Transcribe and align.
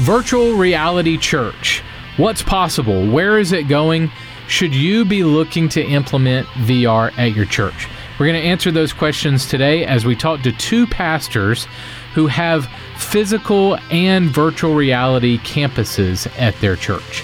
Virtual 0.00 0.54
reality 0.54 1.18
church. 1.18 1.82
What's 2.16 2.42
possible? 2.42 3.06
Where 3.06 3.38
is 3.38 3.52
it 3.52 3.68
going? 3.68 4.10
Should 4.48 4.74
you 4.74 5.04
be 5.04 5.22
looking 5.24 5.68
to 5.68 5.84
implement 5.84 6.46
VR 6.46 7.12
at 7.18 7.36
your 7.36 7.44
church? 7.44 7.86
We're 8.18 8.24
going 8.24 8.40
to 8.40 8.48
answer 8.48 8.70
those 8.70 8.94
questions 8.94 9.46
today 9.46 9.84
as 9.84 10.06
we 10.06 10.16
talk 10.16 10.40
to 10.40 10.52
two 10.52 10.86
pastors 10.86 11.66
who 12.14 12.28
have 12.28 12.66
physical 12.96 13.76
and 13.90 14.30
virtual 14.30 14.74
reality 14.74 15.36
campuses 15.40 16.26
at 16.40 16.58
their 16.62 16.76
church. 16.76 17.22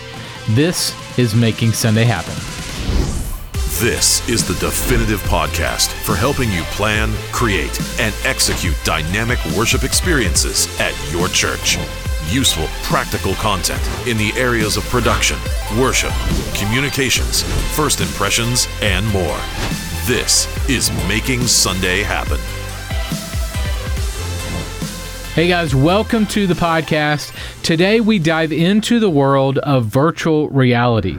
This 0.50 0.94
is 1.18 1.34
Making 1.34 1.72
Sunday 1.72 2.04
Happen. 2.04 2.34
This 3.80 4.28
is 4.28 4.46
the 4.46 4.66
definitive 4.66 5.20
podcast 5.22 5.94
for 6.04 6.14
helping 6.14 6.52
you 6.52 6.60
plan, 6.64 7.10
create, 7.32 7.80
and 7.98 8.14
execute 8.24 8.76
dynamic 8.84 9.38
worship 9.56 9.82
experiences 9.82 10.68
at 10.78 10.92
your 11.10 11.28
church 11.28 11.78
useful, 12.28 12.66
practical 12.82 13.34
content 13.34 13.82
in 14.06 14.16
the 14.16 14.32
areas 14.36 14.76
of 14.76 14.84
production, 14.84 15.38
worship, 15.78 16.12
communications, 16.54 17.42
first 17.74 18.00
impressions, 18.00 18.68
and 18.82 19.06
more. 19.08 19.40
This 20.06 20.46
is 20.68 20.90
Making 21.08 21.46
Sunday 21.46 22.02
Happen. 22.02 22.38
Hey 25.34 25.48
guys, 25.48 25.74
welcome 25.74 26.26
to 26.28 26.46
the 26.46 26.54
podcast. 26.54 27.30
Today 27.62 28.00
we 28.00 28.18
dive 28.18 28.52
into 28.52 28.98
the 28.98 29.10
world 29.10 29.58
of 29.58 29.84
virtual 29.84 30.48
reality. 30.48 31.18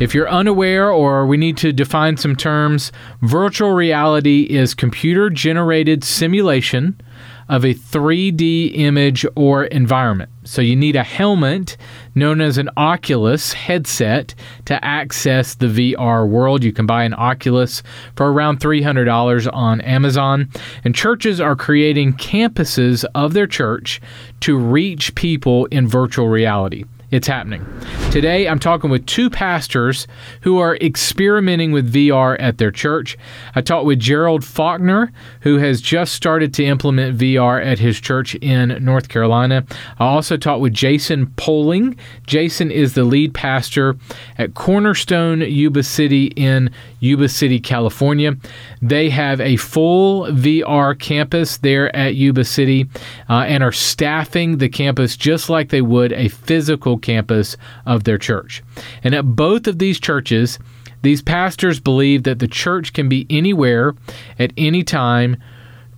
If 0.00 0.14
you're 0.14 0.28
unaware 0.28 0.90
or 0.90 1.26
we 1.26 1.38
need 1.38 1.56
to 1.58 1.72
define 1.72 2.18
some 2.18 2.36
terms, 2.36 2.92
virtual 3.22 3.70
reality 3.70 4.42
is 4.42 4.74
computer 4.74 5.30
generated 5.30 6.04
simulation 6.04 7.00
of 7.48 7.64
a 7.64 7.74
3D 7.74 8.76
image 8.76 9.26
or 9.36 9.64
environment. 9.64 10.30
So 10.44 10.60
you 10.62 10.76
need 10.76 10.96
a 10.96 11.02
helmet 11.02 11.76
known 12.14 12.40
as 12.40 12.58
an 12.58 12.70
Oculus 12.76 13.52
headset 13.52 14.34
to 14.66 14.84
access 14.84 15.54
the 15.54 15.66
VR 15.66 16.28
world. 16.28 16.62
You 16.62 16.72
can 16.72 16.86
buy 16.86 17.04
an 17.04 17.14
Oculus 17.14 17.82
for 18.16 18.32
around 18.32 18.60
$300 18.60 19.50
on 19.52 19.80
Amazon. 19.80 20.50
And 20.84 20.94
churches 20.94 21.40
are 21.40 21.56
creating 21.56 22.14
campuses 22.14 23.04
of 23.14 23.32
their 23.32 23.46
church 23.46 24.00
to 24.40 24.56
reach 24.56 25.14
people 25.14 25.66
in 25.66 25.88
virtual 25.88 26.28
reality. 26.28 26.84
It's 27.14 27.28
happening. 27.28 27.64
Today, 28.10 28.48
I'm 28.48 28.58
talking 28.58 28.90
with 28.90 29.06
two 29.06 29.30
pastors 29.30 30.08
who 30.40 30.58
are 30.58 30.74
experimenting 30.78 31.70
with 31.70 31.92
VR 31.92 32.36
at 32.40 32.58
their 32.58 32.72
church. 32.72 33.16
I 33.54 33.60
talked 33.60 33.86
with 33.86 34.00
Gerald 34.00 34.44
Faulkner, 34.44 35.12
who 35.42 35.58
has 35.58 35.80
just 35.80 36.14
started 36.14 36.52
to 36.54 36.64
implement 36.64 37.16
VR 37.16 37.64
at 37.64 37.78
his 37.78 38.00
church 38.00 38.34
in 38.34 38.84
North 38.84 39.08
Carolina. 39.08 39.64
I 40.00 40.06
also 40.06 40.36
talked 40.36 40.60
with 40.60 40.74
Jason 40.74 41.28
Poling. 41.36 41.96
Jason 42.26 42.72
is 42.72 42.94
the 42.94 43.04
lead 43.04 43.32
pastor 43.32 43.96
at 44.36 44.54
Cornerstone 44.54 45.42
Yuba 45.42 45.84
City 45.84 46.32
in 46.34 46.68
Yuba 47.04 47.28
City, 47.28 47.60
California. 47.60 48.34
They 48.80 49.10
have 49.10 49.40
a 49.40 49.56
full 49.56 50.24
VR 50.28 50.98
campus 50.98 51.58
there 51.58 51.94
at 51.94 52.14
Yuba 52.14 52.44
City 52.44 52.88
uh, 53.28 53.44
and 53.46 53.62
are 53.62 53.72
staffing 53.72 54.58
the 54.58 54.70
campus 54.70 55.16
just 55.16 55.50
like 55.50 55.68
they 55.68 55.82
would 55.82 56.12
a 56.14 56.28
physical 56.28 56.98
campus 56.98 57.56
of 57.84 58.04
their 58.04 58.18
church. 58.18 58.62
And 59.02 59.14
at 59.14 59.36
both 59.36 59.66
of 59.66 59.78
these 59.78 60.00
churches, 60.00 60.58
these 61.02 61.20
pastors 61.20 61.78
believe 61.78 62.22
that 62.22 62.38
the 62.38 62.48
church 62.48 62.94
can 62.94 63.10
be 63.10 63.26
anywhere 63.28 63.94
at 64.38 64.54
any 64.56 64.82
time 64.82 65.36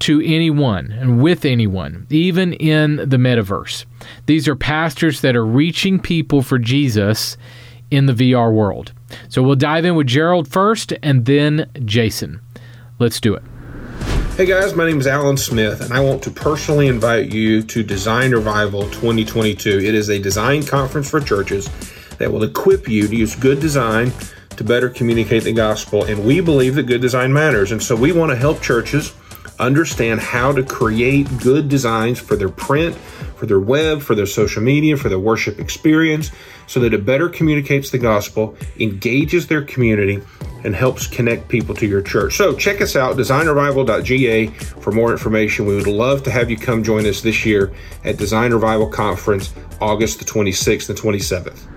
to 0.00 0.20
anyone 0.20 0.90
and 0.90 1.22
with 1.22 1.44
anyone, 1.44 2.06
even 2.10 2.52
in 2.54 2.96
the 2.96 3.16
metaverse. 3.16 3.86
These 4.26 4.48
are 4.48 4.56
pastors 4.56 5.20
that 5.20 5.36
are 5.36 5.46
reaching 5.46 6.00
people 6.00 6.42
for 6.42 6.58
Jesus 6.58 7.36
in 7.90 8.06
the 8.06 8.12
VR 8.12 8.52
world. 8.52 8.92
So 9.28 9.42
we'll 9.42 9.56
dive 9.56 9.84
in 9.84 9.94
with 9.94 10.06
Gerald 10.06 10.48
first 10.48 10.92
and 11.02 11.24
then 11.26 11.70
Jason. 11.84 12.40
Let's 12.98 13.20
do 13.20 13.34
it. 13.34 13.42
Hey 14.36 14.44
guys, 14.44 14.74
my 14.74 14.86
name 14.86 15.00
is 15.00 15.06
Alan 15.06 15.38
Smith, 15.38 15.80
and 15.80 15.94
I 15.94 16.00
want 16.00 16.22
to 16.24 16.30
personally 16.30 16.88
invite 16.88 17.32
you 17.32 17.62
to 17.62 17.82
Design 17.82 18.32
Revival 18.32 18.82
2022. 18.90 19.78
It 19.78 19.94
is 19.94 20.10
a 20.10 20.18
design 20.18 20.62
conference 20.62 21.08
for 21.08 21.20
churches 21.20 21.70
that 22.18 22.30
will 22.30 22.42
equip 22.42 22.86
you 22.88 23.08
to 23.08 23.16
use 23.16 23.34
good 23.34 23.60
design 23.60 24.12
to 24.50 24.64
better 24.64 24.90
communicate 24.90 25.44
the 25.44 25.52
gospel. 25.52 26.04
And 26.04 26.24
we 26.24 26.40
believe 26.40 26.74
that 26.74 26.84
good 26.84 27.00
design 27.00 27.32
matters. 27.32 27.72
And 27.72 27.82
so 27.82 27.96
we 27.96 28.12
want 28.12 28.30
to 28.30 28.36
help 28.36 28.60
churches 28.60 29.14
understand 29.58 30.20
how 30.20 30.52
to 30.52 30.62
create 30.62 31.26
good 31.38 31.68
designs 31.68 32.18
for 32.18 32.36
their 32.36 32.48
print, 32.48 32.94
for 33.36 33.46
their 33.46 33.60
web, 33.60 34.02
for 34.02 34.14
their 34.14 34.26
social 34.26 34.62
media, 34.62 34.96
for 34.96 35.08
their 35.08 35.18
worship 35.18 35.58
experience, 35.58 36.30
so 36.66 36.80
that 36.80 36.92
it 36.92 37.04
better 37.04 37.28
communicates 37.28 37.90
the 37.90 37.98
gospel, 37.98 38.56
engages 38.78 39.46
their 39.46 39.62
community, 39.62 40.20
and 40.64 40.74
helps 40.74 41.06
connect 41.06 41.48
people 41.48 41.74
to 41.74 41.86
your 41.86 42.02
church. 42.02 42.36
So 42.36 42.54
check 42.54 42.80
us 42.80 42.96
out, 42.96 43.16
designrevival.ga, 43.16 44.46
for 44.48 44.90
more 44.90 45.12
information. 45.12 45.66
We 45.66 45.76
would 45.76 45.86
love 45.86 46.22
to 46.24 46.30
have 46.30 46.50
you 46.50 46.56
come 46.56 46.82
join 46.82 47.06
us 47.06 47.20
this 47.20 47.46
year 47.46 47.72
at 48.04 48.16
Design 48.16 48.52
Revival 48.52 48.88
Conference, 48.88 49.52
August 49.80 50.18
the 50.18 50.24
26th 50.24 50.88
and 50.88 50.98
27th. 50.98 51.75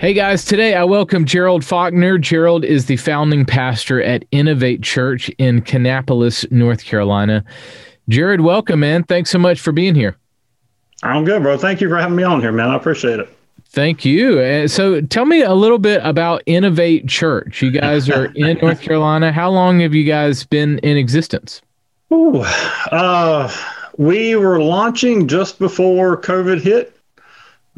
Hey 0.00 0.14
guys, 0.14 0.46
today 0.46 0.74
I 0.74 0.84
welcome 0.84 1.26
Gerald 1.26 1.62
Faulkner. 1.62 2.16
Gerald 2.16 2.64
is 2.64 2.86
the 2.86 2.96
founding 2.96 3.44
pastor 3.44 4.02
at 4.02 4.24
Innovate 4.30 4.80
Church 4.80 5.28
in 5.36 5.60
Kannapolis, 5.60 6.50
North 6.50 6.86
Carolina. 6.86 7.44
Jared, 8.08 8.40
welcome, 8.40 8.80
man. 8.80 9.02
Thanks 9.02 9.28
so 9.28 9.38
much 9.38 9.60
for 9.60 9.72
being 9.72 9.94
here. 9.94 10.16
I'm 11.02 11.26
good, 11.26 11.42
bro. 11.42 11.58
Thank 11.58 11.82
you 11.82 11.90
for 11.90 11.98
having 11.98 12.16
me 12.16 12.22
on 12.22 12.40
here, 12.40 12.50
man. 12.50 12.70
I 12.70 12.76
appreciate 12.76 13.20
it. 13.20 13.28
Thank 13.66 14.06
you. 14.06 14.66
So 14.68 15.02
tell 15.02 15.26
me 15.26 15.42
a 15.42 15.52
little 15.52 15.78
bit 15.78 16.00
about 16.02 16.42
Innovate 16.46 17.06
Church. 17.06 17.60
You 17.60 17.70
guys 17.70 18.08
are 18.08 18.24
in 18.34 18.56
North 18.62 18.80
Carolina. 18.80 19.30
How 19.32 19.50
long 19.50 19.80
have 19.80 19.94
you 19.94 20.04
guys 20.04 20.44
been 20.44 20.78
in 20.78 20.96
existence? 20.96 21.60
Ooh, 22.10 22.40
uh, 22.90 23.54
we 23.98 24.34
were 24.34 24.62
launching 24.62 25.28
just 25.28 25.58
before 25.58 26.18
COVID 26.18 26.62
hit. 26.62 26.96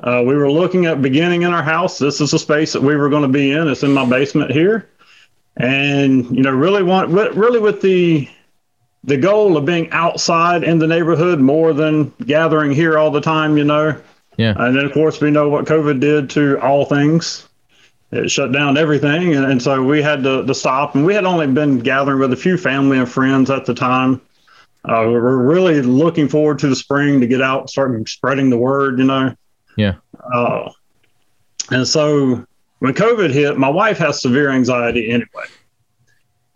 Uh, 0.03 0.23
we 0.27 0.35
were 0.35 0.51
looking 0.51 0.87
at 0.87 1.01
beginning 1.01 1.43
in 1.43 1.53
our 1.53 1.63
house. 1.63 1.99
This 1.99 2.21
is 2.21 2.33
a 2.33 2.39
space 2.39 2.73
that 2.73 2.83
we 2.83 2.97
were 2.97 3.09
going 3.09 3.23
to 3.23 3.29
be 3.29 3.53
in. 3.53 3.69
It's 3.69 3.85
in 3.85 3.93
my 3.93 4.05
basement 4.05 4.51
here, 4.51 4.89
and 5.57 6.29
you 6.37 6.43
know, 6.43 6.51
really 6.51 6.83
want 6.83 7.11
really 7.11 7.61
with 7.61 7.81
the 7.83 8.29
the 9.05 9.17
goal 9.17 9.57
of 9.57 9.65
being 9.65 9.91
outside 9.91 10.65
in 10.65 10.79
the 10.79 10.87
neighborhood 10.87 11.39
more 11.41 11.73
than 11.73 12.13
gathering 12.27 12.73
here 12.73 12.99
all 12.99 13.13
the 13.13 13.21
time. 13.21 13.57
You 13.57 13.65
know, 13.65 14.01
yeah. 14.37 14.55
And 14.57 14.77
then 14.77 14.85
of 14.85 14.93
course 14.93 15.21
we 15.21 15.31
know 15.31 15.49
what 15.49 15.67
COVID 15.67 16.01
did 16.01 16.31
to 16.31 16.61
all 16.61 16.85
things. 16.85 17.49
It 18.11 18.31
shut 18.31 18.53
down 18.53 18.77
everything, 18.77 19.35
and, 19.37 19.47
and 19.47 19.63
so 19.63 19.83
we 19.83 20.03
had 20.03 20.23
to, 20.25 20.45
to 20.45 20.55
stop. 20.55 20.97
And 20.97 21.07
we 21.07 21.15
had 21.15 21.25
only 21.25 21.47
been 21.47 21.79
gathering 21.79 22.19
with 22.19 22.33
a 22.33 22.37
few 22.37 22.59
family 22.59 22.99
and 22.99 23.09
friends 23.09 23.51
at 23.51 23.65
the 23.67 23.73
time. 23.73 24.21
Uh, 24.85 25.05
we 25.07 25.13
we're 25.13 25.39
really 25.39 25.81
looking 25.81 26.29
forward 26.29 26.59
to 26.59 26.69
the 26.69 26.77
spring 26.77 27.21
to 27.21 27.27
get 27.29 27.41
out, 27.41 27.71
start 27.71 28.09
spreading 28.09 28.51
the 28.51 28.59
word. 28.59 28.99
You 28.99 29.05
know. 29.05 29.37
Yeah. 29.77 29.95
Uh, 30.33 30.71
and 31.71 31.87
so 31.87 32.45
when 32.81 32.95
COVID 32.95 33.31
hit, 33.31 33.59
my 33.59 33.69
wife 33.69 33.99
has 33.99 34.21
severe 34.21 34.51
anxiety 34.51 35.11
anyway. 35.11 35.45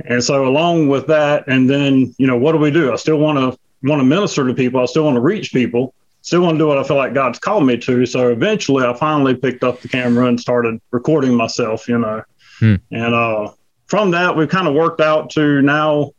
And 0.05 0.23
so 0.23 0.47
along 0.47 0.89
with 0.89 1.07
that, 1.07 1.47
and 1.49 1.69
then, 1.69 2.15
you 2.19 2.27
know, 2.27 2.37
what 2.37 2.53
do 2.53 2.59
we 2.59 2.71
do? 2.71 2.93
I 2.93 2.97
still 2.97 3.19
want 3.19 3.39
to 3.39 3.59
want 3.83 4.01
to 4.01 4.05
minister 4.05 4.47
to 4.47 4.55
people. 4.55 4.81
I 4.81 4.87
still 4.87 5.05
want 5.05 5.17
to 5.17 5.21
reach 5.21 5.53
people. 5.53 5.95
Still 6.23 6.43
want 6.43 6.55
to 6.55 6.59
do 6.59 6.67
what 6.67 6.79
I 6.79 6.83
feel 6.83 6.97
like 6.97 7.15
God's 7.15 7.39
called 7.39 7.65
me 7.67 7.77
to. 7.79 8.05
So 8.05 8.31
eventually 8.31 8.85
I 8.85 8.93
finally 8.95 9.35
picked 9.35 9.63
up 9.63 9.81
the 9.81 9.89
camera 9.89 10.27
and 10.27 10.41
started 10.41 10.81
recording 10.91 11.35
myself, 11.35 11.89
you 11.89 11.99
know. 11.99 12.23
Hmm. 12.59 12.75
And 12.91 13.15
uh, 13.15 13.53
from 13.87 14.11
that, 14.11 14.37
we've 14.37 14.49
kind 14.49 14.67
of 14.67 14.75
worked 14.75 15.01
out 15.01 15.31
to 15.31 15.63
now 15.63 16.13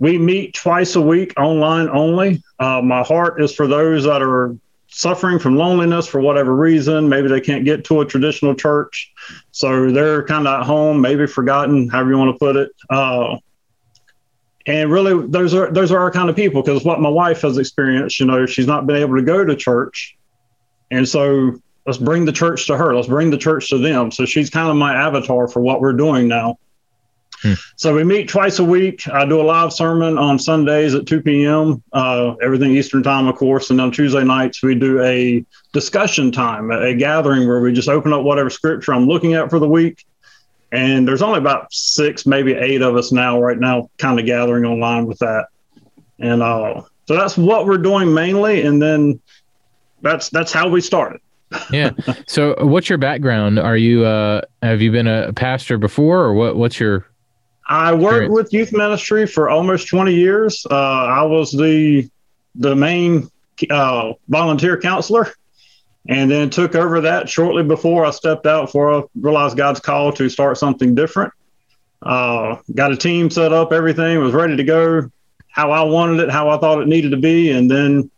we 0.00 0.18
meet 0.18 0.54
twice 0.54 0.96
a 0.96 1.00
week 1.00 1.34
online 1.38 1.88
only. 1.90 2.42
Uh, 2.58 2.82
my 2.82 3.02
heart 3.02 3.40
is 3.40 3.54
for 3.54 3.68
those 3.68 4.04
that 4.04 4.22
are 4.22 4.56
suffering 4.90 5.38
from 5.38 5.56
loneliness 5.56 6.06
for 6.06 6.20
whatever 6.20 6.54
reason. 6.54 7.08
Maybe 7.08 7.28
they 7.28 7.40
can't 7.40 7.64
get 7.64 7.84
to 7.86 8.00
a 8.00 8.06
traditional 8.06 8.54
church. 8.54 9.12
So 9.52 9.90
they're 9.90 10.24
kind 10.24 10.46
of 10.46 10.60
at 10.60 10.66
home, 10.66 11.00
maybe 11.00 11.26
forgotten, 11.26 11.88
however 11.88 12.10
you 12.10 12.18
want 12.18 12.34
to 12.34 12.38
put 12.38 12.56
it. 12.56 12.72
Uh, 12.90 13.38
and 14.66 14.90
really, 14.90 15.26
those 15.26 15.54
are 15.54 15.70
those 15.72 15.90
are 15.90 15.98
our 15.98 16.10
kind 16.10 16.28
of 16.28 16.36
people 16.36 16.62
because 16.62 16.84
what 16.84 17.00
my 17.00 17.08
wife 17.08 17.40
has 17.42 17.56
experienced, 17.56 18.20
you 18.20 18.26
know, 18.26 18.44
she's 18.46 18.66
not 18.66 18.86
been 18.86 18.96
able 18.96 19.16
to 19.16 19.22
go 19.22 19.44
to 19.44 19.56
church, 19.56 20.16
and 20.90 21.08
so 21.08 21.58
let's 21.86 21.98
bring 21.98 22.26
the 22.26 22.32
church 22.32 22.66
to 22.66 22.76
her. 22.76 22.94
Let's 22.94 23.08
bring 23.08 23.30
the 23.30 23.38
church 23.38 23.70
to 23.70 23.78
them. 23.78 24.10
So 24.10 24.26
she's 24.26 24.50
kind 24.50 24.68
of 24.68 24.76
my 24.76 24.94
avatar 24.94 25.48
for 25.48 25.60
what 25.60 25.80
we're 25.80 25.94
doing 25.94 26.28
now. 26.28 26.58
Hmm. 27.42 27.54
So 27.76 27.94
we 27.94 28.04
meet 28.04 28.28
twice 28.28 28.58
a 28.58 28.64
week. 28.64 29.08
I 29.08 29.24
do 29.24 29.40
a 29.40 29.42
live 29.42 29.72
sermon 29.72 30.18
on 30.18 30.38
Sundays 30.38 30.94
at 30.94 31.06
2 31.06 31.22
p.m., 31.22 31.82
uh, 31.92 32.34
everything 32.42 32.72
Eastern 32.72 33.02
time, 33.02 33.26
of 33.26 33.36
course. 33.36 33.70
And 33.70 33.80
on 33.80 33.90
Tuesday 33.90 34.24
nights, 34.24 34.62
we 34.62 34.74
do 34.74 35.02
a 35.02 35.44
discussion 35.72 36.32
time, 36.32 36.70
a, 36.70 36.80
a 36.80 36.94
gathering 36.94 37.48
where 37.48 37.60
we 37.60 37.72
just 37.72 37.88
open 37.88 38.12
up 38.12 38.22
whatever 38.22 38.50
scripture 38.50 38.92
I'm 38.92 39.06
looking 39.06 39.34
at 39.34 39.50
for 39.50 39.58
the 39.58 39.68
week. 39.68 40.04
And 40.72 41.08
there's 41.08 41.22
only 41.22 41.38
about 41.38 41.72
six, 41.72 42.26
maybe 42.26 42.52
eight 42.54 42.82
of 42.82 42.94
us 42.94 43.10
now, 43.10 43.40
right 43.40 43.58
now, 43.58 43.90
kind 43.98 44.20
of 44.20 44.26
gathering 44.26 44.64
online 44.64 45.06
with 45.06 45.18
that. 45.18 45.46
And 46.18 46.42
uh, 46.42 46.82
so 47.06 47.16
that's 47.16 47.36
what 47.36 47.66
we're 47.66 47.78
doing 47.78 48.12
mainly. 48.12 48.62
And 48.62 48.80
then 48.80 49.20
that's 50.02 50.28
that's 50.28 50.52
how 50.52 50.68
we 50.68 50.80
started. 50.80 51.20
yeah. 51.72 51.90
So, 52.26 52.54
what's 52.60 52.88
your 52.88 52.98
background? 52.98 53.58
Are 53.58 53.76
you 53.76 54.04
uh, 54.04 54.42
have 54.62 54.80
you 54.80 54.92
been 54.92 55.08
a 55.08 55.32
pastor 55.32 55.78
before, 55.78 56.20
or 56.20 56.34
what? 56.34 56.56
What's 56.56 56.78
your? 56.78 57.06
I 57.70 57.94
worked 57.94 58.32
with 58.32 58.52
youth 58.52 58.72
ministry 58.72 59.26
for 59.26 59.48
almost 59.48 59.86
twenty 59.88 60.12
years. 60.12 60.66
Uh, 60.68 60.74
I 60.74 61.22
was 61.22 61.52
the 61.52 62.10
the 62.56 62.74
main 62.74 63.30
uh, 63.70 64.14
volunteer 64.28 64.76
counselor, 64.76 65.32
and 66.08 66.28
then 66.28 66.50
took 66.50 66.74
over 66.74 67.00
that 67.02 67.28
shortly 67.28 67.62
before 67.62 68.04
I 68.04 68.10
stepped 68.10 68.44
out 68.44 68.72
for 68.72 68.92
I 68.92 69.02
realized 69.14 69.56
God's 69.56 69.78
call 69.78 70.12
to 70.14 70.28
start 70.28 70.58
something 70.58 70.96
different. 70.96 71.32
Uh, 72.02 72.56
got 72.74 72.90
a 72.90 72.96
team 72.96 73.30
set 73.30 73.52
up, 73.52 73.72
everything 73.72 74.18
was 74.18 74.32
ready 74.32 74.56
to 74.56 74.64
go, 74.64 75.08
how 75.48 75.70
I 75.70 75.82
wanted 75.82 76.18
it, 76.24 76.30
how 76.30 76.48
I 76.48 76.58
thought 76.58 76.82
it 76.82 76.88
needed 76.88 77.12
to 77.12 77.18
be, 77.18 77.52
and 77.52 77.70
then 77.70 78.10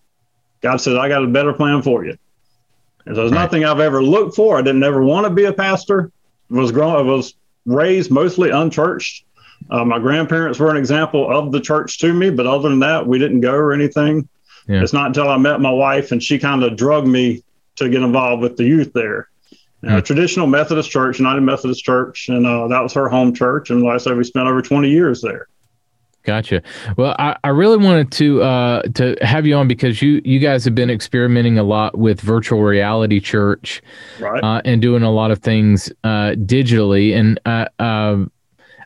God 0.63 0.79
said, 0.79 0.97
"I 0.97 1.09
got 1.09 1.25
a 1.25 1.29
better 1.29 1.53
plan 1.53 1.83
for 1.83 2.07
you." 2.07 2.17
And 3.05 3.15
so 3.15 3.21
there's 3.21 3.33
right. 3.33 3.43
nothing 3.43 3.67
I've 3.67 3.81
ever 3.81 4.03
looked 4.03 4.35
for. 4.35 4.57
I 4.57 4.63
didn't 4.63 4.83
ever 4.83 5.03
want 5.03 5.27
to 5.27 5.31
be 5.31 5.45
a 5.45 5.53
pastor. 5.53 6.11
Was 6.49 6.73
grown. 6.73 6.97
I 6.97 7.03
was 7.03 7.35
raised 7.67 8.11
mostly 8.11 8.49
unchurched. 8.49 9.27
Uh, 9.71 9.85
my 9.85 9.99
grandparents 9.99 10.59
were 10.59 10.71
an 10.71 10.77
example 10.77 11.31
of 11.31 11.53
the 11.53 11.61
church 11.61 11.99
to 11.99 12.13
me, 12.13 12.31
but 12.31 12.47
other 12.47 12.69
than 12.69 12.81
that, 12.81 13.07
we 13.07 13.19
didn't 13.19 13.41
go 13.41 13.53
or 13.53 13.73
anything. 13.73 14.29
Yeah. 14.69 14.83
It's 14.83 14.93
not 14.93 15.09
until 15.09 15.29
I 15.29 15.37
met 15.37 15.61
my 15.61 15.71
wife 15.71 16.13
and 16.13 16.23
she 16.23 16.39
kind 16.39 16.63
of 16.63 16.77
drugged 16.77 17.09
me 17.09 17.43
to 17.77 17.89
get 17.89 18.03
involved 18.03 18.43
with 18.43 18.57
the 18.57 18.65
youth 18.65 18.93
there. 18.93 19.29
Uh, 19.85 20.01
traditional 20.01 20.47
Methodist 20.47 20.89
church, 20.91 21.19
United 21.19 21.41
Methodist 21.41 21.83
Church, 21.83 22.29
and 22.29 22.47
uh, 22.47 22.69
that 22.69 22.81
was 22.81 22.93
her 22.93 23.09
home 23.09 23.35
church. 23.35 23.71
And 23.71 23.83
like 23.83 23.95
I 23.95 23.99
said, 23.99 24.17
we 24.17 24.23
spent 24.23 24.47
over 24.47 24.63
20 24.63 24.89
years 24.89 25.21
there. 25.21 25.49
Gotcha. 26.23 26.63
Well, 26.97 27.17
I, 27.19 27.37
I 27.43 27.49
really 27.49 27.79
wanted 27.79 28.13
to 28.13 28.43
uh, 28.43 28.83
to 28.95 29.17
have 29.23 29.45
you 29.45 29.57
on 29.57 29.67
because 29.67 30.01
you 30.01 30.23
you 30.25 30.39
guys 30.39 30.65
have 30.65 30.75
been 30.77 30.89
experimenting 30.89 31.59
a 31.59 31.65
lot 31.65 31.99
with 31.99 32.21
virtual 32.21 32.63
reality 32.63 33.19
church, 33.19 33.83
right? 34.21 34.43
Uh, 34.43 34.63
and 34.65 34.81
doing 34.81 35.03
a 35.03 35.11
lot 35.11 35.33
of 35.33 35.41
things 35.41 35.91
uh, 36.05 36.37
digitally. 36.37 37.17
And 37.17 37.41
uh, 37.45 37.67
um, 37.81 38.31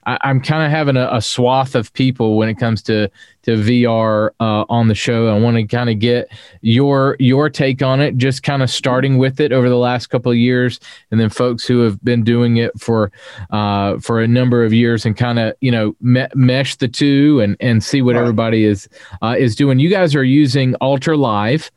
I, 0.06 0.30
am 0.30 0.40
kind 0.40 0.64
of 0.64 0.70
having 0.70 0.96
a, 0.96 1.08
a, 1.12 1.20
swath 1.20 1.74
of 1.74 1.92
people 1.92 2.36
when 2.36 2.48
it 2.48 2.54
comes 2.54 2.80
to 2.82 3.10
to 3.42 3.56
VR 3.56 4.30
uh, 4.40 4.64
on 4.68 4.86
the 4.86 4.94
show. 4.94 5.28
I 5.28 5.38
want 5.38 5.56
to 5.56 5.64
kind 5.64 5.90
of 5.90 5.98
get 5.98 6.30
your 6.62 7.16
your 7.18 7.50
take 7.50 7.82
on 7.82 8.00
it, 8.00 8.16
just 8.16 8.44
kind 8.44 8.62
of 8.62 8.70
starting 8.70 9.18
with 9.18 9.40
it 9.40 9.52
over 9.52 9.68
the 9.68 9.76
last 9.76 10.06
couple 10.06 10.30
of 10.30 10.38
years, 10.38 10.78
and 11.10 11.20
then 11.20 11.28
folks 11.28 11.66
who 11.66 11.80
have 11.80 12.02
been 12.04 12.22
doing 12.22 12.56
it 12.56 12.78
for 12.80 13.10
uh, 13.50 13.98
for 13.98 14.20
a 14.20 14.28
number 14.28 14.64
of 14.64 14.72
years, 14.72 15.04
and 15.04 15.16
kind 15.16 15.40
of 15.40 15.54
you 15.60 15.72
know 15.72 15.96
me- 16.00 16.28
mesh 16.34 16.76
the 16.76 16.88
two 16.88 17.40
and 17.40 17.56
and 17.58 17.82
see 17.82 18.00
what 18.00 18.14
right. 18.14 18.20
everybody 18.20 18.64
is 18.64 18.88
uh, 19.22 19.34
is 19.36 19.56
doing. 19.56 19.80
You 19.80 19.90
guys 19.90 20.14
are 20.14 20.24
using 20.24 20.74
Altar 20.76 21.16
Live. 21.16 21.70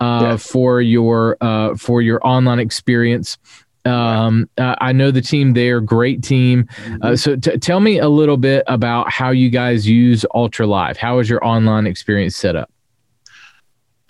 Uh, 0.00 0.36
for 0.36 0.82
your 0.82 1.36
uh, 1.40 1.74
for 1.76 2.02
your 2.02 2.20
online 2.26 2.58
experience. 2.58 3.38
Um, 3.84 4.48
uh, 4.56 4.76
I 4.80 4.92
know 4.92 5.10
the 5.10 5.20
team 5.20 5.52
there, 5.52 5.80
great 5.80 6.22
team. 6.22 6.68
Uh, 6.70 6.82
mm-hmm. 6.82 7.14
so 7.16 7.36
t- 7.36 7.58
tell 7.58 7.80
me 7.80 7.98
a 7.98 8.08
little 8.08 8.36
bit 8.36 8.64
about 8.66 9.10
how 9.10 9.30
you 9.30 9.50
guys 9.50 9.86
use 9.86 10.24
Altar 10.26 10.66
Live. 10.66 10.96
How 10.96 11.18
is 11.18 11.28
your 11.28 11.44
online 11.44 11.86
experience 11.86 12.36
set 12.36 12.56
up? 12.56 12.70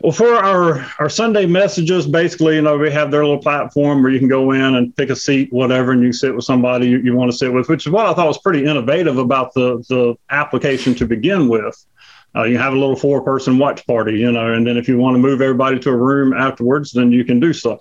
Well, 0.00 0.12
for 0.12 0.34
our, 0.34 0.86
our 0.98 1.08
Sunday 1.08 1.46
messages, 1.46 2.06
basically, 2.06 2.56
you 2.56 2.62
know, 2.62 2.76
we 2.76 2.90
have 2.90 3.10
their 3.10 3.24
little 3.24 3.40
platform 3.40 4.02
where 4.02 4.12
you 4.12 4.18
can 4.18 4.28
go 4.28 4.50
in 4.50 4.74
and 4.74 4.94
pick 4.96 5.08
a 5.08 5.16
seat, 5.16 5.50
whatever, 5.50 5.92
and 5.92 6.02
you 6.02 6.12
sit 6.12 6.34
with 6.34 6.44
somebody 6.44 6.88
you, 6.88 6.98
you 6.98 7.16
want 7.16 7.30
to 7.30 7.36
sit 7.36 7.50
with, 7.50 7.70
which 7.70 7.86
is 7.86 7.90
what 7.90 8.04
I 8.04 8.12
thought 8.12 8.26
was 8.26 8.38
pretty 8.38 8.66
innovative 8.66 9.16
about 9.16 9.54
the, 9.54 9.82
the 9.88 10.14
application 10.28 10.94
to 10.96 11.06
begin 11.06 11.48
with. 11.48 11.86
Uh, 12.36 12.42
you 12.42 12.58
have 12.58 12.74
a 12.74 12.76
little 12.76 12.96
four 12.96 13.22
person 13.22 13.56
watch 13.56 13.86
party, 13.86 14.18
you 14.18 14.30
know, 14.30 14.52
and 14.52 14.66
then 14.66 14.76
if 14.76 14.88
you 14.88 14.98
want 14.98 15.14
to 15.14 15.18
move 15.18 15.40
everybody 15.40 15.78
to 15.78 15.90
a 15.90 15.96
room 15.96 16.34
afterwards, 16.34 16.92
then 16.92 17.10
you 17.10 17.24
can 17.24 17.40
do 17.40 17.54
so 17.54 17.80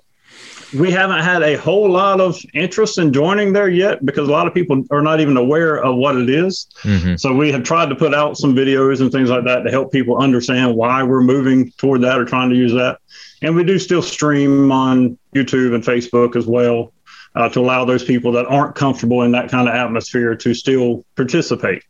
we 0.73 0.91
haven't 0.91 1.19
had 1.19 1.43
a 1.43 1.55
whole 1.55 1.89
lot 1.89 2.19
of 2.19 2.39
interest 2.53 2.97
in 2.97 3.13
joining 3.13 3.53
there 3.53 3.69
yet 3.69 4.05
because 4.05 4.27
a 4.27 4.31
lot 4.31 4.47
of 4.47 4.53
people 4.53 4.83
are 4.91 5.01
not 5.01 5.19
even 5.19 5.37
aware 5.37 5.83
of 5.83 5.95
what 5.95 6.15
it 6.15 6.29
is. 6.29 6.67
Mm-hmm. 6.81 7.15
So 7.15 7.33
we 7.33 7.51
have 7.51 7.63
tried 7.63 7.89
to 7.89 7.95
put 7.95 8.13
out 8.13 8.37
some 8.37 8.55
videos 8.55 9.01
and 9.01 9.11
things 9.11 9.29
like 9.29 9.43
that 9.45 9.63
to 9.63 9.71
help 9.71 9.91
people 9.91 10.17
understand 10.17 10.75
why 10.75 11.03
we're 11.03 11.21
moving 11.21 11.71
toward 11.71 12.01
that 12.01 12.19
or 12.19 12.25
trying 12.25 12.49
to 12.49 12.55
use 12.55 12.73
that. 12.73 12.99
And 13.41 13.55
we 13.55 13.63
do 13.63 13.77
still 13.77 14.01
stream 14.01 14.71
on 14.71 15.17
YouTube 15.35 15.75
and 15.75 15.83
Facebook 15.83 16.35
as 16.35 16.47
well 16.47 16.93
uh, 17.35 17.49
to 17.49 17.59
allow 17.59 17.85
those 17.85 18.03
people 18.03 18.31
that 18.33 18.45
aren't 18.45 18.75
comfortable 18.75 19.23
in 19.23 19.31
that 19.31 19.49
kind 19.49 19.67
of 19.67 19.75
atmosphere 19.75 20.35
to 20.35 20.53
still 20.53 21.05
participate. 21.15 21.83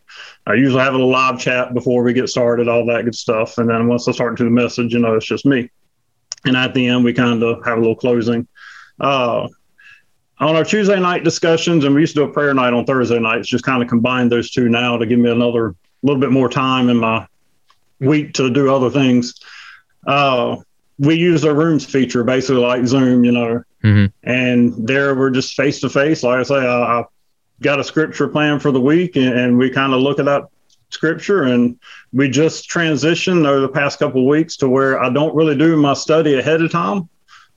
I 0.46 0.56
usually 0.56 0.82
have 0.82 0.94
a 0.94 0.98
little 0.98 1.12
live 1.12 1.40
chat 1.40 1.74
before 1.74 2.04
we 2.04 2.14
get 2.14 2.28
started, 2.28 2.68
all 2.68 2.86
that 2.88 3.06
good 3.06 3.16
stuff. 3.16 3.58
And 3.58 3.70
then 3.70 3.88
once 3.88 4.08
I 4.08 4.12
start 4.12 4.32
into 4.32 4.44
the 4.44 4.50
message, 4.50 4.94
you 4.94 5.00
know, 5.00 5.16
it's 5.16 5.26
just 5.26 5.46
me. 5.46 5.70
And 6.46 6.58
at 6.58 6.74
the 6.74 6.88
end, 6.88 7.06
we 7.06 7.14
kind 7.14 7.42
of 7.42 7.64
have 7.66 7.78
a 7.78 7.82
little 7.82 7.96
closing 7.96 8.48
uh, 9.00 9.48
on 10.40 10.56
our 10.56 10.64
Tuesday 10.64 11.00
night 11.00 11.24
discussions, 11.24 11.86
and 11.86 11.96
we 11.96 12.02
used 12.02 12.16
to 12.16 12.22
do 12.22 12.30
a 12.30 12.34
prayer 12.34 12.54
night 12.54 12.74
on 12.74 12.86
Thursday 12.86 13.20
nights, 13.20 13.48
just 13.48 13.64
kind 13.64 13.82
of 13.82 13.90
combine 13.90 14.30
those 14.30 14.52
two 14.52 14.70
now 14.70 14.98
to 14.98 15.06
give 15.06 15.20
me 15.20 15.32
another 15.32 15.76
little 16.02 16.20
bit 16.20 16.32
more 16.32 16.50
time 16.50 16.90
in 16.90 16.98
my 16.98 17.26
week 18.00 18.34
to 18.34 18.50
do 18.50 18.74
other 18.74 18.90
things. 18.90 19.40
Uh, 20.06 20.58
we 21.00 21.16
use 21.16 21.46
our 21.46 21.54
rooms 21.54 21.86
feature 21.86 22.24
basically 22.24 22.62
like 22.62 22.86
Zoom, 22.86 23.24
you 23.24 23.32
know, 23.32 23.64
mm-hmm. 23.84 24.06
and 24.24 24.88
there 24.88 25.16
we're 25.16 25.30
just 25.30 25.56
face 25.56 25.80
to 25.82 25.90
face. 25.90 26.24
Like 26.24 26.40
I 26.40 26.44
say, 26.44 26.56
I, 26.56 27.00
I, 27.00 27.06
got 27.62 27.80
a 27.80 27.84
scripture 27.84 28.28
plan 28.28 28.60
for 28.60 28.72
the 28.72 28.82
week, 28.82 29.16
and, 29.16 29.40
and 29.40 29.58
we 29.58 29.70
kind 29.70 29.94
of 29.94 30.02
look 30.02 30.20
at 30.20 30.26
that 30.26 30.44
scripture 30.90 31.44
and 31.44 31.80
we 32.12 32.30
just 32.30 32.70
transitioned 32.70 33.48
over 33.48 33.62
the 33.62 33.70
past 33.70 34.00
couple 34.00 34.22
of 34.22 34.28
weeks 34.28 34.58
to 34.58 34.70
where 34.70 35.02
I 35.02 35.10
don't 35.10 35.36
really 35.36 35.58
do 35.58 35.76
my 35.76 35.94
study 35.94 36.38
ahead 36.38 36.62
of 36.62 36.72
time 36.72 37.10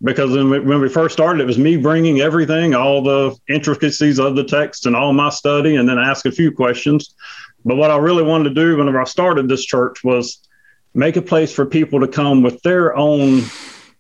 because 0.03 0.31
when 0.31 0.51
we, 0.51 0.61
when 0.61 0.81
we 0.81 0.89
first 0.89 1.15
started, 1.15 1.41
it 1.41 1.47
was 1.47 1.59
me 1.59 1.77
bringing 1.77 2.21
everything, 2.21 2.75
all 2.75 3.03
the 3.03 3.37
intricacies 3.49 4.19
of 4.19 4.37
the 4.37 4.45
text 4.45 4.87
and 4.87 4.95
all 4.95 5.13
my 5.13 5.31
study, 5.31 5.77
and 5.77 5.89
then 5.89 5.99
ask 5.99 6.27
a 6.27 6.33
few 6.33 6.53
questions. 6.53 7.15
But 7.65 7.77
what 7.77 7.91
I 7.91 7.97
really 7.97 8.23
wanted 8.23 8.51
to 8.51 8.55
do 8.55 8.77
whenever 8.77 9.01
I 9.01 9.05
started 9.05 9.49
this 9.49 9.65
church 9.65 10.05
was 10.05 10.47
make 10.95 11.17
a 11.17 11.23
place 11.23 11.53
for 11.53 11.67
people 11.67 12.01
to 12.01 12.09
come 12.09 12.43
with 12.43 12.61
their 12.63 12.97
own 12.97 13.43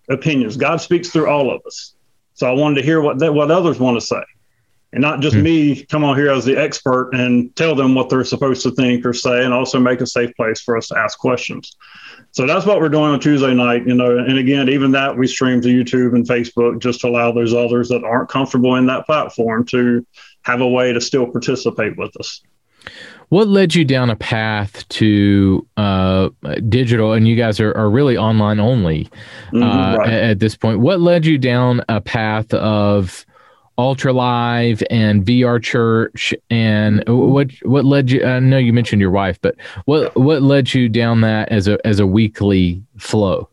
opinions. 0.08 0.56
God 0.56 0.80
speaks 0.80 1.10
through 1.10 1.28
all 1.28 1.50
of 1.50 1.62
us. 1.66 1.94
So 2.34 2.46
I 2.46 2.52
wanted 2.52 2.76
to 2.76 2.82
hear 2.82 3.00
what 3.00 3.18
they, 3.18 3.30
what 3.30 3.50
others 3.50 3.78
want 3.78 3.98
to 3.98 4.06
say 4.06 4.22
and 4.92 5.02
not 5.02 5.20
just 5.20 5.36
mm-hmm. 5.36 5.44
me 5.44 5.84
come 5.84 6.04
on 6.04 6.16
here 6.16 6.30
as 6.30 6.44
the 6.44 6.56
expert 6.56 7.10
and 7.12 7.54
tell 7.54 7.74
them 7.74 7.94
what 7.94 8.08
they're 8.08 8.24
supposed 8.24 8.62
to 8.62 8.70
think 8.70 9.04
or 9.04 9.12
say, 9.12 9.44
and 9.44 9.52
also 9.52 9.78
make 9.78 10.00
a 10.00 10.06
safe 10.06 10.34
place 10.36 10.60
for 10.60 10.76
us 10.76 10.88
to 10.88 10.96
ask 10.96 11.18
questions. 11.18 11.76
So 12.36 12.46
that's 12.46 12.66
what 12.66 12.80
we're 12.80 12.90
doing 12.90 13.12
on 13.12 13.18
Tuesday 13.18 13.54
night, 13.54 13.86
you 13.86 13.94
know. 13.94 14.18
And 14.18 14.36
again, 14.36 14.68
even 14.68 14.90
that 14.90 15.16
we 15.16 15.26
stream 15.26 15.62
to 15.62 15.68
YouTube 15.68 16.14
and 16.14 16.26
Facebook 16.26 16.80
just 16.80 17.00
to 17.00 17.08
allow 17.08 17.32
those 17.32 17.54
others 17.54 17.88
that 17.88 18.04
aren't 18.04 18.28
comfortable 18.28 18.74
in 18.74 18.84
that 18.88 19.06
platform 19.06 19.64
to 19.68 20.06
have 20.42 20.60
a 20.60 20.68
way 20.68 20.92
to 20.92 21.00
still 21.00 21.26
participate 21.26 21.96
with 21.96 22.14
us. 22.20 22.42
What 23.30 23.48
led 23.48 23.74
you 23.74 23.86
down 23.86 24.10
a 24.10 24.16
path 24.16 24.86
to 24.90 25.66
uh, 25.78 26.28
digital? 26.68 27.14
And 27.14 27.26
you 27.26 27.36
guys 27.36 27.58
are, 27.58 27.74
are 27.74 27.88
really 27.88 28.18
online 28.18 28.60
only 28.60 29.08
mm-hmm, 29.50 29.62
uh, 29.62 29.96
right. 29.96 30.12
at 30.12 30.38
this 30.38 30.56
point. 30.56 30.80
What 30.80 31.00
led 31.00 31.24
you 31.24 31.38
down 31.38 31.80
a 31.88 32.02
path 32.02 32.52
of 32.52 33.24
Altar 33.76 34.12
Live 34.12 34.82
and 34.90 35.24
VR 35.24 35.62
Church, 35.62 36.34
and 36.50 37.00
mm-hmm. 37.00 37.32
what 37.32 37.50
what 37.62 37.84
led 37.84 38.10
you? 38.10 38.24
I 38.24 38.40
know 38.40 38.58
you 38.58 38.72
mentioned 38.72 39.00
your 39.00 39.10
wife, 39.10 39.38
but 39.40 39.56
what 39.84 40.14
what 40.16 40.42
led 40.42 40.72
you 40.72 40.88
down 40.88 41.20
that 41.22 41.50
as 41.50 41.68
a 41.68 41.84
as 41.86 42.00
a 42.00 42.06
weekly 42.06 42.82
flow? 42.98 43.48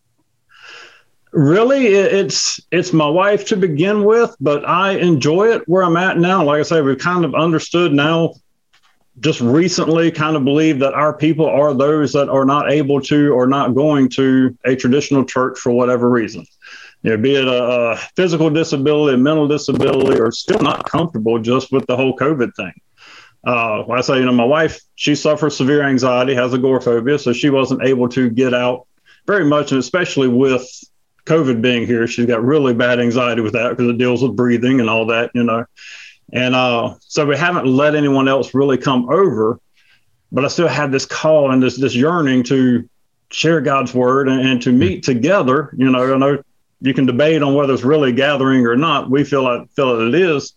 Really, 1.31 1.87
it's 1.87 2.61
it's 2.71 2.93
my 2.93 3.07
wife 3.07 3.45
to 3.47 3.57
begin 3.57 4.03
with, 4.03 4.35
but 4.39 4.67
I 4.67 4.91
enjoy 4.91 5.47
it 5.49 5.67
where 5.67 5.83
I'm 5.83 5.97
at 5.97 6.17
now. 6.17 6.43
Like 6.43 6.59
I 6.59 6.63
say, 6.63 6.81
we've 6.81 6.97
kind 6.97 7.25
of 7.25 7.35
understood 7.35 7.91
now. 7.91 8.35
Just 9.19 9.41
recently, 9.41 10.09
kind 10.09 10.35
of 10.35 10.43
believe 10.43 10.79
that 10.79 10.93
our 10.93 11.15
people 11.15 11.45
are 11.45 11.73
those 11.73 12.13
that 12.13 12.29
are 12.29 12.45
not 12.45 12.71
able 12.71 12.99
to 13.01 13.31
or 13.31 13.45
not 13.45 13.75
going 13.75 14.09
to 14.09 14.57
a 14.65 14.75
traditional 14.75 15.23
church 15.23 15.59
for 15.59 15.71
whatever 15.71 16.09
reason 16.09 16.47
you 17.03 17.11
know, 17.11 17.17
be 17.17 17.35
it 17.35 17.47
a, 17.47 17.63
a 17.63 17.97
physical 18.15 18.49
disability, 18.49 19.15
a 19.15 19.17
mental 19.17 19.47
disability, 19.47 20.19
or 20.19 20.31
still 20.31 20.59
not 20.59 20.89
comfortable 20.89 21.37
just 21.37 21.71
with 21.71 21.85
the 21.87 21.95
whole 21.95 22.15
COVID 22.15 22.55
thing. 22.55 22.73
Uh, 23.45 23.85
I 23.91 23.99
say, 24.01 24.19
you 24.19 24.25
know, 24.25 24.31
my 24.31 24.45
wife, 24.45 24.79
she 24.95 25.15
suffers 25.15 25.57
severe 25.57 25.83
anxiety, 25.83 26.33
has 26.33 26.53
agoraphobia, 26.53 27.19
so 27.19 27.33
she 27.33 27.49
wasn't 27.49 27.83
able 27.83 28.07
to 28.09 28.29
get 28.29 28.53
out 28.53 28.87
very 29.27 29.43
much, 29.43 29.71
and 29.71 29.79
especially 29.79 30.29
with 30.29 30.65
COVID 31.25 31.61
being 31.61 31.85
here, 31.85 32.07
she's 32.07 32.25
got 32.25 32.43
really 32.43 32.73
bad 32.73 32.99
anxiety 32.99 33.41
with 33.41 33.53
that 33.53 33.69
because 33.69 33.89
it 33.89 33.97
deals 33.97 34.21
with 34.21 34.35
breathing 34.35 34.79
and 34.79 34.89
all 34.89 35.05
that, 35.07 35.31
you 35.33 35.43
know. 35.43 35.65
And 36.31 36.55
uh, 36.55 36.95
so 36.99 37.25
we 37.25 37.37
haven't 37.37 37.65
let 37.65 37.95
anyone 37.95 38.27
else 38.27 38.53
really 38.53 38.77
come 38.77 39.09
over, 39.09 39.59
but 40.31 40.45
I 40.45 40.47
still 40.47 40.67
have 40.67 40.91
this 40.91 41.05
call 41.05 41.51
and 41.51 41.61
this 41.61 41.77
this 41.77 41.95
yearning 41.95 42.43
to 42.43 42.89
share 43.31 43.61
God's 43.61 43.93
word 43.93 44.27
and, 44.27 44.41
and 44.47 44.61
to 44.63 44.71
meet 44.71 45.03
together. 45.03 45.73
You 45.77 45.91
know, 45.91 46.13
I 46.13 46.17
know 46.17 46.43
you 46.83 46.93
can 46.93 47.05
debate 47.05 47.41
on 47.41 47.55
whether 47.55 47.73
it's 47.73 47.83
really 47.83 48.11
gathering 48.11 48.67
or 48.67 48.75
not. 48.75 49.09
We 49.09 49.23
feel 49.23 49.43
like 49.43 49.71
feel 49.71 49.97
that 49.97 50.09
it 50.09 50.15
is, 50.15 50.53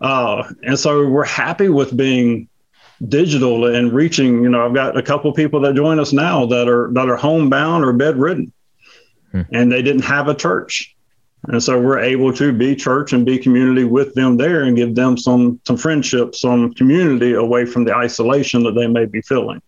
uh, 0.00 0.44
and 0.62 0.78
so 0.78 1.08
we're 1.08 1.24
happy 1.24 1.68
with 1.68 1.96
being 1.96 2.48
digital 3.08 3.74
and 3.74 3.92
reaching. 3.92 4.42
You 4.42 4.50
know, 4.50 4.64
I've 4.64 4.74
got 4.74 4.96
a 4.96 5.02
couple 5.02 5.32
people 5.32 5.60
that 5.60 5.74
join 5.74 5.98
us 5.98 6.12
now 6.12 6.44
that 6.46 6.68
are 6.68 6.92
that 6.92 7.08
are 7.08 7.16
homebound 7.16 7.82
or 7.84 7.94
bedridden, 7.94 8.52
hmm. 9.32 9.42
and 9.52 9.72
they 9.72 9.82
didn't 9.82 10.04
have 10.04 10.28
a 10.28 10.34
church. 10.34 10.94
And 11.48 11.62
so 11.62 11.78
we're 11.80 11.98
able 11.98 12.32
to 12.34 12.52
be 12.52 12.74
church 12.74 13.12
and 13.12 13.26
be 13.26 13.38
community 13.38 13.84
with 13.84 14.14
them 14.14 14.36
there 14.36 14.62
and 14.62 14.76
give 14.76 14.94
them 14.94 15.16
some 15.16 15.60
some 15.66 15.78
friendship, 15.78 16.34
some 16.34 16.74
community 16.74 17.32
away 17.32 17.64
from 17.64 17.84
the 17.84 17.94
isolation 17.94 18.62
that 18.64 18.74
they 18.74 18.86
may 18.86 19.06
be 19.06 19.22
feeling. 19.22 19.62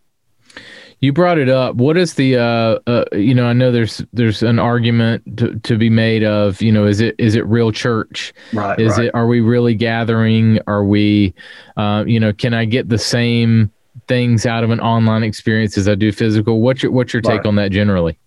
You 1.01 1.13
brought 1.13 1.39
it 1.39 1.51
up. 1.51 1.77
What 1.77 1.97
is 1.97 2.15
the 2.15 2.37
uh, 2.37 2.79
uh, 2.87 3.05
you 3.13 3.35
know, 3.35 3.47
I 3.47 3.53
know 3.53 3.71
there's 3.71 4.03
there's 4.15 4.43
an 4.43 4.59
argument 4.59 5.37
to, 5.37 5.59
to 5.61 5.77
be 5.77 5.91
made 5.91 6.25
of, 6.25 6.63
you 6.63 6.73
know, 6.73 6.87
is 6.87 7.01
it 7.01 7.15
is 7.19 7.35
it 7.35 7.47
real 7.47 7.71
church? 7.71 8.33
Right. 8.53 8.81
Is 8.81 8.97
right. 8.97 9.07
it 9.07 9.15
are 9.15 9.27
we 9.27 9.41
really 9.41 9.75
gathering? 9.75 10.59
Are 10.67 10.85
we 10.85 11.35
uh, 11.77 12.05
you 12.07 12.19
know, 12.19 12.33
can 12.33 12.55
I 12.55 12.65
get 12.65 12.89
the 12.89 12.99
same 12.99 13.71
things 14.09 14.47
out 14.47 14.65
of 14.65 14.71
an 14.71 14.81
online 14.81 15.23
experience 15.23 15.77
as 15.77 15.87
I 15.87 15.95
do 15.95 16.13
physical? 16.13 16.63
What's 16.63 16.83
your 16.83 16.93
what's 16.93 17.13
your 17.13 17.23
take 17.23 17.41
right. 17.41 17.47
on 17.47 17.57
that 17.57 17.73
generally? 17.73 18.19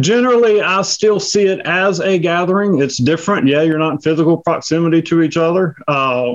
Generally, 0.00 0.60
I 0.60 0.82
still 0.82 1.18
see 1.18 1.46
it 1.46 1.60
as 1.60 2.00
a 2.00 2.18
gathering. 2.18 2.82
It's 2.82 2.98
different. 2.98 3.46
Yeah, 3.46 3.62
you're 3.62 3.78
not 3.78 3.92
in 3.92 3.98
physical 3.98 4.36
proximity 4.36 5.00
to 5.02 5.22
each 5.22 5.38
other. 5.38 5.74
Uh, 5.88 6.34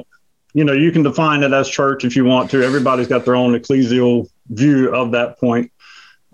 you 0.56 0.64
know, 0.64 0.72
you 0.72 0.90
can 0.90 1.04
define 1.04 1.44
it 1.44 1.52
as 1.52 1.70
church 1.70 2.06
if 2.06 2.16
you 2.16 2.24
want 2.24 2.50
to. 2.52 2.64
Everybody's 2.64 3.10
got 3.10 3.26
their 3.26 3.36
own 3.36 3.60
ecclesial 3.60 4.30
view 4.48 4.96
of 4.96 5.12
that 5.12 5.38
point. 5.38 5.70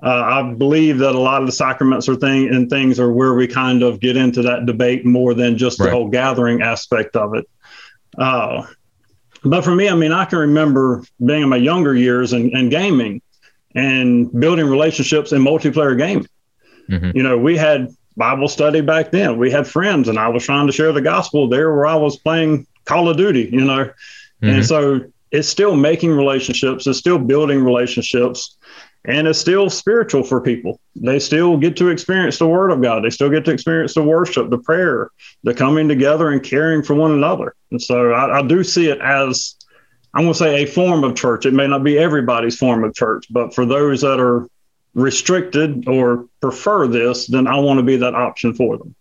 Uh, 0.01 0.09
I 0.09 0.53
believe 0.53 0.99
that 0.99 1.15
a 1.15 1.19
lot 1.19 1.41
of 1.41 1.47
the 1.47 1.51
sacraments 1.51 2.07
are 2.07 2.15
thing 2.15 2.47
and 2.53 2.69
things 2.69 2.99
are 2.99 3.11
where 3.11 3.33
we 3.33 3.47
kind 3.47 3.81
of 3.81 3.99
get 3.99 4.15
into 4.15 4.43
that 4.43 4.67
debate 4.67 5.07
more 5.07 5.33
than 5.33 5.57
just 5.57 5.79
right. 5.79 5.87
the 5.87 5.91
whole 5.91 6.07
gathering 6.07 6.61
aspect 6.61 7.15
of 7.15 7.33
it. 7.33 7.49
Uh, 8.15 8.67
but 9.43 9.63
for 9.63 9.73
me, 9.73 9.89
I 9.89 9.95
mean, 9.95 10.11
I 10.11 10.25
can 10.25 10.37
remember 10.37 11.03
being 11.23 11.41
in 11.41 11.49
my 11.49 11.57
younger 11.57 11.95
years 11.95 12.33
and, 12.33 12.51
and 12.51 12.69
gaming 12.69 13.23
and 13.73 14.31
building 14.39 14.67
relationships 14.67 15.31
in 15.31 15.41
multiplayer 15.41 15.97
gaming. 15.97 16.27
Mm-hmm. 16.87 17.17
You 17.17 17.23
know, 17.23 17.39
we 17.39 17.57
had 17.57 17.87
Bible 18.15 18.47
study 18.47 18.81
back 18.81 19.09
then. 19.09 19.39
We 19.39 19.49
had 19.49 19.65
friends, 19.65 20.09
and 20.09 20.19
I 20.19 20.27
was 20.27 20.43
trying 20.43 20.67
to 20.67 20.73
share 20.73 20.91
the 20.91 21.01
gospel 21.01 21.47
there 21.47 21.73
where 21.75 21.87
I 21.87 21.95
was 21.95 22.17
playing 22.17 22.67
Call 22.85 23.09
of 23.09 23.17
Duty, 23.17 23.49
you 23.51 23.63
know. 23.63 23.85
Mm-hmm. 23.85 24.49
And 24.49 24.65
so 24.65 25.01
it's 25.31 25.47
still 25.47 25.75
making 25.75 26.11
relationships, 26.11 26.87
it's 26.87 26.99
still 26.99 27.19
building 27.19 27.63
relationships, 27.63 28.57
and 29.05 29.27
it's 29.27 29.39
still 29.39 29.69
spiritual 29.69 30.23
for 30.23 30.41
people. 30.41 30.79
They 30.95 31.19
still 31.19 31.57
get 31.57 31.77
to 31.77 31.87
experience 31.87 32.37
the 32.37 32.47
word 32.47 32.71
of 32.71 32.81
God. 32.81 33.03
They 33.03 33.09
still 33.09 33.29
get 33.29 33.45
to 33.45 33.51
experience 33.51 33.93
the 33.93 34.03
worship, 34.03 34.49
the 34.49 34.57
prayer, 34.57 35.09
the 35.43 35.53
coming 35.53 35.87
together 35.87 36.29
and 36.29 36.43
caring 36.43 36.83
for 36.83 36.93
one 36.93 37.11
another. 37.11 37.55
And 37.71 37.81
so 37.81 38.11
I, 38.11 38.39
I 38.39 38.41
do 38.43 38.63
see 38.63 38.89
it 38.89 38.99
as 39.01 39.55
I'm 40.13 40.23
going 40.23 40.33
to 40.33 40.39
say 40.39 40.63
a 40.63 40.67
form 40.67 41.03
of 41.03 41.15
church. 41.15 41.45
It 41.45 41.53
may 41.53 41.67
not 41.67 41.83
be 41.83 41.97
everybody's 41.97 42.57
form 42.57 42.83
of 42.83 42.93
church, 42.93 43.25
but 43.29 43.55
for 43.55 43.65
those 43.65 44.01
that 44.01 44.19
are 44.19 44.47
restricted 44.93 45.87
or 45.87 46.27
prefer 46.41 46.87
this, 46.87 47.27
then 47.27 47.47
I 47.47 47.57
want 47.59 47.79
to 47.79 47.83
be 47.83 47.95
that 47.97 48.13
option 48.13 48.53
for 48.53 48.77
them. 48.77 48.93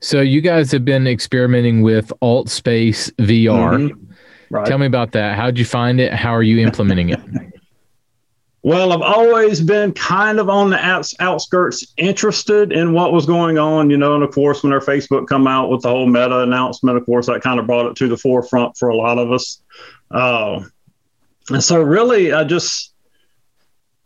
So 0.00 0.20
you 0.20 0.40
guys 0.40 0.70
have 0.72 0.84
been 0.84 1.06
experimenting 1.06 1.82
with 1.82 2.12
AltSpace 2.22 3.10
VR. 3.14 3.90
Mm-hmm. 3.90 4.12
Right. 4.50 4.66
Tell 4.66 4.78
me 4.78 4.86
about 4.86 5.12
that. 5.12 5.36
How'd 5.36 5.58
you 5.58 5.64
find 5.64 6.00
it? 6.00 6.12
How 6.12 6.30
are 6.30 6.42
you 6.42 6.64
implementing 6.64 7.10
it? 7.10 7.20
well, 8.62 8.92
I've 8.92 9.02
always 9.02 9.60
been 9.60 9.92
kind 9.92 10.38
of 10.38 10.48
on 10.48 10.70
the 10.70 10.78
outs- 10.78 11.14
outskirts 11.18 11.92
interested 11.96 12.72
in 12.72 12.92
what 12.92 13.12
was 13.12 13.26
going 13.26 13.58
on, 13.58 13.90
you 13.90 13.96
know, 13.96 14.14
and 14.14 14.22
of 14.22 14.32
course, 14.32 14.62
when 14.62 14.72
our 14.72 14.80
Facebook 14.80 15.26
come 15.26 15.46
out 15.46 15.70
with 15.70 15.82
the 15.82 15.88
whole 15.88 16.06
meta 16.06 16.40
announcement, 16.40 16.96
of 16.96 17.04
course, 17.06 17.26
that 17.26 17.42
kind 17.42 17.58
of 17.58 17.66
brought 17.66 17.86
it 17.86 17.96
to 17.96 18.08
the 18.08 18.16
forefront 18.16 18.76
for 18.76 18.88
a 18.88 18.96
lot 18.96 19.18
of 19.18 19.32
us. 19.32 19.60
Uh, 20.10 20.60
and 21.50 21.62
so 21.62 21.80
really, 21.80 22.32
I 22.32 22.44
just 22.44 22.92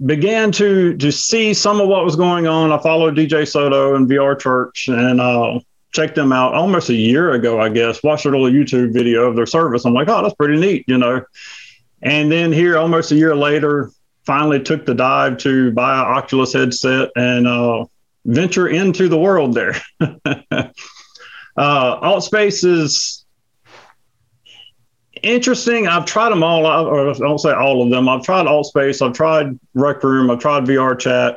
began 0.04 0.50
to 0.52 0.96
to 0.96 1.12
see 1.12 1.52
some 1.52 1.80
of 1.80 1.88
what 1.88 2.04
was 2.04 2.16
going 2.16 2.46
on. 2.46 2.72
I 2.72 2.78
followed 2.78 3.16
DJ 3.16 3.46
Soto 3.46 3.94
and 3.94 4.08
VR 4.08 4.38
Church 4.38 4.88
and 4.88 5.20
uh, 5.20 5.60
checked 5.92 6.14
them 6.14 6.32
out 6.32 6.54
almost 6.54 6.88
a 6.88 6.94
year 6.94 7.32
ago, 7.32 7.60
I 7.60 7.68
guess. 7.68 8.02
Watched 8.02 8.26
a 8.26 8.30
little 8.30 8.50
YouTube 8.50 8.92
video 8.92 9.28
of 9.28 9.36
their 9.36 9.46
service. 9.46 9.84
I'm 9.84 9.94
like, 9.94 10.08
oh, 10.08 10.22
that's 10.22 10.34
pretty 10.34 10.58
neat, 10.58 10.84
you 10.86 10.98
know. 10.98 11.22
And 12.02 12.30
then 12.30 12.52
here, 12.52 12.78
almost 12.78 13.12
a 13.12 13.16
year 13.16 13.34
later, 13.34 13.90
finally 14.24 14.60
took 14.60 14.86
the 14.86 14.94
dive 14.94 15.38
to 15.38 15.72
buy 15.72 15.94
an 15.94 16.06
Oculus 16.06 16.52
headset 16.52 17.10
and 17.16 17.46
uh, 17.46 17.84
venture 18.24 18.68
into 18.68 19.08
the 19.08 19.18
world 19.18 19.54
there. 19.54 19.74
uh, 20.00 20.70
AltSpace 21.56 22.64
is 22.64 23.24
interesting. 25.22 25.88
I've 25.88 26.06
tried 26.06 26.30
them 26.30 26.42
all. 26.42 26.66
I 26.66 27.12
don't 27.18 27.38
say 27.38 27.52
all 27.52 27.82
of 27.82 27.90
them. 27.90 28.08
I've 28.08 28.22
tried 28.22 28.46
AltSpace. 28.46 29.06
I've 29.06 29.14
tried 29.14 29.58
Rec 29.74 30.02
Room. 30.02 30.30
I've 30.30 30.38
tried 30.38 30.64
VRChat 30.64 31.36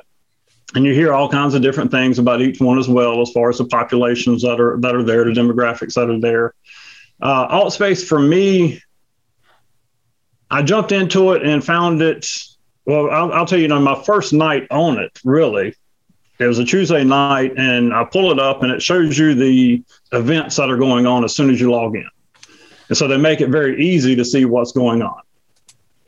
and 0.76 0.86
you 0.86 0.94
hear 0.94 1.14
all 1.14 1.30
kinds 1.30 1.54
of 1.54 1.62
different 1.62 1.92
things 1.92 2.20
about 2.20 2.42
each 2.42 2.60
one 2.60 2.80
as 2.80 2.88
well, 2.88 3.22
as 3.22 3.32
far 3.32 3.50
as 3.50 3.58
the 3.58 3.66
populations 3.66 4.42
that 4.42 4.60
are 4.60 4.78
that 4.82 4.96
are 4.96 5.04
there, 5.04 5.26
the 5.26 5.32
demographics 5.32 5.94
that 5.94 6.10
are 6.10 6.20
there. 6.20 6.54
Uh, 7.22 7.48
AltSpace 7.48 8.06
for 8.06 8.20
me, 8.20 8.82
I 10.50 10.64
jumped 10.64 10.92
into 10.92 11.34
it 11.34 11.44
and 11.44 11.64
found 11.64 12.02
it. 12.02 12.28
Well, 12.86 13.10
I'll, 13.12 13.32
I'll 13.32 13.46
tell 13.46 13.60
you, 13.60 13.64
you 13.64 13.68
know, 13.70 13.80
my 13.80 14.02
first 14.04 14.34
night 14.34 14.68
on 14.70 15.00
it, 15.00 15.18
really, 15.24 15.74
it 16.40 16.46
was 16.46 16.60
a 16.60 16.66
Tuesday 16.66 17.04
night, 17.04 17.54
and 17.56 17.94
I 17.94 18.04
pull 18.04 18.32
it 18.32 18.40
up, 18.40 18.62
and 18.64 18.72
it 18.72 18.82
shows 18.82 19.18
you 19.18 19.34
the 19.36 19.82
events 20.12 20.58
that 20.58 20.70
are 20.70 20.78
going 20.78 21.06
on 21.06 21.24
as 21.24 21.36
soon 21.36 21.50
as 21.50 21.62
you 21.62 21.72
log 21.72 21.96
in, 21.96 22.10
and 22.90 22.98
so 22.98 23.08
they 23.08 23.18
make 23.18 23.42
it 23.42 23.50
very 23.50 23.82
easy 23.86 24.16
to 24.16 24.26
see 24.26 24.46
what's 24.46 24.72
going 24.72 25.02
on. 25.02 25.22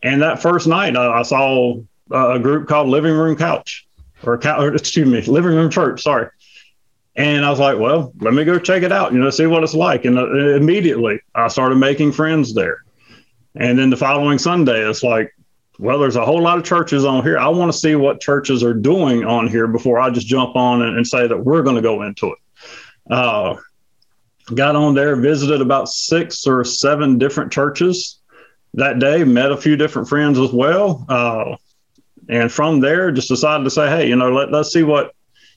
And 0.04 0.22
that 0.22 0.42
first 0.42 0.68
night, 0.68 0.98
I, 0.98 1.20
I 1.20 1.22
saw 1.22 1.78
a 2.12 2.40
group 2.40 2.68
called 2.68 2.88
Living 2.90 3.14
Room 3.14 3.36
Couch 3.36 3.85
or, 4.24 4.36
excuse 4.74 5.08
me, 5.08 5.22
living 5.22 5.56
room 5.56 5.70
church. 5.70 6.04
Sorry. 6.04 6.30
And 7.16 7.46
I 7.46 7.50
was 7.50 7.60
like, 7.60 7.80
well, 7.80 8.12
let 8.20 8.34
me 8.34 8.44
go 8.44 8.60
check 8.60 8.84
it 8.84 8.92
out, 8.92 9.14
you 9.14 9.20
know, 9.20 9.30
see 9.30 9.48
what 9.48 9.64
it's 9.64 9.74
like. 9.74 10.04
And 10.06 10.18
uh, 10.18 10.56
immediately 10.56 11.20
I 11.34 11.48
started 11.48 11.76
making 11.76 12.12
friends 12.12 12.54
there. 12.54 12.84
And 13.56 13.80
then 13.80 13.90
the 13.90 13.96
following 13.96 14.38
Sunday, 14.38 14.88
it's 14.88 15.02
like, 15.02 15.34
well, 15.80 16.00
there's 16.00 16.18
a 16.18 16.26
whole 16.26 16.42
lot 16.42 16.58
of 16.58 16.66
churches 16.66 17.06
on 17.06 17.24
here. 17.24 17.38
I 17.38 17.48
want 17.48 17.72
to 17.72 17.78
see 17.78 17.96
what 17.96 18.20
churches 18.20 18.64
are 18.64 18.74
doing 18.74 19.24
on 19.24 19.48
here 19.48 19.68
before 19.68 20.00
I 20.00 20.10
just 20.10 20.28
jump 20.28 20.56
on 20.56 20.82
and, 20.82 20.98
and 20.98 21.08
say 21.08 21.28
that 21.28 21.38
we're 21.38 21.64
going 21.64 21.78
to 21.78 21.82
go 21.82 22.02
into 22.02 22.34
it. 22.34 22.40
Uh, 23.10 23.56
got 24.54 24.76
on 24.76 24.94
there, 24.94 25.16
visited 25.16 25.62
about 25.62 25.88
six 25.90 26.46
or 26.46 26.64
seven 26.64 27.18
different 27.18 27.52
churches 27.52 28.20
that 28.74 29.00
day, 29.00 29.24
met 29.24 29.52
a 29.52 29.58
few 29.58 29.78
different 29.78 30.10
friends 30.10 30.38
as 30.38 30.52
well. 30.52 31.06
Uh, 31.08 31.56
and 32.30 32.52
from 32.52 32.80
there 32.80 33.12
just 33.12 33.28
decided 33.28 33.64
to 33.64 33.70
say 33.70 33.88
hey 33.88 34.08
you 34.08 34.16
know 34.16 34.32
let, 34.32 34.52
let's 34.52 34.72
see 34.72 34.84
what 34.84 35.16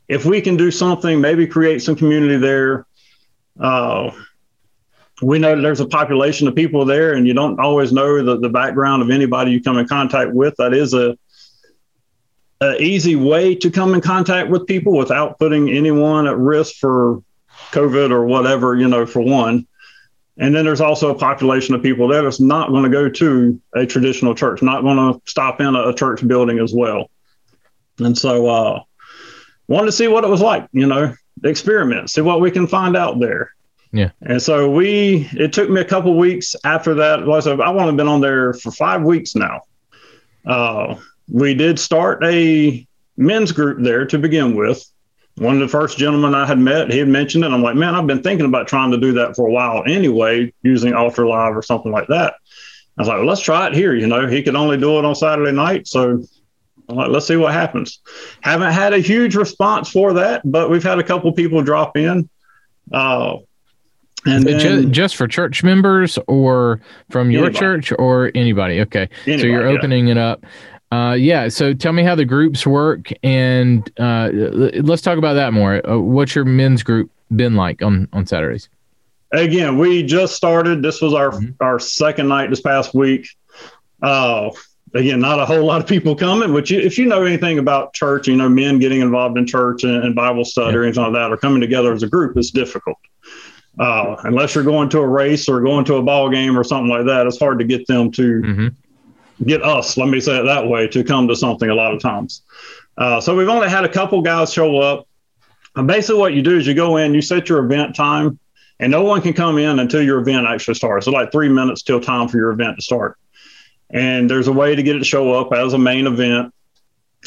if 0.09 0.25
we 0.25 0.41
can 0.41 0.57
do 0.57 0.71
something 0.71 1.21
maybe 1.21 1.47
create 1.47 1.83
some 1.83 1.95
community 1.95 2.39
there. 2.39 2.87
Uh, 3.61 4.11
we 5.21 5.39
know 5.39 5.61
there's 5.61 5.81
a 5.81 5.87
population 5.87 6.49
of 6.49 6.55
people 6.55 6.85
there 6.85 7.13
and 7.13 7.27
you 7.27 7.35
don't 7.35 7.61
always 7.61 7.93
know 7.93 8.23
the, 8.25 8.39
the 8.39 8.49
background 8.49 9.03
of 9.03 9.11
anybody 9.11 9.51
you 9.51 9.63
come 9.63 9.77
in 9.77 9.87
contact 9.87 10.33
with. 10.33 10.55
That 10.57 10.73
is 10.73 10.95
a, 10.95 11.19
a 12.61 12.81
easy 12.81 13.17
way 13.17 13.55
to 13.57 13.71
come 13.71 13.95
in 13.95 14.01
contact 14.01 14.49
with 14.49 14.67
people 14.67 14.97
without 14.97 15.39
putting 15.39 15.71
anyone 15.71 16.27
at 16.27 16.37
risk 16.39 16.77
for 16.77 17.23
covid 17.71 18.11
or 18.11 18.25
whatever 18.25 18.77
you 18.77 18.89
know 18.89 19.05
for 19.05 19.21
one 19.21 19.67
and 20.39 20.55
then 20.55 20.65
there's 20.65 20.81
also 20.81 21.11
a 21.11 21.19
population 21.19 21.75
of 21.75 21.83
people 21.83 22.09
that's 22.09 22.41
not 22.41 22.71
going 22.71 22.85
to 22.85 22.89
go 22.89 23.09
to 23.09 23.61
a 23.75 23.85
traditional 23.85 24.35
church, 24.35 24.63
not 24.63 24.83
going 24.83 24.97
to 24.97 25.21
stop 25.29 25.61
in 25.61 25.75
a, 25.75 25.89
a, 25.89 25.95
church 25.95 26.27
building 26.27 26.61
as 26.61 26.73
well. 26.73 27.11
And 27.99 28.17
so, 28.17 28.47
uh, 28.47 28.83
wanted 29.67 29.87
to 29.87 29.93
see 29.93 30.07
what 30.07 30.25
it 30.25 30.31
was 30.31 30.41
like, 30.41 30.69
you 30.73 30.87
know, 30.87 31.13
experiment, 31.45 32.11
see 32.11 32.21
what 32.21 32.41
we 32.41 32.51
can 32.51 32.67
find 32.67 32.97
out 32.97 33.19
there. 33.19 33.53
Yeah. 33.93 34.11
And 34.23 34.41
so 34.41 34.71
we, 34.71 35.29
it 35.33 35.53
took 35.53 35.71
me 35.71 35.81
a 35.81 35.85
couple 35.85 36.17
weeks 36.17 36.55
after 36.65 36.95
that. 36.95 37.27
Like 37.27 37.39
I 37.39 37.41
said, 37.41 37.61
I've 37.61 37.77
only 37.77 37.97
been 37.97 38.09
on 38.09 38.21
there 38.21 38.53
for 38.55 38.71
five 38.71 39.03
weeks 39.03 39.35
now. 39.35 39.63
Uh, 40.47 40.97
we 41.29 41.55
did 41.55 41.79
start 41.79 42.23
a 42.25 42.87
men's 43.17 43.51
group 43.51 43.83
there 43.83 44.07
to 44.07 44.19
begin 44.19 44.55
with 44.55 44.85
one 45.39 45.55
of 45.55 45.61
the 45.61 45.69
first 45.69 45.99
gentlemen 45.99 46.35
I 46.35 46.47
had 46.47 46.59
met, 46.59 46.91
he 46.91 46.99
had 46.99 47.09
mentioned 47.09 47.45
it. 47.45 47.53
I'm 47.53 47.63
like, 47.63 47.77
man, 47.77 47.95
I've 47.95 48.07
been 48.07 48.23
thinking 48.23 48.47
about 48.47 48.67
trying 48.67 48.91
to 48.91 48.99
do 48.99 49.13
that 49.15 49.37
for 49.37 49.47
a 49.47 49.51
while 49.51 49.83
anyway, 49.87 50.53
using 50.63 50.95
Altar 50.95 51.27
Live 51.27 51.57
or 51.57 51.63
something 51.63 51.93
like 51.93 52.09
that. 52.09 52.35
I 52.97 53.03
was 53.03 53.09
like, 53.09 53.19
well, 53.19 53.27
let's 53.27 53.41
try 53.41 53.69
it 53.69 53.75
here. 53.75 53.95
You 53.95 54.09
know, 54.09 54.27
he 54.27 54.43
could 54.43 54.57
only 54.57 54.77
do 54.77 54.99
it 54.99 55.05
on 55.05 55.15
Saturday 55.15 55.53
night. 55.53 55.87
So 55.87 56.23
I'm 56.89 56.97
like, 56.97 57.11
let's 57.11 57.27
see 57.27 57.37
what 57.37 57.53
happens. 57.53 58.01
Haven't 58.41 58.73
had 58.73 58.93
a 58.93 58.99
huge 58.99 59.37
response 59.37 59.89
for 59.89 60.15
that, 60.15 60.43
but 60.45 60.71
we've 60.71 60.83
had 60.83 60.99
a 60.99 61.05
couple 61.05 61.33
people 61.33 61.63
drop 61.63 61.97
in. 61.97 62.29
Uh, 62.93 63.37
and 64.27 64.45
then, 64.45 64.59
just, 64.59 64.91
just, 64.91 65.17
for 65.17 65.29
church 65.29 65.63
members 65.63 66.19
or 66.27 66.81
from 67.11 67.31
your 67.31 67.45
anybody. 67.45 67.59
church 67.59 67.93
or 67.97 68.33
anybody. 68.35 68.81
Okay. 68.81 69.09
Anybody, 69.27 69.39
so 69.39 69.47
you're 69.47 69.69
opening 69.69 70.09
yeah. 70.09 70.13
it 70.13 70.19
up. 70.19 70.45
Uh, 70.91 71.17
yeah. 71.19 71.49
So 71.49 71.75
tell 71.75 71.93
me 71.93 72.03
how 72.03 72.15
the 72.15 72.25
groups 72.25 72.67
work, 72.67 73.11
and 73.23 73.91
uh, 73.99 74.31
let's 74.33 75.03
talk 75.03 75.19
about 75.19 75.35
that 75.35 75.53
more. 75.53 75.87
Uh, 75.89 75.99
what's 75.99 76.35
your 76.35 76.45
men's 76.45 76.83
group 76.83 77.11
been 77.35 77.57
like 77.57 77.83
on 77.83 78.09
on 78.13 78.27
Saturdays? 78.27 78.69
Again, 79.33 79.77
we 79.77 80.03
just 80.03 80.35
started. 80.35 80.83
This 80.83 81.03
was 81.03 81.13
our 81.13 81.31
mm-hmm. 81.31 81.51
our 81.61 81.79
second 81.79 82.29
night 82.29 82.49
this 82.49 82.63
past 82.63 82.95
week. 82.95 83.29
Uh, 84.01 84.51
again, 84.95 85.21
not 85.21 85.39
a 85.39 85.45
whole 85.45 85.65
lot 85.65 85.83
of 85.83 85.87
people 85.87 86.17
coming. 86.17 86.55
Which, 86.55 86.71
you, 86.71 86.81
if 86.81 86.97
you 86.97 87.05
know 87.05 87.25
anything 87.25 87.59
about 87.59 87.93
church, 87.93 88.27
you 88.27 88.37
know, 88.37 88.49
men 88.49 88.79
getting 88.79 89.03
involved 89.03 89.37
in 89.37 89.47
church 89.47 89.85
and, 89.85 90.03
and 90.05 90.15
Bible 90.15 90.47
study 90.47 90.73
yeah. 90.73 90.79
or 90.79 90.85
anything 90.85 91.03
like 91.03 91.13
that, 91.13 91.31
or 91.31 91.37
coming 91.37 91.61
together 91.61 91.93
as 91.93 92.03
a 92.03 92.09
group, 92.09 92.39
is 92.39 92.51
difficult. 92.51 92.97
Uh, 93.79 94.17
unless 94.25 94.55
you're 94.55 94.65
going 94.65 94.89
to 94.89 94.99
a 94.99 95.07
race 95.07 95.49
or 95.49 95.61
going 95.61 95.85
to 95.85 95.97
a 95.97 96.03
ball 96.03 96.31
game 96.31 96.59
or 96.59 96.65
something 96.65 96.89
like 96.89 97.05
that, 97.05 97.27
it's 97.27 97.39
hard 97.39 97.59
to 97.59 97.65
get 97.65 97.87
them 97.87 98.11
to 98.11 98.41
mm-hmm. 98.41 98.69
Get 99.45 99.63
us. 99.63 99.97
Let 99.97 100.09
me 100.09 100.21
say 100.21 100.39
it 100.39 100.45
that 100.45 100.69
way 100.69 100.89
to 100.89 101.05
come 101.05 101.29
to 101.29 101.37
something 101.37 101.69
a 101.69 101.75
lot 101.75 101.95
of 101.95 102.01
times. 102.01 102.43
Uh, 102.97 103.21
so 103.21 103.37
we've 103.37 103.49
only 103.49 103.69
had 103.69 103.85
a 103.85 103.89
couple 103.89 104.21
guys 104.23 104.53
show 104.53 104.79
up. 104.79 105.07
And 105.77 105.87
basically, 105.87 106.19
what 106.19 106.35
you 106.35 106.43
do 106.43 106.57
is 106.57 106.67
you 106.67 106.75
go 106.75 106.97
in, 106.97 107.15
you 107.15 107.23
set 107.23 107.49
your 107.49 107.65
event 107.65 107.95
time, 107.95 108.39
and 108.81 108.91
no 108.91 109.05
one 109.05 109.23
can 109.23 109.33
come 109.33 109.59
in 109.59 109.79
until 109.79 110.03
your 110.03 110.19
event 110.19 110.47
actually 110.47 110.75
starts. 110.75 111.05
So, 111.05 111.13
like 111.13 111.31
three 111.31 111.49
minutes 111.49 111.83
till 111.83 112.01
time 112.01 112.29
for 112.29 112.37
your 112.37 112.51
event 112.51 112.77
to 112.77 112.83
start. 112.83 113.17
And 113.91 114.29
there's 114.29 114.49
a 114.49 114.53
way 114.53 114.75
to 114.75 114.83
get 114.83 114.97
it 114.97 115.01
to 115.01 115.05
show 115.05 115.33
up 115.33 115.53
as 115.53 115.73
a 115.73 115.79
main 115.79 116.07
event. 116.07 116.53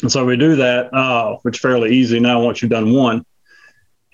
And 0.02 0.10
so 0.10 0.24
we 0.24 0.36
do 0.36 0.56
that, 0.56 0.92
uh, 0.94 1.36
which 1.42 1.56
is 1.56 1.60
fairly 1.60 1.94
easy 1.94 2.20
now 2.20 2.42
once 2.42 2.62
you've 2.62 2.70
done 2.70 2.92
one. 2.92 3.24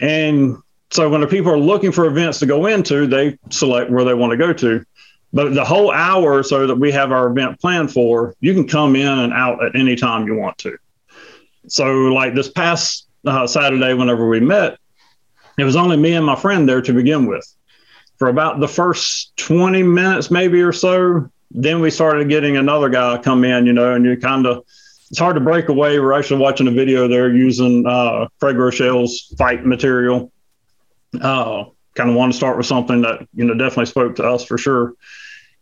And 0.01 0.57
so 0.91 1.09
when 1.09 1.21
the 1.21 1.27
people 1.27 1.53
are 1.53 1.59
looking 1.59 1.93
for 1.93 2.07
events 2.07 2.39
to 2.41 2.47
go 2.47 2.67
into, 2.67 3.07
they 3.07 3.39
select 3.51 3.91
where 3.91 4.05
they 4.05 4.15
want 4.15 4.31
to 4.31 4.37
go 4.37 4.53
to. 4.53 4.85
But 5.33 5.55
the 5.55 5.65
whole 5.65 5.91
hour 5.91 6.35
or 6.35 6.43
so 6.43 6.67
that 6.67 6.77
we 6.77 6.91
have 6.93 7.13
our 7.13 7.29
event 7.29 7.61
planned 7.61 7.93
for, 7.93 8.35
you 8.41 8.55
can 8.55 8.67
come 8.67 8.97
in 8.97 9.07
and 9.07 9.33
out 9.33 9.63
at 9.63 9.77
any 9.77 9.95
time 9.95 10.27
you 10.27 10.35
want 10.35 10.57
to. 10.59 10.77
So, 11.67 11.85
like 12.15 12.35
this 12.35 12.51
past 12.51 13.09
uh, 13.27 13.47
Saturday, 13.47 13.93
whenever 13.93 14.27
we 14.27 14.41
met, 14.41 14.79
it 15.59 15.65
was 15.65 15.77
only 15.77 15.97
me 15.97 16.15
and 16.15 16.25
my 16.25 16.37
friend 16.37 16.69
there 16.69 16.81
to 16.81 16.93
begin 16.93 17.27
with. 17.27 17.47
For 18.19 18.29
about 18.29 18.61
the 18.61 18.69
first 18.69 19.37
20 19.37 19.83
minutes, 19.83 20.31
maybe 20.31 20.63
or 20.63 20.73
so, 20.73 21.31
then 21.51 21.81
we 21.81 21.91
started 21.91 22.29
getting 22.29 22.57
another 22.57 22.89
guy 22.89 23.19
come 23.19 23.45
in, 23.45 23.67
you 23.67 23.73
know, 23.73 23.95
and 23.95 24.05
you 24.05 24.17
kind 24.17 24.47
of, 24.47 24.65
it's 25.11 25.19
hard 25.19 25.35
to 25.35 25.41
break 25.41 25.69
away. 25.69 25.99
We're 25.99 26.13
actually 26.13 26.41
watching 26.41 26.69
a 26.69 26.73
video 26.73 27.07
there 27.07 27.35
using 27.35 27.87
uh, 27.87 28.29
Craig 28.41 28.57
Groeschel's 28.57 29.35
fight 29.39 29.65
material 29.65 30.33
uh, 31.21 31.65
kind 31.99 32.09
of 32.09 32.17
want 32.17 32.33
to 32.33 32.37
start 32.37 32.57
with 32.57 32.67
something 32.67 33.03
that 33.03 33.29
you 33.35 33.45
know 33.45 33.55
definitely 33.55 33.87
spoke 33.87 34.17
to 34.17 34.25
us 34.25 34.45
for 34.45 34.57
sure. 34.57 34.95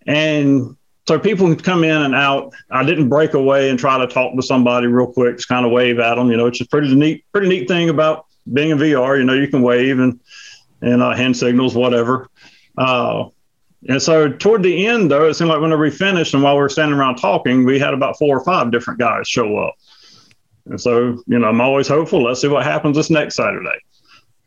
And 0.06 0.76
so 1.08 1.18
people 1.18 1.46
can 1.46 1.56
come 1.56 1.82
in 1.82 2.02
and 2.02 2.14
out. 2.14 2.52
I 2.70 2.84
didn't 2.84 3.08
break 3.08 3.34
away 3.34 3.70
and 3.70 3.78
try 3.78 3.98
to 3.98 4.06
talk 4.06 4.36
to 4.36 4.42
somebody 4.42 4.86
real 4.86 5.06
quick, 5.06 5.36
just 5.36 5.48
kind 5.48 5.64
of 5.64 5.72
wave 5.72 5.98
at 5.98 6.16
them. 6.16 6.30
You 6.30 6.36
know, 6.36 6.46
it's 6.46 6.60
a 6.60 6.66
pretty 6.66 6.94
neat, 6.94 7.24
pretty 7.32 7.48
neat 7.48 7.66
thing 7.66 7.88
about 7.88 8.26
being 8.52 8.70
in 8.70 8.78
VR. 8.78 9.18
You 9.18 9.24
know, 9.24 9.32
you 9.32 9.48
can 9.48 9.62
wave 9.62 9.98
and 9.98 10.20
and 10.82 11.02
uh, 11.02 11.14
hand 11.14 11.36
signals, 11.36 11.74
whatever. 11.74 12.28
Uh, 12.76 13.30
and 13.88 14.02
so 14.02 14.30
toward 14.30 14.62
the 14.62 14.86
end, 14.86 15.10
though, 15.10 15.28
it 15.28 15.34
seemed 15.34 15.48
like 15.48 15.60
whenever 15.60 15.82
we 15.82 15.90
finished 15.90 16.34
and 16.34 16.42
while 16.42 16.54
we 16.54 16.60
were 16.60 16.68
standing 16.68 16.98
around 16.98 17.16
talking, 17.16 17.64
we 17.64 17.78
had 17.78 17.94
about 17.94 18.18
four 18.18 18.36
or 18.36 18.44
five 18.44 18.70
different 18.70 19.00
guys 19.00 19.26
show 19.26 19.56
up. 19.56 19.74
And 20.66 20.80
so, 20.80 21.22
you 21.26 21.38
know, 21.38 21.48
I'm 21.48 21.60
always 21.60 21.88
hopeful. 21.88 22.24
Let's 22.24 22.40
see 22.40 22.48
what 22.48 22.64
happens 22.64 22.96
this 22.96 23.10
next 23.10 23.36
Saturday. 23.36 23.78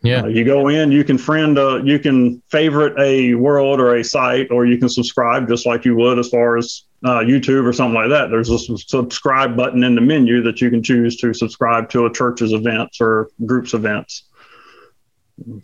Yeah. 0.02 0.22
Uh, 0.22 0.28
you 0.28 0.46
go 0.46 0.70
in, 0.70 0.94
you 0.94 1.04
can 1.04 1.18
friend, 1.18 1.58
uh, 1.58 1.84
you 1.84 2.00
can 2.00 2.42
favorite 2.50 2.98
a 2.98 3.36
world 3.36 3.82
or 3.82 3.96
a 3.96 4.04
site, 4.04 4.50
or 4.50 4.66
you 4.66 4.78
can 4.78 4.88
subscribe 4.88 5.50
just 5.50 5.66
like 5.66 5.84
you 5.84 5.94
would 5.98 6.18
as 6.18 6.30
far 6.30 6.58
as 6.58 6.86
uh, 7.04 7.20
YouTube 7.20 7.66
or 7.66 7.74
something 7.74 7.96
like 7.96 8.10
that. 8.10 8.28
There's 8.28 8.50
a 8.50 8.58
subscribe 8.78 9.58
button 9.58 9.84
in 9.84 9.96
the 9.96 10.02
menu 10.02 10.42
that 10.44 10.62
you 10.62 10.70
can 10.70 10.82
choose 10.82 11.18
to 11.18 11.34
subscribe 11.34 11.90
to 11.90 12.06
a 12.06 12.14
church's 12.14 12.54
events 12.54 13.02
or 13.02 13.30
group's 13.46 13.74
events. 13.74 14.24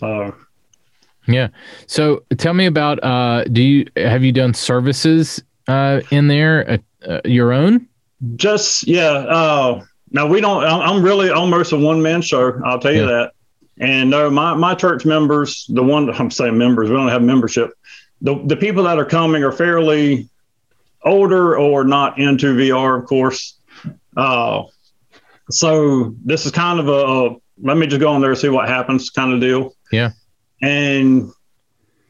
Uh, 0.01 0.31
yeah. 1.27 1.47
So 1.87 2.25
tell 2.37 2.53
me 2.53 2.65
about, 2.65 3.01
uh, 3.05 3.45
do 3.45 3.61
you, 3.61 3.85
have 3.95 4.25
you 4.25 4.33
done 4.33 4.53
services 4.53 5.41
uh, 5.69 6.01
in 6.11 6.27
there, 6.27 6.81
uh, 7.07 7.21
your 7.23 7.53
own? 7.53 7.87
Just, 8.35 8.85
yeah. 8.85 9.81
now 10.11 10.27
we 10.27 10.41
don't, 10.41 10.65
I'm 10.65 11.01
really 11.01 11.29
almost 11.29 11.71
a 11.71 11.77
one 11.77 12.01
man 12.01 12.21
show. 12.21 12.61
I'll 12.65 12.79
tell 12.79 12.91
you 12.91 13.01
yeah. 13.01 13.05
that. 13.05 13.31
And 13.79 14.09
no, 14.09 14.29
my, 14.29 14.53
my 14.53 14.73
church 14.75 15.05
members, 15.05 15.65
the 15.69 15.83
one 15.83 16.09
I'm 16.19 16.31
saying 16.31 16.57
members, 16.57 16.89
we 16.89 16.95
don't 16.95 17.09
have 17.09 17.21
membership. 17.21 17.71
The, 18.21 18.41
the 18.45 18.55
people 18.55 18.83
that 18.83 18.97
are 18.97 19.05
coming 19.05 19.43
are 19.43 19.51
fairly 19.51 20.29
older 21.03 21.57
or 21.57 21.83
not 21.83 22.17
into 22.17 22.55
VR, 22.55 22.99
of 22.99 23.05
course. 23.05 23.59
Uh, 24.15 24.63
so 25.49 26.15
this 26.23 26.45
is 26.45 26.51
kind 26.51 26.79
of 26.79 26.87
a, 26.87 26.91
a, 26.91 27.35
let 27.61 27.77
me 27.77 27.87
just 27.87 27.99
go 27.99 28.15
in 28.15 28.21
there 28.21 28.31
and 28.31 28.39
see 28.39 28.49
what 28.49 28.67
happens 28.67 29.09
kind 29.09 29.33
of 29.33 29.39
deal. 29.39 29.75
Yeah. 29.91 30.11
And 30.61 31.31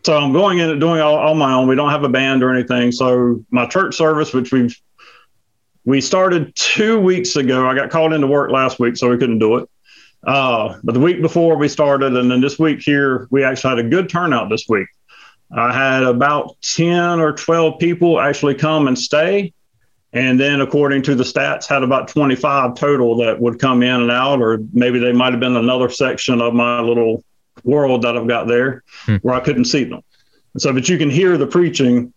so 0.05 0.17
I'm 0.17 0.31
going 0.31 0.59
in 0.59 0.69
and 0.69 0.79
doing 0.79 1.01
all, 1.01 1.15
all 1.15 1.35
my 1.35 1.53
own. 1.53 1.67
We 1.67 1.75
don't 1.75 1.89
have 1.89 2.03
a 2.03 2.09
band 2.09 2.43
or 2.43 2.53
anything. 2.53 2.91
So 2.91 3.43
my 3.49 3.65
church 3.65 3.95
service, 3.95 4.33
which 4.33 4.51
we've 4.51 4.79
we 5.83 6.01
started 6.01 6.55
two 6.55 6.99
weeks 6.99 7.35
ago. 7.35 7.67
I 7.67 7.75
got 7.75 7.91
called 7.91 8.13
into 8.13 8.27
work 8.27 8.49
last 8.51 8.79
week, 8.79 8.97
so 8.97 9.09
we 9.09 9.17
couldn't 9.17 9.39
do 9.39 9.57
it. 9.57 9.69
Uh, 10.25 10.77
but 10.83 10.93
the 10.93 10.99
week 10.99 11.21
before 11.21 11.55
we 11.55 11.67
started, 11.67 12.15
and 12.15 12.31
then 12.31 12.41
this 12.41 12.57
week 12.57 12.81
here, 12.81 13.27
we 13.29 13.43
actually 13.43 13.77
had 13.77 13.85
a 13.85 13.89
good 13.89 14.09
turnout 14.09 14.49
this 14.49 14.65
week. 14.67 14.87
I 15.51 15.71
had 15.71 16.03
about 16.03 16.55
10 16.61 17.19
or 17.19 17.33
12 17.33 17.79
people 17.79 18.19
actually 18.19 18.55
come 18.55 18.87
and 18.87 18.97
stay. 18.97 19.53
And 20.13 20.39
then, 20.39 20.61
according 20.61 21.03
to 21.03 21.15
the 21.15 21.25
stats, 21.25 21.67
had 21.67 21.83
about 21.83 22.07
25 22.07 22.75
total 22.75 23.17
that 23.17 23.39
would 23.39 23.59
come 23.59 23.83
in 23.83 24.01
and 24.01 24.09
out, 24.09 24.41
or 24.41 24.59
maybe 24.71 24.97
they 24.97 25.11
might 25.11 25.33
have 25.33 25.41
been 25.41 25.57
another 25.57 25.89
section 25.89 26.41
of 26.41 26.53
my 26.53 26.79
little 26.79 27.23
world 27.63 28.03
that 28.03 28.17
I've 28.17 28.27
got 28.27 28.47
there 28.47 28.83
hmm. 29.05 29.15
where 29.17 29.35
I 29.35 29.41
couldn't 29.41 29.65
see 29.65 29.83
them. 29.83 30.01
So, 30.57 30.71
but 30.71 30.87
you 30.87 30.97
can 30.97 31.09
hear 31.09 31.37
the 31.37 31.47
preaching 31.47 32.13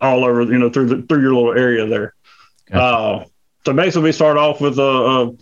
all 0.00 0.24
over, 0.24 0.42
you 0.42 0.58
know, 0.58 0.70
through 0.70 0.86
the, 0.86 1.02
through 1.02 1.20
your 1.20 1.34
little 1.34 1.52
area 1.52 1.86
there. 1.86 2.14
Gotcha. 2.70 2.80
Uh, 2.80 3.24
so 3.66 3.72
basically, 3.72 4.04
we 4.04 4.12
start 4.12 4.36
off 4.36 4.60
with 4.60 4.78
a, 4.78 4.82
a 4.82 5.32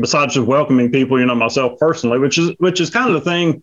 besides 0.00 0.34
just 0.34 0.46
welcoming 0.46 0.90
people, 0.90 1.18
you 1.18 1.26
know, 1.26 1.34
myself 1.34 1.78
personally, 1.78 2.18
which 2.18 2.38
is 2.38 2.50
which 2.58 2.80
is 2.80 2.90
kind 2.90 3.08
of 3.08 3.14
the 3.14 3.30
thing. 3.30 3.62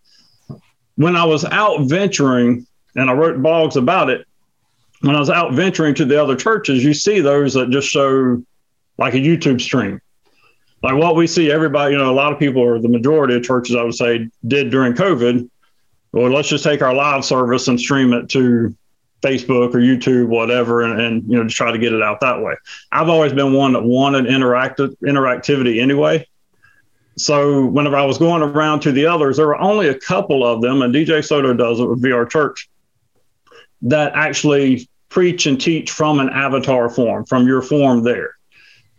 When 0.95 1.15
I 1.15 1.25
was 1.25 1.45
out 1.45 1.81
venturing, 1.81 2.65
and 2.95 3.09
I 3.09 3.13
wrote 3.13 3.37
blogs 3.37 3.75
about 3.75 4.09
it, 4.09 4.25
when 5.01 5.15
I 5.15 5.19
was 5.19 5.29
out 5.29 5.53
venturing 5.53 5.93
to 5.95 6.05
the 6.05 6.21
other 6.21 6.35
churches, 6.35 6.83
you 6.83 6.93
see 6.93 7.19
those 7.19 7.53
that 7.53 7.69
just 7.69 7.87
show 7.87 8.41
like 8.97 9.13
a 9.13 9.17
YouTube 9.17 9.61
stream. 9.61 10.01
Like 10.81 10.95
what 10.95 11.15
we 11.15 11.27
see 11.27 11.51
everybody, 11.51 11.93
you 11.93 11.99
know, 11.99 12.11
a 12.11 12.13
lot 12.13 12.33
of 12.33 12.39
people 12.39 12.61
or 12.61 12.79
the 12.79 12.89
majority 12.89 13.35
of 13.35 13.43
churches, 13.43 13.75
I 13.75 13.83
would 13.83 13.95
say, 13.95 14.29
did 14.47 14.69
during 14.69 14.93
COVID. 14.93 15.49
Well, 16.11 16.31
let's 16.31 16.47
just 16.47 16.63
take 16.63 16.81
our 16.81 16.93
live 16.93 17.25
service 17.25 17.67
and 17.67 17.79
stream 17.79 18.13
it 18.13 18.29
to 18.29 18.75
Facebook 19.21 19.73
or 19.73 19.79
YouTube, 19.79 20.27
whatever, 20.27 20.83
and, 20.83 20.99
and, 21.01 21.23
you 21.29 21.37
know 21.37 21.43
just 21.43 21.57
try 21.57 21.71
to 21.71 21.77
get 21.77 21.93
it 21.93 22.01
out 22.01 22.19
that 22.21 22.41
way. 22.41 22.53
I've 22.91 23.09
always 23.09 23.33
been 23.33 23.53
one 23.53 23.73
that 23.73 23.83
wanted 23.83 24.25
interactive 24.25 24.95
interactivity 25.03 25.81
anyway. 25.81 26.27
So 27.17 27.65
whenever 27.65 27.95
I 27.95 28.05
was 28.05 28.19
going 28.19 28.43
around 28.43 28.81
to 28.81 28.91
the 28.91 29.07
others, 29.07 29.37
there 29.37 29.47
were 29.47 29.59
only 29.59 29.87
a 29.87 29.99
couple 29.99 30.45
of 30.45 30.61
them, 30.61 30.83
and 30.83 30.93
DJ 30.93 31.25
Soto 31.25 31.53
does 31.53 31.79
it 31.79 31.85
with 31.85 32.03
VR 32.03 32.29
Church, 32.29 32.69
that 33.81 34.13
actually 34.13 34.87
preach 35.09 35.47
and 35.47 35.59
teach 35.59 35.89
from 35.89 36.19
an 36.19 36.29
avatar 36.29 36.89
form, 36.89 37.25
from 37.25 37.47
your 37.47 37.63
form 37.63 38.03
there. 38.03 38.35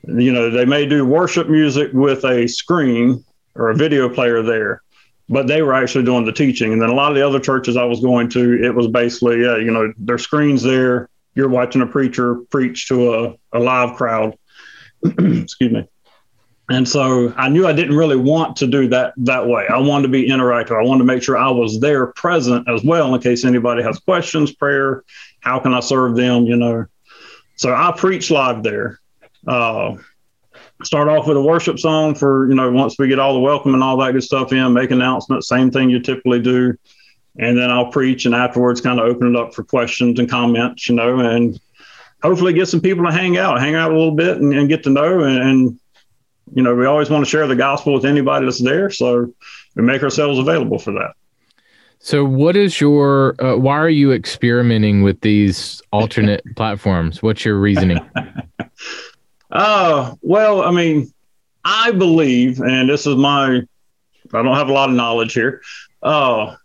You 0.03 0.33
know, 0.33 0.51
they 0.51 0.65
may 0.65 0.87
do 0.87 1.05
worship 1.05 1.49
music 1.49 1.93
with 1.93 2.25
a 2.25 2.49
screen 2.49 3.25
or 3.55 3.71
a 3.71 3.77
video 3.77 4.09
player 4.09 4.43
there, 4.43 4.83
but 5.29 5.47
they 5.47 5.63
were 5.63 5.75
actually 5.75 6.05
doing 6.05 6.25
the 6.25 6.33
teaching. 6.33 6.73
And 6.73 6.81
then 6.81 6.89
a 6.89 6.95
lot 6.95 7.11
of 7.11 7.17
the 7.17 7.27
other 7.27 7.41
churches 7.41 7.77
I 7.77 7.85
was 7.85 8.01
going 8.01 8.29
to, 8.31 8.63
it 8.63 8.75
was 8.75 8.87
basically, 8.89 9.43
yeah, 9.43 9.57
you 9.57 9.71
know, 9.71 9.93
their 9.99 10.19
screens 10.19 10.63
there. 10.63 11.09
You're 11.35 11.49
watching 11.49 11.83
a 11.83 11.87
preacher 11.87 12.37
preach 12.51 12.89
to 12.89 13.15
a, 13.15 13.35
a 13.53 13.59
live 13.61 13.97
crowd. 13.97 14.37
Excuse 15.05 15.73
me. 15.73 15.89
And 16.71 16.87
so 16.87 17.33
I 17.37 17.49
knew 17.49 17.67
I 17.67 17.73
didn't 17.73 17.97
really 17.97 18.17
want 18.17 18.57
to 18.57 18.67
do 18.67 18.89
that 18.89 19.15
that 19.19 19.47
way. 19.47 19.67
I 19.69 19.79
wanted 19.79 20.03
to 20.03 20.09
be 20.09 20.29
interactive. 20.29 20.79
I 20.79 20.87
wanted 20.87 20.99
to 20.99 21.05
make 21.05 21.23
sure 21.23 21.37
I 21.37 21.51
was 21.51 21.81
there 21.81 22.09
present 22.09 22.69
as 22.69 22.85
well 22.85 23.15
in 23.15 23.21
case 23.23 23.45
anybody 23.45 23.83
has 23.83 23.99
questions, 23.99 24.53
prayer, 24.53 25.05
how 25.41 25.61
can 25.61 25.73
I 25.73 25.81
serve 25.81 26.17
them, 26.17 26.45
you 26.45 26.57
know. 26.57 26.87
So 27.57 27.75
I 27.75 27.93
preach 27.97 28.31
live 28.31 28.63
there. 28.63 29.01
Uh, 29.47 29.97
start 30.85 31.09
off 31.09 31.27
with 31.27 31.37
a 31.37 31.43
worship 31.43 31.79
song 31.79 32.15
for 32.15 32.49
you 32.49 32.55
know 32.55 32.71
once 32.71 32.97
we 32.99 33.09
get 33.09 33.19
all 33.19 33.35
the 33.35 33.41
welcome 33.41 33.75
and 33.75 33.83
all 33.83 33.97
that 33.97 34.13
good 34.13 34.23
stuff 34.23 34.53
in 34.53 34.73
make 34.73 34.91
announcements 34.91 35.49
same 35.49 35.71
thing 35.71 35.91
you 35.91 36.01
typically 36.01 36.41
do. 36.41 36.77
And 37.41 37.57
then 37.57 37.71
i'll 37.71 37.91
preach 37.91 38.27
and 38.27 38.35
afterwards 38.35 38.81
kind 38.81 38.99
of 38.99 39.07
open 39.07 39.35
it 39.35 39.41
up 39.41 39.55
for 39.55 39.63
questions 39.63 40.19
and 40.19 40.29
comments 40.29 40.89
you 40.89 40.95
know 40.97 41.21
and 41.21 41.61
hopefully 42.23 42.53
get 42.53 42.67
some 42.67 42.81
people 42.81 43.05
to 43.05 43.13
hang 43.13 43.39
out 43.39 43.61
hang 43.61 43.77
out 43.77 43.93
a 43.93 43.95
little 43.95 44.15
bit 44.15 44.39
and, 44.39 44.53
and 44.53 44.69
get 44.69 44.83
to 44.85 44.91
know 44.91 45.23
and, 45.23 45.39
and, 45.39 45.81
you 46.55 46.63
know 46.63 46.75
we 46.75 46.87
always 46.87 47.11
want 47.11 47.25
to 47.25 47.31
share 47.31 47.47
the 47.47 47.55
gospel 47.55 47.93
with 47.93 48.05
anybody 48.05 48.45
that's 48.45 48.63
there 48.63 48.91
so 48.91 49.33
we 49.77 49.83
make 49.83 50.03
ourselves 50.03 50.39
available 50.39 50.79
for 50.79 50.93
that. 50.93 51.13
So 52.01 52.25
what 52.25 52.57
is 52.57 52.81
your 52.81 53.35
uh, 53.43 53.57
why 53.57 53.77
are 53.77 53.89
you 53.89 54.13
experimenting 54.13 55.03
with 55.03 55.21
these 55.21 55.83
alternate 55.93 56.43
platforms? 56.57 57.23
What's 57.23 57.45
your 57.45 57.59
reasoning 57.59 57.99
Uh, 59.51 60.15
well, 60.21 60.63
I 60.63 60.71
mean, 60.71 61.13
I 61.65 61.91
believe, 61.91 62.61
and 62.61 62.89
this 62.89 63.07
is 63.07 63.17
my, 63.17 63.63
I 64.33 64.43
don't 64.43 64.57
have 64.57 64.69
a 64.69 64.73
lot 64.73 64.91
of 64.91 64.95
knowledge 64.95 65.33
here, 65.33 65.63
uh, 66.03 66.57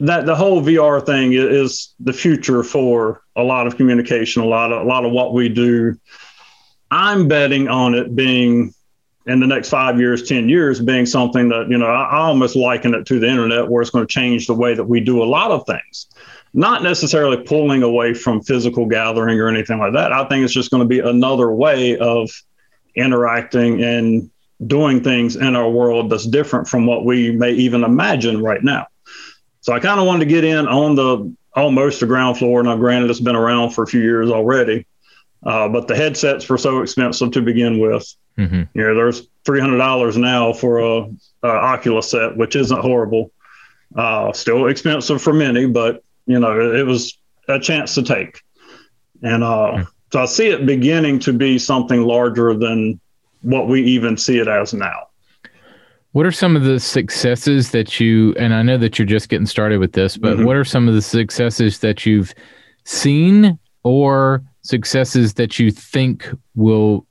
that 0.00 0.26
the 0.26 0.34
whole 0.34 0.60
VR 0.60 1.04
thing 1.04 1.32
is 1.32 1.94
the 2.00 2.12
future 2.12 2.62
for 2.62 3.22
a 3.36 3.42
lot 3.42 3.66
of 3.66 3.76
communication, 3.76 4.42
a 4.42 4.46
lot 4.46 4.72
of 4.72 4.82
a 4.82 4.84
lot 4.84 5.04
of 5.04 5.12
what 5.12 5.32
we 5.32 5.48
do. 5.48 5.98
I'm 6.90 7.28
betting 7.28 7.68
on 7.68 7.94
it 7.94 8.14
being 8.14 8.74
in 9.26 9.40
the 9.40 9.46
next 9.46 9.70
five 9.70 9.98
years, 9.98 10.22
10 10.28 10.48
years, 10.48 10.80
being 10.80 11.06
something 11.06 11.48
that, 11.48 11.68
you 11.70 11.78
know, 11.78 11.86
I, 11.86 12.04
I 12.04 12.16
almost 12.18 12.56
liken 12.56 12.94
it 12.94 13.06
to 13.06 13.18
the 13.18 13.26
internet 13.26 13.68
where 13.68 13.80
it's 13.80 13.90
going 13.90 14.06
to 14.06 14.12
change 14.12 14.46
the 14.46 14.54
way 14.54 14.74
that 14.74 14.84
we 14.84 15.00
do 15.00 15.22
a 15.22 15.24
lot 15.24 15.50
of 15.50 15.64
things. 15.66 16.08
Not 16.56 16.82
necessarily 16.82 17.42
pulling 17.42 17.82
away 17.82 18.14
from 18.14 18.40
physical 18.40 18.86
gathering 18.86 19.40
or 19.40 19.48
anything 19.48 19.78
like 19.80 19.92
that. 19.94 20.12
I 20.12 20.24
think 20.28 20.44
it's 20.44 20.54
just 20.54 20.70
going 20.70 20.82
to 20.82 20.88
be 20.88 21.00
another 21.00 21.50
way 21.50 21.98
of 21.98 22.30
interacting 22.94 23.82
and 23.82 24.30
doing 24.64 25.02
things 25.02 25.34
in 25.34 25.56
our 25.56 25.68
world 25.68 26.10
that's 26.10 26.26
different 26.26 26.68
from 26.68 26.86
what 26.86 27.04
we 27.04 27.32
may 27.32 27.50
even 27.52 27.82
imagine 27.82 28.40
right 28.40 28.62
now. 28.62 28.86
So 29.62 29.72
I 29.72 29.80
kind 29.80 29.98
of 29.98 30.06
wanted 30.06 30.20
to 30.20 30.26
get 30.26 30.44
in 30.44 30.68
on 30.68 30.94
the 30.94 31.34
almost 31.56 32.00
the 32.00 32.06
ground 32.06 32.38
floor. 32.38 32.62
Now, 32.62 32.76
granted, 32.76 33.10
it's 33.10 33.18
been 33.18 33.34
around 33.34 33.70
for 33.70 33.82
a 33.82 33.86
few 33.86 34.00
years 34.00 34.30
already, 34.30 34.86
uh, 35.44 35.68
but 35.68 35.88
the 35.88 35.96
headsets 35.96 36.48
were 36.48 36.58
so 36.58 36.82
expensive 36.82 37.32
to 37.32 37.42
begin 37.42 37.80
with. 37.80 38.14
Mm-hmm. 38.38 38.62
You 38.74 38.86
know, 38.86 38.94
there's 38.94 39.26
three 39.44 39.60
hundred 39.60 39.78
dollars 39.78 40.16
now 40.16 40.52
for 40.52 40.78
a, 40.78 41.10
a, 41.42 41.48
Oculus 41.48 42.10
set, 42.10 42.36
which 42.36 42.54
isn't 42.54 42.80
horrible. 42.80 43.32
Uh, 43.96 44.32
still 44.32 44.66
expensive 44.66 45.20
for 45.20 45.32
many, 45.32 45.66
but 45.66 46.03
you 46.26 46.38
know, 46.38 46.74
it, 46.74 46.86
was 46.86 47.16
a 47.48 47.58
chance 47.58 47.94
to 47.94 48.02
take. 48.02 48.42
And 49.22 49.42
uh, 49.42 49.46
mm-hmm. 49.46 49.82
so 50.12 50.22
I 50.22 50.24
see 50.26 50.48
it 50.48 50.66
beginning 50.66 51.18
to 51.20 51.32
be 51.32 51.58
something 51.58 52.02
larger 52.02 52.54
than 52.54 53.00
what 53.42 53.68
we 53.68 53.82
even 53.82 54.16
see 54.16 54.38
it 54.38 54.48
as 54.48 54.72
now. 54.74 55.08
What 56.12 56.26
are 56.26 56.32
some 56.32 56.54
of 56.54 56.62
the 56.62 56.78
successes 56.78 57.72
that 57.72 57.98
you, 57.98 58.34
and 58.38 58.54
I 58.54 58.62
know 58.62 58.78
that 58.78 58.98
you're 58.98 59.06
just 59.06 59.28
getting 59.28 59.46
started 59.46 59.78
with 59.78 59.92
this, 59.92 60.16
but 60.16 60.36
mm-hmm. 60.36 60.46
what 60.46 60.56
are 60.56 60.64
some 60.64 60.86
of 60.86 60.94
the 60.94 61.02
successes 61.02 61.80
that 61.80 62.06
you've 62.06 62.32
seen 62.84 63.58
or 63.82 64.42
successes 64.62 65.34
that 65.34 65.58
you 65.58 65.70
think 65.70 66.28
will 66.54 67.06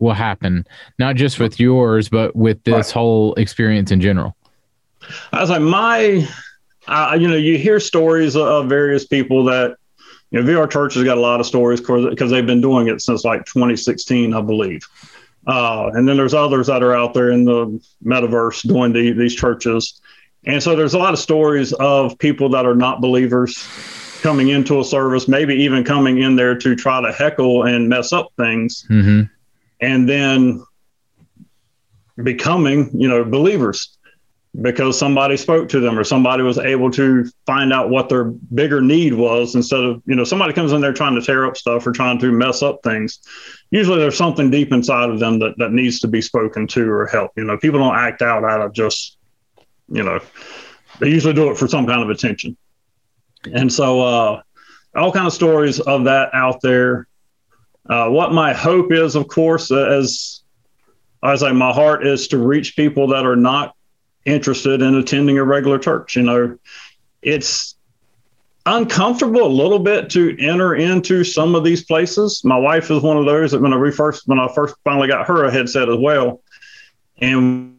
will 0.00 0.14
happen, 0.14 0.66
not 0.98 1.16
just 1.16 1.40
with 1.40 1.58
yours, 1.58 2.08
but 2.08 2.34
with 2.36 2.62
this 2.64 2.88
right. 2.88 2.92
whole 2.92 3.34
experience 3.34 3.90
in 3.90 4.00
general? 4.00 4.36
I 5.32 5.40
was 5.40 5.50
like, 5.50 5.62
my, 5.62 6.28
uh, 6.88 7.16
you 7.18 7.28
know, 7.28 7.36
you 7.36 7.58
hear 7.58 7.78
stories 7.78 8.34
of 8.34 8.68
various 8.68 9.06
people 9.06 9.44
that, 9.44 9.76
you 10.30 10.42
know, 10.42 10.50
VR 10.50 10.70
Church 10.70 10.94
has 10.94 11.04
got 11.04 11.18
a 11.18 11.20
lot 11.20 11.38
of 11.38 11.46
stories 11.46 11.80
because 11.80 12.30
they've 12.30 12.46
been 12.46 12.60
doing 12.60 12.88
it 12.88 13.02
since 13.02 13.24
like 13.24 13.44
2016, 13.44 14.34
I 14.34 14.40
believe. 14.40 14.82
Uh, 15.46 15.90
and 15.94 16.08
then 16.08 16.16
there's 16.16 16.34
others 16.34 16.66
that 16.66 16.82
are 16.82 16.94
out 16.94 17.14
there 17.14 17.30
in 17.30 17.44
the 17.44 17.80
metaverse 18.04 18.66
doing 18.66 18.92
the, 18.92 19.12
these 19.12 19.34
churches. 19.34 20.00
And 20.44 20.62
so 20.62 20.74
there's 20.74 20.94
a 20.94 20.98
lot 20.98 21.12
of 21.12 21.18
stories 21.18 21.72
of 21.74 22.18
people 22.18 22.48
that 22.50 22.64
are 22.64 22.74
not 22.74 23.00
believers 23.00 23.62
coming 24.22 24.48
into 24.48 24.80
a 24.80 24.84
service, 24.84 25.28
maybe 25.28 25.54
even 25.54 25.84
coming 25.84 26.18
in 26.18 26.36
there 26.36 26.56
to 26.56 26.74
try 26.74 27.00
to 27.00 27.12
heckle 27.12 27.64
and 27.64 27.88
mess 27.88 28.12
up 28.12 28.32
things, 28.36 28.86
mm-hmm. 28.90 29.22
and 29.80 30.08
then 30.08 30.64
becoming, 32.22 32.90
you 32.98 33.08
know, 33.08 33.24
believers 33.24 33.97
because 34.60 34.98
somebody 34.98 35.36
spoke 35.36 35.68
to 35.68 35.78
them 35.78 35.98
or 35.98 36.02
somebody 36.02 36.42
was 36.42 36.58
able 36.58 36.90
to 36.90 37.30
find 37.46 37.72
out 37.72 37.90
what 37.90 38.08
their 38.08 38.24
bigger 38.24 38.80
need 38.80 39.14
was 39.14 39.54
instead 39.54 39.80
of 39.80 40.02
you 40.06 40.16
know 40.16 40.24
somebody 40.24 40.52
comes 40.52 40.72
in 40.72 40.80
there 40.80 40.92
trying 40.92 41.14
to 41.14 41.22
tear 41.22 41.46
up 41.46 41.56
stuff 41.56 41.86
or 41.86 41.92
trying 41.92 42.18
to 42.18 42.32
mess 42.32 42.62
up 42.62 42.80
things. 42.82 43.20
Usually 43.70 43.98
there's 43.98 44.16
something 44.16 44.50
deep 44.50 44.72
inside 44.72 45.10
of 45.10 45.20
them 45.20 45.38
that, 45.40 45.56
that 45.58 45.72
needs 45.72 46.00
to 46.00 46.08
be 46.08 46.20
spoken 46.20 46.66
to 46.68 46.90
or 46.90 47.06
help. 47.06 47.32
You 47.36 47.44
know 47.44 47.56
people 47.56 47.78
don't 47.78 47.96
act 47.96 48.22
out 48.22 48.44
out 48.44 48.60
of 48.60 48.72
just 48.72 49.18
you 49.88 50.02
know 50.02 50.20
they 50.98 51.08
usually 51.08 51.34
do 51.34 51.50
it 51.50 51.56
for 51.56 51.68
some 51.68 51.86
kind 51.86 52.02
of 52.02 52.10
attention. 52.10 52.56
And 53.52 53.72
so 53.72 54.00
uh 54.00 54.42
all 54.96 55.12
kind 55.12 55.26
of 55.26 55.32
stories 55.32 55.78
of 55.78 56.04
that 56.04 56.30
out 56.34 56.60
there. 56.62 57.06
Uh, 57.88 58.08
what 58.08 58.32
my 58.32 58.52
hope 58.52 58.92
is 58.92 59.14
of 59.14 59.28
course 59.28 59.70
as 59.70 60.42
I 61.22 61.36
say 61.36 61.52
my 61.52 61.72
heart 61.72 62.06
is 62.06 62.28
to 62.28 62.38
reach 62.38 62.76
people 62.76 63.08
that 63.08 63.24
are 63.24 63.36
not 63.36 63.74
interested 64.24 64.82
in 64.82 64.94
attending 64.94 65.38
a 65.38 65.44
regular 65.44 65.78
church. 65.78 66.16
You 66.16 66.22
know, 66.22 66.58
it's 67.22 67.76
uncomfortable 68.66 69.44
a 69.44 69.48
little 69.48 69.78
bit 69.78 70.10
to 70.10 70.36
enter 70.38 70.74
into 70.74 71.24
some 71.24 71.54
of 71.54 71.64
these 71.64 71.84
places. 71.84 72.42
My 72.44 72.58
wife 72.58 72.90
is 72.90 73.02
one 73.02 73.16
of 73.16 73.24
those 73.24 73.52
that 73.52 73.60
when 73.60 73.72
I 73.72 73.90
first 73.90 74.28
when 74.28 74.38
I 74.38 74.48
first 74.54 74.74
finally 74.84 75.08
got 75.08 75.26
her 75.26 75.44
a 75.44 75.50
headset 75.50 75.88
as 75.88 75.98
well, 75.98 76.42
and 77.18 77.78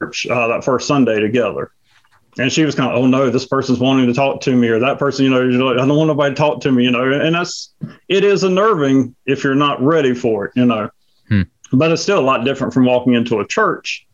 uh, 0.00 0.48
that 0.48 0.62
first 0.64 0.86
Sunday 0.86 1.20
together. 1.20 1.72
And 2.38 2.50
she 2.50 2.64
was 2.64 2.74
kind 2.74 2.90
of, 2.90 2.96
oh 2.96 3.06
no, 3.06 3.28
this 3.28 3.46
person's 3.46 3.78
wanting 3.78 4.06
to 4.06 4.14
talk 4.14 4.40
to 4.42 4.56
me, 4.56 4.68
or 4.68 4.78
that 4.78 4.98
person, 4.98 5.26
you 5.26 5.30
know, 5.30 5.42
like, 5.42 5.76
I 5.78 5.86
don't 5.86 5.96
want 5.96 6.08
nobody 6.08 6.34
to 6.34 6.38
talk 6.38 6.62
to 6.62 6.72
me, 6.72 6.84
you 6.84 6.90
know. 6.90 7.12
And 7.12 7.34
that's 7.34 7.74
it 8.08 8.24
is 8.24 8.42
unnerving 8.42 9.14
if 9.26 9.44
you're 9.44 9.54
not 9.54 9.82
ready 9.82 10.14
for 10.14 10.46
it, 10.46 10.52
you 10.56 10.64
know. 10.64 10.88
Hmm. 11.28 11.42
But 11.72 11.90
it's 11.90 12.02
still 12.02 12.18
a 12.18 12.22
lot 12.22 12.44
different 12.44 12.72
from 12.72 12.86
walking 12.86 13.14
into 13.14 13.40
a 13.40 13.46
church 13.46 14.06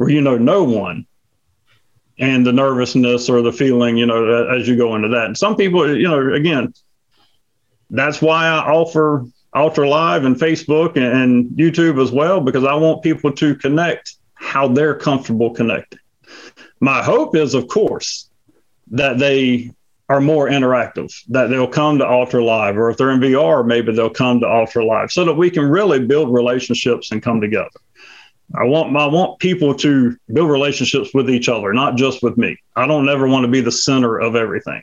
where 0.00 0.08
you 0.08 0.22
know 0.22 0.38
no 0.38 0.64
one 0.64 1.04
and 2.18 2.46
the 2.46 2.54
nervousness 2.54 3.28
or 3.28 3.42
the 3.42 3.52
feeling, 3.52 3.98
you 3.98 4.06
know, 4.06 4.48
as 4.48 4.66
you 4.66 4.74
go 4.74 4.96
into 4.96 5.08
that. 5.08 5.26
And 5.26 5.36
some 5.36 5.56
people, 5.56 5.94
you 5.94 6.08
know, 6.08 6.32
again, 6.32 6.72
that's 7.90 8.22
why 8.22 8.46
I 8.46 8.60
offer 8.60 9.26
Altar 9.52 9.86
Live 9.86 10.24
and 10.24 10.36
Facebook 10.36 10.96
and 10.96 11.50
YouTube 11.50 12.02
as 12.02 12.10
well, 12.10 12.40
because 12.40 12.64
I 12.64 12.72
want 12.76 13.02
people 13.02 13.30
to 13.32 13.54
connect 13.56 14.14
how 14.32 14.68
they're 14.68 14.94
comfortable 14.94 15.50
connecting. 15.50 15.98
My 16.80 17.02
hope 17.02 17.36
is, 17.36 17.52
of 17.52 17.68
course, 17.68 18.30
that 18.92 19.18
they 19.18 19.70
are 20.08 20.22
more 20.22 20.48
interactive, 20.48 21.12
that 21.28 21.48
they'll 21.48 21.68
come 21.68 21.98
to 21.98 22.06
Altar 22.06 22.40
Live, 22.40 22.78
or 22.78 22.88
if 22.88 22.96
they're 22.96 23.10
in 23.10 23.20
VR, 23.20 23.66
maybe 23.66 23.92
they'll 23.92 24.08
come 24.08 24.40
to 24.40 24.46
Altar 24.46 24.82
Live 24.82 25.10
so 25.10 25.26
that 25.26 25.34
we 25.34 25.50
can 25.50 25.64
really 25.64 25.98
build 25.98 26.32
relationships 26.32 27.12
and 27.12 27.22
come 27.22 27.42
together. 27.42 27.68
I 28.54 28.64
want 28.64 28.96
I 28.96 29.06
want 29.06 29.38
people 29.38 29.74
to 29.76 30.16
build 30.32 30.50
relationships 30.50 31.10
with 31.14 31.30
each 31.30 31.48
other, 31.48 31.72
not 31.72 31.96
just 31.96 32.22
with 32.22 32.36
me. 32.36 32.56
I 32.76 32.86
don't 32.86 33.08
ever 33.08 33.28
want 33.28 33.44
to 33.44 33.50
be 33.50 33.60
the 33.60 33.72
center 33.72 34.18
of 34.18 34.34
everything. 34.34 34.82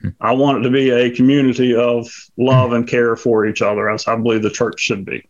Hmm. 0.00 0.08
I 0.20 0.32
want 0.32 0.58
it 0.58 0.62
to 0.62 0.70
be 0.70 0.90
a 0.90 1.10
community 1.10 1.74
of 1.74 2.08
love 2.36 2.72
and 2.72 2.86
care 2.86 3.16
for 3.16 3.46
each 3.46 3.62
other, 3.62 3.90
as 3.90 4.06
I 4.06 4.16
believe 4.16 4.42
the 4.42 4.50
church 4.50 4.80
should 4.80 5.04
be. 5.04 5.26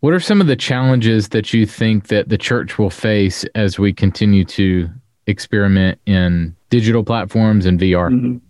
What 0.00 0.12
are 0.14 0.20
some 0.20 0.40
of 0.40 0.46
the 0.46 0.56
challenges 0.56 1.28
that 1.30 1.52
you 1.52 1.66
think 1.66 2.08
that 2.08 2.28
the 2.28 2.38
church 2.38 2.78
will 2.78 2.90
face 2.90 3.44
as 3.54 3.78
we 3.78 3.92
continue 3.92 4.44
to 4.44 4.88
experiment 5.26 6.00
in 6.06 6.56
digital 6.70 7.04
platforms 7.04 7.66
and 7.66 7.80
VR? 7.80 8.10
Mm-hmm 8.10 8.47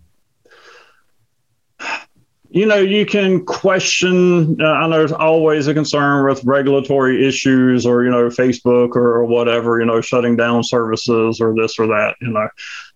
you 2.51 2.65
know, 2.65 2.77
you 2.77 3.05
can 3.05 3.45
question. 3.45 4.59
Uh, 4.59 4.65
I 4.65 4.87
know 4.87 4.97
there's 4.97 5.11
always 5.11 5.67
a 5.67 5.73
concern 5.73 6.25
with 6.25 6.43
regulatory 6.43 7.27
issues, 7.27 7.85
or 7.85 8.03
you 8.03 8.09
know, 8.09 8.27
Facebook 8.29 8.95
or, 8.95 9.17
or, 9.17 9.25
whatever. 9.25 9.79
You 9.79 9.85
know, 9.85 10.01
shutting 10.01 10.35
down 10.35 10.63
services 10.63 11.39
or 11.39 11.53
this 11.55 11.77
or 11.77 11.87
that. 11.87 12.15
You 12.21 12.29
know, 12.29 12.49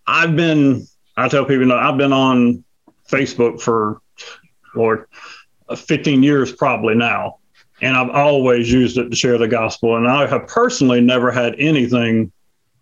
I've 0.07 0.35
been. 0.35 0.87
I 1.15 1.27
tell 1.27 1.43
people, 1.43 1.61
you 1.61 1.65
know, 1.65 1.77
I've 1.77 1.97
been 1.97 2.13
on 2.13 2.63
Facebook 3.07 3.61
for, 3.61 4.01
Lord, 4.73 5.05
15 5.75 6.23
years 6.23 6.51
probably 6.51 6.95
now, 6.95 7.37
and 7.83 7.95
I've 7.95 8.09
always 8.09 8.71
used 8.71 8.97
it 8.97 9.11
to 9.11 9.15
share 9.15 9.37
the 9.37 9.47
gospel. 9.47 9.95
And 9.95 10.07
I 10.07 10.25
have 10.25 10.47
personally 10.47 11.01
never 11.01 11.29
had 11.29 11.53
anything 11.59 12.31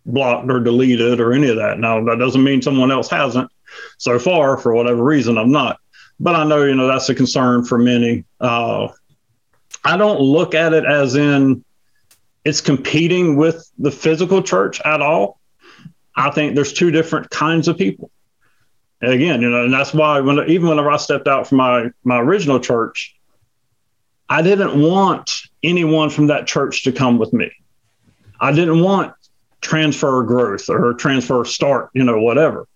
blocked 0.06 0.50
or 0.50 0.62
deleted 0.62 1.20
or 1.20 1.34
any 1.34 1.50
of 1.50 1.58
that. 1.58 1.80
Now 1.80 2.02
that 2.06 2.20
doesn't 2.20 2.42
mean 2.42 2.62
someone 2.62 2.92
else 2.92 3.10
hasn't. 3.10 3.52
So 3.98 4.18
far, 4.20 4.58
for 4.58 4.74
whatever 4.74 5.04
reason, 5.04 5.38
I'm 5.38 5.52
not 5.52 5.81
but 6.22 6.36
I 6.36 6.44
know 6.44 6.64
you 6.64 6.76
know 6.76 6.88
that's 6.88 7.10
a 7.10 7.16
concern 7.16 7.66
for 7.66 7.78
many. 7.78 8.26
Uh, 8.40 8.90
I 9.84 9.98
don't 9.98 10.22
look 10.22 10.54
at 10.54 10.74
it 10.74 10.86
as 10.86 11.16
in 11.16 11.66
it's 12.46 12.62
competing 12.62 13.38
with 13.38 13.70
the 13.80 13.92
physical 13.92 14.44
church 14.44 14.80
at 14.82 15.02
all. 15.02 15.40
I 16.16 16.30
think 16.30 16.54
there's 16.54 16.74
two 16.74 16.92
different 16.92 17.30
kinds 17.32 17.68
of 17.68 17.78
people. 17.78 18.12
And 19.02 19.14
again, 19.14 19.42
you 19.42 19.50
know, 19.50 19.66
and 19.66 19.74
that's 19.74 19.94
why 19.94 20.20
when 20.20 20.48
even 20.48 20.70
whenever 20.70 20.92
I 20.92 20.98
stepped 20.98 21.28
out 21.28 21.48
from 21.48 21.58
my 21.58 21.90
my 22.04 22.20
original 22.20 22.60
church, 22.60 23.16
I 24.30 24.44
didn't 24.44 24.80
want 24.80 25.42
anyone 25.64 26.12
from 26.12 26.28
that 26.28 26.46
church 26.46 26.84
to 26.84 26.92
come 26.92 27.18
with 27.18 27.34
me. 27.34 27.52
I 28.40 28.52
didn't 28.52 28.82
want 28.82 29.14
transfer 29.62 30.22
growth 30.24 30.70
or 30.70 30.94
transfer 30.94 31.44
start, 31.46 31.90
you 31.94 32.04
know, 32.04 32.22
whatever. 32.22 32.68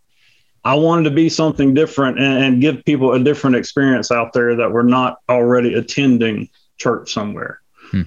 I 0.66 0.74
wanted 0.74 1.04
to 1.04 1.12
be 1.12 1.30
something 1.30 1.76
different 1.76 2.20
and, 2.20 2.44
and, 2.44 2.62
give 2.62 2.84
people 2.86 3.14
a 3.14 3.20
different 3.24 3.56
experience 3.56 4.12
out 4.12 4.34
there 4.34 4.56
that 4.56 4.72
were 4.72 4.84
not 4.84 5.20
already 5.30 5.76
attending 5.76 6.50
church 6.78 7.14
somewhere. 7.14 7.62
Hmm. 7.92 8.02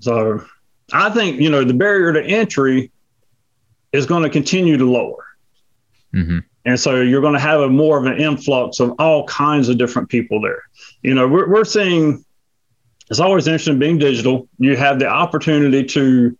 So 0.00 0.44
I 0.92 1.08
think, 1.08 1.40
you 1.40 1.50
know, 1.50 1.64
the 1.64 1.72
barrier 1.72 2.12
to 2.12 2.22
entry 2.22 2.92
is 3.92 4.04
going 4.04 4.24
to 4.24 4.30
continue 4.30 4.76
to 4.76 4.84
lower. 4.84 5.24
Mm-hmm. 6.14 6.40
And 6.66 6.78
so 6.78 7.00
you're 7.00 7.22
going 7.22 7.34
to 7.34 7.40
have 7.40 7.60
a 7.60 7.68
more 7.68 7.98
of 7.98 8.04
an 8.04 8.20
influx 8.20 8.78
of 8.80 8.92
all 8.98 9.26
kinds 9.26 9.68
of 9.70 9.78
different 9.78 10.10
people 10.10 10.42
there. 10.42 10.62
You 11.02 11.14
know, 11.14 11.26
we're, 11.26 11.48
we're 11.48 11.64
seeing 11.64 12.24
it's 13.10 13.20
always 13.20 13.46
interesting 13.46 13.78
being 13.78 13.98
digital. 13.98 14.48
You 14.58 14.76
have 14.76 14.98
the 14.98 15.06
opportunity 15.06 15.84
to 15.84 16.36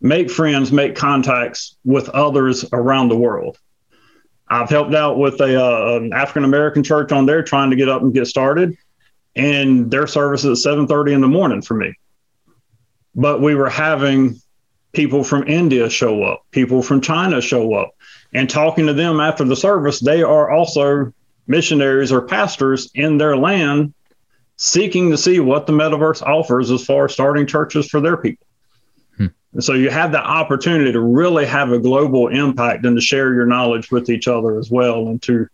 make 0.00 0.30
friends, 0.30 0.72
make 0.72 0.94
contacts 0.94 1.76
with 1.84 2.08
others 2.10 2.64
around 2.72 3.08
the 3.08 3.16
world. 3.16 3.58
I've 4.48 4.70
helped 4.70 4.94
out 4.94 5.18
with 5.18 5.40
a 5.40 5.62
uh, 5.62 5.96
an 5.96 6.12
African 6.12 6.44
American 6.44 6.82
church 6.82 7.12
on 7.12 7.26
there 7.26 7.42
trying 7.42 7.70
to 7.70 7.76
get 7.76 7.88
up 7.88 8.02
and 8.02 8.12
get 8.12 8.26
started. 8.26 8.76
and 9.36 9.90
their 9.90 10.06
service 10.06 10.44
is 10.44 10.66
at 10.66 10.72
7:30 10.72 11.12
in 11.12 11.20
the 11.20 11.28
morning 11.28 11.62
for 11.62 11.74
me. 11.74 11.94
But 13.14 13.40
we 13.40 13.54
were 13.54 13.70
having 13.70 14.40
people 14.92 15.24
from 15.24 15.48
India 15.48 15.90
show 15.90 16.22
up, 16.22 16.44
people 16.50 16.82
from 16.82 17.00
China 17.00 17.40
show 17.40 17.74
up, 17.74 17.94
and 18.32 18.48
talking 18.48 18.86
to 18.86 18.92
them 18.92 19.20
after 19.20 19.44
the 19.44 19.56
service, 19.56 20.00
they 20.00 20.22
are 20.22 20.50
also 20.50 21.12
missionaries 21.46 22.12
or 22.12 22.22
pastors 22.22 22.90
in 22.94 23.18
their 23.18 23.36
land 23.36 23.92
seeking 24.56 25.10
to 25.10 25.18
see 25.18 25.40
what 25.40 25.66
the 25.66 25.72
metaverse 25.72 26.22
offers 26.22 26.70
as 26.70 26.84
far 26.84 27.06
as 27.06 27.12
starting 27.12 27.46
churches 27.46 27.88
for 27.88 28.00
their 28.00 28.16
people. 28.16 28.43
And 29.54 29.62
so 29.62 29.72
you 29.72 29.88
have 29.90 30.12
the 30.12 30.22
opportunity 30.22 30.92
to 30.92 31.00
really 31.00 31.46
have 31.46 31.72
a 31.72 31.78
global 31.78 32.28
impact 32.28 32.84
and 32.84 32.96
to 32.96 33.00
share 33.00 33.32
your 33.32 33.46
knowledge 33.46 33.90
with 33.90 34.10
each 34.10 34.28
other 34.28 34.58
as 34.58 34.70
well 34.70 35.06
and 35.06 35.22
to 35.22 35.48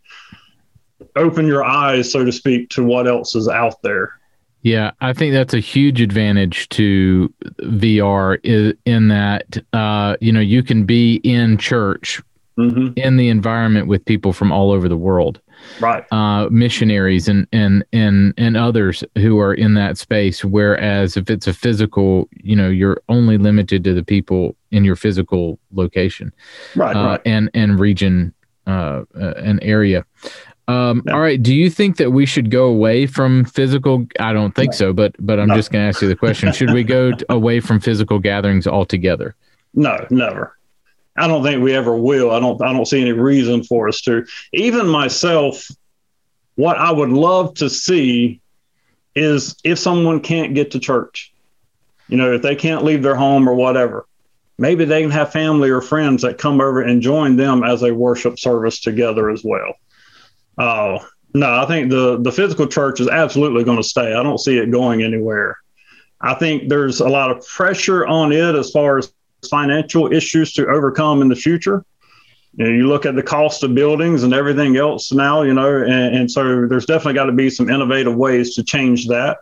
open 1.16 1.46
your 1.46 1.64
eyes, 1.64 2.10
so 2.10 2.24
to 2.24 2.32
speak, 2.32 2.70
to 2.70 2.82
what 2.82 3.06
else 3.06 3.34
is 3.34 3.48
out 3.48 3.80
there. 3.82 4.18
Yeah, 4.62 4.90
I 5.00 5.12
think 5.12 5.32
that's 5.32 5.54
a 5.54 5.60
huge 5.60 6.00
advantage 6.00 6.68
to 6.70 7.32
VR 7.60 8.38
in 8.84 9.08
that 9.08 9.56
uh, 9.72 10.16
you 10.20 10.32
know 10.32 10.40
you 10.40 10.62
can 10.62 10.84
be 10.84 11.16
in 11.24 11.56
church 11.56 12.20
mm-hmm. 12.58 12.92
in 12.96 13.16
the 13.16 13.28
environment 13.28 13.86
with 13.86 14.04
people 14.04 14.34
from 14.34 14.52
all 14.52 14.70
over 14.70 14.86
the 14.86 14.98
world, 14.98 15.40
right? 15.80 16.04
Uh, 16.12 16.48
missionaries 16.50 17.28
and 17.28 17.46
and 17.52 17.84
and 17.92 18.34
and 18.36 18.56
others 18.56 19.04
who 19.18 19.38
are 19.38 19.54
in 19.54 19.74
that 19.74 19.98
space. 19.98 20.44
Whereas 20.44 21.16
if 21.16 21.30
it's 21.30 21.46
a 21.46 21.54
physical, 21.54 22.28
you 22.32 22.56
know, 22.56 22.68
you're 22.68 23.00
only 23.08 23.38
limited 23.38 23.84
to 23.84 23.94
the 23.94 24.04
people 24.04 24.56
in 24.70 24.84
your 24.84 24.96
physical 24.96 25.58
location, 25.72 26.32
right? 26.74 26.96
Uh, 26.96 27.04
right. 27.04 27.20
And 27.24 27.50
and 27.54 27.78
region, 27.78 28.34
uh, 28.66 29.02
uh 29.18 29.34
an 29.36 29.60
area. 29.60 30.04
Um, 30.68 31.02
no. 31.04 31.14
All 31.14 31.20
right. 31.20 31.42
Do 31.42 31.52
you 31.52 31.68
think 31.68 31.96
that 31.96 32.12
we 32.12 32.26
should 32.26 32.50
go 32.50 32.66
away 32.66 33.06
from 33.06 33.44
physical? 33.44 34.06
I 34.20 34.32
don't 34.32 34.54
think 34.54 34.72
no. 34.72 34.76
so, 34.76 34.92
but 34.92 35.14
but 35.18 35.40
I'm 35.40 35.48
no. 35.48 35.56
just 35.56 35.72
going 35.72 35.82
to 35.82 35.88
ask 35.88 36.00
you 36.00 36.08
the 36.08 36.14
question: 36.14 36.52
Should 36.52 36.72
we 36.72 36.84
go 36.84 37.12
away 37.28 37.58
from 37.60 37.80
physical 37.80 38.18
gatherings 38.18 38.66
altogether? 38.66 39.34
No, 39.72 40.04
never. 40.10 40.58
I 41.16 41.26
don't 41.26 41.42
think 41.42 41.62
we 41.62 41.74
ever 41.74 41.94
will. 41.94 42.30
I 42.30 42.40
don't. 42.40 42.60
I 42.62 42.72
don't 42.72 42.86
see 42.86 43.00
any 43.00 43.12
reason 43.12 43.62
for 43.64 43.88
us 43.88 44.00
to. 44.02 44.24
Even 44.52 44.86
myself, 44.86 45.68
what 46.54 46.78
I 46.78 46.90
would 46.90 47.10
love 47.10 47.54
to 47.54 47.68
see 47.68 48.40
is 49.14 49.56
if 49.64 49.78
someone 49.78 50.20
can't 50.20 50.54
get 50.54 50.70
to 50.70 50.78
church, 50.78 51.32
you 52.08 52.16
know, 52.16 52.32
if 52.32 52.42
they 52.42 52.54
can't 52.54 52.84
leave 52.84 53.02
their 53.02 53.16
home 53.16 53.48
or 53.48 53.54
whatever, 53.54 54.06
maybe 54.56 54.84
they 54.84 55.02
can 55.02 55.10
have 55.10 55.32
family 55.32 55.70
or 55.70 55.80
friends 55.80 56.22
that 56.22 56.38
come 56.38 56.60
over 56.60 56.82
and 56.82 57.02
join 57.02 57.36
them 57.36 57.64
as 57.64 57.82
a 57.82 57.94
worship 57.94 58.38
service 58.38 58.80
together 58.80 59.30
as 59.30 59.42
well. 59.42 59.74
Oh, 60.58 60.98
no, 61.34 61.52
I 61.52 61.66
think 61.66 61.90
the 61.90 62.20
the 62.20 62.32
physical 62.32 62.66
church 62.66 63.00
is 63.00 63.08
absolutely 63.08 63.64
going 63.64 63.78
to 63.78 63.84
stay. 63.84 64.14
I 64.14 64.22
don't 64.22 64.38
see 64.38 64.58
it 64.58 64.70
going 64.70 65.02
anywhere. 65.02 65.56
I 66.20 66.34
think 66.34 66.68
there's 66.68 67.00
a 67.00 67.08
lot 67.08 67.30
of 67.30 67.46
pressure 67.46 68.06
on 68.06 68.32
it 68.32 68.54
as 68.54 68.70
far 68.70 68.98
as 68.98 69.12
financial 69.48 70.12
issues 70.12 70.52
to 70.54 70.66
overcome 70.66 71.22
in 71.22 71.28
the 71.28 71.36
future. 71.36 71.84
You, 72.56 72.64
know, 72.64 72.70
you 72.70 72.86
look 72.88 73.06
at 73.06 73.14
the 73.14 73.22
cost 73.22 73.62
of 73.62 73.74
buildings 73.74 74.22
and 74.22 74.34
everything 74.34 74.76
else 74.76 75.12
now, 75.12 75.42
you 75.42 75.54
know, 75.54 75.82
and, 75.82 76.16
and 76.16 76.30
so 76.30 76.66
there's 76.66 76.86
definitely 76.86 77.14
got 77.14 77.26
to 77.26 77.32
be 77.32 77.48
some 77.48 77.70
innovative 77.70 78.14
ways 78.14 78.54
to 78.56 78.64
change 78.64 79.06
that. 79.08 79.38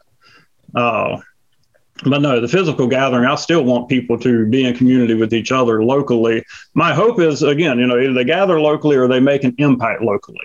Uh, 0.75 1.19
but 2.05 2.21
no, 2.21 2.41
the 2.41 2.49
physical 2.49 2.87
gathering, 2.87 3.25
I 3.25 3.35
still 3.35 3.65
want 3.65 3.89
people 3.89 4.19
to 4.21 4.47
be 4.47 4.65
in 4.65 4.77
community 4.77 5.15
with 5.15 5.35
each 5.35 5.51
other 5.51 5.83
locally. 5.83 6.45
My 6.75 6.95
hope 6.95 7.19
is, 7.19 7.43
again, 7.43 7.79
you 7.79 7.87
know, 7.87 7.99
either 7.99 8.13
they 8.13 8.25
gather 8.25 8.61
locally 8.61 8.97
or 8.97 9.09
they 9.09 9.21
make 9.21 9.43
an 9.43 9.55
impact 9.59 10.03
locally. 10.03 10.45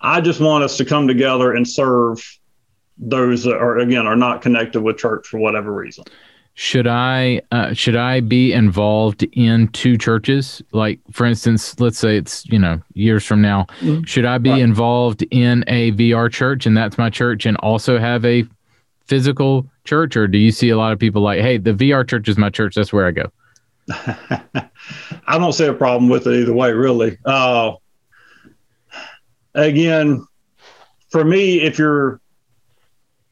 I 0.00 0.20
just 0.20 0.40
want 0.40 0.64
us 0.64 0.76
to 0.78 0.84
come 0.84 1.06
together 1.06 1.54
and 1.54 1.68
serve 1.68 2.22
those 2.96 3.42
that 3.44 3.56
are 3.56 3.78
again 3.78 4.06
are 4.06 4.16
not 4.16 4.40
connected 4.40 4.80
with 4.80 4.98
church 4.98 5.26
for 5.26 5.38
whatever 5.38 5.72
reason. 5.72 6.04
Should 6.56 6.86
I 6.86 7.42
uh, 7.50 7.72
should 7.72 7.96
I 7.96 8.20
be 8.20 8.52
involved 8.52 9.24
in 9.32 9.68
two 9.68 9.98
churches? 9.98 10.62
Like 10.70 11.00
for 11.10 11.26
instance, 11.26 11.80
let's 11.80 11.98
say 11.98 12.16
it's 12.16 12.46
you 12.46 12.58
know 12.60 12.80
years 12.92 13.24
from 13.24 13.42
now. 13.42 13.66
Mm-hmm. 13.80 14.04
Should 14.04 14.24
I 14.24 14.38
be 14.38 14.50
right. 14.50 14.60
involved 14.60 15.22
in 15.32 15.64
a 15.66 15.90
VR 15.92 16.30
church 16.30 16.64
and 16.64 16.76
that's 16.76 16.96
my 16.96 17.10
church, 17.10 17.44
and 17.44 17.56
also 17.58 17.98
have 17.98 18.24
a 18.24 18.46
physical 19.06 19.66
church, 19.84 20.16
or 20.16 20.26
do 20.26 20.38
you 20.38 20.50
see 20.50 20.70
a 20.70 20.76
lot 20.76 20.92
of 20.92 20.98
people 20.98 21.22
like, 21.22 21.40
hey, 21.40 21.58
the 21.58 21.72
VR 21.72 22.08
church 22.08 22.28
is 22.28 22.38
my 22.38 22.50
church, 22.50 22.74
that's 22.74 22.92
where 22.92 23.06
I 23.06 23.10
go? 23.10 23.30
I 25.26 25.38
don't 25.38 25.52
see 25.52 25.66
a 25.66 25.74
problem 25.74 26.08
with 26.08 26.26
it 26.26 26.40
either 26.40 26.54
way, 26.54 26.72
really. 26.72 27.18
Uh, 27.24 27.72
again, 29.54 30.26
for 31.10 31.24
me, 31.24 31.60
if 31.60 31.78
you're 31.78 32.20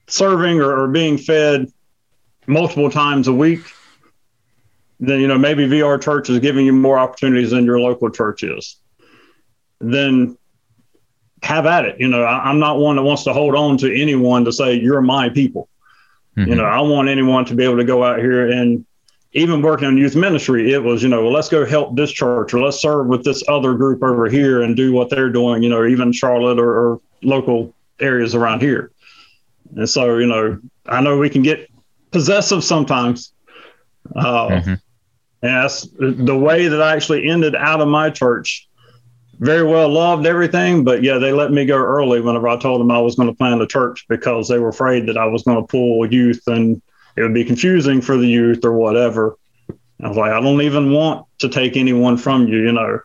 serving 0.08 0.60
or, 0.60 0.82
or 0.82 0.88
being 0.88 1.16
fed 1.16 1.72
multiple 2.46 2.90
times 2.90 3.28
a 3.28 3.32
week, 3.32 3.60
then 5.00 5.20
you 5.20 5.26
know 5.26 5.38
maybe 5.38 5.66
VR 5.66 6.00
church 6.00 6.30
is 6.30 6.38
giving 6.38 6.66
you 6.66 6.72
more 6.72 6.98
opportunities 6.98 7.50
than 7.50 7.64
your 7.64 7.80
local 7.80 8.10
church 8.10 8.42
is. 8.42 8.76
Then 9.80 10.36
have 11.42 11.66
at 11.66 11.84
it. 11.84 12.00
You 12.00 12.08
know, 12.08 12.22
I, 12.22 12.50
am 12.50 12.58
not 12.58 12.78
one 12.78 12.96
that 12.96 13.02
wants 13.02 13.24
to 13.24 13.32
hold 13.32 13.54
on 13.54 13.76
to 13.78 14.00
anyone 14.00 14.44
to 14.44 14.52
say 14.52 14.74
you're 14.74 15.02
my 15.02 15.28
people. 15.28 15.68
Mm-hmm. 16.36 16.50
You 16.50 16.56
know, 16.56 16.64
I 16.64 16.80
want 16.80 17.08
anyone 17.08 17.44
to 17.46 17.54
be 17.54 17.64
able 17.64 17.78
to 17.78 17.84
go 17.84 18.04
out 18.04 18.20
here 18.20 18.50
and 18.50 18.86
even 19.34 19.62
working 19.62 19.88
in 19.88 19.96
youth 19.96 20.14
ministry, 20.14 20.72
it 20.72 20.82
was, 20.82 21.02
you 21.02 21.08
know, 21.08 21.22
well, 21.22 21.32
let's 21.32 21.48
go 21.48 21.64
help 21.64 21.96
this 21.96 22.12
church 22.12 22.52
or 22.52 22.60
let's 22.60 22.80
serve 22.80 23.06
with 23.06 23.24
this 23.24 23.42
other 23.48 23.74
group 23.74 24.02
over 24.02 24.28
here 24.28 24.62
and 24.62 24.76
do 24.76 24.92
what 24.92 25.08
they're 25.08 25.30
doing, 25.30 25.62
you 25.62 25.70
know, 25.70 25.86
even 25.86 26.12
Charlotte 26.12 26.58
or, 26.58 26.74
or 26.74 27.00
local 27.22 27.74
areas 27.98 28.34
around 28.34 28.60
here. 28.60 28.90
And 29.74 29.88
so, 29.88 30.18
you 30.18 30.26
know, 30.26 30.60
I 30.86 31.00
know 31.00 31.16
we 31.18 31.30
can 31.30 31.42
get 31.42 31.70
possessive 32.12 32.62
sometimes. 32.62 33.32
Uh, 34.14 34.48
mm-hmm. 34.48 34.74
And 35.42 35.64
that's 35.64 35.88
the 35.98 36.38
way 36.38 36.68
that 36.68 36.80
I 36.80 36.94
actually 36.94 37.28
ended 37.28 37.56
out 37.56 37.80
of 37.80 37.88
my 37.88 38.10
church. 38.10 38.68
Very 39.38 39.64
well 39.64 39.88
loved 39.88 40.24
everything, 40.24 40.84
but 40.84 41.02
yeah, 41.02 41.18
they 41.18 41.32
let 41.32 41.50
me 41.50 41.64
go 41.64 41.76
early 41.76 42.20
whenever 42.20 42.46
I 42.46 42.56
told 42.56 42.80
them 42.80 42.92
I 42.92 43.00
was 43.00 43.16
going 43.16 43.28
to 43.28 43.34
plan 43.34 43.60
a 43.60 43.66
church 43.66 44.06
because 44.08 44.46
they 44.46 44.60
were 44.60 44.68
afraid 44.68 45.06
that 45.06 45.16
I 45.16 45.26
was 45.26 45.42
going 45.42 45.60
to 45.60 45.66
pull 45.66 46.06
youth 46.12 46.42
and 46.46 46.80
it 47.16 47.22
would 47.22 47.34
be 47.34 47.44
confusing 47.44 48.00
for 48.00 48.16
the 48.16 48.26
youth 48.26 48.64
or 48.64 48.72
whatever. 48.72 49.36
I 50.00 50.08
was 50.08 50.16
like, 50.16 50.30
I 50.32 50.40
don't 50.40 50.62
even 50.62 50.92
want 50.92 51.26
to 51.40 51.48
take 51.48 51.76
anyone 51.76 52.16
from 52.16 52.46
you, 52.46 52.58
you 52.58 52.72
know. 52.72 53.00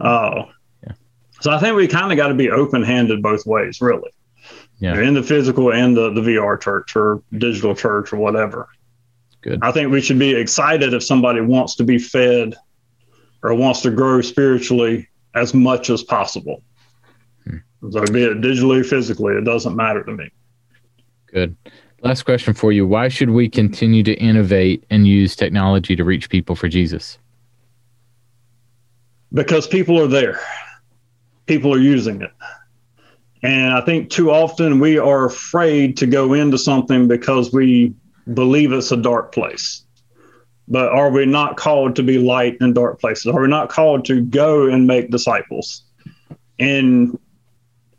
Uh, 0.00 0.44
yeah. 0.84 0.92
So 1.40 1.50
I 1.50 1.58
think 1.58 1.76
we 1.76 1.88
kind 1.88 2.12
of 2.12 2.16
got 2.16 2.28
to 2.28 2.34
be 2.34 2.50
open 2.50 2.82
handed 2.84 3.22
both 3.22 3.44
ways, 3.44 3.80
really. 3.80 4.10
Yeah. 4.82 5.00
in 5.00 5.14
the 5.14 5.22
physical 5.22 5.72
and 5.72 5.96
the, 5.96 6.10
the 6.12 6.20
VR 6.20 6.60
church 6.60 6.96
or 6.96 7.22
digital 7.38 7.72
church 7.72 8.12
or 8.12 8.16
whatever. 8.16 8.68
Good. 9.40 9.60
I 9.62 9.70
think 9.70 9.92
we 9.92 10.00
should 10.00 10.18
be 10.18 10.34
excited 10.34 10.92
if 10.92 11.04
somebody 11.04 11.40
wants 11.40 11.76
to 11.76 11.84
be 11.84 11.98
fed 11.98 12.56
or 13.44 13.54
wants 13.54 13.82
to 13.82 13.92
grow 13.92 14.20
spiritually 14.22 15.08
as 15.36 15.54
much 15.54 15.88
as 15.88 16.02
possible. 16.02 16.64
Hmm. 17.44 17.58
So 17.90 18.00
be 18.06 18.24
it 18.24 18.40
digitally, 18.40 18.84
physically, 18.84 19.34
it 19.34 19.44
doesn't 19.44 19.76
matter 19.76 20.02
to 20.02 20.10
me. 20.10 20.28
Good. 21.28 21.54
Last 22.00 22.24
question 22.24 22.52
for 22.52 22.72
you. 22.72 22.84
Why 22.84 23.06
should 23.06 23.30
we 23.30 23.48
continue 23.48 24.02
to 24.02 24.14
innovate 24.14 24.84
and 24.90 25.06
use 25.06 25.36
technology 25.36 25.94
to 25.94 26.02
reach 26.02 26.28
people 26.28 26.56
for 26.56 26.66
Jesus? 26.66 27.18
Because 29.32 29.68
people 29.68 30.00
are 30.00 30.08
there, 30.08 30.40
people 31.46 31.72
are 31.72 31.78
using 31.78 32.20
it. 32.20 32.32
And 33.42 33.72
I 33.72 33.80
think 33.80 34.10
too 34.10 34.30
often 34.30 34.78
we 34.78 34.98
are 34.98 35.24
afraid 35.24 35.96
to 35.98 36.06
go 36.06 36.32
into 36.32 36.58
something 36.58 37.08
because 37.08 37.52
we 37.52 37.94
believe 38.32 38.72
it's 38.72 38.92
a 38.92 38.96
dark 38.96 39.32
place. 39.32 39.84
But 40.68 40.92
are 40.92 41.10
we 41.10 41.26
not 41.26 41.56
called 41.56 41.96
to 41.96 42.02
be 42.02 42.18
light 42.18 42.56
in 42.60 42.72
dark 42.72 43.00
places? 43.00 43.26
Are 43.26 43.40
we 43.40 43.48
not 43.48 43.68
called 43.68 44.04
to 44.06 44.20
go 44.20 44.68
and 44.68 44.86
make 44.86 45.10
disciples? 45.10 45.82
And 46.58 47.18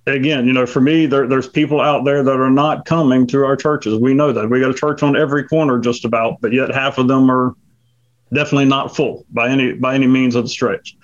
again, 0.07 0.47
you 0.47 0.53
know, 0.53 0.65
for 0.65 0.79
me, 0.79 1.05
there, 1.05 1.27
there's 1.27 1.47
people 1.47 1.81
out 1.81 2.05
there 2.05 2.23
that 2.23 2.39
are 2.39 2.49
not 2.49 2.85
coming 2.85 3.27
to 3.27 3.43
our 3.45 3.55
churches. 3.55 3.99
We 3.99 4.13
know 4.13 4.31
that 4.31 4.49
we 4.49 4.61
got 4.61 4.71
a 4.71 4.75
church 4.75 5.03
on 5.03 5.15
every 5.15 5.43
corner, 5.43 5.79
just 5.79 6.05
about, 6.05 6.39
but 6.41 6.53
yet 6.53 6.73
half 6.73 6.97
of 6.97 7.07
them 7.07 7.29
are 7.29 7.53
definitely 8.33 8.65
not 8.65 8.95
full 8.95 9.25
by 9.29 9.49
any 9.49 9.73
by 9.73 9.93
any 9.93 10.07
means 10.07 10.35
of 10.35 10.45
the 10.45 10.49
stretch. 10.49 10.97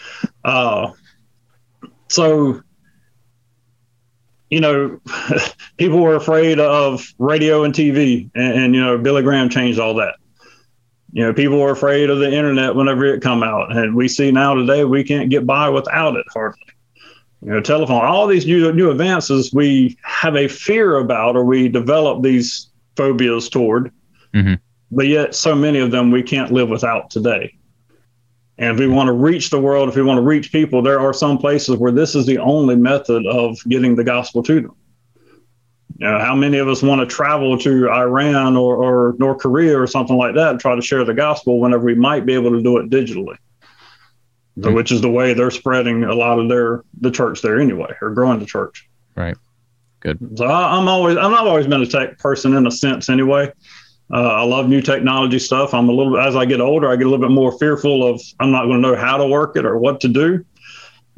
Uh, 0.43 0.91
so, 2.07 2.61
you 4.49 4.59
know, 4.59 4.99
people 5.77 5.99
were 5.99 6.15
afraid 6.15 6.59
of 6.59 7.13
radio 7.17 7.63
and 7.63 7.73
TV, 7.73 8.29
and, 8.35 8.53
and 8.53 8.75
you 8.75 8.83
know, 8.83 8.97
Billy 8.97 9.23
Graham 9.23 9.49
changed 9.49 9.79
all 9.79 9.95
that. 9.95 10.15
You 11.11 11.23
know, 11.23 11.33
people 11.33 11.59
were 11.59 11.71
afraid 11.71 12.09
of 12.09 12.19
the 12.19 12.31
internet 12.31 12.75
whenever 12.75 13.05
it 13.05 13.21
come 13.21 13.43
out, 13.43 13.75
and 13.75 13.95
we 13.95 14.07
see 14.07 14.31
now 14.31 14.53
today 14.53 14.83
we 14.83 15.03
can't 15.03 15.29
get 15.29 15.45
by 15.45 15.69
without 15.69 16.15
it 16.15 16.25
hardly 16.33 16.59
you 17.41 17.51
know, 17.51 17.61
telephone, 17.61 18.03
all 18.03 18.27
these 18.27 18.45
new, 18.45 18.71
new 18.73 18.91
advances 18.91 19.53
we 19.53 19.97
have 20.03 20.35
a 20.35 20.47
fear 20.47 20.97
about 20.97 21.35
or 21.35 21.45
we 21.45 21.69
develop 21.69 22.21
these 22.21 22.67
phobias 22.95 23.49
toward. 23.49 23.91
Mm-hmm. 24.33 24.55
But 24.91 25.07
yet, 25.07 25.35
so 25.35 25.55
many 25.55 25.79
of 25.79 25.91
them 25.91 26.11
we 26.11 26.23
can't 26.23 26.51
live 26.51 26.69
without 26.69 27.09
today. 27.09 27.55
And 28.59 28.73
if 28.73 28.77
we 28.77 28.87
want 28.87 29.07
to 29.07 29.13
reach 29.13 29.49
the 29.49 29.59
world, 29.59 29.87
if 29.87 29.95
we 29.95 30.03
want 30.03 30.17
to 30.17 30.21
reach 30.21 30.51
people, 30.51 30.81
there 30.81 30.99
are 30.99 31.13
some 31.13 31.37
places 31.37 31.77
where 31.77 31.93
this 31.93 32.13
is 32.13 32.25
the 32.25 32.37
only 32.39 32.75
method 32.75 33.25
of 33.25 33.57
getting 33.69 33.95
the 33.95 34.03
gospel 34.03 34.43
to 34.43 34.61
them. 34.61 34.75
You 35.97 36.07
know, 36.07 36.19
how 36.19 36.35
many 36.35 36.57
of 36.57 36.67
us 36.67 36.83
want 36.83 36.99
to 36.99 37.07
travel 37.07 37.57
to 37.57 37.89
Iran 37.89 38.57
or, 38.57 38.75
or 38.75 39.15
North 39.17 39.39
Korea 39.39 39.79
or 39.79 39.87
something 39.87 40.17
like 40.17 40.35
that 40.35 40.51
and 40.51 40.59
try 40.59 40.75
to 40.75 40.81
share 40.81 41.05
the 41.05 41.13
gospel 41.13 41.61
whenever 41.61 41.85
we 41.85 41.95
might 41.95 42.25
be 42.25 42.33
able 42.33 42.51
to 42.51 42.61
do 42.61 42.77
it 42.77 42.89
digitally? 42.89 43.37
Mm-hmm. 44.57 44.73
Which 44.73 44.91
is 44.91 44.99
the 44.99 45.09
way 45.09 45.33
they're 45.33 45.51
spreading 45.51 46.03
a 46.03 46.13
lot 46.13 46.37
of 46.37 46.49
their 46.49 46.83
the 46.99 47.11
church 47.11 47.41
there 47.41 47.61
anyway, 47.61 47.95
or 48.01 48.09
growing 48.09 48.39
the 48.39 48.45
church. 48.45 48.89
Right. 49.15 49.37
Good. 50.01 50.37
So 50.37 50.45
I, 50.45 50.77
am 50.77 50.89
always 50.89 51.15
I'm 51.15 51.31
not 51.31 51.47
always 51.47 51.65
been 51.65 51.81
a 51.81 51.85
tech 51.85 52.17
person 52.17 52.53
in 52.55 52.67
a 52.67 52.71
sense 52.71 53.09
anyway. 53.09 53.53
Uh, 54.11 54.27
I 54.27 54.43
love 54.43 54.67
new 54.67 54.81
technology 54.81 55.39
stuff. 55.39 55.73
I'm 55.73 55.87
a 55.87 55.91
little 55.91 56.17
as 56.19 56.35
I 56.35 56.45
get 56.45 56.61
older, 56.61 56.89
I 56.89 56.95
get 56.95 57.05
a 57.05 57.09
little 57.09 57.25
bit 57.25 57.33
more 57.33 57.57
fearful 57.57 58.07
of 58.07 58.21
I'm 58.39 58.51
not 58.51 58.65
going 58.65 58.81
to 58.81 58.87
know 58.89 58.95
how 58.95 59.17
to 59.17 59.27
work 59.27 59.55
it 59.55 59.65
or 59.65 59.77
what 59.77 60.01
to 60.01 60.07
do. 60.07 60.45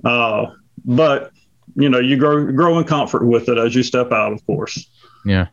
Uh, 0.03 0.47
but 0.83 1.31
you 1.75 1.89
know, 1.89 1.99
you 1.99 2.17
grow 2.17 2.51
grow 2.51 2.77
in 2.79 2.85
comfort 2.85 3.25
with 3.25 3.47
it 3.47 3.57
as 3.57 3.73
you 3.75 3.83
step 3.83 4.11
out, 4.11 4.33
of 4.33 4.45
course. 4.45 4.89
Yeah, 5.25 5.47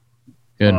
good. 0.59 0.75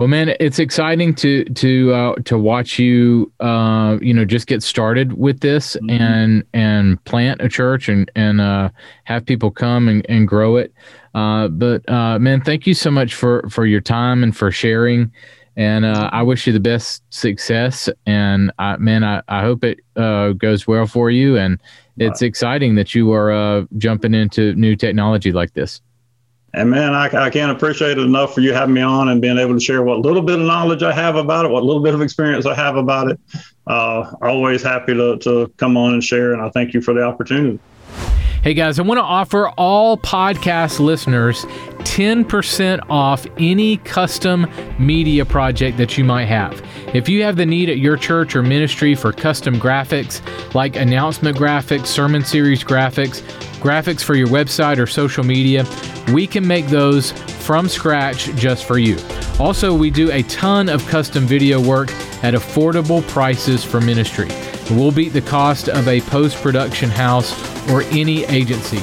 Well, 0.00 0.08
man, 0.08 0.34
it's 0.40 0.58
exciting 0.58 1.14
to 1.16 1.44
to 1.44 1.92
uh, 1.92 2.14
to 2.24 2.38
watch 2.38 2.78
you, 2.78 3.30
uh, 3.38 3.98
you 4.00 4.14
know, 4.14 4.24
just 4.24 4.46
get 4.46 4.62
started 4.62 5.12
with 5.12 5.40
this 5.40 5.76
mm-hmm. 5.76 5.90
and 5.90 6.44
and 6.54 7.04
plant 7.04 7.42
a 7.42 7.50
church 7.50 7.90
and 7.90 8.10
and 8.16 8.40
uh, 8.40 8.70
have 9.04 9.26
people 9.26 9.50
come 9.50 9.88
and, 9.88 10.06
and 10.08 10.26
grow 10.26 10.56
it. 10.56 10.72
Uh, 11.14 11.48
but 11.48 11.86
uh, 11.86 12.18
man, 12.18 12.40
thank 12.40 12.66
you 12.66 12.72
so 12.72 12.90
much 12.90 13.14
for 13.14 13.46
for 13.50 13.66
your 13.66 13.82
time 13.82 14.22
and 14.22 14.34
for 14.34 14.50
sharing. 14.50 15.12
And 15.58 15.84
uh, 15.84 16.08
I 16.14 16.22
wish 16.22 16.46
you 16.46 16.54
the 16.54 16.60
best 16.60 17.02
success. 17.10 17.90
And 18.06 18.50
I, 18.58 18.78
man, 18.78 19.04
I, 19.04 19.20
I 19.28 19.42
hope 19.42 19.64
it 19.64 19.80
uh, 19.96 20.30
goes 20.32 20.66
well 20.66 20.86
for 20.86 21.10
you. 21.10 21.36
And 21.36 21.60
it's 21.98 22.22
exciting 22.22 22.74
that 22.76 22.94
you 22.94 23.12
are 23.12 23.30
uh, 23.30 23.66
jumping 23.76 24.14
into 24.14 24.54
new 24.54 24.76
technology 24.76 25.30
like 25.30 25.52
this. 25.52 25.82
And 26.52 26.70
man, 26.70 26.94
I, 26.94 27.06
I 27.06 27.30
can't 27.30 27.52
appreciate 27.52 27.96
it 27.96 27.98
enough 27.98 28.34
for 28.34 28.40
you 28.40 28.52
having 28.52 28.74
me 28.74 28.80
on 28.80 29.08
and 29.08 29.22
being 29.22 29.38
able 29.38 29.54
to 29.54 29.60
share 29.60 29.82
what 29.82 30.00
little 30.00 30.22
bit 30.22 30.40
of 30.40 30.46
knowledge 30.46 30.82
I 30.82 30.92
have 30.92 31.14
about 31.14 31.44
it, 31.44 31.50
what 31.50 31.62
little 31.62 31.82
bit 31.82 31.94
of 31.94 32.02
experience 32.02 32.44
I 32.44 32.54
have 32.54 32.76
about 32.76 33.10
it. 33.10 33.20
Uh, 33.66 34.12
always 34.20 34.62
happy 34.62 34.94
to, 34.94 35.16
to 35.18 35.52
come 35.58 35.76
on 35.76 35.94
and 35.94 36.02
share. 36.02 36.32
And 36.32 36.42
I 36.42 36.50
thank 36.50 36.74
you 36.74 36.80
for 36.80 36.92
the 36.92 37.02
opportunity. 37.02 37.60
Hey 38.42 38.54
guys, 38.54 38.78
I 38.78 38.82
want 38.84 38.96
to 38.96 39.02
offer 39.02 39.50
all 39.58 39.98
podcast 39.98 40.80
listeners 40.80 41.44
10% 41.80 42.80
off 42.88 43.26
any 43.36 43.76
custom 43.76 44.46
media 44.78 45.26
project 45.26 45.76
that 45.76 45.98
you 45.98 46.04
might 46.04 46.24
have. 46.24 46.66
If 46.94 47.06
you 47.06 47.22
have 47.22 47.36
the 47.36 47.44
need 47.44 47.68
at 47.68 47.76
your 47.76 47.98
church 47.98 48.34
or 48.34 48.42
ministry 48.42 48.94
for 48.94 49.12
custom 49.12 49.56
graphics, 49.56 50.22
like 50.54 50.76
announcement 50.76 51.36
graphics, 51.36 51.88
sermon 51.88 52.24
series 52.24 52.64
graphics, 52.64 53.20
graphics 53.60 54.02
for 54.02 54.14
your 54.14 54.28
website 54.28 54.78
or 54.78 54.86
social 54.86 55.22
media, 55.22 55.66
we 56.14 56.26
can 56.26 56.46
make 56.46 56.66
those 56.68 57.12
from 57.50 57.68
scratch 57.68 58.26
just 58.36 58.64
for 58.64 58.78
you. 58.78 58.96
Also, 59.40 59.74
we 59.74 59.90
do 59.90 60.08
a 60.12 60.22
ton 60.22 60.68
of 60.68 60.86
custom 60.86 61.24
video 61.24 61.60
work 61.60 61.90
at 62.22 62.32
affordable 62.34 63.04
prices 63.08 63.64
for 63.64 63.80
ministry. 63.80 64.28
We'll 64.70 64.92
beat 64.92 65.08
the 65.08 65.20
cost 65.20 65.68
of 65.68 65.88
a 65.88 66.00
post 66.02 66.36
production 66.36 66.90
house 66.90 67.34
or 67.68 67.82
any 67.90 68.22
agency. 68.26 68.76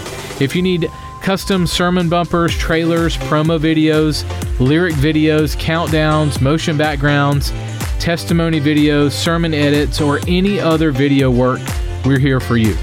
If 0.43 0.53
you 0.53 0.61
need 0.61 0.91
custom 1.21 1.65
sermon 1.65 2.09
bumpers, 2.09 2.57
trailers, 2.57 3.15
promo 3.15 3.57
videos, 3.57 4.25
lyric 4.59 4.95
videos, 4.95 5.55
countdowns, 5.55 6.41
motion 6.41 6.77
backgrounds, 6.77 7.51
testimony 7.99 8.59
videos, 8.59 9.13
sermon 9.13 9.53
edits, 9.53 10.01
or 10.01 10.19
any 10.27 10.59
other 10.59 10.91
video 10.91 11.31
work, 11.31 11.61
we're 12.03 12.19
here 12.19 12.41
for 12.41 12.57
you. 12.57 12.75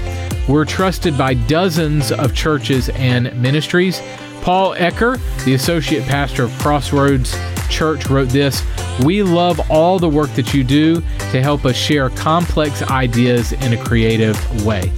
We're 0.47 0.65
trusted 0.65 1.15
by 1.15 1.35
dozens 1.35 2.11
of 2.11 2.33
churches 2.33 2.89
and 2.89 3.39
ministries. 3.39 4.01
Paul 4.45 4.75
Ecker, 4.75 5.19
the 5.43 5.55
associate 5.55 6.03
pastor 6.03 6.43
of 6.43 6.51
Crossroads 6.59 7.35
Church, 7.67 8.11
wrote 8.11 8.29
this 8.29 8.61
We 9.03 9.23
love 9.23 9.59
all 9.71 9.97
the 9.97 10.07
work 10.07 10.29
that 10.33 10.53
you 10.53 10.63
do 10.63 11.01
to 11.31 11.41
help 11.41 11.65
us 11.65 11.75
share 11.75 12.11
complex 12.11 12.83
ideas 12.83 13.53
in 13.53 13.73
a 13.73 13.83
creative 13.83 14.63
way. 14.63 14.91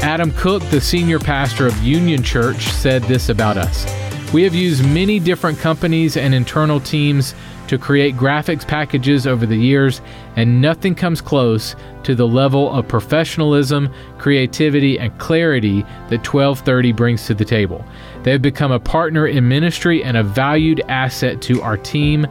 Adam 0.00 0.32
Cook, 0.32 0.64
the 0.70 0.80
senior 0.80 1.20
pastor 1.20 1.68
of 1.68 1.82
Union 1.84 2.20
Church, 2.24 2.62
said 2.64 3.04
this 3.04 3.28
about 3.28 3.56
us 3.56 3.86
We 4.34 4.42
have 4.42 4.56
used 4.56 4.84
many 4.84 5.20
different 5.20 5.60
companies 5.60 6.16
and 6.16 6.34
internal 6.34 6.80
teams 6.80 7.36
to 7.70 7.78
create 7.78 8.16
graphics 8.16 8.66
packages 8.66 9.28
over 9.28 9.46
the 9.46 9.56
years, 9.56 10.00
and 10.34 10.60
nothing 10.60 10.92
comes 10.92 11.20
close 11.20 11.76
to 12.02 12.16
the 12.16 12.26
level 12.26 12.68
of 12.72 12.88
professionalism, 12.88 13.88
creativity, 14.18 14.98
and 14.98 15.16
clarity 15.18 15.82
that 16.08 16.26
1230 16.26 16.90
brings 16.90 17.26
to 17.26 17.32
the 17.32 17.44
table. 17.44 17.84
They 18.24 18.32
have 18.32 18.42
become 18.42 18.72
a 18.72 18.80
partner 18.80 19.24
in 19.28 19.46
ministry 19.46 20.02
and 20.02 20.16
a 20.16 20.24
valued 20.24 20.80
asset 20.88 21.40
to 21.42 21.62
our 21.62 21.76
team 21.76 22.26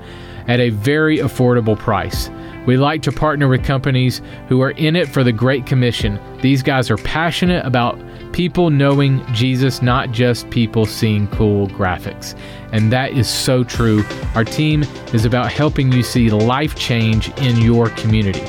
at 0.50 0.60
a 0.60 0.72
very 0.72 1.20
affordable 1.20 1.80
price. 1.80 2.30
We 2.66 2.76
like 2.76 3.02
to 3.04 3.12
partner 3.14 3.48
with 3.48 3.64
companies 3.64 4.22
who 4.50 4.60
are 4.62 4.72
in 4.72 4.98
it 4.98 5.08
for 5.08 5.24
the 5.24 5.32
Great 5.32 5.66
Commission. 5.66 6.20
These 6.42 6.64
guys 6.64 6.92
are 6.92 6.98
passionate 6.98 7.66
about 7.66 7.98
people 8.32 8.70
knowing 8.70 9.26
Jesus, 9.34 9.82
not 9.82 10.12
just 10.12 10.50
people 10.50 10.86
seeing 10.86 11.28
cool 11.28 11.68
graphics. 11.68 12.38
And 12.72 12.92
that 12.92 13.14
is 13.14 13.30
so 13.30 13.64
true. 13.64 14.04
Our 14.36 14.44
team 14.44 14.84
is 15.14 15.26
about 15.26 15.52
helping 15.52 15.92
you 15.92 16.04
see 16.04 16.30
life 16.30 16.76
change 16.76 17.30
in 17.40 17.58
your 17.58 17.90
community. 17.92 18.46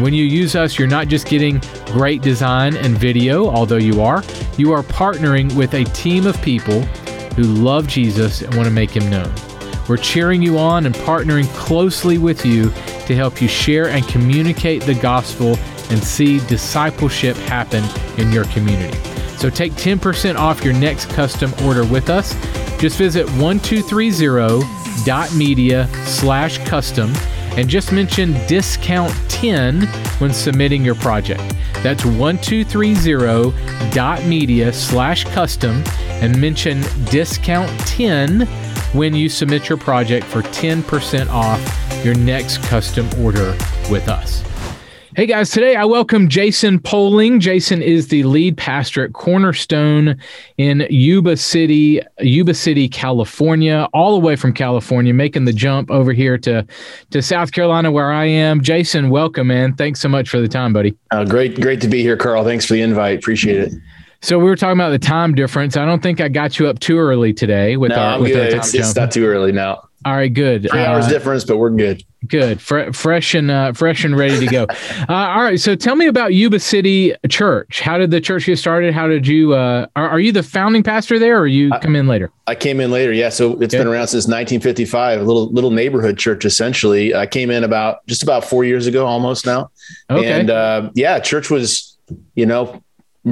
When 0.00 0.14
you 0.14 0.24
use 0.24 0.54
us, 0.54 0.78
you're 0.78 0.86
not 0.88 1.08
just 1.08 1.26
getting 1.26 1.60
great 1.86 2.22
design 2.22 2.76
and 2.76 2.96
video, 2.96 3.48
although 3.48 3.76
you 3.76 4.00
are, 4.00 4.22
you 4.56 4.72
are 4.72 4.82
partnering 4.82 5.54
with 5.56 5.74
a 5.74 5.84
team 5.86 6.26
of 6.26 6.40
people 6.42 6.82
who 7.34 7.42
love 7.42 7.88
Jesus 7.88 8.42
and 8.42 8.54
want 8.54 8.66
to 8.66 8.72
make 8.72 8.90
him 8.90 9.10
known. 9.10 9.32
We're 9.88 9.96
cheering 9.96 10.42
you 10.42 10.58
on 10.58 10.86
and 10.86 10.94
partnering 10.94 11.48
closely 11.54 12.18
with 12.18 12.44
you 12.44 12.70
to 13.06 13.16
help 13.16 13.40
you 13.40 13.48
share 13.48 13.88
and 13.88 14.06
communicate 14.06 14.82
the 14.82 14.94
gospel 14.94 15.56
and 15.90 16.02
see 16.02 16.38
discipleship 16.46 17.36
happen 17.36 17.82
in 18.18 18.30
your 18.30 18.44
community. 18.46 19.17
So 19.38 19.50
take 19.50 19.72
10% 19.72 20.36
off 20.36 20.64
your 20.64 20.74
next 20.74 21.10
custom 21.10 21.52
order 21.64 21.84
with 21.84 22.08
us. 22.10 22.34
Just 22.80 22.98
visit 22.98 23.26
1230.media 23.26 25.88
slash 26.04 26.58
custom 26.66 27.12
and 27.56 27.68
just 27.68 27.92
mention 27.92 28.32
discount 28.46 29.14
10 29.28 29.82
when 30.18 30.32
submitting 30.32 30.84
your 30.84 30.96
project. 30.96 31.40
That's 31.82 32.02
1230.media 32.02 34.72
slash 34.72 35.24
custom 35.24 35.84
and 36.08 36.40
mention 36.40 36.82
discount 37.04 37.70
10 37.80 38.46
when 38.92 39.14
you 39.14 39.28
submit 39.28 39.68
your 39.68 39.78
project 39.78 40.26
for 40.26 40.42
10% 40.42 41.28
off 41.28 41.60
your 42.04 42.16
next 42.16 42.58
custom 42.64 43.08
order 43.20 43.56
with 43.90 44.08
us. 44.08 44.42
Hey 45.18 45.26
guys, 45.26 45.50
today 45.50 45.74
I 45.74 45.84
welcome 45.84 46.28
Jason 46.28 46.78
Poling. 46.78 47.40
Jason 47.40 47.82
is 47.82 48.06
the 48.06 48.22
lead 48.22 48.56
pastor 48.56 49.04
at 49.04 49.14
Cornerstone 49.14 50.16
in 50.58 50.86
Yuba 50.90 51.36
City, 51.36 52.00
Yuba 52.20 52.54
City, 52.54 52.88
California, 52.88 53.88
all 53.92 54.12
the 54.12 54.24
way 54.24 54.36
from 54.36 54.52
California, 54.52 55.12
making 55.12 55.44
the 55.44 55.52
jump 55.52 55.90
over 55.90 56.12
here 56.12 56.38
to 56.38 56.64
to 57.10 57.20
South 57.20 57.50
Carolina 57.50 57.90
where 57.90 58.12
I 58.12 58.26
am. 58.26 58.62
Jason, 58.62 59.10
welcome, 59.10 59.48
man. 59.48 59.74
Thanks 59.74 60.00
so 60.00 60.08
much 60.08 60.28
for 60.28 60.38
the 60.38 60.46
time, 60.46 60.72
buddy. 60.72 60.96
Uh, 61.10 61.24
great, 61.24 61.60
great 61.60 61.80
to 61.80 61.88
be 61.88 62.00
here, 62.00 62.16
Carl. 62.16 62.44
Thanks 62.44 62.64
for 62.64 62.74
the 62.74 62.82
invite. 62.82 63.18
Appreciate 63.18 63.58
it. 63.58 63.72
So 64.22 64.38
we 64.38 64.44
were 64.44 64.54
talking 64.54 64.78
about 64.78 64.90
the 64.90 65.00
time 65.00 65.34
difference. 65.34 65.76
I 65.76 65.84
don't 65.84 66.00
think 66.00 66.20
I 66.20 66.28
got 66.28 66.60
you 66.60 66.68
up 66.68 66.78
too 66.78 66.96
early 66.96 67.32
today 67.32 67.76
with 67.76 67.90
no, 67.90 67.96
our 67.96 68.20
with 68.20 68.36
our 68.36 68.50
time 68.50 68.58
it's, 68.60 68.72
it's, 68.72 68.94
not 68.94 69.10
too 69.10 69.26
early 69.26 69.50
now. 69.50 69.82
All 70.04 70.14
right, 70.14 70.32
good. 70.32 70.70
Three 70.70 70.78
hours 70.78 71.06
uh, 71.06 71.08
difference, 71.08 71.42
but 71.42 71.56
we're 71.56 71.70
good. 71.70 72.04
Good, 72.26 72.60
Fre- 72.60 72.90
fresh 72.92 73.34
and 73.34 73.50
uh, 73.50 73.72
fresh 73.72 74.04
and 74.04 74.16
ready 74.16 74.40
to 74.40 74.46
go. 74.46 74.64
uh, 75.08 75.12
all 75.12 75.42
right, 75.42 75.60
so 75.60 75.76
tell 75.76 75.94
me 75.94 76.06
about 76.06 76.34
Yuba 76.34 76.58
City 76.58 77.14
Church. 77.28 77.80
How 77.80 77.96
did 77.96 78.10
the 78.10 78.20
church 78.20 78.46
get 78.46 78.58
started? 78.58 78.92
How 78.92 79.06
did 79.06 79.24
you? 79.26 79.54
Uh, 79.54 79.86
are, 79.94 80.08
are 80.08 80.20
you 80.20 80.32
the 80.32 80.42
founding 80.42 80.82
pastor 80.82 81.20
there, 81.20 81.38
or 81.38 81.46
you 81.46 81.70
come 81.80 81.94
in 81.94 82.08
later? 82.08 82.32
I 82.48 82.56
came 82.56 82.80
in 82.80 82.90
later. 82.90 83.12
Yeah, 83.12 83.28
so 83.28 83.60
it's 83.60 83.72
been 83.72 83.86
around 83.86 84.08
since 84.08 84.24
1955. 84.24 85.20
A 85.20 85.24
little 85.24 85.48
little 85.52 85.70
neighborhood 85.70 86.18
church, 86.18 86.44
essentially. 86.44 87.14
I 87.14 87.26
came 87.26 87.50
in 87.50 87.62
about 87.62 88.04
just 88.06 88.24
about 88.24 88.44
four 88.44 88.64
years 88.64 88.88
ago, 88.88 89.06
almost 89.06 89.46
now. 89.46 89.70
Okay. 90.10 90.28
And 90.28 90.50
uh, 90.50 90.90
yeah, 90.94 91.20
church 91.20 91.50
was, 91.50 91.96
you 92.34 92.46
know, 92.46 92.82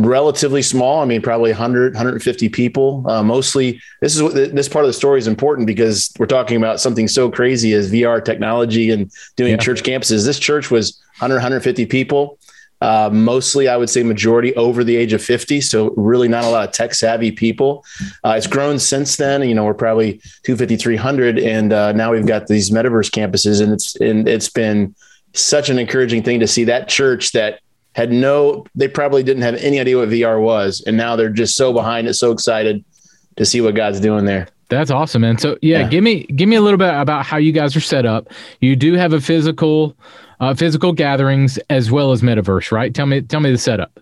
relatively 0.04 0.62
small. 0.62 1.00
I 1.00 1.04
mean, 1.04 1.22
probably 1.22 1.50
100, 1.50 1.94
150 1.94 2.48
people. 2.48 3.04
Uh, 3.08 3.22
mostly, 3.22 3.80
this 4.00 4.14
is 4.14 4.22
what 4.22 4.34
this 4.34 4.68
part 4.68 4.84
of 4.84 4.88
the 4.88 4.92
story 4.92 5.18
is 5.18 5.26
important 5.26 5.66
because 5.66 6.12
we're 6.18 6.26
talking 6.26 6.56
about 6.56 6.80
something 6.80 7.08
so 7.08 7.30
crazy 7.30 7.72
as 7.72 7.90
VR 7.90 8.24
technology 8.24 8.90
and 8.90 9.10
doing 9.36 9.52
yeah. 9.52 9.56
church 9.56 9.82
campuses. 9.82 10.24
This 10.24 10.38
church 10.38 10.70
was 10.70 11.00
100, 11.18 11.36
150 11.36 11.86
people. 11.86 12.38
Uh, 12.82 13.08
mostly, 13.10 13.68
I 13.68 13.76
would 13.76 13.88
say 13.88 14.02
majority 14.02 14.54
over 14.54 14.84
the 14.84 14.96
age 14.96 15.12
of 15.12 15.22
50. 15.22 15.60
So 15.62 15.90
really 15.96 16.28
not 16.28 16.44
a 16.44 16.48
lot 16.48 16.68
of 16.68 16.74
tech 16.74 16.92
savvy 16.92 17.32
people. 17.32 17.84
Uh, 18.24 18.34
it's 18.36 18.46
grown 18.46 18.78
since 18.78 19.16
then. 19.16 19.48
You 19.48 19.54
know, 19.54 19.64
we're 19.64 19.74
probably 19.74 20.20
250, 20.44 20.76
300. 20.76 21.38
And 21.38 21.72
uh, 21.72 21.92
now 21.92 22.12
we've 22.12 22.26
got 22.26 22.48
these 22.48 22.70
metaverse 22.70 23.10
campuses 23.10 23.62
and 23.62 23.72
it's, 23.72 23.96
and 23.96 24.28
it's 24.28 24.50
been 24.50 24.94
such 25.32 25.70
an 25.70 25.78
encouraging 25.78 26.22
thing 26.22 26.40
to 26.40 26.46
see 26.46 26.64
that 26.64 26.88
church 26.88 27.32
that 27.32 27.60
had 27.96 28.12
no, 28.12 28.66
they 28.74 28.88
probably 28.88 29.22
didn't 29.22 29.42
have 29.42 29.54
any 29.54 29.80
idea 29.80 29.96
what 29.96 30.10
VR 30.10 30.38
was. 30.38 30.82
And 30.86 30.98
now 30.98 31.16
they're 31.16 31.30
just 31.30 31.56
so 31.56 31.72
behind 31.72 32.06
it, 32.06 32.12
so 32.12 32.30
excited 32.30 32.84
to 33.36 33.46
see 33.46 33.62
what 33.62 33.74
God's 33.74 34.00
doing 34.00 34.26
there. 34.26 34.48
That's 34.68 34.90
awesome, 34.90 35.22
man. 35.22 35.38
So 35.38 35.56
yeah, 35.62 35.80
yeah, 35.80 35.88
give 35.88 36.04
me 36.04 36.24
give 36.24 36.48
me 36.48 36.56
a 36.56 36.60
little 36.60 36.76
bit 36.76 36.92
about 36.92 37.24
how 37.24 37.38
you 37.38 37.52
guys 37.52 37.74
are 37.74 37.80
set 37.80 38.04
up. 38.04 38.28
You 38.60 38.76
do 38.76 38.94
have 38.94 39.14
a 39.14 39.20
physical 39.20 39.96
uh, 40.40 40.54
physical 40.54 40.92
gatherings 40.92 41.58
as 41.70 41.90
well 41.90 42.12
as 42.12 42.20
metaverse, 42.20 42.70
right? 42.70 42.92
Tell 42.92 43.06
me 43.06 43.22
tell 43.22 43.40
me 43.40 43.50
the 43.50 43.58
setup. 43.58 43.98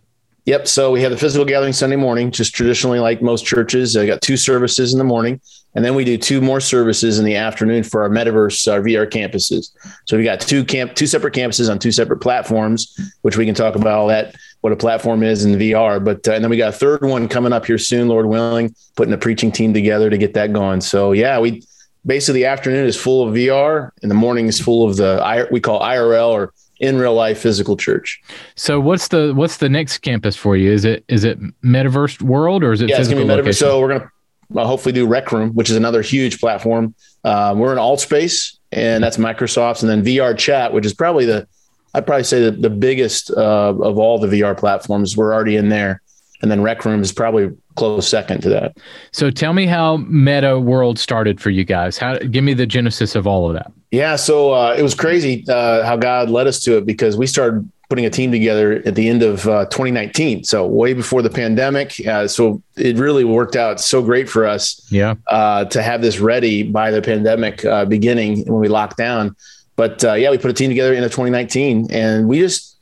Yep. 0.47 0.66
So 0.66 0.90
we 0.90 1.01
have 1.03 1.12
the 1.12 1.18
physical 1.18 1.45
gathering 1.45 1.72
Sunday 1.72 1.97
morning, 1.97 2.30
just 2.30 2.55
traditionally 2.55 2.99
like 2.99 3.22
most 3.22 3.47
churches. 3.47 3.97
I 3.97 4.07
got 4.07 4.22
two 4.22 4.36
services 4.36 4.92
in 4.92 4.99
the 4.99 5.05
morning, 5.05 5.40
and 5.75 5.85
then 5.85 5.95
we 5.95 6.05
do 6.05 6.16
two 6.16 6.41
more 6.41 6.61
services 6.61 7.18
in 7.18 7.25
the 7.25 7.37
afternoon 7.37 7.83
for 7.83 8.03
our 8.03 8.09
metaverse, 8.09 8.72
our 8.72 8.81
VR 8.81 9.09
campuses. 9.11 9.70
So 10.05 10.16
we 10.16 10.25
got 10.25 10.41
two 10.41 10.64
camp, 10.64 10.95
two 10.95 11.07
separate 11.07 11.35
campuses 11.35 11.70
on 11.70 11.79
two 11.79 11.93
separate 11.93 12.18
platforms, 12.18 12.99
which 13.22 13.37
we 13.37 13.45
can 13.45 13.55
talk 13.55 13.75
about 13.75 13.99
all 13.99 14.07
that, 14.09 14.37
what 14.61 14.72
a 14.72 14.77
platform 14.77 15.22
is 15.22 15.45
in 15.45 15.53
VR. 15.53 16.03
But 16.03 16.27
uh, 16.29 16.33
and 16.33 16.45
then 16.45 16.51
we 16.51 16.57
got 16.57 16.68
a 16.70 16.77
third 16.77 17.05
one 17.05 17.29
coming 17.29 17.53
up 17.53 17.66
here 17.66 17.79
soon, 17.79 18.09
Lord 18.09 18.27
willing, 18.27 18.75
putting 18.97 19.12
a 19.12 19.18
preaching 19.18 19.51
team 19.51 19.75
together 19.75 20.11
to 20.11 20.18
get 20.18 20.35
that 20.35 20.53
going. 20.53 20.81
So 20.81 21.12
yeah, 21.12 21.39
we 21.39 21.62
basically 22.07 22.41
the 22.41 22.47
afternoon 22.47 22.87
is 22.87 22.97
full 22.97 23.27
of 23.29 23.35
VR, 23.35 23.91
and 24.03 24.11
the 24.11 24.14
morning 24.14 24.47
is 24.47 24.61
full 24.61 24.89
of 24.89 24.97
the 24.97 25.49
we 25.51 25.61
call 25.61 25.81
IRL 25.81 26.31
or 26.31 26.55
in 26.81 26.99
real 26.99 27.14
life 27.14 27.41
physical 27.41 27.77
church. 27.77 28.22
So 28.57 28.81
what's 28.81 29.09
the 29.09 29.33
what's 29.35 29.59
the 29.59 29.68
next 29.68 29.99
campus 29.99 30.37
for 30.37 30.57
you? 30.57 30.72
Is 30.72 30.85
it 30.85 31.05
is 31.09 31.25
it 31.25 31.39
Metaverse 31.62 32.22
World 32.22 32.62
or 32.62 32.72
is 32.72 32.81
it? 32.81 32.89
Yeah, 32.89 33.01
it's 33.01 33.09
gonna 33.09 33.20
be 33.20 33.27
Metaverse. 33.27 33.37
Location? 33.37 33.53
So 33.55 33.81
we're 33.81 33.99
gonna 33.99 34.11
uh, 34.57 34.64
hopefully 34.64 34.92
do 34.92 35.07
Rec 35.07 35.32
Room, 35.32 35.50
which 35.50 35.70
is 35.70 35.76
another 35.76 36.02
huge 36.02 36.40
platform. 36.40 36.94
Uh, 37.22 37.55
we're 37.57 37.72
in 37.72 37.78
AltSpace, 37.78 38.59
and 38.72 39.02
that's 39.02 39.16
Microsoft's, 39.16 39.82
and 39.82 39.90
then 39.90 40.05
VRChat, 40.05 40.72
which 40.72 40.86
is 40.86 40.94
probably 40.94 41.24
the 41.24 41.46
I'd 41.94 42.07
probably 42.07 42.24
say 42.24 42.42
the, 42.42 42.50
the 42.50 42.70
biggest 42.70 43.30
uh, 43.30 43.74
of 43.80 43.98
all 43.98 44.18
the 44.18 44.26
VR 44.26 44.57
platforms. 44.59 45.16
We're 45.16 45.32
already 45.32 45.57
in 45.57 45.68
there, 45.68 46.02
and 46.42 46.50
then 46.50 46.61
Rec 46.61 46.84
Room 46.84 47.00
is 47.00 47.12
probably 47.12 47.50
close 47.76 48.09
second 48.09 48.40
to 48.42 48.48
that. 48.50 48.76
So 49.12 49.30
tell 49.30 49.52
me 49.52 49.66
how 49.66 49.98
Meta 49.98 50.59
World 50.59 50.98
started 50.98 51.40
for 51.40 51.50
you 51.50 51.64
guys. 51.64 51.96
How 51.96 52.18
give 52.18 52.42
me 52.42 52.55
the 52.55 52.66
genesis 52.66 53.14
of 53.14 53.26
all 53.26 53.48
of 53.48 53.55
that. 53.55 53.72
Yeah, 53.92 54.16
so 54.16 54.52
uh, 54.52 54.74
it 54.76 54.82
was 54.82 54.94
crazy 54.94 55.44
uh, 55.48 55.84
how 55.84 55.96
God 55.96 56.28
led 56.28 56.48
us 56.48 56.59
to 56.64 56.78
it 56.78 56.86
because 56.86 57.16
we 57.16 57.28
started 57.28 57.70
putting 57.95 58.07
a 58.07 58.11
team 58.11 58.32
together 58.32 58.82
at 58.84 58.97
the 58.97 59.09
end 59.09 59.22
of 59.22 59.47
uh, 59.47 59.66
2019, 59.66 60.42
so 60.42 60.66
way 60.66 60.92
before 60.92 61.22
the 61.22 61.30
pandemic. 61.30 62.05
Uh, 62.07 62.26
so 62.26 62.61
it 62.76 62.97
really 62.97 63.22
worked 63.22 63.55
out 63.55 63.80
so 63.80 64.03
great 64.03 64.28
for 64.28 64.45
us. 64.45 64.84
Yeah, 64.90 65.14
uh, 65.28 65.66
to 65.66 65.80
have 65.80 66.03
this 66.03 66.18
ready 66.18 66.64
by 66.64 66.90
the 66.90 67.01
pandemic 67.01 67.64
uh, 67.64 67.84
beginning 67.84 68.45
when 68.47 68.61
we 68.61 68.68
locked 68.68 68.97
down. 68.97 69.36
But 69.76 70.03
yeah, 70.03 70.30
we 70.30 70.38
put 70.38 70.51
a 70.51 70.55
team 70.55 70.70
together 70.70 70.92
in 70.92 71.03
2019, 71.03 71.88
and 71.90 72.28
we 72.28 72.40
just 72.40 72.74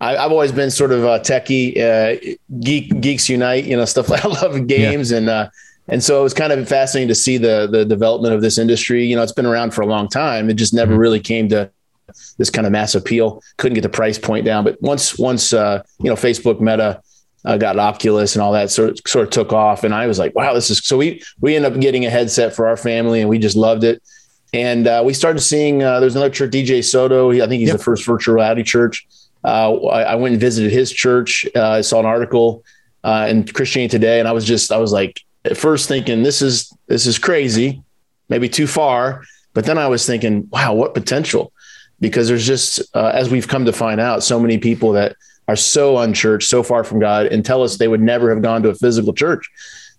I, 0.00 0.12
have 0.22 0.32
always 0.32 0.52
been 0.52 0.70
sort 0.70 0.92
of 0.92 1.04
a 1.04 1.20
techie, 1.20 1.76
uh, 1.78 2.36
geek, 2.60 3.00
geeks 3.00 3.28
unite, 3.28 3.64
you 3.64 3.76
know, 3.76 3.84
stuff 3.84 4.08
like 4.08 4.24
I 4.26 4.28
love 4.28 4.66
games. 4.66 5.10
Yeah. 5.10 5.18
And, 5.18 5.28
uh, 5.28 5.50
and 5.88 6.02
so 6.02 6.20
it 6.20 6.22
was 6.22 6.34
kind 6.34 6.52
of 6.52 6.68
fascinating 6.68 7.08
to 7.08 7.14
see 7.14 7.36
the, 7.36 7.68
the 7.70 7.84
development 7.84 8.34
of 8.34 8.42
this 8.42 8.58
industry. 8.58 9.04
You 9.04 9.16
know, 9.16 9.22
it's 9.22 9.32
been 9.32 9.46
around 9.46 9.74
for 9.74 9.82
a 9.82 9.86
long 9.86 10.08
time. 10.08 10.48
It 10.48 10.54
just 10.54 10.72
never 10.72 10.92
mm-hmm. 10.92 11.00
really 11.00 11.20
came 11.20 11.48
to 11.50 11.70
this 12.38 12.50
kind 12.50 12.66
of 12.66 12.72
mass 12.72 12.94
appeal. 12.94 13.42
Couldn't 13.56 13.74
get 13.74 13.82
the 13.82 13.88
price 13.88 14.18
point 14.18 14.44
down, 14.44 14.64
but 14.64 14.80
once, 14.82 15.18
once, 15.18 15.52
uh, 15.52 15.82
you 15.98 16.10
know, 16.10 16.16
Facebook 16.16 16.60
meta, 16.60 17.00
uh, 17.44 17.56
got 17.56 17.78
Oculus 17.78 18.34
and 18.34 18.42
all 18.42 18.52
that 18.52 18.70
sort 18.70 18.90
of, 18.90 18.98
sort 19.06 19.24
of 19.24 19.30
took 19.30 19.52
off. 19.52 19.84
And 19.84 19.94
I 19.94 20.06
was 20.06 20.18
like, 20.18 20.34
wow, 20.34 20.52
this 20.52 20.70
is 20.70 20.78
so 20.78 20.98
we, 20.98 21.22
we 21.40 21.56
ended 21.56 21.72
up 21.72 21.80
getting 21.80 22.04
a 22.04 22.10
headset 22.10 22.54
for 22.54 22.68
our 22.68 22.76
family 22.76 23.20
and 23.20 23.30
we 23.30 23.38
just 23.38 23.56
loved 23.56 23.84
it. 23.84 24.02
And 24.52 24.86
uh, 24.86 25.02
we 25.04 25.14
started 25.14 25.40
seeing, 25.40 25.82
uh, 25.82 26.00
there's 26.00 26.16
another 26.16 26.32
church, 26.32 26.50
DJ 26.50 26.84
Soto. 26.84 27.30
I 27.30 27.46
think 27.46 27.60
he's 27.60 27.68
yep. 27.68 27.78
the 27.78 27.82
first 27.82 28.04
virtual 28.04 28.34
reality 28.34 28.62
church. 28.62 29.06
Uh, 29.44 29.74
I, 29.86 30.02
I, 30.02 30.14
went 30.16 30.32
and 30.32 30.40
visited 30.40 30.70
his 30.70 30.92
church. 30.92 31.46
Uh, 31.54 31.70
I 31.70 31.80
saw 31.80 32.00
an 32.00 32.06
article 32.06 32.62
uh, 33.04 33.26
in 33.30 33.46
Christianity 33.46 33.90
Today, 33.90 34.18
and 34.18 34.28
I 34.28 34.32
was 34.32 34.44
just 34.44 34.70
I 34.70 34.76
was 34.76 34.92
like 34.92 35.22
at 35.44 35.56
first 35.56 35.88
thinking 35.88 36.22
this 36.22 36.42
is 36.42 36.72
this 36.88 37.06
is 37.06 37.18
crazy, 37.18 37.82
maybe 38.28 38.48
too 38.48 38.66
far. 38.66 39.22
But 39.54 39.64
then 39.64 39.78
I 39.78 39.88
was 39.88 40.06
thinking, 40.06 40.48
wow, 40.50 40.74
what 40.74 40.94
potential? 40.94 41.52
Because 42.00 42.28
there's 42.28 42.46
just 42.46 42.80
uh, 42.94 43.12
as 43.14 43.30
we've 43.30 43.48
come 43.48 43.64
to 43.66 43.72
find 43.72 44.00
out, 44.00 44.22
so 44.22 44.40
many 44.40 44.58
people 44.58 44.92
that 44.92 45.16
are 45.48 45.56
so 45.56 45.98
unchurched, 45.98 46.48
so 46.48 46.62
far 46.62 46.84
from 46.84 47.00
God, 47.00 47.26
and 47.26 47.44
tell 47.44 47.62
us 47.62 47.76
they 47.76 47.88
would 47.88 48.00
never 48.00 48.30
have 48.32 48.42
gone 48.42 48.62
to 48.62 48.70
a 48.70 48.74
physical 48.74 49.12
church. 49.12 49.48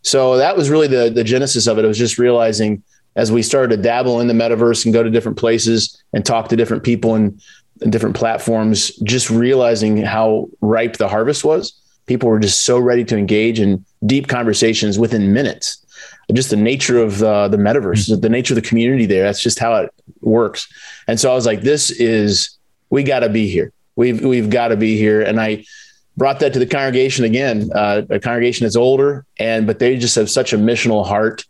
So 0.01 0.37
that 0.37 0.57
was 0.57 0.69
really 0.69 0.87
the 0.87 1.09
the 1.09 1.23
genesis 1.23 1.67
of 1.67 1.77
it. 1.77 1.85
It 1.85 1.87
was 1.87 1.97
just 1.97 2.17
realizing 2.17 2.83
as 3.15 3.31
we 3.31 3.43
started 3.43 3.75
to 3.75 3.81
dabble 3.81 4.21
in 4.21 4.27
the 4.27 4.33
metaverse 4.33 4.85
and 4.85 4.93
go 4.93 5.03
to 5.03 5.09
different 5.09 5.37
places 5.37 6.01
and 6.13 6.25
talk 6.25 6.47
to 6.49 6.55
different 6.55 6.83
people 6.83 7.15
and 7.15 7.41
and 7.81 7.91
different 7.91 8.15
platforms, 8.15 8.95
just 8.97 9.29
realizing 9.29 9.97
how 9.97 10.47
ripe 10.61 10.97
the 10.97 11.07
harvest 11.07 11.43
was. 11.43 11.73
People 12.05 12.29
were 12.29 12.39
just 12.39 12.63
so 12.63 12.77
ready 12.77 13.03
to 13.05 13.17
engage 13.17 13.59
in 13.59 13.83
deep 14.05 14.27
conversations 14.27 14.99
within 14.99 15.33
minutes. 15.33 15.85
Just 16.31 16.49
the 16.49 16.55
nature 16.55 16.97
of 16.97 17.21
uh, 17.21 17.47
the 17.47 17.57
metaverse, 17.57 18.09
mm-hmm. 18.09 18.21
the 18.21 18.29
nature 18.29 18.53
of 18.53 18.61
the 18.61 18.67
community 18.67 19.05
there. 19.05 19.23
That's 19.23 19.41
just 19.41 19.59
how 19.59 19.75
it 19.75 19.93
works. 20.21 20.67
And 21.07 21.19
so 21.19 21.31
I 21.31 21.35
was 21.35 21.45
like, 21.45 21.61
this 21.61 21.91
is, 21.91 22.57
we 22.89 23.03
got 23.03 23.19
to 23.19 23.29
be 23.29 23.47
here. 23.49 23.73
We've, 23.95 24.23
we've 24.23 24.49
got 24.49 24.69
to 24.69 24.77
be 24.77 24.97
here. 24.97 25.21
And 25.21 25.39
I 25.41 25.65
brought 26.15 26.39
that 26.39 26.53
to 26.53 26.59
the 26.59 26.65
congregation 26.65 27.25
again, 27.25 27.69
uh, 27.73 28.03
a 28.09 28.19
congregation 28.19 28.65
that's 28.65 28.75
older 28.75 29.25
and, 29.37 29.67
but 29.67 29.79
they 29.79 29.97
just 29.97 30.15
have 30.15 30.29
such 30.29 30.53
a 30.53 30.57
missional 30.57 31.05
heart. 31.05 31.45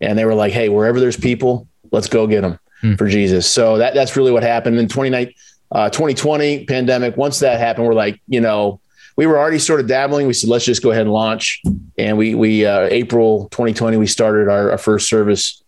And 0.00 0.18
they 0.18 0.24
were 0.24 0.34
like, 0.34 0.52
Hey, 0.52 0.68
wherever 0.68 1.00
there's 1.00 1.16
people, 1.16 1.68
let's 1.92 2.08
go 2.08 2.26
get 2.26 2.42
them 2.42 2.58
hmm. 2.80 2.94
for 2.94 3.08
Jesus. 3.08 3.50
So 3.50 3.78
that, 3.78 3.94
that's 3.94 4.16
really 4.16 4.32
what 4.32 4.42
happened 4.42 4.78
in 4.78 4.88
2019 4.88 5.34
uh, 5.72 5.90
2020 5.90 6.64
pandemic. 6.66 7.16
Once 7.16 7.40
that 7.40 7.58
happened, 7.58 7.86
we're 7.86 7.94
like, 7.94 8.20
you 8.28 8.40
know, 8.40 8.80
we 9.16 9.26
were 9.26 9.38
already 9.38 9.58
sort 9.58 9.80
of 9.80 9.86
dabbling. 9.86 10.26
We 10.26 10.34
said, 10.34 10.50
let's 10.50 10.64
just 10.64 10.82
go 10.82 10.90
ahead 10.90 11.02
and 11.02 11.12
launch. 11.12 11.62
And 11.98 12.18
we, 12.18 12.34
we, 12.34 12.66
uh, 12.66 12.88
April 12.90 13.48
2020, 13.50 13.96
we 13.96 14.06
started 14.06 14.48
our, 14.48 14.70
our 14.70 14.78
first 14.78 15.08
service 15.08 15.62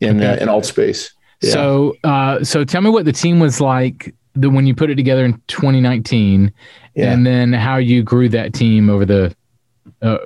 in, 0.00 0.22
okay. 0.22 0.40
uh, 0.40 0.42
in 0.42 0.48
AltSpace. 0.48 1.10
Yeah. 1.40 1.50
So, 1.50 1.96
uh, 2.04 2.44
so 2.44 2.64
tell 2.64 2.80
me 2.80 2.90
what 2.90 3.04
the 3.04 3.12
team 3.12 3.40
was 3.40 3.60
like 3.60 4.14
the, 4.34 4.48
when 4.48 4.66
you 4.66 4.74
put 4.74 4.88
it 4.90 4.94
together 4.94 5.24
in 5.24 5.34
2019 5.48 6.52
yeah. 6.94 7.12
and 7.12 7.26
then 7.26 7.52
how 7.52 7.76
you 7.76 8.04
grew 8.04 8.28
that 8.28 8.54
team 8.54 8.88
over 8.88 9.04
the 9.04 9.34
uh, 10.00 10.18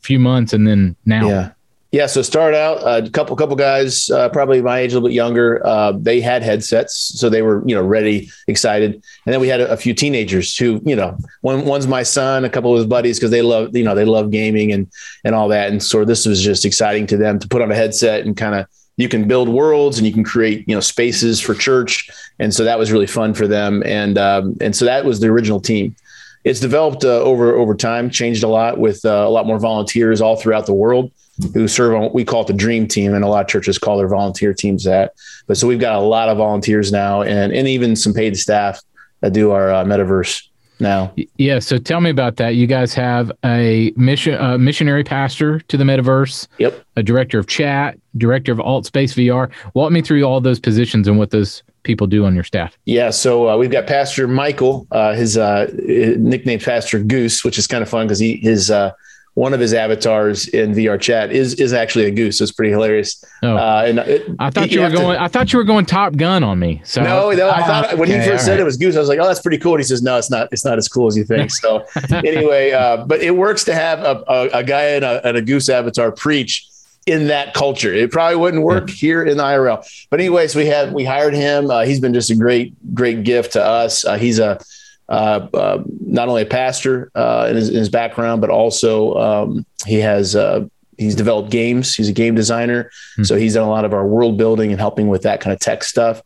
few 0.00 0.20
months 0.20 0.52
and 0.52 0.66
then 0.66 0.94
now. 1.04 1.28
Yeah. 1.28 1.50
Yeah, 1.94 2.06
so 2.06 2.22
start 2.22 2.54
out 2.54 2.78
a 2.78 2.86
uh, 2.86 3.08
couple 3.10 3.36
couple 3.36 3.54
guys, 3.54 4.10
uh, 4.10 4.28
probably 4.30 4.60
my 4.60 4.80
age, 4.80 4.90
a 4.90 4.96
little 4.96 5.10
bit 5.10 5.14
younger. 5.14 5.64
Uh, 5.64 5.92
they 5.92 6.20
had 6.20 6.42
headsets, 6.42 6.96
so 6.96 7.28
they 7.28 7.40
were 7.40 7.62
you 7.68 7.72
know 7.72 7.84
ready, 7.84 8.28
excited. 8.48 8.94
And 8.94 9.32
then 9.32 9.40
we 9.40 9.46
had 9.46 9.60
a, 9.60 9.70
a 9.70 9.76
few 9.76 9.94
teenagers 9.94 10.56
who 10.56 10.82
you 10.84 10.96
know 10.96 11.16
one 11.42 11.64
one's 11.64 11.86
my 11.86 12.02
son, 12.02 12.44
a 12.44 12.50
couple 12.50 12.72
of 12.72 12.78
his 12.78 12.88
buddies 12.88 13.20
because 13.20 13.30
they 13.30 13.42
love 13.42 13.76
you 13.76 13.84
know 13.84 13.94
they 13.94 14.04
love 14.04 14.32
gaming 14.32 14.72
and 14.72 14.90
and 15.22 15.36
all 15.36 15.46
that. 15.50 15.70
And 15.70 15.80
so 15.80 16.04
this 16.04 16.26
was 16.26 16.42
just 16.42 16.64
exciting 16.64 17.06
to 17.06 17.16
them 17.16 17.38
to 17.38 17.46
put 17.46 17.62
on 17.62 17.70
a 17.70 17.76
headset 17.76 18.26
and 18.26 18.36
kind 18.36 18.56
of 18.56 18.66
you 18.96 19.08
can 19.08 19.28
build 19.28 19.48
worlds 19.48 19.96
and 19.96 20.04
you 20.04 20.12
can 20.12 20.24
create 20.24 20.68
you 20.68 20.74
know 20.74 20.80
spaces 20.80 21.40
for 21.40 21.54
church. 21.54 22.10
And 22.40 22.52
so 22.52 22.64
that 22.64 22.76
was 22.76 22.90
really 22.90 23.06
fun 23.06 23.34
for 23.34 23.46
them. 23.46 23.84
And 23.86 24.18
um, 24.18 24.56
and 24.60 24.74
so 24.74 24.84
that 24.84 25.04
was 25.04 25.20
the 25.20 25.28
original 25.28 25.60
team. 25.60 25.94
It's 26.42 26.58
developed 26.58 27.04
uh, 27.04 27.20
over 27.20 27.54
over 27.54 27.76
time, 27.76 28.10
changed 28.10 28.42
a 28.42 28.48
lot 28.48 28.78
with 28.78 29.04
uh, 29.04 29.10
a 29.10 29.30
lot 29.30 29.46
more 29.46 29.60
volunteers 29.60 30.20
all 30.20 30.34
throughout 30.34 30.66
the 30.66 30.74
world 30.74 31.12
who 31.52 31.66
serve 31.66 31.94
on 31.94 32.12
we 32.12 32.24
call 32.24 32.42
it 32.42 32.46
the 32.46 32.52
dream 32.52 32.86
team 32.86 33.14
and 33.14 33.24
a 33.24 33.28
lot 33.28 33.40
of 33.40 33.48
churches 33.48 33.78
call 33.78 33.98
their 33.98 34.08
volunteer 34.08 34.54
teams 34.54 34.84
that. 34.84 35.14
But 35.46 35.56
so 35.56 35.66
we've 35.66 35.80
got 35.80 35.96
a 35.96 36.00
lot 36.00 36.28
of 36.28 36.38
volunteers 36.38 36.92
now 36.92 37.22
and 37.22 37.52
and 37.52 37.68
even 37.68 37.96
some 37.96 38.12
paid 38.12 38.36
staff 38.36 38.80
that 39.20 39.32
do 39.32 39.50
our 39.50 39.70
uh, 39.70 39.84
metaverse 39.84 40.46
now. 40.80 41.12
Yeah 41.36 41.58
so 41.58 41.78
tell 41.78 42.00
me 42.00 42.10
about 42.10 42.36
that. 42.36 42.50
You 42.50 42.66
guys 42.66 42.94
have 42.94 43.32
a 43.44 43.92
mission 43.96 44.40
uh, 44.40 44.58
missionary 44.58 45.02
pastor 45.02 45.60
to 45.60 45.76
the 45.76 45.84
metaverse 45.84 46.46
yep. 46.58 46.84
a 46.96 47.02
director 47.02 47.38
of 47.38 47.46
chat 47.46 47.98
director 48.16 48.52
of 48.52 48.58
AltSpace 48.58 49.14
VR 49.14 49.50
walk 49.74 49.90
me 49.90 50.02
through 50.02 50.22
all 50.22 50.40
those 50.40 50.60
positions 50.60 51.08
and 51.08 51.18
what 51.18 51.30
those 51.30 51.62
people 51.82 52.06
do 52.06 52.24
on 52.24 52.34
your 52.34 52.44
staff. 52.44 52.78
Yeah 52.84 53.10
so 53.10 53.48
uh, 53.48 53.56
we've 53.56 53.70
got 53.70 53.86
pastor 53.86 54.28
michael 54.28 54.86
uh, 54.92 55.14
his, 55.14 55.36
uh, 55.36 55.70
nickname 55.76 56.60
pastor 56.60 57.00
goose 57.00 57.44
which 57.44 57.58
is 57.58 57.66
kind 57.66 57.82
of 57.82 57.88
fun 57.88 58.06
because 58.06 58.20
he 58.20 58.36
his 58.36 58.70
uh, 58.70 58.92
one 59.34 59.52
of 59.52 59.58
his 59.58 59.74
avatars 59.74 60.46
in 60.48 60.72
VRChat 60.72 61.30
is 61.30 61.54
is 61.54 61.72
actually 61.72 62.06
a 62.06 62.10
goose. 62.10 62.40
It's 62.40 62.52
pretty 62.52 62.70
hilarious. 62.70 63.22
Oh. 63.42 63.56
Uh, 63.56 63.84
and 63.86 63.98
it, 63.98 64.30
I 64.38 64.50
thought 64.50 64.70
you, 64.70 64.78
you 64.78 64.84
were 64.84 64.90
going. 64.90 65.16
To, 65.16 65.22
I 65.22 65.28
thought 65.28 65.52
you 65.52 65.58
were 65.58 65.64
going 65.64 65.86
Top 65.86 66.16
Gun 66.16 66.44
on 66.44 66.58
me. 66.58 66.80
So 66.84 67.02
no, 67.02 67.32
no. 67.32 67.50
I 67.50 67.66
thought 67.66 67.98
when 67.98 68.08
okay, 68.08 68.20
he 68.20 68.28
first 68.28 68.44
said 68.44 68.52
right. 68.52 68.60
it 68.60 68.64
was 68.64 68.76
goose, 68.76 68.96
I 68.96 69.00
was 69.00 69.08
like, 69.08 69.18
oh, 69.18 69.26
that's 69.26 69.40
pretty 69.40 69.58
cool. 69.58 69.74
And 69.74 69.80
he 69.80 69.84
says, 69.84 70.02
no, 70.02 70.16
it's 70.16 70.30
not. 70.30 70.48
It's 70.52 70.64
not 70.64 70.78
as 70.78 70.88
cool 70.88 71.08
as 71.08 71.16
you 71.16 71.24
think. 71.24 71.50
So 71.50 71.84
anyway, 72.12 72.70
uh, 72.70 73.04
but 73.04 73.22
it 73.22 73.32
works 73.32 73.64
to 73.64 73.74
have 73.74 74.00
a, 74.00 74.22
a, 74.28 74.58
a 74.58 74.64
guy 74.64 74.84
and 74.84 75.04
a, 75.04 75.26
and 75.26 75.36
a 75.36 75.42
goose 75.42 75.68
avatar 75.68 76.12
preach 76.12 76.68
in 77.06 77.26
that 77.26 77.54
culture. 77.54 77.92
It 77.92 78.12
probably 78.12 78.36
wouldn't 78.36 78.62
work 78.62 78.88
yeah. 78.88 78.94
here 78.94 79.24
in 79.24 79.36
the 79.36 79.42
IRL. 79.42 79.84
But 80.10 80.20
anyways, 80.20 80.54
we 80.54 80.66
had 80.66 80.92
we 80.92 81.04
hired 81.04 81.34
him. 81.34 81.70
Uh, 81.70 81.84
he's 81.84 81.98
been 81.98 82.14
just 82.14 82.30
a 82.30 82.36
great 82.36 82.72
great 82.94 83.24
gift 83.24 83.54
to 83.54 83.64
us. 83.64 84.04
Uh, 84.04 84.16
he's 84.16 84.38
a 84.38 84.60
uh, 85.08 85.48
uh, 85.52 85.82
not 86.00 86.28
only 86.28 86.42
a 86.42 86.46
pastor 86.46 87.10
uh, 87.14 87.46
in 87.50 87.56
his, 87.56 87.68
in, 87.68 87.76
his, 87.76 87.88
background, 87.88 88.40
but 88.40 88.50
also 88.50 89.14
um, 89.16 89.66
he 89.86 89.96
has 89.96 90.34
uh, 90.34 90.66
he's 90.96 91.14
developed 91.14 91.50
games. 91.50 91.94
He's 91.94 92.08
a 92.08 92.12
game 92.12 92.34
designer, 92.34 92.84
mm-hmm. 92.84 93.24
so 93.24 93.36
he's 93.36 93.54
done 93.54 93.66
a 93.66 93.70
lot 93.70 93.84
of 93.84 93.92
our 93.92 94.06
world 94.06 94.38
building 94.38 94.70
and 94.70 94.80
helping 94.80 95.08
with 95.08 95.22
that 95.22 95.40
kind 95.40 95.52
of 95.52 95.60
tech 95.60 95.84
stuff. 95.84 96.22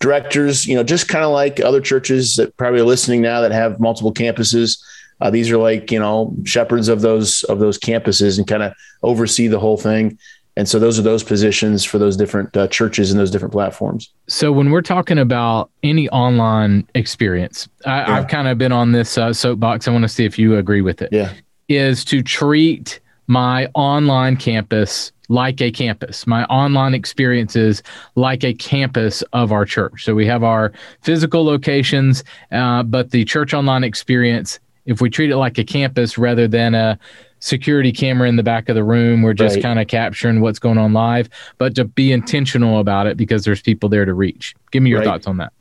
Directors, 0.00 0.66
you 0.66 0.76
know, 0.76 0.84
just 0.84 1.08
kind 1.08 1.24
of 1.24 1.32
like 1.32 1.60
other 1.60 1.80
churches 1.80 2.36
that 2.36 2.56
probably 2.56 2.80
are 2.80 2.84
listening 2.84 3.22
now 3.22 3.40
that 3.40 3.50
have 3.50 3.80
multiple 3.80 4.12
campuses. 4.12 4.78
Uh, 5.20 5.30
these 5.30 5.50
are 5.50 5.58
like 5.58 5.90
you 5.90 5.98
know 5.98 6.34
shepherds 6.44 6.88
of 6.88 7.00
those 7.00 7.44
of 7.44 7.58
those 7.58 7.78
campuses 7.78 8.38
and 8.38 8.46
kind 8.46 8.62
of 8.62 8.74
oversee 9.02 9.48
the 9.48 9.58
whole 9.58 9.76
thing. 9.76 10.18
And 10.58 10.68
so 10.68 10.80
those 10.80 10.98
are 10.98 11.02
those 11.02 11.22
positions 11.22 11.84
for 11.84 11.98
those 11.98 12.16
different 12.16 12.56
uh, 12.56 12.66
churches 12.66 13.12
and 13.12 13.20
those 13.20 13.30
different 13.30 13.52
platforms. 13.52 14.12
So 14.26 14.50
when 14.50 14.72
we're 14.72 14.82
talking 14.82 15.16
about 15.16 15.70
any 15.84 16.08
online 16.08 16.84
experience, 16.96 17.68
I, 17.86 18.02
have 18.12 18.26
kind 18.26 18.48
of 18.48 18.58
been 18.58 18.72
on 18.72 18.90
this 18.90 19.16
uh, 19.16 19.32
soapbox. 19.32 19.86
I 19.86 19.92
want 19.92 20.02
to 20.02 20.08
see 20.08 20.24
if 20.24 20.36
you 20.36 20.56
agree 20.56 20.80
with 20.80 21.00
it. 21.00 21.10
Yeah, 21.12 21.32
is 21.68 22.04
to 22.06 22.24
treat 22.24 22.98
my 23.28 23.68
online 23.74 24.36
campus 24.36 25.12
like 25.28 25.60
a 25.60 25.70
campus, 25.70 26.26
my 26.26 26.44
online 26.46 26.92
experiences 26.92 27.80
like 28.16 28.42
a 28.42 28.52
campus 28.52 29.22
of 29.32 29.52
our 29.52 29.64
church. 29.64 30.04
So 30.04 30.12
we 30.12 30.26
have 30.26 30.42
our 30.42 30.72
physical 31.02 31.44
locations, 31.44 32.24
uh, 32.50 32.82
but 32.82 33.12
the 33.12 33.24
church 33.24 33.54
online 33.54 33.84
experience, 33.84 34.58
if 34.86 35.00
we 35.00 35.08
treat 35.08 35.30
it 35.30 35.36
like 35.36 35.56
a 35.58 35.64
campus 35.64 36.18
rather 36.18 36.48
than 36.48 36.74
a 36.74 36.98
security 37.40 37.92
camera 37.92 38.28
in 38.28 38.36
the 38.36 38.42
back 38.42 38.68
of 38.68 38.74
the 38.74 38.84
room. 38.84 39.22
We're 39.22 39.34
just 39.34 39.56
right. 39.56 39.62
kind 39.62 39.78
of 39.78 39.86
capturing 39.86 40.40
what's 40.40 40.58
going 40.58 40.78
on 40.78 40.92
live, 40.92 41.28
but 41.58 41.74
to 41.76 41.84
be 41.84 42.12
intentional 42.12 42.80
about 42.80 43.06
it 43.06 43.16
because 43.16 43.44
there's 43.44 43.62
people 43.62 43.88
there 43.88 44.04
to 44.04 44.14
reach. 44.14 44.54
Give 44.70 44.82
me 44.82 44.90
your 44.90 45.00
right. 45.00 45.06
thoughts 45.06 45.26
on 45.26 45.36
that. 45.38 45.52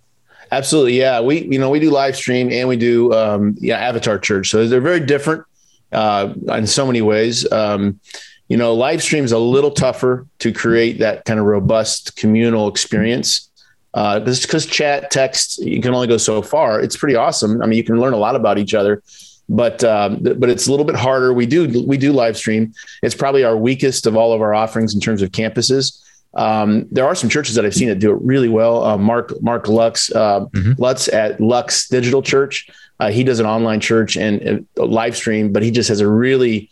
Absolutely. 0.51 0.97
Yeah. 0.97 1.19
We, 1.19 1.41
you 1.43 1.59
know, 1.59 1.69
we 1.69 1.79
do 1.79 1.91
live 1.91 2.15
stream 2.15 2.51
and 2.51 2.69
we 2.69 2.77
do, 2.77 3.13
um, 3.13 3.55
yeah, 3.59 3.77
avatar 3.77 4.17
church. 4.17 4.49
So 4.49 4.67
they're 4.67 4.79
very 4.79 5.01
different, 5.01 5.43
uh, 5.91 6.33
in 6.49 6.67
so 6.67 6.85
many 6.85 7.01
ways. 7.01 7.49
Um, 7.51 7.99
you 8.47 8.55
know, 8.55 8.73
live 8.73 9.03
stream 9.03 9.25
is 9.25 9.33
a 9.33 9.39
little 9.39 9.71
tougher 9.71 10.25
to 10.39 10.53
create 10.53 10.99
that 10.99 11.25
kind 11.25 11.39
of 11.39 11.45
robust 11.45 12.15
communal 12.15 12.69
experience. 12.69 13.49
Uh, 13.93 14.19
because 14.19 14.65
chat, 14.65 15.09
text, 15.11 15.59
you 15.59 15.81
can 15.81 15.93
only 15.93 16.07
go 16.07 16.17
so 16.17 16.41
far. 16.41 16.79
It's 16.79 16.95
pretty 16.95 17.15
awesome. 17.15 17.61
I 17.61 17.65
mean, 17.65 17.77
you 17.77 17.83
can 17.83 17.99
learn 17.99 18.13
a 18.13 18.17
lot 18.17 18.35
about 18.35 18.57
each 18.57 18.73
other, 18.73 19.01
but 19.49 19.83
um, 19.83 20.19
but 20.21 20.49
it's 20.49 20.67
a 20.67 20.71
little 20.71 20.85
bit 20.85 20.95
harder. 20.95 21.33
We 21.33 21.45
do 21.45 21.83
we 21.85 21.97
do 21.97 22.11
live 22.11 22.37
stream. 22.37 22.73
It's 23.01 23.15
probably 23.15 23.43
our 23.43 23.57
weakest 23.57 24.05
of 24.05 24.15
all 24.15 24.33
of 24.33 24.41
our 24.41 24.53
offerings 24.53 24.93
in 24.93 25.01
terms 25.01 25.21
of 25.21 25.31
campuses. 25.31 26.03
Um, 26.33 26.87
there 26.91 27.05
are 27.05 27.15
some 27.15 27.29
churches 27.29 27.55
that 27.55 27.65
I've 27.65 27.73
seen 27.73 27.87
that 27.87 27.99
do 27.99 28.11
it 28.11 28.21
really 28.21 28.49
well. 28.49 28.83
Uh, 28.83 28.97
Mark 28.97 29.33
Mark 29.41 29.67
Lux 29.67 30.11
uh, 30.11 30.41
mm-hmm. 30.41 30.73
Lutz 30.81 31.07
at 31.07 31.39
Lux 31.39 31.87
Digital 31.87 32.21
Church. 32.21 32.69
Uh, 32.99 33.11
he 33.11 33.23
does 33.23 33.39
an 33.39 33.45
online 33.45 33.79
church 33.79 34.17
and 34.17 34.67
live 34.75 35.15
stream, 35.15 35.51
but 35.51 35.63
he 35.63 35.71
just 35.71 35.89
has 35.89 35.99
a 35.99 36.07
really 36.07 36.69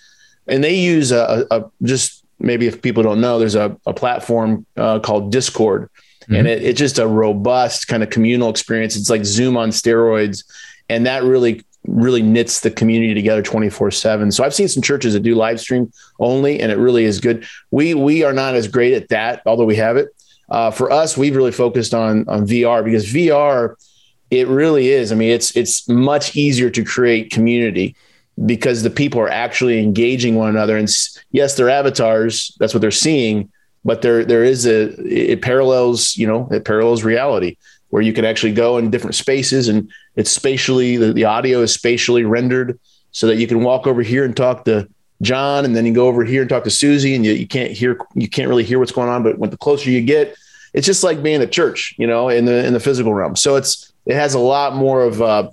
and 0.47 0.63
they 0.63 0.75
use 0.75 1.11
a, 1.11 1.45
a 1.51 1.65
just 1.83 2.23
maybe 2.39 2.67
if 2.67 2.81
people 2.81 3.03
don't 3.03 3.21
know, 3.21 3.39
there's 3.39 3.55
a, 3.55 3.77
a 3.85 3.93
platform 3.93 4.65
uh, 4.77 4.99
called 4.99 5.31
Discord, 5.31 5.89
mm-hmm. 6.21 6.35
and 6.35 6.47
it, 6.47 6.63
it's 6.63 6.79
just 6.79 6.99
a 6.99 7.07
robust 7.07 7.87
kind 7.87 8.03
of 8.03 8.09
communal 8.09 8.49
experience. 8.49 8.95
It's 8.95 9.09
like 9.09 9.25
Zoom 9.25 9.57
on 9.57 9.69
steroids, 9.69 10.43
and 10.89 11.05
that 11.05 11.23
really 11.23 11.63
really 11.87 12.21
knits 12.21 12.61
the 12.61 12.71
community 12.71 13.13
together 13.13 13.41
24 13.41 13.91
7 13.91 14.31
so 14.31 14.43
i've 14.43 14.53
seen 14.53 14.67
some 14.67 14.81
churches 14.81 15.13
that 15.13 15.21
do 15.21 15.35
live 15.35 15.59
stream 15.59 15.91
only 16.19 16.59
and 16.59 16.71
it 16.71 16.77
really 16.77 17.03
is 17.03 17.19
good. 17.19 17.45
We 17.71 17.93
we 17.93 18.23
are 18.23 18.33
not 18.33 18.55
as 18.55 18.67
great 18.67 18.93
at 18.93 19.09
that 19.09 19.41
although 19.45 19.65
we 19.65 19.75
have 19.75 19.97
it. 19.97 20.09
Uh, 20.49 20.71
for 20.71 20.91
us 20.91 21.17
we've 21.17 21.35
really 21.35 21.51
focused 21.51 21.93
on 21.93 22.27
on 22.29 22.45
vr 22.45 22.83
because 22.83 23.05
vr 23.05 23.75
it 24.29 24.47
really 24.47 24.89
is 24.89 25.11
i 25.11 25.15
mean 25.15 25.31
it's 25.31 25.55
it's 25.55 25.87
much 25.89 26.35
easier 26.35 26.69
to 26.69 26.83
create 26.83 27.31
community 27.31 27.95
because 28.45 28.83
the 28.83 28.89
people 28.89 29.19
are 29.21 29.29
actually 29.29 29.79
engaging 29.79 30.35
one 30.35 30.49
another. 30.49 30.77
And 30.77 30.89
yes 31.31 31.55
they're 31.55 31.69
avatars 31.69 32.55
that's 32.59 32.73
what 32.73 32.81
they're 32.81 32.91
seeing 32.91 33.51
but 33.83 34.01
there 34.01 34.23
there 34.23 34.43
is 34.43 34.65
a 34.65 34.93
it 35.05 35.41
parallels 35.41 36.15
you 36.15 36.27
know 36.27 36.47
it 36.51 36.65
parallels 36.65 37.03
reality 37.03 37.57
where 37.89 38.01
you 38.01 38.13
can 38.13 38.25
actually 38.25 38.53
go 38.53 38.77
in 38.77 38.91
different 38.91 39.15
spaces 39.15 39.67
and 39.67 39.89
it's 40.15 40.31
spatially 40.31 40.97
the, 40.97 41.13
the 41.13 41.25
audio 41.25 41.61
is 41.61 41.73
spatially 41.73 42.23
rendered 42.23 42.79
so 43.11 43.27
that 43.27 43.37
you 43.37 43.47
can 43.47 43.63
walk 43.63 43.87
over 43.87 44.01
here 44.01 44.23
and 44.25 44.35
talk 44.35 44.65
to 44.65 44.87
John 45.21 45.65
and 45.65 45.75
then 45.75 45.85
you 45.85 45.93
go 45.93 46.07
over 46.07 46.23
here 46.23 46.41
and 46.41 46.49
talk 46.49 46.63
to 46.65 46.69
Susie 46.69 47.15
and 47.15 47.25
you, 47.25 47.33
you 47.33 47.47
can't 47.47 47.71
hear 47.71 47.97
you 48.13 48.29
can't 48.29 48.49
really 48.49 48.63
hear 48.63 48.79
what's 48.79 48.91
going 48.91 49.09
on 49.09 49.23
but 49.23 49.37
when 49.37 49.49
the 49.49 49.57
closer 49.57 49.89
you 49.89 50.01
get 50.01 50.35
it's 50.73 50.85
just 50.85 51.03
like 51.03 51.23
being 51.23 51.41
at 51.41 51.51
church 51.51 51.95
you 51.97 52.05
know 52.05 52.29
in 52.29 52.45
the 52.45 52.65
in 52.65 52.73
the 52.73 52.79
physical 52.79 53.13
realm. 53.13 53.35
So 53.35 53.55
it's 53.55 53.93
it 54.05 54.15
has 54.15 54.33
a 54.33 54.39
lot 54.39 54.75
more 54.75 55.03
of 55.03 55.21
uh, 55.21 55.49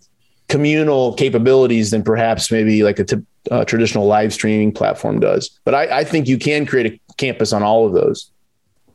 communal 0.49 1.15
capabilities 1.15 1.91
than 1.91 2.03
perhaps 2.03 2.51
maybe 2.51 2.83
like 2.83 2.99
a 2.99 3.05
t- 3.05 3.23
uh, 3.51 3.65
traditional 3.65 4.07
live 4.07 4.33
streaming 4.33 4.73
platform 4.73 5.21
does. 5.21 5.59
But 5.65 5.75
I, 5.75 6.01
I 6.01 6.05
think 6.05 6.29
you 6.29 6.39
can 6.39 6.67
create 6.67 6.87
a 6.87 7.15
campus 7.15 7.53
on 7.53 7.63
all 7.63 7.87
of 7.87 7.95
those. 7.95 8.31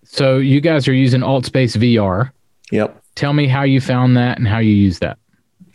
So 0.03 0.37
you 0.37 0.61
guys 0.61 0.87
are 0.87 0.93
using 0.93 1.21
AltSpace 1.21 1.75
VR 1.75 2.31
yep. 2.71 3.01
Tell 3.15 3.33
me 3.33 3.47
how 3.47 3.63
you 3.63 3.81
found 3.81 4.15
that 4.17 4.37
and 4.37 4.47
how 4.47 4.59
you 4.59 4.73
use 4.73 4.99
that. 4.99 5.17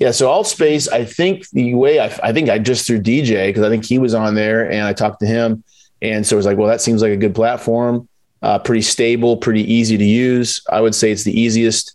Yeah, 0.02 0.10
so 0.10 0.26
AltSpace, 0.26 0.90
I 0.92 1.04
think 1.04 1.48
the 1.50 1.74
way 1.74 2.00
I, 2.00 2.06
I 2.24 2.32
think 2.32 2.48
I 2.48 2.58
just 2.58 2.88
threw 2.88 3.00
DJ 3.00 3.46
because 3.46 3.62
I 3.62 3.68
think 3.68 3.84
he 3.84 4.00
was 4.00 4.14
on 4.14 4.34
there 4.34 4.68
and 4.68 4.82
I 4.82 4.92
talked 4.92 5.20
to 5.20 5.26
him, 5.26 5.62
and 6.02 6.26
so 6.26 6.34
it 6.34 6.38
was 6.38 6.44
like, 6.44 6.58
well, 6.58 6.66
that 6.66 6.80
seems 6.80 7.02
like 7.02 7.12
a 7.12 7.16
good 7.16 7.36
platform, 7.36 8.08
uh, 8.42 8.58
pretty 8.58 8.82
stable, 8.82 9.36
pretty 9.36 9.62
easy 9.72 9.96
to 9.96 10.04
use. 10.04 10.60
I 10.68 10.80
would 10.80 10.96
say 10.96 11.12
it's 11.12 11.22
the 11.22 11.40
easiest 11.40 11.94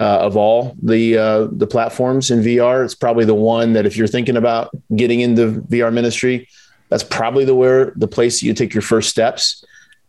uh, 0.00 0.20
of 0.20 0.36
all 0.36 0.76
the 0.80 1.18
uh, 1.18 1.48
the 1.50 1.66
platforms 1.66 2.30
in 2.30 2.42
VR. 2.42 2.84
It's 2.84 2.94
probably 2.94 3.24
the 3.24 3.34
one 3.34 3.72
that 3.72 3.86
if 3.86 3.96
you're 3.96 4.06
thinking 4.06 4.36
about 4.36 4.70
getting 4.94 5.18
into 5.18 5.62
VR 5.62 5.92
ministry, 5.92 6.48
that's 6.90 7.02
probably 7.02 7.44
the 7.44 7.56
where 7.56 7.92
the 7.96 8.06
place 8.06 8.40
you 8.40 8.54
take 8.54 8.72
your 8.72 8.82
first 8.82 9.10
steps 9.10 9.64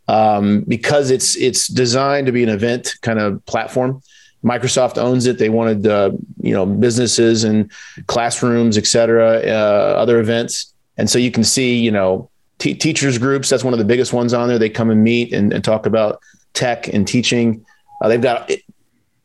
um, 0.08 0.66
because 0.68 1.10
it's 1.10 1.36
it's 1.38 1.68
designed 1.68 2.28
to 2.28 2.32
be 2.32 2.44
an 2.44 2.50
event 2.50 2.94
kind 3.02 3.18
of 3.18 3.44
platform. 3.48 4.04
Microsoft 4.44 4.98
owns 4.98 5.26
it. 5.26 5.38
They 5.38 5.50
wanted, 5.50 5.88
uh, 5.88 6.12
you 6.41 6.54
know, 6.54 6.66
businesses 6.66 7.44
and 7.44 7.72
classrooms, 8.08 8.78
et 8.78 8.86
cetera, 8.86 9.39
uh, 9.39 9.96
other 9.98 10.20
events. 10.20 10.74
And 10.98 11.10
so 11.10 11.18
you 11.18 11.32
can 11.32 11.44
see, 11.44 11.78
you 11.78 11.91
know, 11.91 12.30
t- 12.60 12.76
teachers 12.76 13.18
groups. 13.18 13.50
That's 13.50 13.64
one 13.64 13.74
of 13.74 13.80
the 13.80 13.86
biggest 13.86 14.12
ones 14.14 14.34
on 14.34 14.50
there. 14.50 14.60
They 14.60 14.70
come 14.70 14.89
and 14.89 15.04
meet 15.04 15.34
and, 15.34 15.54
and 15.54 15.64
talk 15.64 15.86
about 15.86 16.20
tech 16.54 16.88
and 16.88 17.08
teaching. 17.08 17.66
Uh, 18.02 18.10
they've 18.10 18.22
got, 18.22 18.52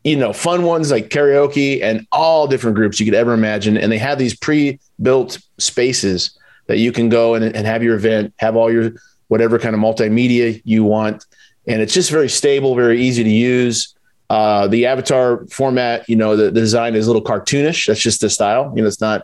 you 0.05 0.17
know, 0.17 0.33
fun 0.33 0.63
ones 0.63 0.91
like 0.91 1.09
karaoke 1.09 1.83
and 1.83 2.07
all 2.13 2.47
different 2.47 2.77
groups 2.77 3.01
you 3.01 3.05
could 3.05 3.15
ever 3.15 3.35
imagine. 3.35 3.77
And 3.77 3.91
they 3.91 3.99
have 3.99 4.19
these 4.19 4.37
pre-built 4.37 5.39
spaces 5.59 6.39
that 6.69 6.79
you 6.79 6.93
can 6.93 7.09
go 7.09 7.35
and, 7.35 7.45
and 7.45 7.67
have 7.67 7.83
your 7.83 7.97
event, 7.97 8.33
have 8.39 8.55
all 8.55 8.73
your 8.73 8.93
whatever 9.27 9.59
kind 9.59 9.75
of 9.75 9.81
multimedia 9.81 10.63
you 10.65 10.85
want. 10.85 11.27
And 11.67 11.83
it's 11.83 11.93
just 11.93 12.11
very 12.11 12.29
stable, 12.29 12.75
very 12.75 13.03
easy 13.03 13.25
to 13.25 13.31
use. 13.31 13.95
Uh, 14.31 14.69
the 14.69 14.85
avatar 14.85 15.47
format, 15.47 16.07
you 16.09 16.17
know, 16.17 16.37
the, 16.37 16.45
the, 16.45 16.61
design 16.61 16.95
is 16.95 17.07
a 17.07 17.11
little 17.11 17.25
cartoonish. 17.25 17.87
That's 17.87 18.01
just 18.01 18.21
the 18.21 18.29
style. 18.29 18.73
You 18.77 18.83
know, 18.83 18.89
it's 18.89 19.01
not 19.01 19.23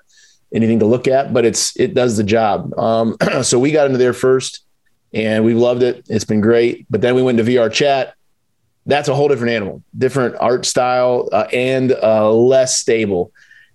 anything 0.54 0.78
to 0.78 0.86
look 0.86 1.06
at, 1.06 1.34
but 1.34 1.44
it's 1.44 1.78
it 1.78 1.92
does 1.92 2.16
the 2.16 2.24
job. 2.24 2.76
Um, 2.78 3.16
so 3.42 3.58
we 3.58 3.70
got 3.70 3.86
into 3.86 3.98
there 3.98 4.14
first, 4.14 4.60
and 5.12 5.44
we 5.44 5.52
loved 5.52 5.82
it. 5.82 6.06
It's 6.08 6.24
been 6.24 6.40
great. 6.40 6.86
But 6.88 7.02
then 7.02 7.14
we 7.14 7.22
went 7.22 7.36
to 7.38 7.44
VRChat. 7.44 8.12
That's 8.86 9.08
a 9.08 9.14
whole 9.14 9.28
different 9.28 9.52
animal, 9.52 9.82
different 9.96 10.36
art 10.40 10.64
style, 10.64 11.28
uh, 11.32 11.46
and 11.52 11.92
uh, 11.92 12.30
less 12.32 12.78
stable. 12.78 13.32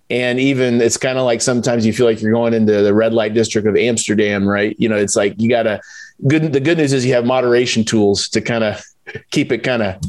And 0.08 0.40
even 0.40 0.80
it's 0.80 0.96
kind 0.96 1.18
of 1.18 1.24
like 1.24 1.40
sometimes 1.40 1.86
you 1.86 1.92
feel 1.92 2.06
like 2.06 2.20
you're 2.20 2.32
going 2.32 2.54
into 2.54 2.82
the 2.82 2.92
red 2.92 3.14
light 3.14 3.34
district 3.34 3.68
of 3.68 3.76
Amsterdam, 3.76 4.48
right? 4.48 4.74
You 4.78 4.88
know, 4.88 4.96
it's 4.96 5.14
like 5.14 5.40
you 5.40 5.48
got 5.48 5.64
to 5.64 5.80
good. 6.26 6.52
The 6.52 6.58
good 6.58 6.78
news 6.78 6.92
is 6.92 7.06
you 7.06 7.14
have 7.14 7.24
moderation 7.24 7.84
tools 7.84 8.28
to 8.30 8.40
kind 8.40 8.64
of 8.64 8.82
keep 9.30 9.52
it 9.52 9.58
kind 9.58 9.82
of 9.82 10.00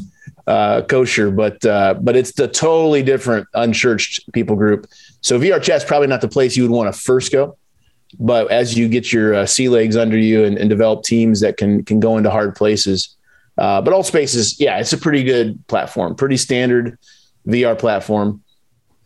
uh, 0.46 0.82
kosher, 0.82 1.30
but 1.30 1.64
uh, 1.64 1.94
but 1.94 2.16
it's 2.16 2.32
the 2.32 2.48
totally 2.48 3.02
different 3.02 3.46
unchurched 3.54 4.32
people 4.32 4.56
group. 4.56 4.86
So 5.20 5.38
VRChat's 5.38 5.84
probably 5.84 6.08
not 6.08 6.20
the 6.20 6.28
place 6.28 6.56
you 6.56 6.62
would 6.64 6.72
want 6.72 6.92
to 6.92 7.00
first 7.00 7.32
go. 7.32 7.56
But 8.18 8.50
as 8.50 8.76
you 8.76 8.88
get 8.88 9.12
your 9.12 9.34
uh, 9.34 9.46
sea 9.46 9.68
legs 9.70 9.96
under 9.96 10.18
you 10.18 10.44
and, 10.44 10.58
and, 10.58 10.68
develop 10.68 11.02
teams 11.02 11.40
that 11.40 11.56
can 11.56 11.82
can 11.82 11.98
go 11.98 12.18
into 12.18 12.30
hard 12.30 12.54
places, 12.54 13.16
uh, 13.56 13.80
but 13.80 13.94
all 13.94 14.02
spaces, 14.02 14.60
yeah, 14.60 14.78
it's 14.78 14.92
a 14.92 14.98
pretty 14.98 15.22
good 15.22 15.66
platform, 15.66 16.14
pretty 16.14 16.36
standard 16.36 16.98
VR 17.46 17.78
platform, 17.78 18.42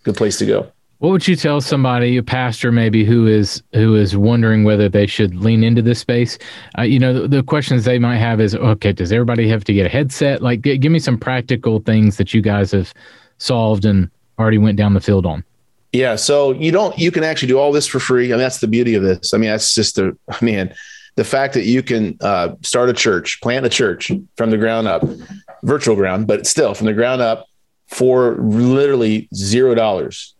good 0.02 0.16
place 0.16 0.38
to 0.38 0.46
go. 0.46 0.72
What 0.98 1.10
would 1.10 1.28
you 1.28 1.36
tell 1.36 1.60
somebody, 1.60 2.16
a 2.16 2.22
pastor 2.22 2.72
maybe, 2.72 3.04
who 3.04 3.26
is 3.26 3.62
who 3.74 3.96
is 3.96 4.16
wondering 4.16 4.64
whether 4.64 4.88
they 4.88 5.06
should 5.06 5.34
lean 5.34 5.62
into 5.62 5.82
this 5.82 5.98
space? 5.98 6.38
Uh, 6.78 6.82
you 6.82 6.98
know, 6.98 7.12
the, 7.12 7.28
the, 7.28 7.42
questions 7.42 7.84
they 7.84 7.98
might 7.98 8.16
have 8.16 8.40
is, 8.40 8.54
okay, 8.54 8.92
does 8.92 9.12
everybody 9.12 9.46
have 9.46 9.62
to 9.64 9.74
get 9.74 9.84
a 9.84 9.90
headset? 9.90 10.40
Like, 10.40 10.62
g- 10.62 10.78
give 10.78 10.90
me 10.90 10.98
some 10.98 11.18
practical 11.18 11.80
things 11.80 12.16
that 12.16 12.32
you 12.32 12.40
guys 12.40 12.70
have 12.70 12.94
solved 13.36 13.84
and 13.84 14.10
already 14.38 14.56
went 14.56 14.78
down 14.78 14.94
the 14.94 15.00
field 15.00 15.26
on. 15.26 15.44
Yeah, 15.92 16.16
so 16.16 16.52
you 16.52 16.72
don't 16.72 16.98
you 16.98 17.10
can 17.10 17.24
actually 17.24 17.48
do 17.48 17.58
all 17.58 17.72
this 17.72 17.86
for 17.86 18.00
free, 18.00 18.24
I 18.24 18.24
and 18.24 18.32
mean, 18.32 18.38
that's 18.40 18.60
the 18.60 18.66
beauty 18.66 18.94
of 18.94 19.02
this. 19.02 19.34
I 19.34 19.36
mean, 19.36 19.50
that's 19.50 19.74
just 19.74 19.96
the 19.96 20.16
I 20.30 20.42
mean, 20.42 20.72
the 21.16 21.24
fact 21.24 21.52
that 21.54 21.64
you 21.64 21.82
can 21.82 22.16
uh, 22.22 22.54
start 22.62 22.88
a 22.88 22.94
church, 22.94 23.40
plant 23.42 23.66
a 23.66 23.70
church 23.70 24.10
from 24.36 24.50
the 24.50 24.56
ground 24.56 24.88
up, 24.88 25.04
virtual 25.62 25.94
ground, 25.94 26.26
but 26.26 26.46
still 26.46 26.72
from 26.72 26.86
the 26.86 26.94
ground 26.94 27.20
up 27.20 27.46
for 27.86 28.36
literally 28.36 29.28
zero 29.34 29.74
dollars 29.74 30.35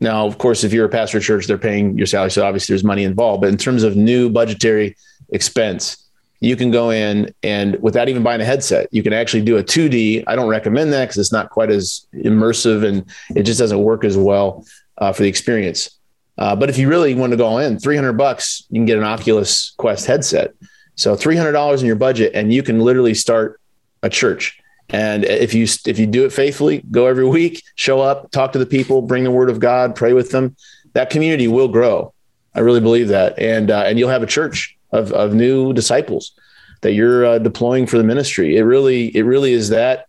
now, 0.00 0.26
of 0.26 0.38
course, 0.38 0.64
if 0.64 0.72
you're 0.72 0.86
a 0.86 0.90
pastor 0.90 1.20
church, 1.20 1.46
they're 1.46 1.58
paying 1.58 1.96
your 1.96 2.06
salary. 2.06 2.30
So 2.30 2.44
obviously 2.44 2.72
there's 2.72 2.84
money 2.84 3.04
involved. 3.04 3.42
But 3.42 3.50
in 3.50 3.58
terms 3.58 3.82
of 3.82 3.96
new 3.96 4.30
budgetary 4.30 4.96
expense, 5.28 6.08
you 6.40 6.56
can 6.56 6.70
go 6.70 6.90
in 6.90 7.34
and 7.42 7.76
without 7.82 8.08
even 8.08 8.22
buying 8.22 8.40
a 8.40 8.44
headset, 8.44 8.88
you 8.90 9.02
can 9.02 9.12
actually 9.12 9.42
do 9.42 9.58
a 9.58 9.62
2D. 9.62 10.24
I 10.26 10.36
don't 10.36 10.48
recommend 10.48 10.92
that 10.94 11.04
because 11.04 11.18
it's 11.18 11.32
not 11.32 11.50
quite 11.50 11.70
as 11.70 12.06
immersive 12.14 12.86
and 12.86 13.04
it 13.36 13.42
just 13.42 13.58
doesn't 13.58 13.82
work 13.82 14.04
as 14.04 14.16
well 14.16 14.64
uh, 14.96 15.12
for 15.12 15.22
the 15.22 15.28
experience. 15.28 15.98
Uh, 16.38 16.56
but 16.56 16.70
if 16.70 16.78
you 16.78 16.88
really 16.88 17.14
want 17.14 17.32
to 17.32 17.36
go 17.36 17.58
in, 17.58 17.78
300 17.78 18.14
bucks, 18.14 18.64
you 18.70 18.78
can 18.78 18.86
get 18.86 18.96
an 18.96 19.04
Oculus 19.04 19.74
Quest 19.76 20.06
headset. 20.06 20.54
So 20.94 21.14
$300 21.14 21.80
in 21.80 21.86
your 21.86 21.96
budget, 21.96 22.32
and 22.34 22.52
you 22.52 22.62
can 22.62 22.80
literally 22.80 23.12
start 23.12 23.60
a 24.02 24.08
church. 24.08 24.58
And 24.92 25.24
if 25.24 25.54
you 25.54 25.66
if 25.86 25.98
you 25.98 26.06
do 26.06 26.24
it 26.24 26.32
faithfully, 26.32 26.82
go 26.90 27.06
every 27.06 27.26
week, 27.26 27.62
show 27.76 28.00
up, 28.00 28.30
talk 28.30 28.52
to 28.52 28.58
the 28.58 28.66
people, 28.66 29.02
bring 29.02 29.24
the 29.24 29.30
word 29.30 29.50
of 29.50 29.60
God, 29.60 29.94
pray 29.94 30.12
with 30.12 30.30
them. 30.30 30.56
That 30.94 31.10
community 31.10 31.46
will 31.46 31.68
grow. 31.68 32.12
I 32.54 32.60
really 32.60 32.80
believe 32.80 33.08
that, 33.08 33.38
and 33.38 33.70
uh, 33.70 33.84
and 33.86 33.98
you'll 33.98 34.10
have 34.10 34.22
a 34.22 34.26
church 34.26 34.76
of 34.90 35.12
of 35.12 35.34
new 35.34 35.72
disciples 35.72 36.32
that 36.80 36.92
you're 36.92 37.24
uh, 37.24 37.38
deploying 37.38 37.86
for 37.86 37.98
the 37.98 38.04
ministry. 38.04 38.56
It 38.56 38.62
really 38.62 39.14
it 39.16 39.22
really 39.22 39.52
is 39.52 39.68
that. 39.68 40.06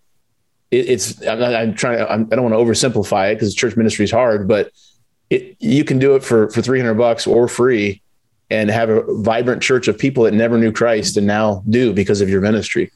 It, 0.72 0.90
it's 0.90 1.28
I'm, 1.28 1.40
not, 1.40 1.54
I'm 1.54 1.76
trying. 1.76 2.02
I'm, 2.02 2.24
I 2.32 2.36
do 2.36 2.42
not 2.42 2.52
want 2.52 2.54
to 2.54 2.90
oversimplify 2.90 3.32
it 3.32 3.36
because 3.36 3.54
church 3.54 3.78
ministry 3.78 4.06
is 4.06 4.12
hard, 4.12 4.48
but 4.48 4.72
it, 5.30 5.56
you 5.60 5.84
can 5.84 6.00
do 6.00 6.16
it 6.16 6.24
for 6.24 6.50
for 6.50 6.64
300 6.64 6.96
bucks 6.96 7.28
or 7.28 7.48
free, 7.48 8.02
and 8.50 8.72
have 8.72 8.90
a 8.90 9.04
vibrant 9.22 9.62
church 9.62 9.88
of 9.88 10.00
people 10.00 10.24
that 10.24 10.34
never 10.34 10.58
knew 10.58 10.72
Christ 10.72 11.18
and 11.18 11.28
now 11.28 11.64
do 11.70 11.94
because 11.94 12.22
of 12.22 12.30
your 12.30 12.42
ministry. 12.42 12.92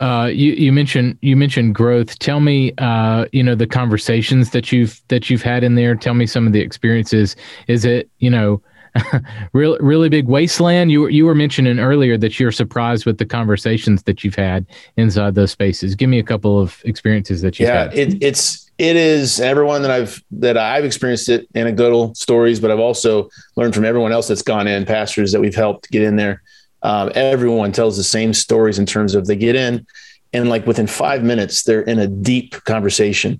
Uh, 0.00 0.30
you, 0.32 0.52
you 0.52 0.72
mentioned 0.72 1.18
you 1.22 1.36
mentioned 1.36 1.74
growth. 1.74 2.18
Tell 2.18 2.40
me, 2.40 2.72
uh, 2.78 3.26
you 3.32 3.42
know, 3.42 3.54
the 3.54 3.66
conversations 3.66 4.50
that 4.50 4.70
you've 4.70 5.00
that 5.08 5.28
you've 5.28 5.42
had 5.42 5.64
in 5.64 5.74
there. 5.74 5.94
Tell 5.94 6.14
me 6.14 6.26
some 6.26 6.46
of 6.46 6.52
the 6.52 6.60
experiences. 6.60 7.34
Is 7.66 7.84
it 7.84 8.08
you 8.18 8.30
know, 8.30 8.62
real 9.52 9.76
really 9.80 10.08
big 10.08 10.26
wasteland? 10.26 10.92
You 10.92 11.02
were 11.02 11.10
you 11.10 11.24
were 11.26 11.34
mentioning 11.34 11.80
earlier 11.80 12.16
that 12.16 12.38
you're 12.38 12.52
surprised 12.52 13.06
with 13.06 13.18
the 13.18 13.26
conversations 13.26 14.04
that 14.04 14.22
you've 14.22 14.36
had 14.36 14.66
inside 14.96 15.34
those 15.34 15.50
spaces. 15.50 15.96
Give 15.96 16.08
me 16.08 16.20
a 16.20 16.24
couple 16.24 16.60
of 16.60 16.80
experiences 16.84 17.42
that 17.42 17.58
you've 17.58 17.68
yeah, 17.68 17.84
had. 17.84 17.94
It, 17.94 18.22
it's 18.22 18.70
it 18.78 18.94
is 18.94 19.40
everyone 19.40 19.82
that 19.82 19.90
I've 19.90 20.22
that 20.30 20.56
I've 20.56 20.84
experienced 20.84 21.28
it 21.28 21.48
anecdotal 21.56 22.14
stories, 22.14 22.60
but 22.60 22.70
I've 22.70 22.78
also 22.78 23.28
learned 23.56 23.74
from 23.74 23.84
everyone 23.84 24.12
else 24.12 24.28
that's 24.28 24.42
gone 24.42 24.68
in, 24.68 24.86
pastors 24.86 25.32
that 25.32 25.40
we've 25.40 25.56
helped 25.56 25.90
get 25.90 26.02
in 26.02 26.14
there 26.14 26.42
um, 26.88 27.12
everyone 27.14 27.70
tells 27.70 27.98
the 27.98 28.02
same 28.02 28.32
stories 28.32 28.78
in 28.78 28.86
terms 28.86 29.14
of 29.14 29.26
they 29.26 29.36
get 29.36 29.54
in 29.54 29.86
and 30.32 30.48
like 30.48 30.66
within 30.66 30.86
five 30.86 31.22
minutes 31.22 31.62
they're 31.64 31.82
in 31.82 31.98
a 31.98 32.06
deep 32.06 32.52
conversation 32.64 33.38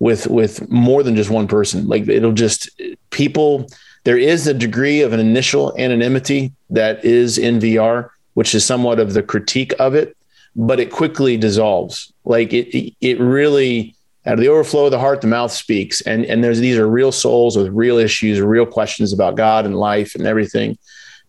with 0.00 0.26
with 0.26 0.68
more 0.70 1.02
than 1.02 1.16
just 1.16 1.30
one 1.30 1.48
person. 1.48 1.88
Like 1.88 2.06
it'll 2.08 2.32
just 2.32 2.68
people 3.08 3.66
there 4.04 4.18
is 4.18 4.46
a 4.46 4.52
degree 4.52 5.00
of 5.00 5.14
an 5.14 5.20
initial 5.20 5.74
anonymity 5.78 6.52
that 6.68 7.02
is 7.02 7.38
in 7.38 7.58
vr 7.58 8.10
which 8.34 8.54
is 8.54 8.64
somewhat 8.64 9.00
of 9.00 9.14
the 9.14 9.22
critique 9.22 9.72
of 9.78 9.94
it 9.94 10.14
but 10.54 10.78
it 10.78 10.90
quickly 10.90 11.38
dissolves. 11.38 12.12
Like 12.26 12.52
it 12.52 12.94
it 13.00 13.18
really 13.18 13.94
out 14.26 14.34
of 14.34 14.40
the 14.40 14.48
overflow 14.48 14.84
of 14.84 14.90
the 14.90 14.98
heart 14.98 15.22
the 15.22 15.26
mouth 15.26 15.52
speaks. 15.52 16.02
And 16.02 16.26
and 16.26 16.44
there's 16.44 16.60
these 16.60 16.76
are 16.76 16.86
real 16.86 17.12
souls 17.12 17.56
with 17.56 17.68
real 17.68 17.96
issues 17.96 18.42
real 18.42 18.66
questions 18.66 19.14
about 19.14 19.36
god 19.36 19.64
and 19.64 19.78
life 19.78 20.14
and 20.14 20.26
everything. 20.26 20.76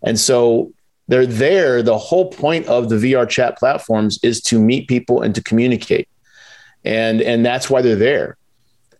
And 0.04 0.20
so 0.20 0.74
they're 1.12 1.26
there. 1.26 1.84
The 1.84 1.98
whole 1.98 2.32
point 2.32 2.68
of 2.68 2.88
the 2.88 2.96
VRChat 2.96 3.58
platforms 3.58 4.18
is 4.24 4.40
to 4.44 4.58
meet 4.58 4.88
people 4.88 5.22
and 5.22 5.36
to 5.36 5.44
communicate. 5.44 6.08
And, 6.86 7.22
and 7.22 7.46
that's 7.46 7.70
why 7.70 7.82
they're 7.82 7.98
there. 7.98 8.38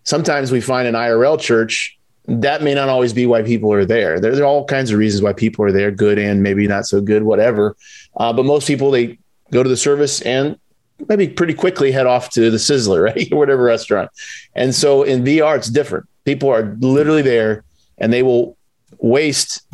Sometimes 0.04 0.52
we 0.52 0.60
find 0.60 0.90
an 0.90 0.94
IRL 0.94 1.40
church 1.40 1.98
that 2.26 2.64
may 2.64 2.74
not 2.74 2.90
always 2.90 3.14
be 3.14 3.26
why 3.26 3.44
people 3.44 3.72
are 3.72 3.86
there. 3.86 4.20
There, 4.20 4.36
there 4.36 4.44
are 4.44 4.48
all 4.48 4.66
kinds 4.66 4.92
of 4.92 5.00
reasons 5.00 5.24
why 5.24 5.32
people 5.32 5.64
are 5.64 5.72
there, 5.72 5.90
good 5.90 6.20
and 6.20 6.44
maybe 6.44 6.68
not 6.68 6.86
so 6.86 7.00
good, 7.00 7.24
whatever. 7.24 7.78
Uh, 8.18 8.34
but 8.34 8.44
most 8.44 8.68
people, 8.68 8.92
they 8.92 9.18
go 9.54 9.64
to 9.64 9.70
the 9.70 9.78
service 9.78 10.20
and 10.24 10.60
maybe 11.08 11.30
pretty 11.30 11.54
quickly 11.54 11.94
head 11.94 12.08
off 12.08 12.30
to 12.32 12.52
the 12.52 12.58
Sizzler, 12.58 13.04
right? 13.16 13.32
or 13.32 13.38
whatever 13.38 13.64
restaurant. 13.64 14.12
And 14.54 14.76
so 14.76 15.04
in 15.04 15.24
VR, 15.24 15.56
it's 15.56 15.70
different. 15.70 16.10
People 16.26 16.50
are 16.50 16.76
literally 16.82 17.22
there 17.22 17.64
and 17.98 18.12
they 18.12 18.22
will 18.22 18.58
waste 19.00 19.66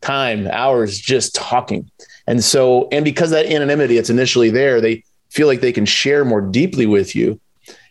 time, 0.00 0.48
hours 0.48 0.98
just 0.98 1.34
talking. 1.34 1.90
And 2.26 2.42
so, 2.42 2.88
and 2.92 3.04
because 3.04 3.30
that 3.30 3.46
anonymity, 3.46 3.96
it's 3.96 4.10
initially 4.10 4.50
there, 4.50 4.80
they 4.80 5.04
feel 5.30 5.46
like 5.46 5.60
they 5.60 5.72
can 5.72 5.86
share 5.86 6.24
more 6.24 6.40
deeply 6.40 6.86
with 6.86 7.14
you. 7.14 7.40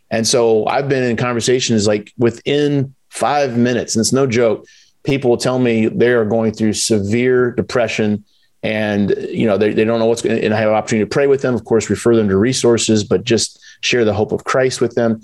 And 0.09 0.25
so 0.25 0.65
I've 0.67 0.87
been 0.87 1.03
in 1.03 1.17
conversations 1.17 1.87
like 1.87 2.13
within 2.17 2.95
five 3.09 3.57
minutes, 3.57 3.95
and 3.95 4.01
it's 4.01 4.13
no 4.13 4.27
joke, 4.27 4.65
people 5.03 5.29
will 5.29 5.37
tell 5.37 5.57
me 5.57 5.87
they 5.87 6.09
are 6.09 6.25
going 6.25 6.53
through 6.53 6.73
severe 6.73 7.51
depression 7.51 8.23
and 8.63 9.11
you 9.29 9.45
know 9.45 9.57
they, 9.57 9.71
they 9.71 9.85
don't 9.85 9.99
know 9.99 10.05
what's 10.05 10.21
going 10.21 10.43
and 10.43 10.53
i 10.53 10.57
have 10.57 10.69
an 10.69 10.75
opportunity 10.75 11.07
to 11.07 11.13
pray 11.13 11.27
with 11.27 11.41
them 11.41 11.53
of 11.53 11.63
course 11.63 11.89
refer 11.89 12.15
them 12.15 12.27
to 12.27 12.35
resources 12.35 13.03
but 13.03 13.23
just 13.23 13.59
share 13.81 14.03
the 14.03 14.13
hope 14.13 14.31
of 14.31 14.43
christ 14.43 14.81
with 14.81 14.95
them 14.95 15.21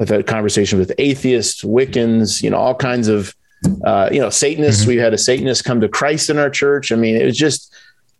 i've 0.00 0.08
had 0.08 0.26
conversations 0.26 0.78
with 0.78 0.92
atheists 0.98 1.64
wiccans 1.64 2.42
you 2.42 2.50
know 2.50 2.58
all 2.58 2.74
kinds 2.74 3.08
of 3.08 3.34
uh, 3.84 4.08
you 4.12 4.20
know, 4.20 4.30
Satanists. 4.30 4.82
Mm-hmm. 4.82 4.90
We 4.90 4.96
had 4.96 5.14
a 5.14 5.18
Satanist 5.18 5.64
come 5.64 5.80
to 5.80 5.88
Christ 5.88 6.30
in 6.30 6.38
our 6.38 6.50
church. 6.50 6.92
I 6.92 6.96
mean, 6.96 7.16
it 7.16 7.24
was 7.24 7.36
just 7.36 7.74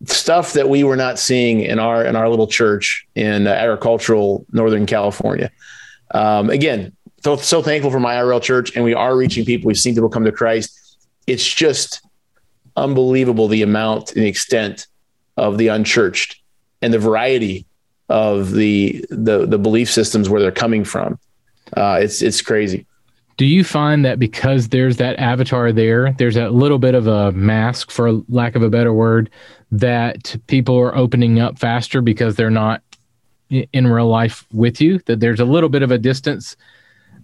stuff 0.06 0.52
that 0.54 0.68
we 0.68 0.84
were 0.84 0.96
not 0.96 1.18
seeing 1.18 1.60
in 1.60 1.78
our 1.78 2.04
in 2.04 2.16
our 2.16 2.28
little 2.28 2.46
church 2.46 3.06
in 3.14 3.46
uh, 3.46 3.50
agricultural 3.50 4.44
Northern 4.52 4.86
California. 4.86 5.50
Um, 6.12 6.50
again, 6.50 6.94
so, 7.22 7.36
so 7.36 7.62
thankful 7.62 7.90
for 7.90 8.00
my 8.00 8.14
IRL 8.16 8.42
church, 8.42 8.74
and 8.76 8.84
we 8.84 8.94
are 8.94 9.16
reaching 9.16 9.44
people. 9.44 9.68
We've 9.68 9.78
seen 9.78 9.94
people 9.94 10.10
come 10.10 10.24
to 10.24 10.32
Christ. 10.32 10.98
It's 11.26 11.46
just 11.46 12.06
unbelievable 12.76 13.48
the 13.48 13.62
amount 13.62 14.12
and 14.12 14.24
the 14.24 14.28
extent 14.28 14.86
of 15.36 15.58
the 15.58 15.68
unchurched 15.68 16.42
and 16.82 16.92
the 16.92 16.98
variety 16.98 17.66
of 18.08 18.52
the 18.52 19.04
the, 19.10 19.46
the 19.46 19.58
belief 19.58 19.90
systems 19.90 20.28
where 20.28 20.40
they're 20.40 20.52
coming 20.52 20.84
from. 20.84 21.18
Uh, 21.74 21.98
it's 22.02 22.20
it's 22.20 22.42
crazy 22.42 22.86
do 23.36 23.46
you 23.46 23.64
find 23.64 24.04
that 24.04 24.18
because 24.18 24.68
there's 24.68 24.96
that 24.98 25.18
avatar 25.18 25.72
there, 25.72 26.12
there's 26.12 26.36
that 26.36 26.54
little 26.54 26.78
bit 26.78 26.94
of 26.94 27.06
a 27.06 27.32
mask, 27.32 27.90
for 27.90 28.12
lack 28.28 28.54
of 28.54 28.62
a 28.62 28.70
better 28.70 28.92
word, 28.92 29.30
that 29.72 30.36
people 30.46 30.78
are 30.78 30.94
opening 30.96 31.40
up 31.40 31.58
faster 31.58 32.00
because 32.00 32.36
they're 32.36 32.50
not 32.50 32.82
in 33.50 33.86
real 33.86 34.08
life 34.08 34.46
with 34.52 34.80
you? 34.80 34.98
That 35.06 35.20
there's 35.20 35.40
a 35.40 35.44
little 35.44 35.68
bit 35.68 35.82
of 35.82 35.90
a 35.90 35.98
distance, 35.98 36.56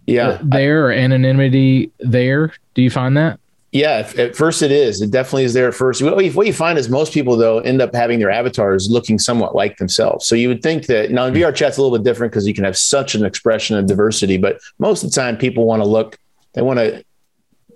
yeah, 0.06 0.28
uh, 0.28 0.38
there 0.42 0.86
or 0.86 0.92
anonymity 0.92 1.90
there. 2.00 2.52
Do 2.74 2.82
you 2.82 2.90
find 2.90 3.16
that? 3.16 3.38
Yeah, 3.72 4.10
at 4.18 4.34
first 4.34 4.62
it 4.62 4.72
is. 4.72 5.00
It 5.00 5.12
definitely 5.12 5.44
is 5.44 5.54
there 5.54 5.68
at 5.68 5.74
first. 5.74 6.02
What 6.02 6.24
you, 6.24 6.32
what 6.32 6.48
you 6.48 6.52
find 6.52 6.76
is 6.76 6.88
most 6.88 7.12
people 7.12 7.36
though 7.36 7.60
end 7.60 7.80
up 7.80 7.94
having 7.94 8.18
their 8.18 8.30
avatars 8.30 8.90
looking 8.90 9.16
somewhat 9.18 9.54
like 9.54 9.76
themselves. 9.76 10.26
So 10.26 10.34
you 10.34 10.48
would 10.48 10.60
think 10.60 10.86
that 10.86 11.12
now 11.12 11.26
in 11.26 11.34
VRChat's 11.34 11.76
a 11.76 11.82
little 11.82 11.96
bit 11.96 12.04
different 12.04 12.32
because 12.32 12.48
you 12.48 12.54
can 12.54 12.64
have 12.64 12.76
such 12.76 13.14
an 13.14 13.24
expression 13.24 13.76
of 13.76 13.86
diversity, 13.86 14.38
but 14.38 14.58
most 14.80 15.04
of 15.04 15.10
the 15.10 15.14
time 15.14 15.36
people 15.36 15.66
want 15.66 15.82
to 15.82 15.88
look, 15.88 16.18
they 16.54 16.62
want 16.62 16.80
to 16.80 17.04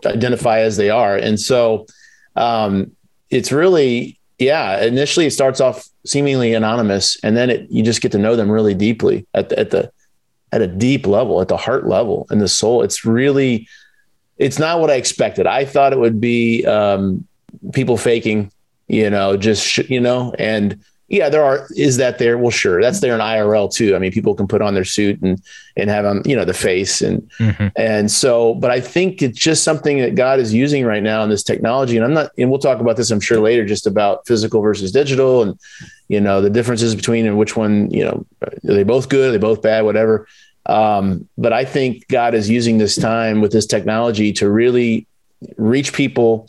identify 0.05 0.61
as 0.61 0.77
they 0.77 0.91
are, 0.91 1.17
and 1.17 1.39
so 1.39 1.87
um, 2.35 2.91
it's 3.31 3.53
really 3.53 4.19
yeah. 4.39 4.83
Initially, 4.83 5.27
it 5.27 5.31
starts 5.31 5.61
off 5.61 5.89
seemingly 6.05 6.55
anonymous, 6.55 7.17
and 7.23 7.37
then 7.37 7.51
it, 7.51 7.71
you 7.71 7.85
just 7.85 8.01
get 8.01 8.11
to 8.13 8.19
know 8.19 8.35
them 8.35 8.51
really 8.51 8.75
deeply 8.75 9.27
at 9.33 9.49
the, 9.49 9.59
at 9.61 9.71
the 9.71 9.93
at 10.51 10.61
a 10.61 10.67
deep 10.67 11.07
level, 11.07 11.41
at 11.41 11.49
the 11.49 11.57
heart 11.57 11.87
level, 11.87 12.27
and 12.31 12.41
the 12.41 12.49
soul. 12.49 12.83
It's 12.83 13.05
really 13.05 13.69
it's 14.39 14.59
not 14.59 14.81
what 14.81 14.91
I 14.91 14.95
expected. 14.95 15.47
I 15.47 15.65
thought 15.65 15.93
it 15.93 15.99
would 15.99 16.21
be 16.21 16.65
um, 16.67 17.27
people 17.73 17.97
faking, 17.97 18.51
you 18.89 19.11
know, 19.11 19.37
just 19.37 19.67
sh- 19.67 19.89
you 19.89 20.01
know, 20.01 20.35
and 20.39 20.83
yeah, 21.09 21.29
there 21.29 21.45
are. 21.45 21.69
Is 21.77 21.99
that 21.99 22.19
there? 22.19 22.39
Well, 22.39 22.51
sure, 22.51 22.81
that's 22.81 23.01
there 23.01 23.15
in 23.15 23.21
IRL 23.21 23.73
too. 23.73 23.95
I 23.95 23.99
mean, 23.99 24.11
people 24.11 24.35
can 24.35 24.49
put 24.49 24.63
on 24.63 24.73
their 24.75 24.85
suit 24.85 25.21
and 25.23 25.41
and 25.77 25.91
have 25.91 26.05
them, 26.05 26.23
you 26.25 26.35
know, 26.35 26.47
the 26.47 26.55
face 26.55 27.03
and 27.03 27.23
mm-hmm. 27.39 27.69
and 27.77 28.11
so. 28.11 28.55
But 28.55 28.71
I 28.71 28.81
think 28.81 29.21
it's 29.21 29.39
just 29.39 29.65
something 29.65 29.99
that 29.99 30.15
God 30.15 30.41
is 30.41 30.55
using 30.55 30.85
right 30.85 31.03
now 31.03 31.23
in 31.23 31.29
this 31.29 31.43
technology. 31.43 31.97
And 31.97 32.05
I'm 32.07 32.15
not. 32.15 32.31
And 32.39 32.51
we'll 32.51 32.59
talk 32.59 32.81
about 32.81 32.97
this, 32.97 33.11
I'm 33.11 33.21
sure, 33.21 33.39
later, 33.39 33.67
just 33.67 33.87
about 33.87 34.27
physical 34.27 34.63
versus 34.63 34.93
digital 34.93 35.43
and 35.43 35.59
you 36.09 36.21
know 36.21 36.41
the 36.41 36.51
differences 36.51 36.95
between 36.95 37.27
and 37.27 37.37
which 37.37 37.55
one. 37.55 37.91
You 37.91 38.07
know, 38.07 38.27
are 38.43 38.51
they 38.63 38.83
both 38.83 39.11
good? 39.11 39.29
Are 39.29 39.33
they 39.33 39.39
both 39.39 39.61
bad? 39.61 39.85
Whatever. 39.85 40.27
Um, 40.67 41.29
but 41.37 41.53
I 41.53 41.65
think 41.65 42.09
God 42.09 42.35
is 42.35 42.49
using 42.49 42.79
this 42.79 42.97
time 42.97 43.41
with 43.41 43.53
this 43.53 43.67
technology 43.67 44.33
to 44.35 44.51
really 44.51 45.07
reach 45.57 45.93
people 45.93 46.49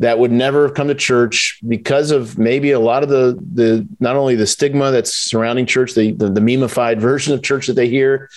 that 0.00 0.18
would 0.18 0.30
never 0.30 0.66
have 0.66 0.74
come 0.74 0.88
to 0.88 0.94
church 0.94 1.60
because 1.66 2.10
of 2.10 2.38
maybe 2.38 2.70
a 2.70 2.78
lot 2.78 3.02
of 3.02 3.08
the 3.08 3.38
the 3.54 3.86
not 4.00 4.16
only 4.16 4.36
the 4.36 4.46
stigma 4.46 4.90
that's 4.90 5.12
surrounding 5.12 5.66
church, 5.66 5.94
the 5.94 6.12
the, 6.12 6.28
the 6.28 6.40
memeified 6.40 6.98
version 6.98 7.34
of 7.34 7.42
church 7.42 7.66
that 7.66 7.74
they 7.74 7.88
hear, 7.88 8.28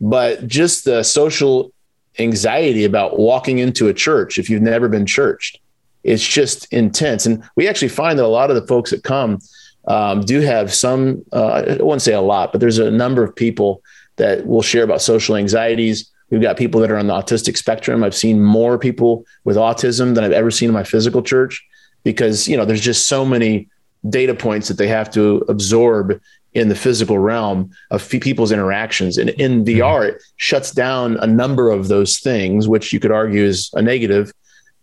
but 0.00 0.46
just 0.46 0.84
the 0.84 1.02
social 1.02 1.72
anxiety 2.18 2.84
about 2.84 3.18
walking 3.18 3.58
into 3.58 3.88
a 3.88 3.94
church 3.94 4.38
if 4.38 4.48
you've 4.48 4.62
never 4.62 4.88
been 4.88 5.04
churched. 5.04 5.58
It's 6.04 6.26
just 6.26 6.72
intense, 6.72 7.26
and 7.26 7.42
we 7.56 7.68
actually 7.68 7.88
find 7.88 8.18
that 8.18 8.24
a 8.24 8.28
lot 8.28 8.50
of 8.50 8.56
the 8.56 8.66
folks 8.66 8.90
that 8.90 9.02
come 9.04 9.40
um, 9.88 10.20
do 10.22 10.40
have 10.40 10.72
some. 10.72 11.22
Uh, 11.32 11.64
I 11.78 11.82
wouldn't 11.82 12.02
say 12.02 12.14
a 12.14 12.20
lot, 12.20 12.52
but 12.52 12.60
there's 12.60 12.78
a 12.78 12.90
number 12.90 13.22
of 13.22 13.34
people 13.34 13.82
that 14.16 14.46
we'll 14.46 14.62
share 14.62 14.84
about 14.84 15.02
social 15.02 15.36
anxieties. 15.36 16.10
We've 16.30 16.42
got 16.42 16.56
people 16.56 16.80
that 16.80 16.90
are 16.90 16.96
on 16.96 17.06
the 17.06 17.14
autistic 17.14 17.56
spectrum. 17.56 18.02
I've 18.02 18.14
seen 18.14 18.42
more 18.42 18.78
people 18.78 19.24
with 19.44 19.56
autism 19.56 20.14
than 20.14 20.24
I've 20.24 20.32
ever 20.32 20.50
seen 20.50 20.68
in 20.68 20.74
my 20.74 20.84
physical 20.84 21.22
church 21.22 21.64
because, 22.02 22.48
you 22.48 22.56
know, 22.56 22.64
there's 22.64 22.80
just 22.80 23.06
so 23.06 23.24
many 23.24 23.68
data 24.08 24.34
points 24.34 24.68
that 24.68 24.78
they 24.78 24.88
have 24.88 25.10
to 25.12 25.44
absorb 25.48 26.20
in 26.52 26.68
the 26.68 26.74
physical 26.74 27.18
realm 27.18 27.70
of 27.90 28.08
people's 28.08 28.52
interactions. 28.52 29.18
And 29.18 29.30
in 29.30 29.64
VR, 29.64 29.80
mm-hmm. 29.80 30.16
it 30.16 30.22
shuts 30.36 30.70
down 30.70 31.16
a 31.18 31.26
number 31.26 31.70
of 31.70 31.88
those 31.88 32.18
things, 32.18 32.68
which 32.68 32.92
you 32.92 33.00
could 33.00 33.10
argue 33.10 33.42
is 33.42 33.70
a 33.74 33.82
negative, 33.82 34.32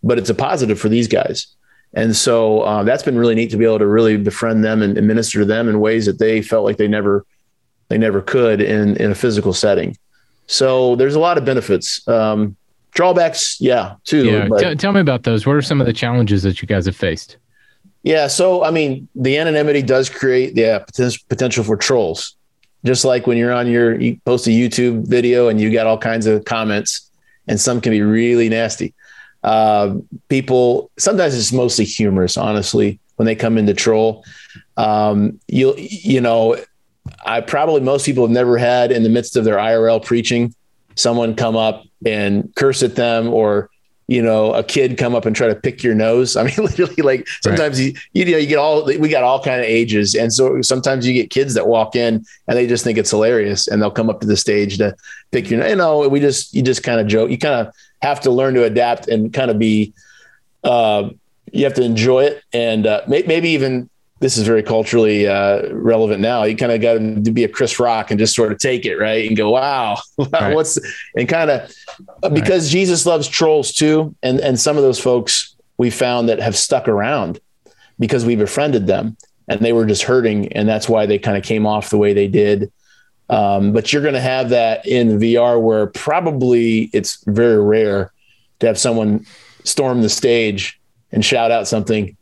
but 0.02 0.18
it's 0.18 0.30
a 0.30 0.34
positive 0.34 0.78
for 0.78 0.90
these 0.90 1.08
guys. 1.08 1.46
And 1.94 2.14
so 2.16 2.60
uh, 2.62 2.82
that's 2.84 3.02
been 3.02 3.18
really 3.18 3.34
neat 3.34 3.50
to 3.50 3.56
be 3.56 3.64
able 3.64 3.78
to 3.78 3.86
really 3.86 4.16
befriend 4.16 4.64
them 4.64 4.82
and, 4.82 4.96
and 4.96 5.06
minister 5.06 5.40
to 5.40 5.44
them 5.44 5.68
in 5.68 5.80
ways 5.80 6.06
that 6.06 6.18
they 6.18 6.42
felt 6.42 6.64
like 6.64 6.76
they 6.76 6.88
never 6.88 7.26
they 7.88 7.98
never 7.98 8.20
could 8.20 8.60
in 8.60 8.96
in 8.96 9.10
a 9.10 9.14
physical 9.14 9.52
setting. 9.52 9.96
So 10.46 10.96
there's 10.96 11.14
a 11.14 11.20
lot 11.20 11.38
of 11.38 11.44
benefits. 11.44 12.06
Um, 12.08 12.56
drawbacks, 12.92 13.60
yeah, 13.60 13.94
too. 14.04 14.26
Yeah, 14.26 14.48
T- 14.58 14.74
tell 14.76 14.92
me 14.92 15.00
about 15.00 15.22
those. 15.22 15.46
What 15.46 15.56
are 15.56 15.62
some 15.62 15.80
of 15.80 15.86
the 15.86 15.92
challenges 15.92 16.42
that 16.42 16.60
you 16.60 16.68
guys 16.68 16.86
have 16.86 16.96
faced? 16.96 17.36
Yeah, 18.02 18.26
so 18.26 18.64
I 18.64 18.70
mean, 18.70 19.08
the 19.14 19.38
anonymity 19.38 19.82
does 19.82 20.10
create 20.10 20.54
the 20.54 20.60
yeah, 20.62 21.14
potential 21.28 21.64
for 21.64 21.76
trolls. 21.76 22.36
Just 22.84 23.04
like 23.04 23.28
when 23.28 23.36
you're 23.36 23.52
on 23.52 23.68
your 23.68 24.00
you 24.00 24.18
post 24.24 24.46
a 24.48 24.50
YouTube 24.50 25.06
video 25.06 25.48
and 25.48 25.60
you 25.60 25.72
got 25.72 25.86
all 25.86 25.98
kinds 25.98 26.26
of 26.26 26.44
comments, 26.44 27.08
and 27.46 27.60
some 27.60 27.80
can 27.80 27.92
be 27.92 28.02
really 28.02 28.48
nasty. 28.48 28.92
Uh, 29.44 29.96
people 30.28 30.90
sometimes 30.98 31.36
it's 31.36 31.52
mostly 31.52 31.84
humorous, 31.84 32.36
honestly, 32.36 32.98
when 33.16 33.26
they 33.26 33.36
come 33.36 33.56
into 33.56 33.74
troll. 33.74 34.24
Um, 34.76 35.38
you 35.46 35.74
you 35.76 36.20
know, 36.20 36.56
I 37.24 37.40
probably 37.40 37.80
most 37.80 38.06
people 38.06 38.24
have 38.24 38.30
never 38.30 38.58
had 38.58 38.92
in 38.92 39.02
the 39.02 39.08
midst 39.08 39.36
of 39.36 39.44
their 39.44 39.56
IRL 39.56 40.04
preaching 40.04 40.54
someone 40.96 41.34
come 41.34 41.56
up 41.56 41.84
and 42.04 42.54
curse 42.56 42.82
at 42.82 42.96
them 42.96 43.28
or 43.28 43.70
you 44.08 44.20
know 44.20 44.52
a 44.52 44.62
kid 44.62 44.98
come 44.98 45.14
up 45.14 45.24
and 45.24 45.34
try 45.34 45.46
to 45.46 45.54
pick 45.54 45.82
your 45.82 45.94
nose. 45.94 46.36
I 46.38 46.44
mean 46.44 46.56
literally 46.56 46.96
like 46.96 47.26
sometimes 47.42 47.78
right. 47.78 47.96
you 48.12 48.24
you 48.24 48.32
know 48.32 48.38
you 48.38 48.46
get 48.46 48.58
all 48.58 48.84
we 48.84 49.08
got 49.08 49.22
all 49.22 49.42
kind 49.42 49.60
of 49.60 49.66
ages. 49.66 50.14
And 50.14 50.32
so 50.32 50.62
sometimes 50.62 51.06
you 51.06 51.14
get 51.14 51.30
kids 51.30 51.54
that 51.54 51.66
walk 51.66 51.96
in 51.96 52.24
and 52.48 52.58
they 52.58 52.66
just 52.66 52.84
think 52.84 52.98
it's 52.98 53.10
hilarious 53.10 53.68
and 53.68 53.80
they'll 53.80 53.90
come 53.90 54.10
up 54.10 54.20
to 54.20 54.26
the 54.26 54.36
stage 54.36 54.78
to 54.78 54.94
pick 55.30 55.50
your 55.50 55.66
you 55.66 55.76
know 55.76 56.08
we 56.08 56.20
just 56.20 56.54
you 56.54 56.62
just 56.62 56.82
kind 56.82 57.00
of 57.00 57.06
joke. 57.06 57.30
You 57.30 57.38
kind 57.38 57.66
of 57.66 57.74
have 58.02 58.20
to 58.20 58.30
learn 58.30 58.54
to 58.54 58.64
adapt 58.64 59.08
and 59.08 59.32
kind 59.32 59.50
of 59.50 59.58
be 59.58 59.94
uh, 60.64 61.10
you 61.52 61.64
have 61.64 61.74
to 61.74 61.82
enjoy 61.82 62.24
it. 62.24 62.42
And 62.52 62.86
uh, 62.86 63.02
may, 63.06 63.22
maybe 63.26 63.50
even 63.50 63.88
this 64.22 64.36
is 64.38 64.46
very 64.46 64.62
culturally 64.62 65.26
uh, 65.26 65.68
relevant 65.72 66.20
now. 66.20 66.44
You 66.44 66.56
kind 66.56 66.70
of 66.70 66.80
got 66.80 66.94
to 67.24 67.32
be 67.32 67.42
a 67.42 67.48
Chris 67.48 67.80
Rock 67.80 68.10
and 68.12 68.20
just 68.20 68.36
sort 68.36 68.52
of 68.52 68.58
take 68.58 68.86
it, 68.86 68.96
right? 68.96 69.26
And 69.26 69.36
go, 69.36 69.50
wow, 69.50 69.98
right. 70.32 70.54
what's 70.54 70.78
and 71.16 71.28
kind 71.28 71.50
of 71.50 71.74
uh, 72.22 72.28
because 72.28 72.66
right. 72.66 72.72
Jesus 72.72 73.04
loves 73.04 73.26
trolls 73.26 73.72
too, 73.72 74.14
and 74.22 74.40
and 74.40 74.58
some 74.58 74.76
of 74.76 74.84
those 74.84 75.00
folks 75.00 75.56
we 75.76 75.90
found 75.90 76.28
that 76.28 76.38
have 76.38 76.56
stuck 76.56 76.86
around 76.86 77.40
because 77.98 78.24
we 78.24 78.36
befriended 78.36 78.86
them 78.86 79.16
and 79.48 79.60
they 79.60 79.72
were 79.72 79.86
just 79.86 80.04
hurting, 80.04 80.52
and 80.52 80.68
that's 80.68 80.88
why 80.88 81.04
they 81.04 81.18
kind 81.18 81.36
of 81.36 81.42
came 81.42 81.66
off 81.66 81.90
the 81.90 81.98
way 81.98 82.12
they 82.12 82.28
did. 82.28 82.72
Um, 83.28 83.72
but 83.72 83.92
you're 83.92 84.02
going 84.02 84.14
to 84.14 84.20
have 84.20 84.50
that 84.50 84.86
in 84.86 85.18
VR 85.18 85.60
where 85.60 85.88
probably 85.88 86.90
it's 86.92 87.24
very 87.24 87.60
rare 87.60 88.12
to 88.60 88.66
have 88.68 88.78
someone 88.78 89.26
storm 89.64 90.02
the 90.02 90.08
stage 90.08 90.80
and 91.10 91.24
shout 91.24 91.50
out 91.50 91.66
something 91.66 92.16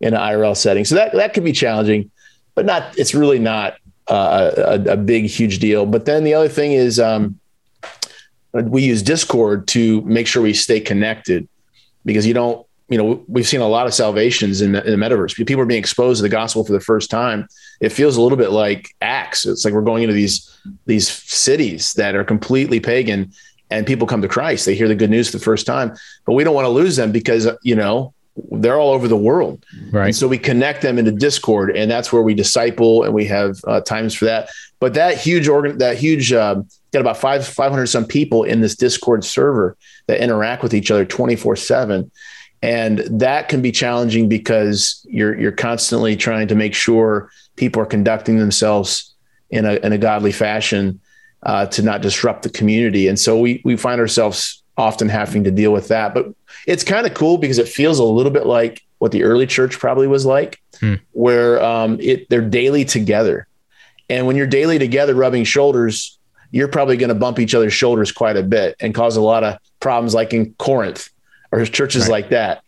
in 0.00 0.14
an 0.14 0.20
IRL 0.20 0.56
setting. 0.56 0.84
So 0.84 0.94
that 0.94 1.12
that 1.12 1.34
could 1.34 1.44
be 1.44 1.52
challenging, 1.52 2.10
but 2.54 2.66
not. 2.66 2.96
It's 2.98 3.14
really 3.14 3.38
not 3.38 3.76
uh, 4.08 4.78
a, 4.86 4.92
a, 4.92 4.96
big 4.96 5.26
huge 5.26 5.58
deal. 5.58 5.86
But 5.86 6.04
then 6.04 6.24
the 6.24 6.34
other 6.34 6.48
thing 6.48 6.72
is 6.72 7.00
um, 7.00 7.38
we 8.52 8.82
use 8.82 9.02
Discord 9.02 9.66
to 9.68 10.00
make 10.02 10.26
sure 10.26 10.42
we 10.42 10.52
stay 10.52 10.80
connected 10.80 11.48
because 12.04 12.26
you 12.26 12.34
don't. 12.34 12.64
You 12.88 12.98
know, 12.98 13.24
we've 13.26 13.48
seen 13.48 13.62
a 13.62 13.66
lot 13.66 13.88
of 13.88 13.94
salvations 13.94 14.60
in 14.60 14.70
the, 14.70 14.84
in 14.84 14.92
the 15.00 15.04
metaverse. 15.04 15.34
People 15.44 15.60
are 15.60 15.66
being 15.66 15.80
exposed 15.80 16.18
to 16.18 16.22
the 16.22 16.28
gospel 16.28 16.64
for 16.64 16.72
the 16.72 16.78
first 16.78 17.10
time. 17.10 17.48
It 17.80 17.88
feels 17.88 18.16
a 18.16 18.22
little 18.22 18.38
bit 18.38 18.52
like 18.52 18.94
Acts. 19.00 19.44
It's 19.44 19.64
like 19.64 19.74
we're 19.74 19.82
going 19.82 20.04
into 20.04 20.14
these 20.14 20.56
these 20.86 21.08
cities 21.08 21.94
that 21.94 22.14
are 22.14 22.22
completely 22.22 22.78
pagan, 22.78 23.32
and 23.70 23.88
people 23.88 24.06
come 24.06 24.22
to 24.22 24.28
Christ. 24.28 24.66
They 24.66 24.76
hear 24.76 24.86
the 24.86 24.94
good 24.94 25.10
news 25.10 25.28
for 25.28 25.38
the 25.38 25.44
first 25.44 25.66
time, 25.66 25.96
but 26.26 26.34
we 26.34 26.44
don't 26.44 26.54
want 26.54 26.66
to 26.66 26.70
lose 26.70 26.94
them 26.94 27.10
because 27.10 27.48
you 27.64 27.74
know 27.74 28.14
they're 28.50 28.78
all 28.78 28.92
over 28.92 29.08
the 29.08 29.16
world. 29.16 29.64
Right. 29.90 30.06
And 30.06 30.16
so 30.16 30.28
we 30.28 30.38
connect 30.38 30.82
them 30.82 30.98
into 30.98 31.12
Discord, 31.12 31.76
and 31.76 31.90
that's 31.90 32.12
where 32.12 32.22
we 32.22 32.34
disciple, 32.34 33.02
and 33.02 33.14
we 33.14 33.24
have 33.26 33.56
uh, 33.66 33.80
times 33.80 34.14
for 34.14 34.26
that. 34.26 34.50
But 34.78 34.94
that 34.94 35.18
huge 35.18 35.48
organ, 35.48 35.78
that 35.78 35.96
huge, 35.96 36.32
uh, 36.32 36.62
got 36.92 37.00
about 37.00 37.16
five 37.16 37.46
five 37.46 37.70
hundred 37.70 37.86
some 37.86 38.04
people 38.04 38.44
in 38.44 38.60
this 38.60 38.76
Discord 38.76 39.24
server 39.24 39.76
that 40.06 40.22
interact 40.22 40.62
with 40.62 40.74
each 40.74 40.90
other 40.90 41.04
twenty 41.04 41.36
four 41.36 41.56
seven, 41.56 42.10
and 42.62 42.98
that 43.20 43.48
can 43.48 43.62
be 43.62 43.72
challenging 43.72 44.28
because 44.28 45.04
you're 45.08 45.38
you're 45.38 45.52
constantly 45.52 46.16
trying 46.16 46.48
to 46.48 46.54
make 46.54 46.74
sure 46.74 47.30
people 47.56 47.80
are 47.82 47.86
conducting 47.86 48.38
themselves 48.38 49.14
in 49.50 49.64
a 49.64 49.74
in 49.76 49.92
a 49.92 49.98
godly 49.98 50.32
fashion 50.32 51.00
uh, 51.42 51.66
to 51.66 51.82
not 51.82 52.02
disrupt 52.02 52.42
the 52.42 52.50
community, 52.50 53.08
and 53.08 53.18
so 53.18 53.38
we 53.38 53.62
we 53.64 53.76
find 53.76 54.00
ourselves 54.00 54.62
often 54.76 55.08
having 55.08 55.44
to 55.44 55.50
deal 55.50 55.72
with 55.72 55.88
that. 55.88 56.14
But 56.14 56.34
it's 56.66 56.84
kind 56.84 57.06
of 57.06 57.14
cool 57.14 57.38
because 57.38 57.58
it 57.58 57.68
feels 57.68 57.98
a 57.98 58.04
little 58.04 58.32
bit 58.32 58.46
like 58.46 58.82
what 58.98 59.12
the 59.12 59.24
early 59.24 59.46
church 59.46 59.78
probably 59.78 60.06
was 60.06 60.24
like, 60.24 60.60
hmm. 60.80 60.94
where 61.12 61.62
um, 61.62 61.98
it 62.00 62.28
they're 62.28 62.40
daily 62.40 62.84
together. 62.84 63.46
And 64.08 64.26
when 64.26 64.36
you're 64.36 64.46
daily 64.46 64.78
together, 64.78 65.14
rubbing 65.14 65.44
shoulders, 65.44 66.18
you're 66.50 66.68
probably 66.68 66.96
going 66.96 67.08
to 67.08 67.14
bump 67.14 67.38
each 67.38 67.54
other's 67.54 67.72
shoulders 67.72 68.12
quite 68.12 68.36
a 68.36 68.42
bit 68.42 68.76
and 68.80 68.94
cause 68.94 69.16
a 69.16 69.20
lot 69.20 69.44
of 69.44 69.58
problems, 69.80 70.14
like 70.14 70.32
in 70.32 70.54
Corinth 70.54 71.08
or 71.50 71.64
churches 71.64 72.02
right. 72.02 72.10
like 72.10 72.28
that. 72.30 72.62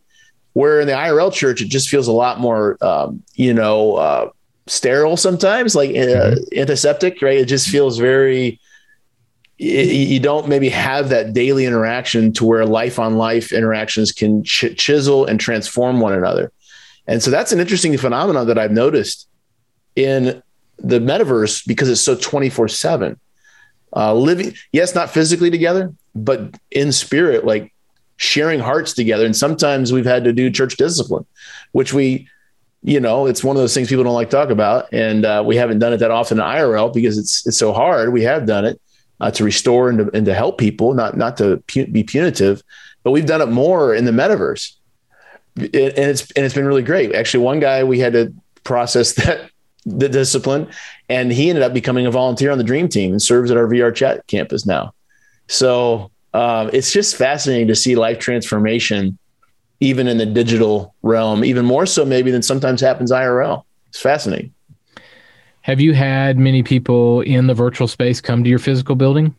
Where 0.55 0.81
in 0.81 0.89
the 0.89 0.95
IRL 0.95 1.33
church, 1.33 1.63
it 1.63 1.69
just 1.69 1.89
feels 1.89 2.09
a 2.09 2.13
lot 2.13 2.41
more, 2.41 2.77
um, 2.85 3.23
you 3.35 3.55
know, 3.55 3.95
uh, 3.95 4.31
sterile 4.67 5.17
sometimes, 5.17 5.75
like 5.77 5.91
uh, 5.91 5.93
mm-hmm. 5.93 6.59
antiseptic, 6.59 7.23
right? 7.23 7.39
It 7.39 7.47
just 7.47 7.69
feels 7.69 7.99
very 7.99 8.61
you 9.59 10.21
don't 10.21 10.49
maybe 10.49 10.69
have 10.69 11.09
that 11.09 11.33
daily 11.33 11.67
interaction 11.67 12.33
to 12.33 12.45
where 12.45 12.65
life 12.65 12.99
on 12.99 13.17
life 13.17 13.53
interactions 13.53 14.13
can 14.13 14.45
ch- 14.45 14.77
chisel 14.77 15.27
and 15.27 15.41
transform 15.41 15.99
one 15.99 16.13
another. 16.13 16.53
And 17.09 17.23
so 17.23 17.31
that's 17.31 17.51
an 17.51 17.59
interesting 17.59 17.97
phenomenon 17.99 18.47
that 18.47 18.59
I've 18.59 18.71
noticed 18.71 19.27
in 19.97 20.43
the 20.79 21.01
metaverse 21.01 21.67
because 21.67 21.89
it's 21.89 22.01
so 22.01 22.15
24 22.15 22.69
7. 22.69 23.19
Uh, 23.97 24.15
living, 24.15 24.55
yes, 24.71 24.95
not 24.95 25.11
physically 25.11 25.51
together, 25.51 25.93
but 26.15 26.55
in 26.71 26.93
spirit, 26.93 27.45
like 27.45 27.73
sharing 28.17 28.61
hearts 28.61 28.93
together. 28.93 29.25
And 29.25 29.35
sometimes 29.35 29.93
we've 29.93 30.05
had 30.05 30.25
to 30.25 30.33
do 30.33 30.51
church 30.51 30.77
discipline, 30.77 31.27
which 31.73 31.93
we, 31.93 32.29
you 32.83 33.01
know, 33.01 33.27
it's 33.27 33.43
one 33.43 33.57
of 33.57 33.63
those 33.63 33.75
things 33.75 33.89
people 33.89 34.05
don't 34.05 34.15
like 34.15 34.31
to 34.31 34.37
talk 34.37 34.51
about. 34.51 34.93
And 34.93 35.25
uh, 35.25 35.43
we 35.45 35.57
haven't 35.57 35.79
done 35.79 35.95
it 35.95 35.97
that 35.97 36.11
often 36.11 36.39
in 36.39 36.45
IRL 36.45 36.93
because 36.93 37.17
it's, 37.17 37.45
it's 37.47 37.59
so 37.59 37.73
hard. 37.73 38.13
We 38.13 38.23
have 38.23 38.47
done 38.47 38.67
it 38.67 38.79
uh, 39.21 39.31
to 39.33 39.45
restore 39.45 39.89
and 39.89 39.99
to, 39.99 40.11
and 40.15 40.27
to 40.27 40.35
help 40.35 40.59
people, 40.59 40.95
not 40.95 41.17
not 41.17 41.37
to 41.39 41.63
pu- 41.67 41.87
be 41.87 42.03
punitive, 42.03 42.63
but 43.03 43.11
we've 43.11 43.27
done 43.27 43.41
it 43.41 43.49
more 43.49 43.95
in 43.95 44.05
the 44.05 44.13
metaverse, 44.13 44.75
and 45.57 45.71
it's 45.73 46.31
and 46.33 46.45
it's 46.45 46.55
been 46.55 46.67
really 46.67 46.83
great. 46.83 47.15
Actually, 47.15 47.45
one 47.45 47.61
guy 47.61 47.85
we 47.85 47.99
had 47.99 48.13
to 48.13 48.33
process 48.65 49.13
that 49.25 49.51
the 49.85 50.09
discipline, 50.09 50.69
and 51.09 51.33
he 51.33 51.49
ended 51.49 51.65
up 51.65 51.73
becoming 51.73 52.07
a 52.07 52.11
volunteer 52.11 52.51
on 52.51 52.59
the 52.59 52.65
Dream 52.65 52.89
Team 52.89 53.13
and 53.13 53.23
serves 53.23 53.51
at 53.51 53.57
our 53.57 53.67
VRChat 53.67 54.27
campus 54.27 54.67
now. 54.67 54.93
So 55.47 56.11
um, 56.35 56.71
it's 56.73 56.93
just 56.93 57.17
fascinating 57.17 57.69
to 57.69 57.75
see 57.75 57.97
life 57.97 58.19
transformation, 58.19 59.19
even 59.81 60.07
in 60.07 60.19
the 60.19 60.27
digital 60.27 60.95
realm, 61.03 61.45
even 61.45 61.65
more 61.65 61.87
so 61.87 62.05
maybe 62.05 62.31
than 62.31 62.43
sometimes 62.43 62.81
happens 62.81 63.11
IRL. 63.11 63.65
It's 63.89 64.01
fascinating. 64.01 64.53
Have 65.69 65.83
you 65.83 65.93
had 65.93 66.39
many 66.39 66.63
people 66.63 67.21
in 67.21 67.47
the 67.47 67.53
virtual 67.53 67.87
space 67.87 68.23
come 68.23 68.43
to 68.43 68.49
your 68.49 68.59
physical 68.59 68.95
building? 68.95 69.35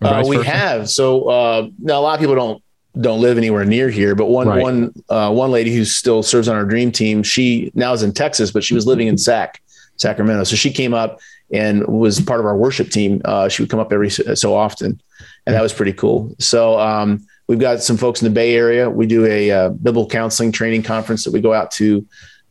Uh, 0.00 0.24
we 0.26 0.38
versa? 0.38 0.48
have. 0.48 0.88
So 0.88 1.28
uh, 1.28 1.68
now 1.78 2.00
a 2.00 2.00
lot 2.00 2.14
of 2.14 2.20
people 2.20 2.34
don't 2.34 2.62
don't 2.98 3.20
live 3.20 3.36
anywhere 3.36 3.66
near 3.66 3.90
here, 3.90 4.14
but 4.14 4.26
one 4.26 4.48
right. 4.48 4.62
one 4.62 4.94
uh, 5.10 5.30
one 5.30 5.50
lady 5.50 5.74
who 5.74 5.84
still 5.84 6.22
serves 6.22 6.48
on 6.48 6.56
our 6.56 6.64
dream 6.64 6.90
team, 6.90 7.22
she 7.22 7.70
now 7.74 7.92
is 7.92 8.02
in 8.02 8.12
Texas, 8.12 8.50
but 8.50 8.64
she 8.64 8.72
was 8.72 8.86
living 8.86 9.08
in 9.08 9.18
Sac, 9.18 9.62
Sacramento. 9.96 10.44
So 10.44 10.56
she 10.56 10.72
came 10.72 10.94
up 10.94 11.20
and 11.52 11.86
was 11.86 12.18
part 12.18 12.40
of 12.40 12.46
our 12.46 12.56
worship 12.56 12.88
team. 12.88 13.20
Uh, 13.26 13.50
she 13.50 13.60
would 13.60 13.68
come 13.68 13.78
up 13.78 13.92
every 13.92 14.08
so 14.08 14.56
often, 14.56 14.98
and 15.46 15.54
that 15.54 15.60
was 15.60 15.74
pretty 15.74 15.92
cool. 15.92 16.34
So 16.38 16.80
um, 16.80 17.26
we've 17.46 17.60
got 17.60 17.82
some 17.82 17.98
folks 17.98 18.22
in 18.22 18.24
the 18.24 18.34
Bay 18.34 18.54
Area. 18.54 18.88
We 18.88 19.04
do 19.06 19.26
a 19.26 19.50
uh, 19.50 19.68
biblical 19.68 20.08
counseling 20.08 20.50
training 20.50 20.84
conference 20.84 21.24
that 21.24 21.32
we 21.34 21.42
go 21.42 21.52
out 21.52 21.70
to 21.72 22.06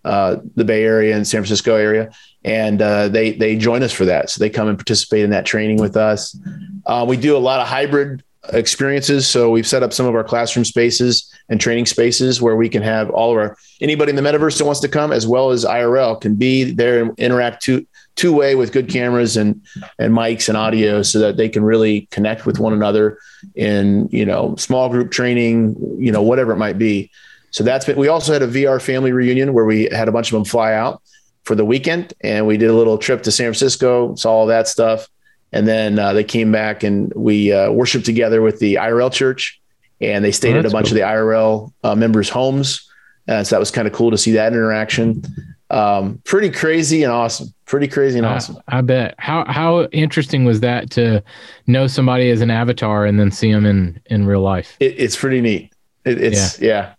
uh, 0.06 0.38
the 0.56 0.66
Bay 0.66 0.84
Area 0.84 1.16
and 1.16 1.28
San 1.28 1.41
Francisco 1.41 1.76
area 1.76 2.12
and 2.44 2.82
uh, 2.82 3.08
they 3.08 3.32
they 3.34 3.56
join 3.56 3.84
us 3.84 3.92
for 3.92 4.06
that. 4.06 4.30
So 4.30 4.39
they 4.39 4.50
come 4.50 4.68
and 4.68 4.78
participate 4.78 5.24
in 5.24 5.30
that 5.32 5.46
training 5.46 5.78
with 5.78 5.96
us. 5.96 6.38
Uh, 6.86 7.06
we 7.08 7.18
do 7.18 7.38
a 7.38 7.39
lot 7.39 7.60
of 7.60 7.68
hybrid 7.68 8.24
experiences. 8.54 9.28
So 9.28 9.52
we've 9.52 9.68
set 9.68 9.84
up 9.84 9.94
some 9.94 10.06
of 10.06 10.16
our 10.16 10.24
classroom 10.24 10.66
spaces 10.66 11.32
and 11.50 11.62
training 11.62 11.86
spaces 11.86 12.42
where 12.42 12.56
we 12.56 12.70
can 12.70 12.82
have 12.82 13.10
all 13.12 13.32
of 13.32 13.38
our 13.38 13.58
anybody 13.80 14.10
in 14.10 14.16
the 14.16 14.22
metaverse 14.22 14.58
that 14.58 14.66
wants 14.66 14.80
to 14.82 14.88
come, 14.88 15.12
as 15.12 15.28
well 15.28 15.52
as 15.52 15.66
IRL, 15.66 16.20
can 16.20 16.36
be 16.36 16.72
there 16.72 17.04
and 17.04 17.20
interact 17.20 17.64
two 17.64 17.86
two 18.16 18.34
way 18.34 18.56
with 18.56 18.72
good 18.72 18.89
cameras 18.89 19.38
and 19.38 19.62
and 20.00 20.14
mics 20.14 20.50
and 20.50 20.58
audio, 20.58 21.02
so 21.04 21.20
that 21.20 21.38
they 21.38 21.50
can 21.50 21.64
really 21.64 22.08
connect 22.12 22.46
with 22.46 22.60
one 22.60 22.74
another 22.74 23.20
in 23.56 24.10
you 24.12 24.26
know 24.26 24.56
small 24.56 24.89
group 24.89 25.12
training, 25.12 25.76
you 26.00 26.12
know 26.12 26.22
whatever 26.24 26.52
it 26.52 26.58
might 26.58 26.80
be. 26.80 27.12
So 27.52 27.64
that's 27.64 27.86
been. 27.86 27.98
We 27.98 28.08
also 28.08 28.34
had 28.34 28.42
a 28.42 28.48
VR 28.48 28.82
family 28.82 29.12
reunion 29.12 29.54
where 29.54 29.66
we 29.66 29.89
had 29.92 30.08
a 30.08 30.12
bunch 30.12 30.32
of 30.32 30.34
them 30.34 30.46
fly 30.46 30.74
out 30.74 31.02
for 31.44 31.56
the 31.56 31.66
weekend, 31.66 32.14
and 32.22 32.46
we 32.46 32.58
did 32.58 32.70
a 32.70 32.74
little 32.74 32.98
trip 32.98 33.24
to 33.24 33.32
San 33.32 33.46
Francisco, 33.46 34.16
saw 34.16 34.32
all 34.32 34.46
that 34.48 34.68
stuff, 34.68 35.08
and 35.52 35.68
then 35.68 36.00
uh, 36.00 36.14
they 36.14 36.24
came 36.24 36.52
back 36.52 36.84
and 36.84 37.12
we 37.16 37.52
uh, 37.52 37.72
worshiped 37.72 38.06
together 38.06 38.42
with 38.42 38.60
the 38.60 38.76
IRL 38.76 39.12
church, 39.12 39.60
and 40.00 40.24
they 40.24 40.32
stayed 40.32 40.56
oh, 40.56 40.60
at 40.60 40.66
a 40.66 40.70
bunch 40.70 40.88
cool. 40.88 40.98
of 40.98 41.02
the 41.02 41.08
IRL 41.08 41.74
uh, 41.84 41.96
members' 41.96 42.30
homes 42.30 42.88
Uh, 43.28 43.44
so 43.44 43.56
that 43.56 43.60
was 43.60 43.72
kind 43.72 43.88
of 43.88 43.94
cool 43.94 44.12
to 44.12 44.18
see 44.18 44.32
that 44.32 44.54
interaction. 44.54 45.24
Um, 45.70 46.22
pretty 46.26 46.50
crazy 46.50 47.04
and 47.04 47.12
awesome. 47.12 47.54
Pretty 47.66 47.88
crazy 47.88 48.18
and 48.18 48.28
awesome. 48.28 48.58
I, 48.68 48.80
I, 48.80 48.82
bet. 48.82 49.16
How 49.18 49.46
how 49.46 49.84
interesting 49.92 50.44
was 50.44 50.60
that 50.60 50.89
to 50.92 51.24
know 51.66 51.88
somebody 51.88 52.30
as 52.30 52.42
an 52.42 52.52
avatar 52.52 53.06
and 53.06 53.18
then 53.20 53.32
see 53.32 53.52
them 53.52 53.66
in 53.66 54.02
in 54.08 54.26
real 54.26 54.42
life? 54.42 54.76
It, 54.80 55.00
it's 55.00 55.16
pretty 55.16 55.39
neat. 55.39 55.72
It, 56.04 56.22
it's 56.22 56.60
yeah. 56.60 56.68
yeah. 56.68 56.94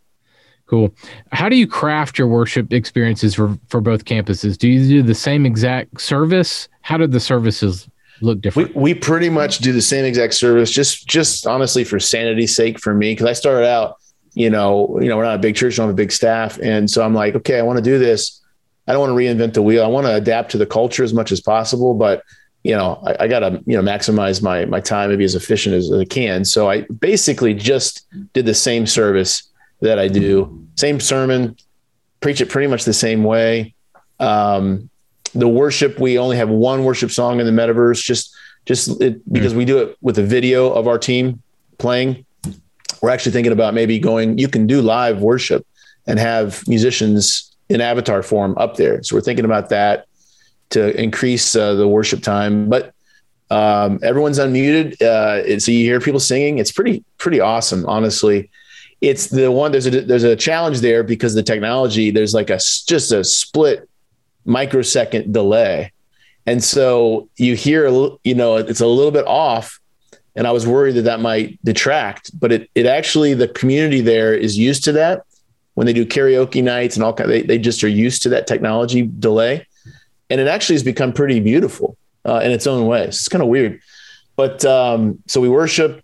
Cool. 0.73 0.91
How 1.33 1.51
do 1.51 1.57
you 1.57 1.67
craft 1.67 2.17
your 2.17 2.29
worship 2.29 2.73
experiences 2.73 3.35
for, 3.35 3.59
for 3.69 3.83
both 3.83 4.07
campuses? 4.07 4.57
Do 4.57 4.69
you 4.69 4.89
do 4.89 5.03
the 5.03 5.15
same 5.15 5.45
exact 5.45 6.01
service? 6.01 6.67
How 6.81 6.97
did 6.97 7.13
the 7.13 7.21
services 7.21 7.87
look 8.23 8.41
different? 8.41 8.75
We, 8.75 8.95
we 8.95 8.95
pretty 8.95 9.29
much 9.29 9.59
do 9.59 9.75
the 9.75 9.83
same 9.83 10.07
exact 10.07 10.33
service, 10.33 10.71
just 10.71 11.07
just 11.07 11.47
honestly 11.47 11.85
for 11.85 12.01
sanity's 12.01 12.57
sake 12.57 12.81
for 12.81 12.95
me, 12.95 13.13
because 13.13 13.27
I 13.27 13.35
started 13.35 13.69
out, 13.69 13.99
you 14.33 14.49
know, 14.49 14.99
you 14.99 15.11
know, 15.11 15.19
we're 15.19 15.25
not 15.25 15.35
a 15.35 15.41
big 15.41 15.57
church, 15.57 15.77
don't 15.77 15.89
have 15.89 15.95
a 15.95 15.95
big 15.95 16.11
staff, 16.11 16.59
and 16.63 16.91
so 16.91 17.05
I'm 17.05 17.13
like, 17.13 17.35
okay, 17.35 17.59
I 17.59 17.63
want 17.63 17.77
to 17.77 17.85
do 17.85 17.99
this. 17.99 18.41
I 18.89 18.93
don't 18.93 19.01
want 19.03 19.11
to 19.11 19.15
reinvent 19.15 19.53
the 19.53 19.61
wheel. 19.61 19.85
I 19.85 19.89
want 19.89 20.07
to 20.07 20.15
adapt 20.15 20.53
to 20.53 20.57
the 20.57 20.65
culture 20.65 21.05
as 21.05 21.13
much 21.13 21.33
as 21.33 21.43
possible, 21.43 21.93
but 21.93 22.23
you 22.65 22.75
know, 22.75 22.99
I, 23.07 23.25
I 23.25 23.29
got 23.29 23.41
to 23.41 23.63
you 23.67 23.77
know 23.77 23.83
maximize 23.83 24.43
my 24.43 24.65
my 24.65 24.81
time 24.81 25.11
and 25.11 25.19
be 25.19 25.25
as 25.25 25.35
efficient 25.35 25.75
as 25.75 25.93
I 25.93 26.07
can. 26.07 26.47
So 26.47 26.71
I 26.71 26.87
basically 26.99 27.53
just 27.53 28.07
did 28.33 28.47
the 28.47 28.55
same 28.55 28.87
service 28.87 29.52
that 29.83 29.99
I 29.99 30.09
do, 30.09 30.67
same 30.77 31.01
sermon, 31.01 31.57
preach 32.21 32.41
it 32.41 32.49
pretty 32.49 32.69
much 32.69 32.85
the 32.85 32.95
same 32.95 33.25
way. 33.25 33.75
Um, 34.19 34.89
the 35.35 35.49
worship 35.49 35.99
we 35.99 36.19
only 36.19 36.37
have 36.37 36.49
one 36.49 36.85
worship 36.85 37.11
song 37.11 37.41
in 37.41 37.47
the 37.47 37.53
metaverse 37.53 38.03
just 38.03 38.35
just 38.65 39.01
it, 39.01 39.21
because 39.33 39.55
we 39.55 39.65
do 39.65 39.79
it 39.79 39.97
with 40.01 40.19
a 40.19 40.23
video 40.23 40.71
of 40.73 40.87
our 40.87 40.99
team 40.99 41.43
playing. 41.79 42.25
We're 43.03 43.11
actually 43.11 43.33
thinking 43.33 43.53
about 43.53 43.75
maybe 43.75 43.99
going 43.99 44.39
you 44.39 44.49
can 44.49 44.67
do 44.67 44.81
live 44.81 45.21
worship 45.21 45.67
and 46.07 46.19
have 46.19 46.63
musicians 46.69 47.55
in 47.69 47.81
avatar 47.81 48.23
form 48.23 48.57
up 48.59 48.77
there. 48.77 49.03
So 49.03 49.17
we're 49.17 49.23
thinking 49.23 49.45
about 49.45 49.71
that 49.71 50.07
to 50.71 50.99
increase 51.01 51.57
uh, 51.57 51.75
the 51.75 51.89
worship 51.89 52.23
time. 52.23 52.69
But 52.69 52.95
um, 53.51 53.99
everyone's 54.03 54.39
unmuted 54.39 55.03
uh, 55.03 55.59
so 55.59 55.73
you 55.73 55.81
hear 55.81 56.01
people 56.01 56.21
singing. 56.21 56.59
It's 56.59 56.71
pretty 56.71 57.05
pretty 57.19 57.41
awesome 57.41 57.85
honestly 57.87 58.49
it's 59.03 59.27
the 59.27 59.51
one 59.51 59.73
there's 59.73 59.87
a 59.87 60.01
there's 60.01 60.23
a 60.23 60.37
challenge 60.37 60.81
there 60.81 61.03
because 61.03 61.35
the 61.35 61.43
technology 61.43 62.11
there's 62.11 62.33
like 62.33 62.49
a 62.49 62.59
just 62.87 63.13
a 63.13 63.23
split 63.23 63.89
microsecond 64.45 65.33
delay. 65.33 65.93
And 66.47 66.63
so 66.63 67.29
you 67.37 67.55
hear, 67.55 67.87
you 68.25 68.35
know, 68.35 68.57
it's 68.57 68.81
a 68.81 68.87
little 68.87 69.13
bit 69.13 69.27
off. 69.27 69.79
And 70.35 70.47
I 70.47 70.51
was 70.51 70.67
worried 70.67 70.93
that 70.93 71.03
that 71.03 71.21
might 71.21 71.63
detract, 71.63 72.39
but 72.39 72.53
it, 72.53 72.71
it 72.75 72.87
actually, 72.87 73.35
the 73.35 73.49
community 73.49 74.01
there 74.01 74.35
is 74.35 74.57
used 74.57 74.83
to 74.85 74.93
that 74.93 75.25
when 75.75 75.87
they 75.87 75.93
do 75.93 76.07
karaoke 76.07 76.63
nights 76.63 76.97
and 76.97 77.05
all 77.05 77.13
kind 77.13 77.31
they, 77.31 77.43
they 77.43 77.59
just 77.59 77.85
are 77.85 77.89
used 77.89 78.23
to 78.23 78.31
that 78.31 78.47
technology 78.47 79.03
delay. 79.19 79.67
And 80.31 80.41
it 80.41 80.49
actually 80.49 80.77
has 80.77 80.83
become 80.83 81.13
pretty 81.13 81.39
beautiful 81.41 81.97
uh, 82.25 82.41
in 82.43 82.51
its 82.51 82.67
own 82.67 82.87
way. 82.87 83.05
It's 83.05 83.29
kind 83.29 83.43
of 83.43 83.49
weird. 83.49 83.81
But 84.35 84.65
um, 84.65 85.23
so 85.27 85.41
we 85.41 85.51
worship 85.51 86.03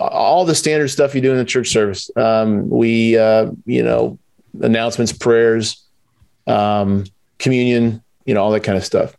all 0.00 0.44
the 0.44 0.54
standard 0.54 0.88
stuff 0.88 1.14
you 1.14 1.20
do 1.20 1.30
in 1.30 1.38
the 1.38 1.44
church 1.44 1.68
service. 1.68 2.10
Um, 2.16 2.68
we, 2.68 3.18
uh, 3.18 3.50
you 3.66 3.82
know, 3.82 4.18
announcements, 4.60 5.12
prayers, 5.12 5.84
um, 6.46 7.04
communion, 7.38 8.02
you 8.24 8.34
know, 8.34 8.42
all 8.42 8.50
that 8.50 8.62
kind 8.62 8.78
of 8.78 8.84
stuff. 8.84 9.16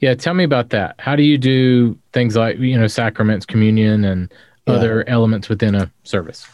Yeah, 0.00 0.14
tell 0.14 0.34
me 0.34 0.44
about 0.44 0.70
that. 0.70 0.96
How 0.98 1.16
do 1.16 1.22
you 1.22 1.38
do 1.38 1.98
things 2.12 2.36
like 2.36 2.58
you 2.58 2.78
know 2.78 2.86
sacraments, 2.86 3.46
communion, 3.46 4.04
and 4.04 4.32
yeah. 4.66 4.74
other 4.74 5.08
elements 5.08 5.48
within 5.48 5.74
a 5.74 5.90
service? 6.02 6.46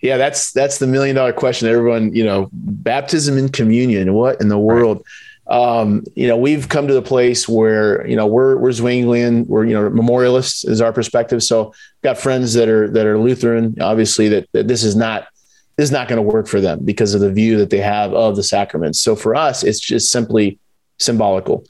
Yeah, 0.00 0.16
that's 0.16 0.52
that's 0.52 0.78
the 0.78 0.86
million 0.86 1.14
dollar 1.14 1.32
question. 1.32 1.68
Everyone, 1.68 2.12
you 2.14 2.24
know, 2.24 2.48
baptism 2.52 3.38
and 3.38 3.52
communion. 3.52 4.14
What 4.14 4.40
in 4.40 4.48
the 4.48 4.58
world? 4.58 4.98
Right. 4.98 5.06
Um, 5.48 6.04
you 6.16 6.26
know, 6.26 6.36
we've 6.36 6.68
come 6.68 6.88
to 6.88 6.94
the 6.94 7.02
place 7.02 7.48
where 7.48 8.06
you 8.06 8.16
know 8.16 8.26
we're 8.26 8.56
we're 8.56 8.70
Zwinglian, 8.70 9.46
we're 9.46 9.64
you 9.64 9.74
know 9.74 9.88
memorialists 9.88 10.64
is 10.64 10.80
our 10.80 10.92
perspective. 10.92 11.42
So 11.42 11.72
got 12.02 12.18
friends 12.18 12.54
that 12.54 12.68
are 12.68 12.88
that 12.90 13.06
are 13.06 13.18
Lutheran, 13.18 13.76
obviously 13.80 14.28
that, 14.30 14.48
that 14.52 14.66
this 14.66 14.82
is 14.82 14.96
not 14.96 15.28
this 15.76 15.84
is 15.84 15.92
not 15.92 16.08
going 16.08 16.16
to 16.16 16.22
work 16.22 16.48
for 16.48 16.60
them 16.60 16.84
because 16.84 17.14
of 17.14 17.20
the 17.20 17.30
view 17.30 17.58
that 17.58 17.70
they 17.70 17.78
have 17.78 18.12
of 18.12 18.34
the 18.34 18.42
sacraments. 18.42 19.00
So 19.00 19.14
for 19.14 19.36
us, 19.36 19.62
it's 19.62 19.78
just 19.78 20.10
simply 20.10 20.58
symbolical. 20.98 21.64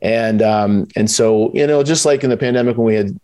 And 0.00 0.40
um, 0.42 0.86
and 0.94 1.10
so 1.10 1.50
you 1.52 1.66
know, 1.66 1.82
just 1.82 2.04
like 2.06 2.22
in 2.22 2.30
the 2.30 2.36
pandemic 2.36 2.76
when 2.76 2.86
we 2.86 2.94
had 2.94 3.20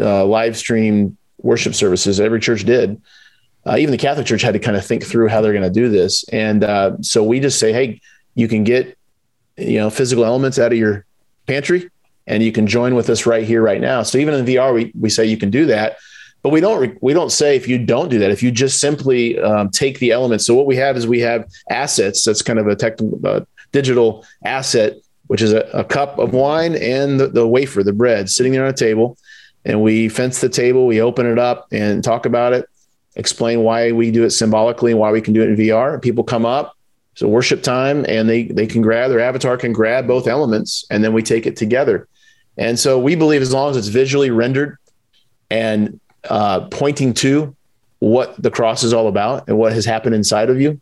uh, 0.00 0.24
live 0.24 0.56
stream 0.56 1.16
worship 1.38 1.74
services, 1.74 2.18
every 2.18 2.40
church 2.40 2.64
did. 2.64 3.00
Uh, 3.66 3.76
even 3.78 3.92
the 3.92 3.98
Catholic 3.98 4.26
Church 4.26 4.42
had 4.42 4.52
to 4.52 4.58
kind 4.58 4.76
of 4.76 4.84
think 4.84 5.04
through 5.04 5.28
how 5.28 5.40
they're 5.40 5.52
going 5.52 5.62
to 5.62 5.70
do 5.70 5.88
this. 5.88 6.24
And 6.28 6.64
uh, 6.64 6.96
so 7.00 7.22
we 7.22 7.40
just 7.40 7.58
say, 7.58 7.72
hey, 7.72 8.00
you 8.34 8.46
can 8.46 8.62
get 8.62 8.98
you 9.56 9.78
know 9.78 9.90
physical 9.90 10.24
elements 10.24 10.58
out 10.58 10.72
of 10.72 10.78
your 10.78 11.04
pantry, 11.46 11.90
and 12.26 12.42
you 12.42 12.52
can 12.52 12.66
join 12.66 12.94
with 12.94 13.10
us 13.10 13.26
right 13.26 13.44
here, 13.44 13.62
right 13.62 13.80
now. 13.80 14.02
So 14.02 14.18
even 14.18 14.34
in 14.34 14.44
VR, 14.44 14.74
we 14.74 14.92
we 14.98 15.10
say 15.10 15.26
you 15.26 15.36
can 15.36 15.50
do 15.50 15.66
that 15.66 15.96
but 16.44 16.50
we 16.50 16.60
don't 16.60 17.02
we 17.02 17.14
don't 17.14 17.32
say 17.32 17.56
if 17.56 17.66
you 17.66 17.78
don't 17.78 18.10
do 18.10 18.18
that. 18.18 18.30
If 18.30 18.42
you 18.42 18.50
just 18.50 18.78
simply 18.78 19.38
um, 19.38 19.70
take 19.70 19.98
the 19.98 20.10
elements 20.10 20.46
so 20.46 20.54
what 20.54 20.66
we 20.66 20.76
have 20.76 20.94
is 20.94 21.06
we 21.06 21.20
have 21.20 21.48
assets. 21.70 22.22
That's 22.22 22.42
kind 22.42 22.58
of 22.58 22.66
a 22.66 22.76
technical 22.76 23.18
uh, 23.26 23.40
digital 23.72 24.26
asset 24.44 24.98
which 25.26 25.40
is 25.40 25.54
a, 25.54 25.60
a 25.72 25.82
cup 25.82 26.18
of 26.18 26.34
wine 26.34 26.74
and 26.74 27.18
the, 27.18 27.28
the, 27.28 27.48
wafer 27.48 27.82
the 27.82 27.94
bread 27.94 28.28
sitting 28.28 28.52
there 28.52 28.62
on 28.62 28.68
a 28.68 28.74
table. 28.74 29.16
And 29.64 29.82
we 29.82 30.10
fence 30.10 30.42
the 30.42 30.50
table 30.50 30.86
we 30.86 31.00
open 31.00 31.24
it 31.24 31.38
up 31.38 31.66
and 31.72 32.04
talk 32.04 32.26
about 32.26 32.52
it 32.52 32.68
explain 33.16 33.62
why 33.62 33.92
we 33.92 34.10
do 34.10 34.24
it 34.24 34.30
symbolically 34.30 34.90
and 34.90 35.00
why 35.00 35.12
we 35.12 35.22
can 35.22 35.32
do 35.32 35.40
it 35.40 35.48
in 35.48 35.56
vr 35.56 36.02
people 36.02 36.24
come 36.24 36.44
up 36.44 36.73
so 37.14 37.28
worship 37.28 37.62
time 37.62 38.04
and 38.08 38.28
they 38.28 38.44
they 38.44 38.66
can 38.66 38.82
grab 38.82 39.10
their 39.10 39.20
avatar 39.20 39.56
can 39.56 39.72
grab 39.72 40.06
both 40.06 40.26
elements 40.26 40.84
and 40.90 41.02
then 41.02 41.12
we 41.12 41.22
take 41.22 41.46
it 41.46 41.56
together 41.56 42.08
and 42.56 42.78
so 42.78 42.98
we 42.98 43.14
believe 43.14 43.42
as 43.42 43.52
long 43.52 43.70
as 43.70 43.76
it's 43.76 43.88
visually 43.88 44.30
rendered 44.30 44.78
and 45.50 46.00
uh, 46.28 46.60
pointing 46.68 47.14
to 47.14 47.54
what 47.98 48.40
the 48.40 48.50
cross 48.50 48.84
is 48.84 48.92
all 48.92 49.08
about 49.08 49.48
and 49.48 49.56
what 49.58 49.72
has 49.72 49.84
happened 49.84 50.14
inside 50.14 50.50
of 50.50 50.60
you. 50.60 50.80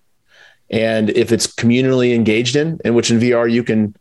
And 0.71 1.11
if 1.11 1.33
it's 1.33 1.47
communally 1.47 2.15
engaged 2.15 2.57
in, 2.57 2.81
in 2.85 2.95
which 2.95 3.11
in 3.11 3.19
VR 3.19 3.51
you 3.51 3.63
can 3.63 3.95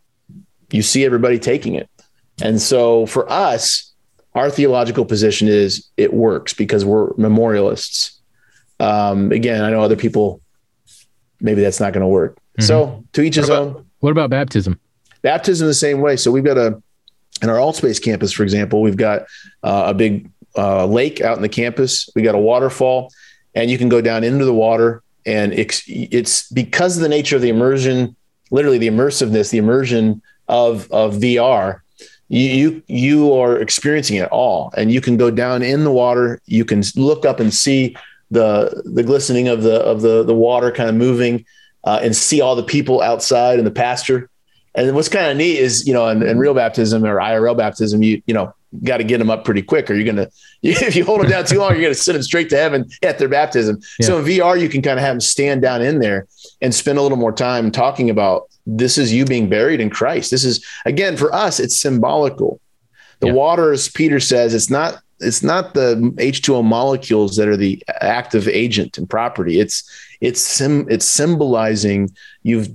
you 0.71 0.81
see 0.81 1.05
everybody 1.05 1.37
taking 1.37 1.75
it. 1.75 1.89
And 2.41 2.61
so 2.61 3.05
for 3.05 3.29
us, 3.29 3.91
our 4.33 4.49
theological 4.49 5.03
position 5.05 5.49
is 5.49 5.89
it 5.97 6.13
works 6.13 6.53
because 6.53 6.85
we're 6.85 7.13
memorialists. 7.17 8.19
Um, 8.79 9.31
again, 9.33 9.63
I 9.63 9.69
know 9.69 9.81
other 9.81 9.97
people 9.97 10.41
maybe 11.41 11.61
that's 11.61 11.79
not 11.79 11.93
going 11.93 12.01
to 12.01 12.07
work. 12.07 12.35
Mm-hmm. 12.35 12.63
So 12.63 13.03
to 13.13 13.21
each 13.21 13.35
his 13.35 13.49
own. 13.49 13.85
What 13.99 14.11
about 14.11 14.29
baptism? 14.29 14.79
Baptism 15.21 15.67
the 15.67 15.73
same 15.73 16.01
way. 16.01 16.15
So 16.15 16.31
we've 16.31 16.43
got 16.43 16.57
a 16.57 16.81
in 17.41 17.49
our 17.49 17.57
AltSpace 17.57 18.01
campus, 18.01 18.31
for 18.31 18.43
example, 18.43 18.81
we've 18.81 18.97
got 18.97 19.23
uh, 19.63 19.85
a 19.87 19.93
big 19.93 20.29
uh, 20.55 20.85
lake 20.85 21.21
out 21.21 21.37
in 21.37 21.41
the 21.41 21.49
campus. 21.49 22.09
We 22.15 22.21
got 22.21 22.35
a 22.35 22.39
waterfall, 22.39 23.11
and 23.55 23.71
you 23.71 23.77
can 23.77 23.89
go 23.89 24.01
down 24.01 24.23
into 24.23 24.45
the 24.45 24.53
water. 24.53 25.01
And 25.25 25.53
it's, 25.53 25.83
it's 25.87 26.49
because 26.51 26.97
of 26.97 27.03
the 27.03 27.09
nature 27.09 27.35
of 27.35 27.41
the 27.41 27.49
immersion, 27.49 28.15
literally 28.51 28.77
the 28.77 28.87
immersiveness, 28.87 29.49
the 29.49 29.57
immersion 29.57 30.21
of 30.47 30.91
of 30.91 31.15
VR. 31.15 31.81
You, 32.27 32.49
you 32.49 32.83
you 32.87 33.33
are 33.33 33.57
experiencing 33.57 34.17
it 34.17 34.29
all, 34.29 34.73
and 34.77 34.91
you 34.91 35.01
can 35.01 35.17
go 35.17 35.31
down 35.31 35.63
in 35.63 35.83
the 35.83 35.91
water. 35.91 36.41
You 36.45 36.65
can 36.65 36.83
look 36.95 37.25
up 37.25 37.39
and 37.39 37.53
see 37.53 37.95
the 38.31 38.81
the 38.85 39.03
glistening 39.03 39.47
of 39.47 39.61
the 39.61 39.81
of 39.81 40.01
the 40.01 40.23
the 40.23 40.33
water 40.33 40.71
kind 40.71 40.89
of 40.89 40.95
moving, 40.95 41.45
uh, 41.83 41.99
and 42.01 42.15
see 42.15 42.41
all 42.41 42.55
the 42.55 42.63
people 42.63 43.01
outside 43.01 43.59
in 43.59 43.65
the 43.65 43.71
pasture. 43.71 44.29
And 44.73 44.95
what's 44.95 45.09
kind 45.09 45.29
of 45.29 45.35
neat 45.35 45.57
is, 45.57 45.85
you 45.85 45.93
know, 45.93 46.07
in, 46.07 46.23
in, 46.23 46.39
real 46.39 46.53
baptism 46.53 47.03
or 47.03 47.17
IRL 47.17 47.57
baptism, 47.57 48.01
you 48.01 48.21
you 48.25 48.33
know, 48.33 48.53
got 48.83 48.97
to 48.97 49.03
get 49.03 49.17
them 49.17 49.29
up 49.29 49.43
pretty 49.43 49.61
quick 49.61 49.89
or 49.89 49.95
you're 49.95 50.13
going 50.13 50.15
to 50.27 50.31
if 50.63 50.95
you 50.95 51.03
hold 51.03 51.21
them 51.21 51.29
down 51.29 51.45
too 51.45 51.59
long 51.59 51.79
you're 51.79 51.89
to 51.89 51.95
send 51.95 52.15
them 52.15 52.23
straight 52.23 52.49
to 52.49 52.57
heaven 52.57 52.89
at 53.03 53.19
their 53.19 53.29
baptism 53.29 53.79
yeah. 53.99 54.05
so 54.05 54.19
in 54.19 54.25
vr 54.25 54.59
you 54.59 54.69
can 54.69 54.81
kind 54.81 54.97
of 54.97 55.03
have 55.03 55.13
them 55.13 55.21
stand 55.21 55.61
down 55.61 55.81
in 55.81 55.99
there 55.99 56.27
and 56.61 56.73
spend 56.73 56.97
a 56.97 57.01
little 57.01 57.17
more 57.17 57.31
time 57.31 57.71
talking 57.71 58.09
about 58.09 58.49
this 58.65 58.97
is 58.97 59.11
you 59.11 59.25
being 59.25 59.49
buried 59.49 59.81
in 59.81 59.89
christ 59.89 60.31
this 60.31 60.45
is 60.45 60.65
again 60.85 61.17
for 61.17 61.33
us 61.33 61.59
it's 61.59 61.77
symbolical 61.77 62.59
the 63.19 63.27
yeah. 63.27 63.33
water 63.33 63.71
as 63.71 63.89
peter 63.89 64.19
says 64.19 64.53
it's 64.53 64.69
not 64.69 65.01
it's 65.21 65.43
not 65.43 65.73
the 65.73 65.95
h2o 66.17 66.63
molecules 66.63 67.35
that 67.35 67.47
are 67.47 67.57
the 67.57 67.81
active 68.01 68.47
agent 68.47 68.97
and 68.97 69.09
property. 69.09 69.59
It's 69.59 69.89
it's 70.19 70.41
sim, 70.41 70.87
it's 70.89 71.05
symbolizing 71.05 72.09
you've 72.43 72.69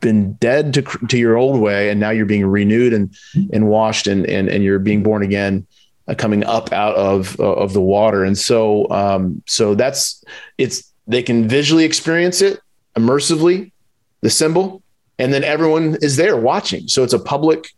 been 0.00 0.34
dead 0.34 0.74
to, 0.74 0.82
to 0.82 1.18
your 1.18 1.36
old 1.36 1.60
way 1.60 1.88
and 1.88 1.98
now 1.98 2.10
you're 2.10 2.26
being 2.26 2.46
renewed 2.46 2.92
and 2.92 3.14
and 3.52 3.68
washed 3.68 4.06
and 4.06 4.26
and, 4.26 4.48
and 4.48 4.62
you're 4.62 4.78
being 4.78 5.02
born 5.02 5.22
again 5.22 5.66
uh, 6.08 6.14
coming 6.14 6.44
up 6.44 6.72
out 6.72 6.94
of 6.96 7.38
uh, 7.40 7.44
of 7.44 7.72
the 7.72 7.80
water. 7.80 8.24
And 8.24 8.36
so 8.36 8.90
um 8.90 9.42
so 9.46 9.74
that's 9.74 10.22
it's 10.58 10.92
they 11.06 11.22
can 11.22 11.48
visually 11.48 11.84
experience 11.84 12.42
it 12.42 12.60
immersively 12.96 13.72
the 14.20 14.30
symbol 14.30 14.82
and 15.18 15.32
then 15.32 15.44
everyone 15.44 15.96
is 16.02 16.16
there 16.16 16.36
watching. 16.36 16.88
So 16.88 17.02
it's 17.02 17.12
a 17.12 17.18
public 17.18 17.68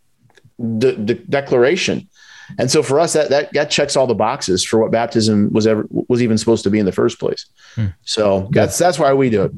de- 0.79 0.97
de- 0.97 1.15
declaration 1.15 2.09
and 2.59 2.71
so 2.71 2.83
for 2.83 3.01
us 3.01 3.13
that, 3.13 3.29
that 3.31 3.53
that 3.53 3.71
checks 3.71 3.97
all 3.97 4.07
the 4.07 4.15
boxes 4.15 4.65
for 4.65 4.79
what 4.81 4.91
baptism 4.91 5.53
was 5.53 5.67
ever 5.67 5.87
was 5.91 6.23
even 6.23 6.39
supposed 6.39 6.63
to 6.65 6.71
be 6.71 6.79
in 6.79 6.87
the 6.87 6.93
first 6.93 7.19
place 7.19 7.47
hmm. 7.75 7.87
so 8.03 8.49
that's 8.53 8.79
that's 8.79 8.99
why 8.99 9.13
we 9.13 9.31
do 9.31 9.45
it 9.45 9.53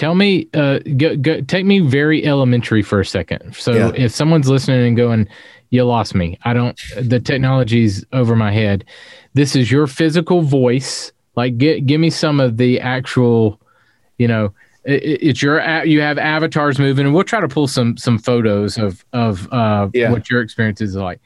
Tell 0.00 0.14
me, 0.14 0.48
uh, 0.54 0.78
go, 0.96 1.14
go, 1.14 1.42
take 1.42 1.66
me 1.66 1.80
very 1.80 2.24
elementary 2.24 2.82
for 2.82 3.00
a 3.00 3.04
second. 3.04 3.54
So 3.54 3.72
yeah. 3.72 3.92
if 3.94 4.12
someone's 4.12 4.48
listening 4.48 4.86
and 4.86 4.96
going, 4.96 5.28
you 5.68 5.84
lost 5.84 6.14
me. 6.14 6.38
I 6.42 6.54
don't, 6.54 6.80
the 6.98 7.20
technology's 7.20 8.02
over 8.14 8.34
my 8.34 8.50
head. 8.50 8.86
This 9.34 9.54
is 9.54 9.70
your 9.70 9.86
physical 9.86 10.40
voice. 10.40 11.12
Like, 11.36 11.58
get, 11.58 11.84
give 11.84 12.00
me 12.00 12.08
some 12.08 12.40
of 12.40 12.56
the 12.56 12.80
actual, 12.80 13.60
you 14.16 14.26
know, 14.26 14.54
it, 14.84 15.02
it's 15.20 15.42
your, 15.42 15.60
you 15.84 16.00
have 16.00 16.16
avatars 16.16 16.78
moving 16.78 17.04
and 17.04 17.14
we'll 17.14 17.22
try 17.22 17.40
to 17.40 17.48
pull 17.48 17.68
some, 17.68 17.98
some 17.98 18.18
photos 18.18 18.78
of, 18.78 19.04
of, 19.12 19.52
uh, 19.52 19.90
yeah. 19.92 20.10
what 20.10 20.30
your 20.30 20.40
experience 20.40 20.80
is 20.80 20.96
like. 20.96 21.20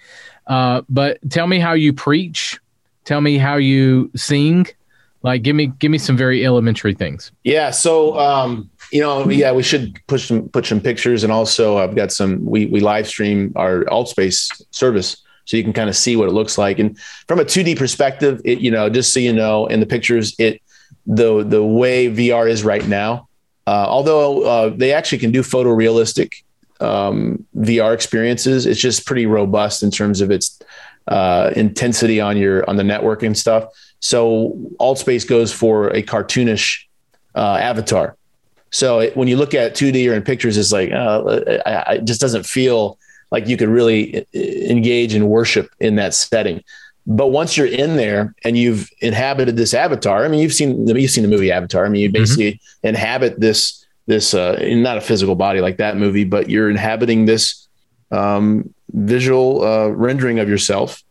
Uh, 0.47 0.83
but 0.89 1.19
tell 1.31 1.47
me 1.47 1.59
how 1.59 1.73
you 1.73 1.93
preach. 1.93 2.59
Tell 3.05 3.21
me 3.21 3.39
how 3.39 3.57
you 3.57 4.11
sing. 4.17 4.67
Like, 5.23 5.43
give 5.43 5.57
me, 5.57 5.67
give 5.67 5.91
me 5.91 5.99
some 5.99 6.17
very 6.17 6.45
elementary 6.45 6.95
things. 6.95 7.33
Yeah. 7.45 7.71
So, 7.71 8.19
um, 8.19 8.71
you 8.93 9.01
know, 9.01 9.29
yeah, 9.29 9.53
we 9.53 9.63
should 9.63 9.99
push 10.07 10.29
some 10.29 10.49
put 10.49 10.67
some 10.67 10.81
pictures, 10.81 11.25
and 11.25 11.33
also 11.33 11.79
I've 11.79 11.97
got 11.97 12.13
some. 12.13 12.45
We 12.45 12.67
we 12.67 12.81
live 12.81 13.07
stream 13.07 13.53
our 13.57 13.85
AltSpace 13.87 14.63
service, 14.71 15.17
so 15.45 15.57
you 15.57 15.65
can 15.65 15.73
kind 15.73 15.89
of 15.89 15.97
see 15.97 16.17
what 16.17 16.29
it 16.29 16.33
looks 16.33 16.59
like. 16.59 16.79
And 16.79 16.99
from 17.27 17.41
a 17.41 17.45
2D 17.45 17.77
perspective, 17.77 18.41
it 18.45 18.61
you 18.61 18.71
know, 18.71 18.89
just 18.89 19.13
so 19.13 19.21
you 19.21 19.33
know, 19.33 19.67
in 19.67 19.81
the 19.81 19.87
pictures, 19.87 20.35
it 20.39 20.63
the 21.07 21.43
the 21.43 21.63
way 21.63 22.09
VR 22.09 22.49
is 22.49 22.63
right 22.65 22.87
now. 22.87 23.29
Uh, 23.67 23.87
although 23.89 24.43
uh, 24.43 24.69
they 24.69 24.93
actually 24.93 25.19
can 25.19 25.33
do 25.33 25.43
photorealistic 25.43 26.45
um, 26.81 27.45
VR 27.57 27.95
experiences, 27.95 28.67
it's 28.67 28.81
just 28.81 29.07
pretty 29.07 29.27
robust 29.27 29.83
in 29.83 29.91
terms 29.91 30.21
of 30.21 30.31
its 30.31 30.59
uh, 31.09 31.53
intensity 31.55 32.21
on 32.21 32.37
your 32.37 32.69
on 32.69 32.77
the 32.77 32.85
network 32.85 33.23
and 33.23 33.37
stuff. 33.37 33.65
So 34.01 34.59
AltSpace 34.81 35.27
goes 35.27 35.53
for 35.53 35.89
a 35.89 36.03
cartoonish 36.03 36.85
uh, 37.35 37.59
avatar. 37.61 38.17
So 38.71 39.01
it, 39.01 39.17
when 39.17 39.29
you 39.29 39.37
look 39.37 39.55
at 39.55 39.75
2D 39.75 40.11
or 40.11 40.15
in 40.15 40.23
pictures, 40.23 40.57
it's 40.57 40.73
like 40.73 40.91
uh, 40.91 41.23
it 41.91 42.05
just 42.05 42.21
doesn't 42.21 42.45
feel 42.45 42.99
like 43.31 43.49
you 43.49 43.57
could 43.57 43.69
really 43.69 44.19
uh, 44.19 44.23
engage 44.35 45.15
in 45.15 45.29
worship 45.29 45.71
in 45.81 45.97
that 45.97 46.15
setting. 46.15 46.63
But 47.07 47.29
once 47.29 47.57
you're 47.57 47.67
in 47.67 47.97
there 47.97 48.35
and 48.45 48.57
you've 48.57 48.89
inhabited 49.01 49.57
this 49.57 49.75
avatar, 49.75 50.25
I 50.25 50.29
mean, 50.29 50.41
you've 50.41 50.55
seen 50.55 50.89
you've 50.89 51.11
seen 51.11 51.23
the 51.23 51.29
movie 51.29 51.53
Avatar. 51.53 51.85
I 51.85 51.89
mean, 51.89 52.01
you 52.01 52.09
mm-hmm. 52.09 52.23
basically 52.23 52.53
mm-hmm. 52.53 52.87
inhabit 52.89 53.41
this 53.41 53.84
this 54.07 54.35
uh, 54.35 54.59
not 54.63 54.99
a 54.99 55.01
physical 55.01 55.35
body 55.35 55.61
like 55.61 55.79
that 55.79 55.97
movie, 55.97 56.25
but 56.25 56.51
you're 56.51 56.71
inhabiting 56.71 57.25
this 57.25 57.67
um, 58.11 58.73
visual 58.93 59.65
uh, 59.65 59.89
rendering 59.89 60.39
of 60.39 60.49
yourself, 60.49 61.03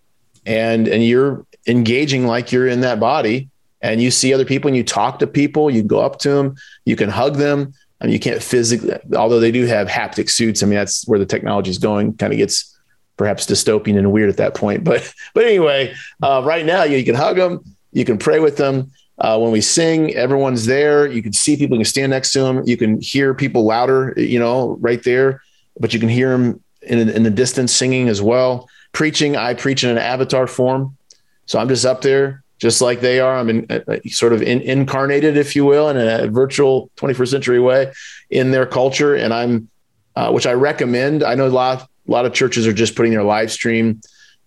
and 0.46 0.88
and 0.88 1.04
you're 1.04 1.46
engaging 1.68 2.28
like 2.28 2.52
you're 2.52 2.68
in 2.68 2.82
that 2.82 3.00
body 3.00 3.50
and 3.84 4.02
you 4.02 4.10
see 4.10 4.34
other 4.34 4.46
people 4.46 4.70
and 4.70 4.78
you 4.78 4.84
talk 4.84 5.20
to 5.20 5.28
people, 5.28 5.70
you 5.70 5.84
go 5.84 6.00
up 6.00 6.18
to 6.20 6.30
them, 6.30 6.56
you 6.86 6.96
can 6.96 7.10
hug 7.10 7.36
them. 7.36 7.74
You 8.06 8.20
can't 8.20 8.44
physically, 8.44 8.98
although 9.16 9.40
they 9.40 9.52
do 9.52 9.66
have 9.66 9.88
haptic 9.88 10.30
suits. 10.30 10.62
I 10.62 10.66
mean, 10.66 10.76
that's 10.76 11.08
where 11.08 11.20
the 11.20 11.26
technology 11.26 11.72
is 11.72 11.78
going. 11.78 12.18
Kind 12.18 12.34
of 12.34 12.38
gets 12.38 12.78
perhaps 13.16 13.46
dystopian 13.46 13.98
and 13.98 14.12
weird 14.12 14.30
at 14.30 14.36
that 14.38 14.56
point. 14.56 14.84
But 14.84 15.14
but 15.34 15.46
anyway, 15.46 15.96
uh, 16.22 16.42
right 16.44 16.66
now 16.66 16.84
you, 16.84 16.98
you, 16.98 17.06
can 17.06 17.16
hug 17.16 17.38
them, 17.38 17.64
you 17.94 18.04
can 18.04 18.18
pray 18.18 18.40
with 18.40 18.58
them. 18.58 18.92
Uh, 19.20 19.38
when 19.40 19.52
we 19.52 19.62
sing, 19.62 20.14
everyone's 20.16 20.66
there. 20.66 21.08
You 21.08 21.22
can 21.22 21.34
see 21.34 21.56
people, 21.56 21.78
you 21.78 21.82
can 21.82 21.90
stand 21.90 22.10
next 22.10 22.32
to 22.34 22.42
them. 22.42 22.64
You 22.66 22.78
can 22.78 23.00
hear 23.00 23.34
people 23.34 23.66
louder, 23.66 24.14
you 24.18 24.40
know, 24.40 24.78
right 24.80 25.04
there. 25.04 25.42
But 25.80 25.94
you 25.94 26.00
can 26.00 26.10
hear 26.10 26.30
them 26.30 26.64
in, 26.82 27.10
in 27.10 27.24
the 27.24 27.30
distance 27.30 27.72
singing 27.72 28.10
as 28.10 28.22
well. 28.22 28.68
Preaching, 28.92 29.36
I 29.36 29.54
preach 29.54 29.84
in 29.84 29.90
an 29.90 29.98
avatar 29.98 30.48
form. 30.48 30.98
So 31.46 31.60
I'm 31.60 31.68
just 31.68 31.86
up 31.86 32.02
there 32.02 32.44
just 32.64 32.82
like 32.82 33.02
they 33.02 33.20
are. 33.20 33.36
I'm 33.38 33.50
in, 33.50 33.66
uh, 33.70 33.80
uh, 33.88 33.98
sort 34.08 34.32
of 34.32 34.42
in, 34.42 34.62
incarnated, 34.62 35.36
if 35.36 35.54
you 35.54 35.66
will, 35.66 35.90
in 35.90 35.98
a 35.98 36.28
virtual 36.28 36.90
21st 36.96 37.28
century 37.28 37.60
way 37.60 37.92
in 38.30 38.52
their 38.52 38.66
culture. 38.66 39.16
And 39.16 39.34
I'm, 39.34 39.70
uh, 40.16 40.32
which 40.32 40.48
I 40.48 40.54
recommend. 40.54 41.24
I 41.24 41.36
know 41.36 41.48
a 41.48 41.50
lot, 41.50 41.82
a 41.82 42.12
lot 42.12 42.26
of 42.26 42.34
churches 42.34 42.66
are 42.66 42.74
just 42.74 42.96
putting 42.96 43.12
their 43.12 43.24
live 43.24 43.52
stream 43.52 44.02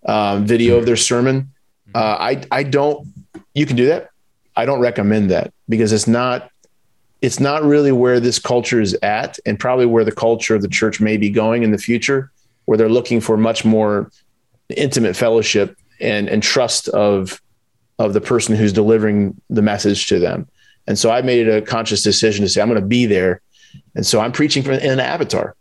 um, 0.06 0.46
video 0.46 0.78
of 0.78 0.86
their 0.86 0.96
sermon. 0.96 1.52
Uh, 1.94 2.16
I, 2.18 2.42
I 2.50 2.62
don't, 2.62 3.06
you 3.54 3.66
can 3.66 3.76
do 3.76 3.86
that. 3.86 4.10
I 4.56 4.64
don't 4.64 4.80
recommend 4.80 5.30
that 5.30 5.52
because 5.68 5.92
it's 5.92 6.06
not, 6.06 6.50
it's 7.20 7.40
not 7.40 7.62
really 7.62 7.92
where 7.92 8.20
this 8.20 8.38
culture 8.38 8.80
is 8.80 8.94
at 9.02 9.38
and 9.46 9.58
probably 9.58 9.86
where 9.86 10.04
the 10.04 10.12
culture 10.12 10.54
of 10.54 10.62
the 10.62 10.68
church 10.68 11.00
may 11.00 11.16
be 11.16 11.30
going 11.30 11.62
in 11.62 11.70
the 11.70 11.78
future, 11.78 12.30
where 12.64 12.78
they're 12.78 12.88
looking 12.88 13.20
for 13.20 13.36
much 13.36 13.64
more 13.64 14.10
intimate 14.76 15.16
fellowship 15.16 15.76
and, 16.00 16.28
and 16.28 16.42
trust 16.42 16.88
of 16.88 17.40
of 17.98 18.12
the 18.12 18.20
person 18.20 18.54
who's 18.54 18.74
delivering 18.74 19.40
the 19.48 19.62
message 19.62 20.06
to 20.08 20.18
them. 20.18 20.46
And 20.86 20.98
so 20.98 21.10
I 21.10 21.22
made 21.22 21.48
it 21.48 21.50
a 21.50 21.62
conscious 21.62 22.02
decision 22.02 22.44
to 22.44 22.48
say, 22.48 22.60
I'm 22.60 22.68
going 22.68 22.80
to 22.80 22.86
be 22.86 23.06
there. 23.06 23.40
And 23.94 24.04
so 24.04 24.20
I'm 24.20 24.32
preaching 24.32 24.62
from 24.62 24.74
in 24.74 24.90
an 24.90 25.00
avatar 25.00 25.56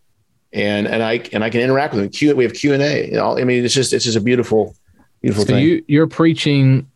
and, 0.52 0.86
and 0.86 1.02
I, 1.02 1.22
and 1.32 1.44
I 1.44 1.50
can 1.50 1.62
interact 1.62 1.94
with 1.94 2.04
them. 2.04 2.12
Q, 2.12 2.36
we 2.36 2.44
have 2.44 2.54
Q 2.54 2.74
and 2.74 2.84
A, 2.84 3.08
you 3.08 3.14
know, 3.14 3.38
I 3.38 3.46
mean, 3.46 3.64
it's 3.64 3.74
just, 3.74 3.94
it's 3.94 4.04
just 4.04 4.18
a 4.18 4.22
beautiful, 4.22 4.76
beautiful 5.22 5.46
so 5.46 5.54
thing. 5.54 5.64
You, 5.64 5.86
you're 5.88 6.08
preaching 6.08 6.92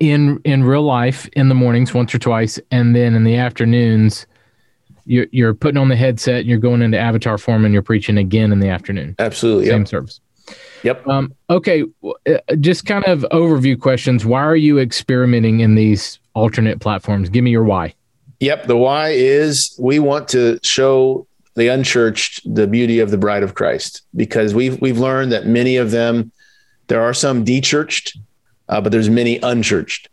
in, 0.00 0.40
in 0.44 0.64
real 0.64 0.82
life 0.82 1.28
in 1.32 1.48
the 1.48 1.54
mornings 1.54 1.94
once 1.94 2.14
or 2.14 2.18
twice. 2.18 2.58
And 2.70 2.94
then 2.94 3.14
in 3.14 3.24
the 3.24 3.36
afternoons, 3.36 4.26
you're, 5.04 5.26
you're 5.30 5.54
putting 5.54 5.78
on 5.78 5.88
the 5.88 5.96
headset 5.96 6.40
and 6.40 6.48
you're 6.48 6.58
going 6.58 6.82
into 6.82 6.98
avatar 6.98 7.38
form 7.38 7.64
and 7.64 7.72
you're 7.72 7.82
preaching 7.82 8.18
again 8.18 8.52
in 8.52 8.60
the 8.60 8.68
afternoon. 8.68 9.14
Absolutely. 9.18 9.66
Same 9.66 9.82
yep. 9.82 9.88
service. 9.88 10.20
Yep. 10.82 11.06
Um, 11.08 11.34
okay. 11.50 11.84
Uh, 12.04 12.38
just 12.60 12.86
kind 12.86 13.04
of 13.04 13.20
overview 13.32 13.78
questions. 13.80 14.24
Why 14.24 14.42
are 14.42 14.56
you 14.56 14.78
experimenting 14.78 15.60
in 15.60 15.74
these 15.74 16.18
alternate 16.34 16.80
platforms? 16.80 17.28
Give 17.28 17.42
me 17.44 17.50
your 17.50 17.64
why. 17.64 17.94
Yep. 18.40 18.66
The 18.66 18.76
why 18.76 19.10
is 19.10 19.74
we 19.80 19.98
want 19.98 20.28
to 20.28 20.58
show 20.62 21.26
the 21.54 21.68
unchurched 21.68 22.42
the 22.54 22.66
beauty 22.66 23.00
of 23.00 23.10
the 23.10 23.16
bride 23.18 23.42
of 23.42 23.54
Christ 23.54 24.02
because 24.14 24.54
we've 24.54 24.80
we've 24.80 24.98
learned 24.98 25.32
that 25.32 25.46
many 25.46 25.76
of 25.76 25.90
them 25.90 26.30
there 26.88 27.02
are 27.02 27.14
some 27.14 27.44
dechurched, 27.44 28.16
uh, 28.68 28.80
but 28.80 28.92
there's 28.92 29.10
many 29.10 29.38
unchurched. 29.38 30.08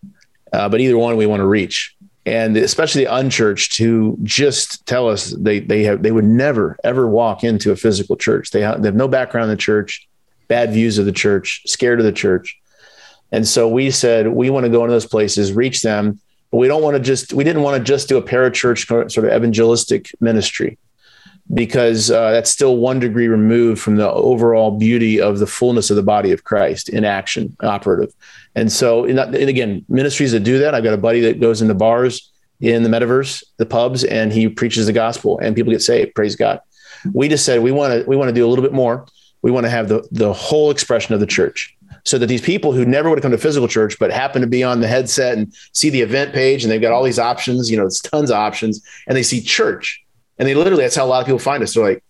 Uh, 0.51 0.70
but 0.70 0.80
either 0.80 0.97
one 0.97 1.18
we 1.18 1.26
want 1.26 1.39
to 1.39 1.47
reach, 1.47 1.95
and 2.26 2.56
especially 2.56 3.06
the 3.06 3.16
unchurched 3.16 3.78
who 3.78 4.18
just 4.22 4.86
tell 4.86 5.10
us 5.10 5.32
they 5.32 5.60
they 5.60 5.84
have 5.84 6.04
they 6.04 6.12
would 6.12 6.26
never 6.26 6.78
ever 6.84 7.08
walk 7.08 7.43
into 7.43 7.72
a 7.72 7.76
physical 7.76 8.16
church. 8.16 8.51
They 8.51 8.62
have, 8.62 8.82
they 8.82 8.88
have 8.88 8.95
no 8.95 9.08
background 9.08 9.45
in 9.45 9.58
the 9.58 9.62
church 9.62 10.08
bad 10.47 10.72
views 10.72 10.97
of 10.97 11.06
the 11.06 11.12
church, 11.12 11.62
scared 11.66 11.99
of 11.99 12.06
the 12.06 12.12
church. 12.12 12.60
And 13.32 13.47
so 13.47 13.68
we 13.68 13.89
said, 13.89 14.28
we 14.28 14.49
want 14.49 14.66
to 14.66 14.70
go 14.70 14.84
into 14.84 14.93
those 14.93 15.08
places, 15.08 15.51
reach 15.51 15.82
them, 15.82 16.20
but 16.51 16.58
we 16.58 16.68
don't 16.68 16.84
want 16.84 16.95
to 16.95 17.01
just, 17.01 17.34
we 17.34 17.43
didn't 17.43 17.64
want 17.64 17.78
to 17.78 17.84
just 17.84 18.08
do 18.08 18.18
a 18.18 18.22
parachurch 18.22 18.86
sort 19.12 19.26
of 19.26 19.34
evangelistic 19.34 20.12
ministry 20.20 20.78
because 21.54 22.12
uh, 22.12 22.32
that's 22.32 22.50
still 22.50 22.78
one 22.78 23.00
degree 23.00 23.28
removed 23.28 23.82
from 23.82 23.98
the 23.98 24.10
overall 24.10 24.72
beauty 24.72 25.20
of 25.20 25.39
the 25.39 25.48
fullness 25.48 25.89
of 25.89 25.96
the 25.96 26.04
body 26.04 26.32
of 26.32 26.44
Christ 26.44 26.89
in 26.89 27.04
action, 27.04 27.56
operative. 27.62 28.14
And 28.56 28.72
so, 28.72 29.06
and 29.06 29.20
again, 29.36 29.86
ministries 29.89 30.32
that 30.32 30.41
do 30.41 30.60
that, 30.60 30.76
I've 30.76 30.84
got 30.84 30.94
a 30.94 30.98
buddy 30.98 31.22
that 31.22 31.39
goes 31.39 31.62
into 31.62 31.74
bars 31.74 32.32
in 32.62 32.84
the 32.84 32.89
metaverse, 32.89 33.44
the 33.58 33.66
pubs, 33.66 34.04
and 34.04 34.32
he 34.32 34.48
preaches 34.48 34.86
the 34.86 34.94
gospel 34.94 35.39
and 35.39 35.56
people 35.56 35.72
get 35.72 35.82
saved. 35.82 36.16
Praise 36.16 36.36
God. 36.36 36.62
We 37.14 37.28
just 37.28 37.46
said 37.46 37.62
we 37.62 37.72
want 37.72 37.94
to 37.94 38.10
we 38.10 38.16
want 38.16 38.30
to 38.30 38.34
do 38.34 38.46
a 38.46 38.50
little 38.50 38.64
bit 38.64 38.74
more 38.74 39.06
we 39.44 39.52
want 39.52 39.66
to 39.66 39.70
have 39.70 39.89
the, 39.89 40.08
the 40.12 40.34
whole 40.34 40.72
expression 40.72 41.14
of 41.14 41.20
the 41.20 41.28
church 41.28 41.78
so 42.06 42.18
that 42.18 42.26
these 42.26 42.41
people 42.41 42.72
who 42.72 42.86
never 42.86 43.10
would 43.10 43.20
have 43.20 43.22
come 43.22 43.32
to 43.32 43.38
physical 43.38 43.68
church 43.68 44.00
but 44.00 44.12
happen 44.12 44.41
to 44.41 44.48
be 44.48 44.64
on 44.64 44.80
the 44.80 44.88
headset 44.88 45.38
and 45.38 45.54
see 45.74 45.91
the 45.91 46.02
event 46.02 46.34
page 46.34 46.64
and 46.64 46.72
they've 46.72 46.82
got 46.82 46.91
all 46.91 47.04
these 47.04 47.20
options 47.20 47.70
you 47.70 47.78
know 47.78 47.86
it's 47.86 48.02
tons 48.02 48.32
of 48.32 48.38
options 48.38 48.82
and 49.08 49.16
they 49.16 49.22
see 49.22 49.39
church 49.39 50.03
and 50.38 50.48
they 50.48 50.56
literally 50.56 50.84
that's 50.84 50.96
how 50.96 51.06
a 51.06 51.08
lot 51.08 51.20
of 51.20 51.26
people 51.26 51.40
find 51.40 51.64
us 51.64 51.74
they're 51.74 51.84
like 51.84 52.04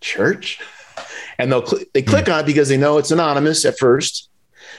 church 0.00 0.60
and 1.38 1.50
they'll 1.50 1.66
cl- 1.66 1.84
they 1.94 2.02
click 2.02 2.28
on 2.28 2.40
it 2.40 2.46
because 2.46 2.68
they 2.68 2.76
know 2.76 2.98
it's 2.98 3.10
anonymous 3.10 3.64
at 3.64 3.78
first 3.78 4.28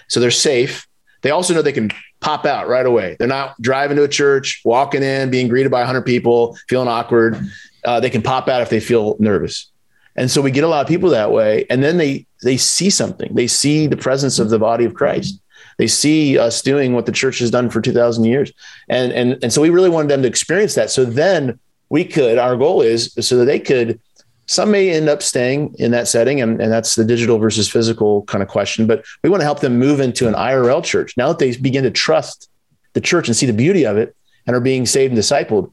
so 0.07 0.19
they're 0.19 0.31
safe 0.31 0.87
they 1.21 1.31
also 1.31 1.53
know 1.53 1.61
they 1.61 1.71
can 1.71 1.91
pop 2.19 2.45
out 2.45 2.67
right 2.67 2.85
away 2.85 3.15
they're 3.19 3.27
not 3.27 3.59
driving 3.61 3.97
to 3.97 4.03
a 4.03 4.07
church 4.07 4.61
walking 4.65 5.03
in 5.03 5.29
being 5.29 5.47
greeted 5.47 5.71
by 5.71 5.79
100 5.79 6.03
people 6.03 6.57
feeling 6.69 6.87
awkward 6.87 7.39
uh, 7.85 7.99
they 7.99 8.09
can 8.09 8.21
pop 8.21 8.47
out 8.47 8.61
if 8.61 8.69
they 8.69 8.79
feel 8.79 9.15
nervous 9.19 9.71
and 10.17 10.31
so 10.31 10.41
we 10.41 10.51
get 10.51 10.63
a 10.63 10.67
lot 10.67 10.81
of 10.81 10.87
people 10.87 11.11
that 11.11 11.31
way. 11.31 11.65
And 11.69 11.83
then 11.83 11.97
they 11.97 12.25
they 12.43 12.57
see 12.57 12.89
something. 12.89 13.33
They 13.33 13.47
see 13.47 13.87
the 13.87 13.97
presence 13.97 14.39
of 14.39 14.49
the 14.49 14.59
body 14.59 14.83
of 14.83 14.95
Christ. 14.95 15.39
They 15.77 15.87
see 15.87 16.39
us 16.39 16.61
doing 16.61 16.93
what 16.93 17.05
the 17.05 17.11
church 17.11 17.39
has 17.39 17.51
done 17.51 17.69
for 17.69 17.81
2000 17.81 18.23
years. 18.25 18.51
And 18.89 19.13
and 19.13 19.37
and 19.43 19.53
so 19.53 19.61
we 19.61 19.69
really 19.69 19.89
wanted 19.89 20.09
them 20.09 20.23
to 20.23 20.27
experience 20.27 20.73
that. 20.75 20.89
So 20.89 21.05
then 21.05 21.59
we 21.89 22.03
could, 22.03 22.37
our 22.37 22.55
goal 22.57 22.81
is 22.81 23.13
so 23.19 23.37
that 23.37 23.45
they 23.45 23.59
could 23.59 23.99
some 24.47 24.71
may 24.71 24.89
end 24.89 25.09
up 25.09 25.21
staying 25.21 25.75
in 25.77 25.91
that 25.91 26.07
setting, 26.07 26.39
and, 26.41 26.61
and 26.61 26.71
that's 26.71 26.95
the 26.95 27.03
digital 27.03 27.37
versus 27.37 27.69
physical 27.69 28.23
kind 28.23 28.41
of 28.41 28.47
question. 28.47 28.87
But 28.87 29.05
we 29.21 29.29
want 29.29 29.41
to 29.41 29.45
help 29.45 29.59
them 29.59 29.77
move 29.77 29.99
into 29.99 30.27
an 30.27 30.33
IRL 30.33 30.83
church. 30.83 31.15
Now 31.17 31.27
that 31.27 31.39
they 31.39 31.55
begin 31.57 31.83
to 31.83 31.91
trust 31.91 32.49
the 32.93 33.01
church 33.01 33.27
and 33.27 33.35
see 33.35 33.45
the 33.45 33.53
beauty 33.53 33.85
of 33.85 33.97
it 33.97 34.15
and 34.47 34.55
are 34.55 34.61
being 34.61 34.85
saved 34.85 35.13
and 35.13 35.21
discipled, 35.21 35.71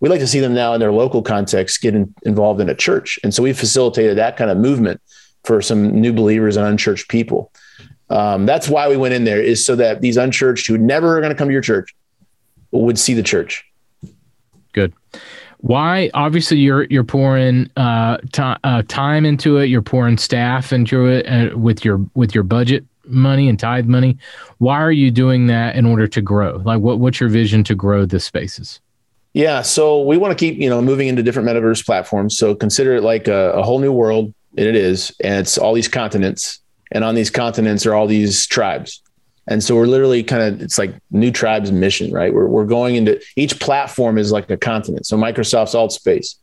we 0.00 0.10
like 0.10 0.20
to 0.20 0.26
see 0.26 0.40
them 0.40 0.54
now 0.54 0.74
in 0.74 0.80
their 0.80 0.92
local 0.92 1.22
context 1.22 1.80
get 1.80 1.94
in, 1.94 2.14
involved 2.22 2.60
in 2.60 2.68
a 2.68 2.74
church. 2.74 3.18
And 3.24 3.32
so 3.32 3.42
we 3.42 3.54
facilitated 3.54 4.18
that 4.18 4.36
kind 4.36 4.50
of 4.50 4.58
movement 4.58 5.00
for 5.44 5.62
some 5.62 6.00
new 6.00 6.12
believers 6.12 6.58
and 6.58 6.66
unchurched 6.66 7.08
people. 7.08 7.50
Um, 8.10 8.44
that's 8.44 8.68
why 8.68 8.88
we 8.88 8.98
went 8.98 9.14
in 9.14 9.24
there 9.24 9.40
is 9.40 9.64
so 9.64 9.76
that 9.76 10.02
these 10.02 10.18
unchurched 10.18 10.66
who 10.66 10.76
never 10.76 11.16
are 11.16 11.20
going 11.20 11.32
to 11.32 11.36
come 11.36 11.48
to 11.48 11.52
your 11.52 11.62
church 11.62 11.94
would 12.70 12.98
see 12.98 13.14
the 13.14 13.22
church. 13.22 13.64
Good. 14.72 14.92
Why 15.62 16.10
obviously 16.14 16.58
you're 16.58 16.84
you're 16.84 17.04
pouring 17.04 17.70
uh, 17.76 18.18
t- 18.32 18.42
uh, 18.64 18.82
time 18.88 19.26
into 19.26 19.58
it. 19.58 19.66
You're 19.66 19.82
pouring 19.82 20.16
staff 20.16 20.72
into 20.72 21.06
it 21.06 21.26
uh, 21.26 21.56
with 21.56 21.84
your 21.84 22.04
with 22.14 22.34
your 22.34 22.44
budget 22.44 22.84
money 23.04 23.48
and 23.48 23.58
tithe 23.58 23.86
money. 23.86 24.16
Why 24.58 24.80
are 24.80 24.92
you 24.92 25.10
doing 25.10 25.46
that 25.48 25.76
in 25.76 25.84
order 25.84 26.06
to 26.06 26.20
grow? 26.22 26.62
Like 26.64 26.80
what 26.80 26.98
what's 26.98 27.20
your 27.20 27.28
vision 27.28 27.64
to 27.64 27.74
grow 27.74 28.06
the 28.06 28.20
spaces? 28.20 28.80
Yeah 29.32 29.62
so 29.62 30.02
we 30.02 30.16
want 30.16 30.36
to 30.36 30.36
keep 30.36 30.58
you 30.58 30.68
know 30.68 30.80
moving 30.80 31.08
into 31.08 31.22
different 31.22 31.48
metaverse 31.48 31.84
platforms. 31.84 32.36
So 32.36 32.54
consider 32.54 32.96
it 32.96 33.02
like 33.02 33.28
a, 33.28 33.52
a 33.52 33.62
whole 33.62 33.80
new 33.80 33.92
world 33.92 34.32
and 34.56 34.66
it 34.66 34.76
is 34.76 35.14
and 35.22 35.40
it's 35.40 35.58
all 35.58 35.74
these 35.74 35.88
continents 35.88 36.60
and 36.92 37.04
on 37.04 37.14
these 37.14 37.30
continents 37.30 37.86
are 37.86 37.94
all 37.94 38.06
these 38.06 38.46
tribes 38.46 39.02
and 39.50 39.62
so 39.62 39.74
we're 39.74 39.86
literally 39.86 40.22
kind 40.22 40.42
of, 40.42 40.62
it's 40.62 40.78
like 40.78 40.94
new 41.10 41.32
tribes 41.32 41.72
mission, 41.72 42.12
right? 42.12 42.32
We're, 42.32 42.46
we're 42.46 42.64
going 42.64 42.94
into 42.94 43.20
each 43.34 43.58
platform 43.58 44.16
is 44.16 44.30
like 44.30 44.48
a 44.48 44.56
continent. 44.56 45.06
So 45.06 45.16
Microsoft's 45.16 45.74
AltSpace, 45.74 46.36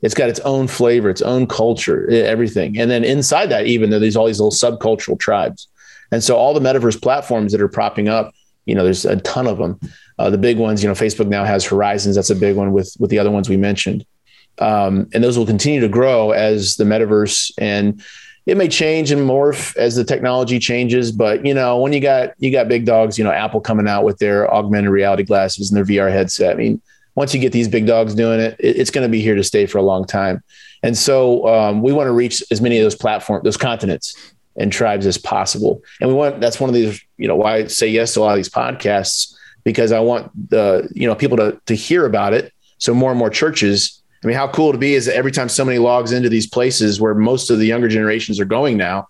it's 0.00 0.14
got 0.14 0.30
its 0.30 0.40
own 0.40 0.66
flavor, 0.66 1.10
its 1.10 1.22
own 1.22 1.46
culture, 1.46 2.10
everything. 2.10 2.78
And 2.78 2.90
then 2.90 3.04
inside 3.04 3.46
that, 3.50 3.66
even 3.66 3.90
there's 3.90 4.16
all 4.16 4.26
these 4.26 4.40
little 4.40 4.50
subcultural 4.50 5.18
tribes. 5.18 5.68
And 6.10 6.24
so 6.24 6.36
all 6.36 6.54
the 6.54 6.60
metaverse 6.60 7.00
platforms 7.00 7.52
that 7.52 7.60
are 7.60 7.68
propping 7.68 8.08
up, 8.08 8.32
you 8.64 8.74
know, 8.74 8.82
there's 8.82 9.04
a 9.04 9.16
ton 9.16 9.46
of 9.46 9.58
them. 9.58 9.78
Uh, 10.18 10.30
the 10.30 10.38
big 10.38 10.56
ones, 10.58 10.82
you 10.82 10.88
know, 10.88 10.94
Facebook 10.94 11.26
now 11.26 11.44
has 11.44 11.66
Horizons. 11.66 12.16
That's 12.16 12.30
a 12.30 12.36
big 12.36 12.56
one 12.56 12.72
with 12.72 12.96
with 12.98 13.10
the 13.10 13.18
other 13.18 13.30
ones 13.30 13.48
we 13.48 13.56
mentioned, 13.56 14.06
um, 14.58 15.08
and 15.12 15.24
those 15.24 15.36
will 15.36 15.44
continue 15.44 15.80
to 15.80 15.88
grow 15.88 16.30
as 16.30 16.76
the 16.76 16.84
metaverse 16.84 17.50
and 17.58 18.00
it 18.46 18.56
may 18.56 18.68
change 18.68 19.10
and 19.10 19.22
morph 19.22 19.76
as 19.76 19.96
the 19.96 20.04
technology 20.04 20.58
changes 20.58 21.10
but 21.12 21.44
you 21.44 21.54
know 21.54 21.78
when 21.78 21.92
you 21.92 22.00
got 22.00 22.34
you 22.38 22.50
got 22.50 22.68
big 22.68 22.84
dogs 22.84 23.18
you 23.18 23.24
know 23.24 23.32
apple 23.32 23.60
coming 23.60 23.88
out 23.88 24.04
with 24.04 24.18
their 24.18 24.52
augmented 24.52 24.90
reality 24.90 25.22
glasses 25.22 25.70
and 25.70 25.76
their 25.76 25.84
vr 25.84 26.10
headset. 26.10 26.54
I 26.54 26.58
mean 26.58 26.80
once 27.14 27.32
you 27.32 27.40
get 27.40 27.52
these 27.52 27.68
big 27.68 27.86
dogs 27.86 28.14
doing 28.14 28.40
it, 28.40 28.56
it's 28.58 28.90
going 28.90 29.04
to 29.04 29.08
be 29.08 29.20
here 29.20 29.36
to 29.36 29.44
stay 29.44 29.66
for 29.66 29.78
a 29.78 29.82
long 29.82 30.04
time. 30.04 30.42
And 30.82 30.98
so 30.98 31.46
um, 31.46 31.80
we 31.80 31.92
want 31.92 32.08
to 32.08 32.12
reach 32.12 32.42
as 32.50 32.60
many 32.60 32.76
of 32.78 32.82
those 32.82 32.96
platforms 32.96 33.44
those 33.44 33.56
continents 33.56 34.34
and 34.56 34.72
tribes 34.72 35.06
as 35.06 35.18
possible. 35.18 35.82
And 36.00 36.10
we 36.10 36.14
want 36.14 36.40
that's 36.40 36.60
one 36.60 36.68
of 36.68 36.74
these 36.74 37.00
you 37.16 37.28
know 37.28 37.36
why 37.36 37.56
i 37.56 37.66
say 37.66 37.88
yes 37.88 38.14
to 38.14 38.20
a 38.20 38.22
lot 38.22 38.30
of 38.30 38.36
these 38.36 38.48
podcasts 38.48 39.34
because 39.62 39.92
i 39.92 40.00
want 40.00 40.30
the 40.50 40.88
you 40.92 41.06
know 41.06 41.14
people 41.14 41.36
to 41.38 41.60
to 41.66 41.74
hear 41.74 42.04
about 42.06 42.34
it. 42.34 42.52
So 42.78 42.92
more 42.92 43.10
and 43.10 43.18
more 43.18 43.30
churches 43.30 44.02
I 44.24 44.26
mean, 44.26 44.36
how 44.36 44.48
cool 44.48 44.72
to 44.72 44.78
be 44.78 44.94
is 44.94 45.06
that 45.06 45.16
every 45.16 45.32
time 45.32 45.48
somebody 45.48 45.78
logs 45.78 46.12
into 46.12 46.28
these 46.28 46.46
places 46.46 47.00
where 47.00 47.14
most 47.14 47.50
of 47.50 47.58
the 47.58 47.66
younger 47.66 47.88
generations 47.88 48.40
are 48.40 48.46
going 48.46 48.76
now, 48.76 49.06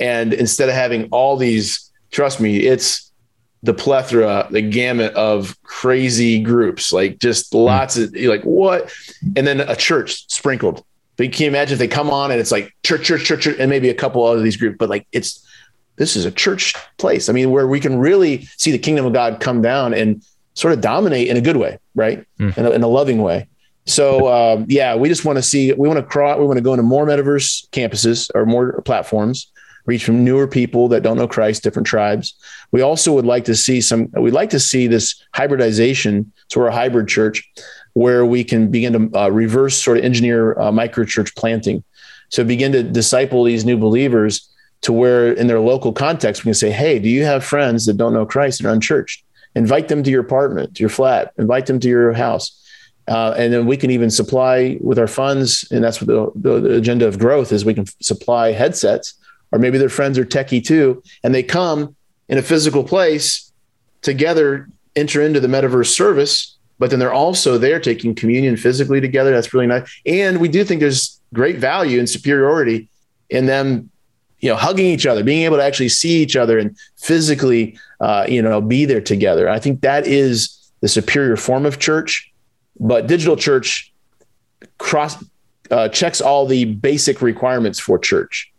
and 0.00 0.32
instead 0.32 0.68
of 0.68 0.74
having 0.74 1.08
all 1.10 1.36
these, 1.36 1.90
trust 2.10 2.40
me, 2.40 2.60
it's 2.60 3.12
the 3.62 3.74
plethora, 3.74 4.46
the 4.50 4.62
gamut 4.62 5.12
of 5.14 5.60
crazy 5.62 6.42
groups, 6.42 6.92
like 6.92 7.18
just 7.18 7.52
hmm. 7.52 7.58
lots 7.58 7.96
of 7.96 8.14
like 8.14 8.42
what, 8.42 8.92
and 9.36 9.46
then 9.46 9.60
a 9.60 9.76
church 9.76 10.30
sprinkled. 10.30 10.84
But 11.16 11.26
you 11.26 11.32
can 11.32 11.42
you 11.42 11.48
imagine 11.48 11.74
if 11.74 11.78
they 11.78 11.88
come 11.88 12.10
on 12.10 12.30
and 12.30 12.40
it's 12.40 12.50
like 12.50 12.74
church, 12.82 13.04
church, 13.04 13.24
church, 13.24 13.42
church 13.42 13.56
and 13.58 13.70
maybe 13.70 13.88
a 13.88 13.94
couple 13.94 14.26
of 14.26 14.42
these 14.42 14.56
groups, 14.56 14.76
but 14.78 14.88
like 14.88 15.06
it's 15.12 15.46
this 15.96 16.16
is 16.16 16.24
a 16.24 16.30
church 16.30 16.74
place. 16.98 17.28
I 17.28 17.32
mean, 17.32 17.50
where 17.50 17.68
we 17.68 17.78
can 17.78 17.98
really 17.98 18.48
see 18.56 18.72
the 18.72 18.78
kingdom 18.78 19.06
of 19.06 19.12
God 19.12 19.40
come 19.40 19.62
down 19.62 19.94
and 19.94 20.24
sort 20.54 20.72
of 20.72 20.80
dominate 20.80 21.28
in 21.28 21.36
a 21.36 21.40
good 21.40 21.56
way, 21.56 21.78
right? 21.94 22.24
Mm. 22.40 22.58
In, 22.58 22.66
a, 22.66 22.70
in 22.70 22.82
a 22.82 22.88
loving 22.88 23.22
way. 23.22 23.46
So 23.86 24.32
um, 24.32 24.66
yeah, 24.68 24.94
we 24.94 25.08
just 25.08 25.24
want 25.24 25.36
to 25.36 25.42
see. 25.42 25.72
We 25.72 25.88
want 25.88 25.98
to 25.98 26.04
cross. 26.04 26.38
We 26.38 26.46
want 26.46 26.56
to 26.56 26.62
go 26.62 26.72
into 26.72 26.82
more 26.82 27.06
metaverse 27.06 27.68
campuses 27.70 28.30
or 28.34 28.46
more 28.46 28.80
platforms, 28.82 29.50
reach 29.84 30.04
from 30.04 30.24
newer 30.24 30.48
people 30.48 30.88
that 30.88 31.02
don't 31.02 31.18
know 31.18 31.28
Christ, 31.28 31.62
different 31.62 31.86
tribes. 31.86 32.34
We 32.72 32.80
also 32.80 33.12
would 33.12 33.26
like 33.26 33.44
to 33.44 33.54
see 33.54 33.80
some. 33.80 34.08
We'd 34.12 34.32
like 34.32 34.50
to 34.50 34.60
see 34.60 34.86
this 34.86 35.22
hybridization. 35.34 36.32
So 36.50 36.60
we're 36.60 36.68
a 36.68 36.72
hybrid 36.72 37.08
church, 37.08 37.46
where 37.92 38.24
we 38.24 38.42
can 38.42 38.70
begin 38.70 39.10
to 39.10 39.18
uh, 39.18 39.28
reverse 39.28 39.82
sort 39.82 39.98
of 39.98 40.04
engineer 40.04 40.58
uh, 40.58 40.72
micro 40.72 41.04
church 41.04 41.34
planting. 41.34 41.84
So 42.30 42.42
begin 42.42 42.72
to 42.72 42.82
disciple 42.82 43.44
these 43.44 43.64
new 43.66 43.76
believers 43.76 44.48
to 44.82 44.92
where 44.92 45.32
in 45.32 45.46
their 45.46 45.60
local 45.60 45.92
context 45.92 46.44
we 46.44 46.48
can 46.48 46.54
say, 46.54 46.70
"Hey, 46.70 46.98
do 46.98 47.08
you 47.10 47.24
have 47.24 47.44
friends 47.44 47.84
that 47.84 47.98
don't 47.98 48.14
know 48.14 48.24
Christ 48.24 48.60
and 48.60 48.66
are 48.66 48.72
unchurched? 48.72 49.24
Invite 49.54 49.88
them 49.88 50.02
to 50.02 50.10
your 50.10 50.22
apartment, 50.22 50.74
to 50.76 50.82
your 50.82 50.90
flat. 50.90 51.34
Invite 51.36 51.66
them 51.66 51.80
to 51.80 51.88
your 51.88 52.14
house." 52.14 52.62
Uh, 53.06 53.34
and 53.36 53.52
then 53.52 53.66
we 53.66 53.76
can 53.76 53.90
even 53.90 54.10
supply 54.10 54.78
with 54.80 54.98
our 54.98 55.06
funds, 55.06 55.68
and 55.70 55.84
that's 55.84 56.00
what 56.00 56.08
the, 56.08 56.32
the, 56.48 56.60
the, 56.60 56.76
agenda 56.76 57.06
of 57.06 57.18
growth 57.18 57.52
is. 57.52 57.64
We 57.64 57.74
can 57.74 57.84
supply 58.00 58.52
headsets, 58.52 59.14
or 59.52 59.58
maybe 59.58 59.76
their 59.76 59.90
friends 59.90 60.18
are 60.18 60.24
techie 60.24 60.64
too, 60.64 61.02
and 61.22 61.34
they 61.34 61.42
come 61.42 61.94
in 62.28 62.38
a 62.38 62.42
physical 62.42 62.82
place 62.82 63.52
together, 64.00 64.68
enter 64.96 65.20
into 65.20 65.38
the 65.38 65.48
metaverse 65.48 65.88
service, 65.88 66.56
but 66.78 66.90
then 66.90 66.98
they're 66.98 67.12
also 67.12 67.58
there 67.58 67.78
taking 67.78 68.14
communion 68.14 68.56
physically 68.56 69.02
together. 69.02 69.32
That's 69.32 69.52
really 69.52 69.66
nice, 69.66 69.86
and 70.06 70.40
we 70.40 70.48
do 70.48 70.64
think 70.64 70.80
there's 70.80 71.20
great 71.34 71.58
value 71.58 71.98
and 71.98 72.08
superiority 72.08 72.88
in 73.28 73.44
them, 73.44 73.90
you 74.38 74.48
know, 74.48 74.56
hugging 74.56 74.86
each 74.86 75.04
other, 75.04 75.22
being 75.22 75.42
able 75.42 75.58
to 75.58 75.62
actually 75.62 75.90
see 75.90 76.22
each 76.22 76.36
other 76.36 76.58
and 76.58 76.74
physically, 76.96 77.78
uh, 78.00 78.24
you 78.26 78.40
know, 78.40 78.62
be 78.62 78.86
there 78.86 79.00
together. 79.00 79.48
I 79.48 79.58
think 79.58 79.82
that 79.82 80.06
is 80.06 80.70
the 80.80 80.88
superior 80.88 81.36
form 81.36 81.66
of 81.66 81.78
church 81.78 82.30
but 82.78 83.06
digital 83.06 83.36
church 83.36 83.92
cross 84.78 85.22
uh, 85.70 85.88
checks 85.88 86.20
all 86.20 86.46
the 86.46 86.64
basic 86.66 87.22
requirements 87.22 87.78
for 87.78 87.98
church. 87.98 88.52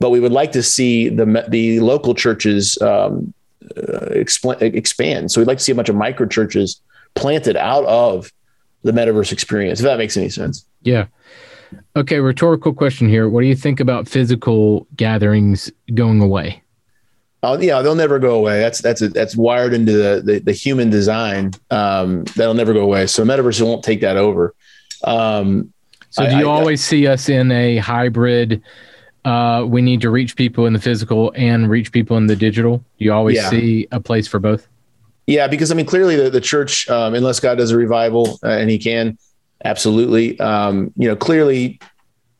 But 0.00 0.10
we 0.10 0.20
would 0.20 0.32
like 0.32 0.52
to 0.52 0.62
see 0.62 1.08
the 1.08 1.44
the 1.48 1.80
local 1.80 2.14
churches 2.14 2.80
um, 2.82 3.32
uh, 3.76 4.10
expl- 4.10 4.60
expand. 4.60 5.30
So 5.30 5.40
we'd 5.40 5.46
like 5.46 5.58
to 5.58 5.64
see 5.64 5.72
a 5.72 5.74
bunch 5.74 5.88
of 5.88 5.96
micro 5.96 6.26
churches 6.26 6.80
planted 7.14 7.56
out 7.56 7.84
of 7.84 8.32
the 8.82 8.92
metaverse 8.92 9.32
experience. 9.32 9.80
If 9.80 9.84
that 9.84 9.98
makes 9.98 10.16
any 10.16 10.28
sense. 10.28 10.66
Yeah. 10.82 11.06
Okay. 11.96 12.18
Rhetorical 12.18 12.74
question 12.74 13.08
here. 13.08 13.28
What 13.28 13.40
do 13.40 13.46
you 13.46 13.56
think 13.56 13.80
about 13.80 14.08
physical 14.08 14.86
gatherings 14.96 15.70
going 15.94 16.20
away? 16.20 16.63
Oh 17.44 17.60
yeah, 17.60 17.82
they'll 17.82 17.94
never 17.94 18.18
go 18.18 18.34
away. 18.34 18.58
That's 18.58 18.80
that's 18.80 19.02
a, 19.02 19.08
that's 19.08 19.36
wired 19.36 19.74
into 19.74 19.92
the, 19.92 20.22
the, 20.24 20.38
the 20.38 20.52
human 20.52 20.88
design. 20.88 21.52
Um, 21.70 22.24
that'll 22.36 22.54
never 22.54 22.72
go 22.72 22.80
away. 22.80 23.06
So 23.06 23.22
metaverse 23.22 23.64
won't 23.64 23.84
take 23.84 24.00
that 24.00 24.16
over. 24.16 24.54
Um, 25.04 25.72
so 26.08 26.26
do 26.28 26.36
you 26.36 26.48
I, 26.48 26.50
always 26.50 26.80
I, 26.80 26.88
see 26.88 27.06
us 27.06 27.28
in 27.28 27.52
a 27.52 27.76
hybrid? 27.76 28.62
Uh, 29.26 29.64
we 29.66 29.82
need 29.82 30.00
to 30.00 30.10
reach 30.10 30.36
people 30.36 30.66
in 30.66 30.72
the 30.72 30.80
physical 30.80 31.32
and 31.36 31.68
reach 31.68 31.92
people 31.92 32.16
in 32.16 32.26
the 32.26 32.36
digital. 32.36 32.78
Do 32.78 33.04
you 33.04 33.12
always 33.12 33.36
yeah. 33.36 33.50
see 33.50 33.88
a 33.90 34.00
place 34.00 34.26
for 34.26 34.38
both? 34.38 34.66
Yeah, 35.26 35.46
because 35.46 35.70
I 35.70 35.74
mean, 35.74 35.86
clearly 35.86 36.16
the, 36.16 36.30
the 36.30 36.40
church, 36.40 36.88
um, 36.88 37.14
unless 37.14 37.40
God 37.40 37.56
does 37.56 37.70
a 37.70 37.76
revival, 37.76 38.38
uh, 38.42 38.48
and 38.48 38.70
He 38.70 38.78
can, 38.78 39.18
absolutely. 39.64 40.38
Um, 40.40 40.92
you 40.96 41.08
know, 41.08 41.16
clearly, 41.16 41.78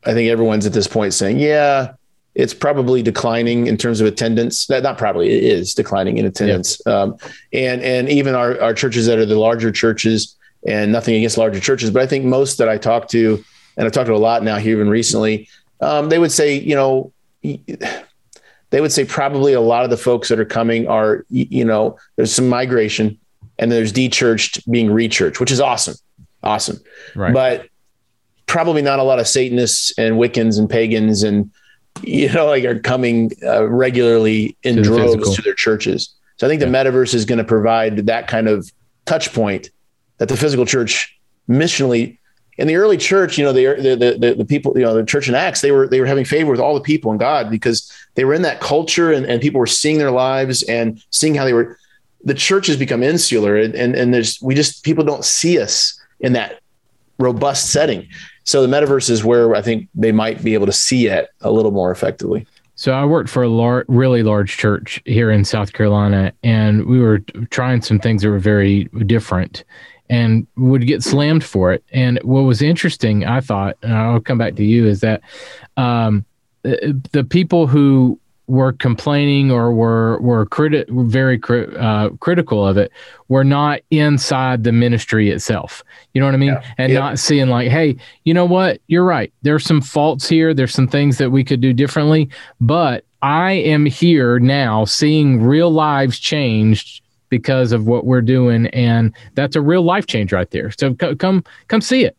I 0.04 0.12
think 0.12 0.30
everyone's 0.30 0.66
at 0.66 0.72
this 0.72 0.86
point 0.86 1.14
saying, 1.14 1.38
"Yeah, 1.38 1.94
it's 2.34 2.54
probably 2.54 3.02
declining 3.02 3.66
in 3.66 3.76
terms 3.76 4.00
of 4.00 4.06
attendance. 4.06 4.68
Not 4.68 4.98
probably, 4.98 5.30
it 5.30 5.44
is 5.44 5.74
declining 5.74 6.18
in 6.18 6.26
attendance. 6.26 6.80
Yeah. 6.86 6.92
Um, 6.92 7.16
and 7.52 7.82
and 7.82 8.08
even 8.08 8.34
our, 8.34 8.60
our 8.60 8.74
churches 8.74 9.06
that 9.06 9.18
are 9.18 9.26
the 9.26 9.38
larger 9.38 9.70
churches, 9.70 10.36
and 10.66 10.90
nothing 10.90 11.14
against 11.14 11.36
larger 11.36 11.60
churches, 11.60 11.90
but 11.90 12.00
I 12.00 12.06
think 12.06 12.24
most 12.24 12.56
that 12.56 12.70
I 12.70 12.78
talk 12.78 13.08
to, 13.08 13.44
and 13.76 13.86
I've 13.86 13.92
talked 13.92 14.06
to 14.06 14.14
a 14.14 14.16
lot 14.16 14.42
now 14.42 14.56
here 14.56 14.76
even 14.76 14.88
recently, 14.88 15.46
um, 15.82 16.08
they 16.08 16.18
would 16.18 16.32
say, 16.32 16.58
you 16.58 16.74
know, 16.74 17.12
they 17.42 18.80
would 18.80 18.90
say 18.90 19.04
probably 19.04 19.52
a 19.52 19.60
lot 19.60 19.84
of 19.84 19.90
the 19.90 19.98
folks 19.98 20.30
that 20.30 20.40
are 20.40 20.46
coming 20.46 20.88
are, 20.88 21.26
you 21.28 21.66
know, 21.66 21.98
there's 22.16 22.32
some 22.32 22.48
migration 22.48 23.18
and 23.58 23.70
there's 23.70 23.92
de-churched 23.92 24.68
being 24.70 24.90
re-churched, 24.90 25.38
which 25.38 25.52
is 25.52 25.60
awesome. 25.60 25.96
Awesome. 26.42 26.78
Right. 27.14 27.34
But 27.34 27.68
probably 28.46 28.80
not 28.80 29.00
a 29.00 29.02
lot 29.02 29.18
of 29.18 29.28
Satanists 29.28 29.92
and 29.98 30.16
Wiccans 30.16 30.58
and 30.58 30.70
pagans 30.70 31.22
and 31.22 31.50
you 32.02 32.32
know, 32.32 32.46
like 32.46 32.64
are 32.64 32.78
coming 32.78 33.32
uh, 33.42 33.66
regularly 33.68 34.56
in 34.62 34.76
to 34.76 34.82
droves 34.82 35.36
to 35.36 35.42
their 35.42 35.54
churches. 35.54 36.14
So 36.36 36.46
I 36.46 36.50
think 36.50 36.60
yeah. 36.60 36.68
the 36.68 36.72
metaverse 36.72 37.14
is 37.14 37.24
going 37.24 37.38
to 37.38 37.44
provide 37.44 38.06
that 38.06 38.28
kind 38.28 38.48
of 38.48 38.70
touch 39.06 39.32
point 39.32 39.70
that 40.18 40.28
the 40.28 40.36
physical 40.36 40.66
church 40.66 41.18
missionally 41.48 42.18
in 42.56 42.68
the 42.68 42.76
early 42.76 42.96
church, 42.96 43.36
you 43.36 43.44
know, 43.44 43.52
the, 43.52 43.74
the, 43.74 44.16
the, 44.18 44.34
the, 44.34 44.44
people, 44.44 44.72
you 44.76 44.84
know, 44.84 44.94
the 44.94 45.04
church 45.04 45.28
in 45.28 45.34
Acts, 45.34 45.60
they 45.60 45.72
were, 45.72 45.88
they 45.88 46.00
were 46.00 46.06
having 46.06 46.24
favor 46.24 46.50
with 46.50 46.60
all 46.60 46.74
the 46.74 46.80
people 46.80 47.10
and 47.10 47.18
God 47.18 47.50
because 47.50 47.92
they 48.14 48.24
were 48.24 48.34
in 48.34 48.42
that 48.42 48.60
culture 48.60 49.12
and, 49.12 49.26
and 49.26 49.42
people 49.42 49.58
were 49.58 49.66
seeing 49.66 49.98
their 49.98 50.12
lives 50.12 50.62
and 50.64 51.02
seeing 51.10 51.34
how 51.34 51.44
they 51.44 51.52
were, 51.52 51.78
the 52.22 52.34
church 52.34 52.68
has 52.68 52.76
become 52.76 53.02
insular 53.02 53.56
and, 53.56 53.74
and, 53.74 53.96
and 53.96 54.14
there's, 54.14 54.40
we 54.40 54.54
just, 54.54 54.84
people 54.84 55.04
don't 55.04 55.24
see 55.24 55.60
us 55.60 56.00
in 56.20 56.34
that 56.34 56.60
robust 57.18 57.70
setting. 57.72 58.08
So 58.44 58.66
the 58.66 58.68
metaverse 58.68 59.10
is 59.10 59.24
where 59.24 59.54
I 59.54 59.62
think 59.62 59.88
they 59.94 60.12
might 60.12 60.44
be 60.44 60.54
able 60.54 60.66
to 60.66 60.72
see 60.72 61.06
it 61.06 61.30
a 61.40 61.50
little 61.50 61.70
more 61.70 61.90
effectively. 61.90 62.46
So 62.76 62.92
I 62.92 63.04
worked 63.04 63.30
for 63.30 63.42
a 63.42 63.48
lar- 63.48 63.84
really 63.88 64.22
large 64.22 64.56
church 64.56 65.00
here 65.04 65.30
in 65.30 65.44
South 65.44 65.72
Carolina, 65.72 66.32
and 66.42 66.86
we 66.86 67.00
were 67.00 67.20
trying 67.50 67.82
some 67.82 67.98
things 67.98 68.22
that 68.22 68.30
were 68.30 68.38
very 68.38 68.84
different, 69.06 69.64
and 70.10 70.46
would 70.56 70.86
get 70.86 71.02
slammed 71.02 71.44
for 71.44 71.72
it. 71.72 71.84
And 71.92 72.18
what 72.22 72.42
was 72.42 72.60
interesting, 72.60 73.24
I 73.24 73.40
thought, 73.40 73.76
and 73.82 73.94
I'll 73.94 74.20
come 74.20 74.38
back 74.38 74.56
to 74.56 74.64
you, 74.64 74.86
is 74.86 75.00
that 75.00 75.22
um, 75.76 76.24
the 76.62 77.26
people 77.28 77.66
who 77.66 78.18
were 78.46 78.72
complaining 78.72 79.50
or 79.50 79.72
were 79.72 80.20
were 80.20 80.44
criti- 80.46 80.88
very 81.08 81.38
cri- 81.38 81.74
uh, 81.76 82.10
critical 82.20 82.66
of 82.66 82.76
it 82.76 82.92
were 83.28 83.44
not 83.44 83.80
inside 83.90 84.64
the 84.64 84.72
ministry 84.72 85.30
itself. 85.30 85.82
You 86.12 86.20
know 86.20 86.26
what 86.26 86.34
I 86.34 86.38
mean? 86.38 86.52
Yeah. 86.52 86.74
And 86.78 86.92
not 86.94 87.18
seeing 87.18 87.48
like, 87.48 87.68
hey, 87.68 87.96
you 88.24 88.34
know 88.34 88.44
what? 88.44 88.80
You're 88.86 89.04
right. 89.04 89.32
There's 89.42 89.64
some 89.64 89.80
faults 89.80 90.28
here. 90.28 90.52
There's 90.52 90.74
some 90.74 90.88
things 90.88 91.18
that 91.18 91.30
we 91.30 91.42
could 91.42 91.60
do 91.60 91.72
differently. 91.72 92.28
But 92.60 93.04
I 93.22 93.52
am 93.52 93.86
here 93.86 94.38
now, 94.38 94.84
seeing 94.84 95.42
real 95.42 95.70
lives 95.70 96.18
changed 96.18 97.00
because 97.30 97.72
of 97.72 97.86
what 97.86 98.04
we're 98.04 98.20
doing, 98.20 98.66
and 98.68 99.12
that's 99.34 99.56
a 99.56 99.60
real 99.60 99.82
life 99.82 100.06
change 100.06 100.32
right 100.32 100.50
there. 100.50 100.70
So 100.70 100.94
c- 101.00 101.16
come 101.16 101.42
come 101.68 101.80
see 101.80 102.04
it 102.04 102.16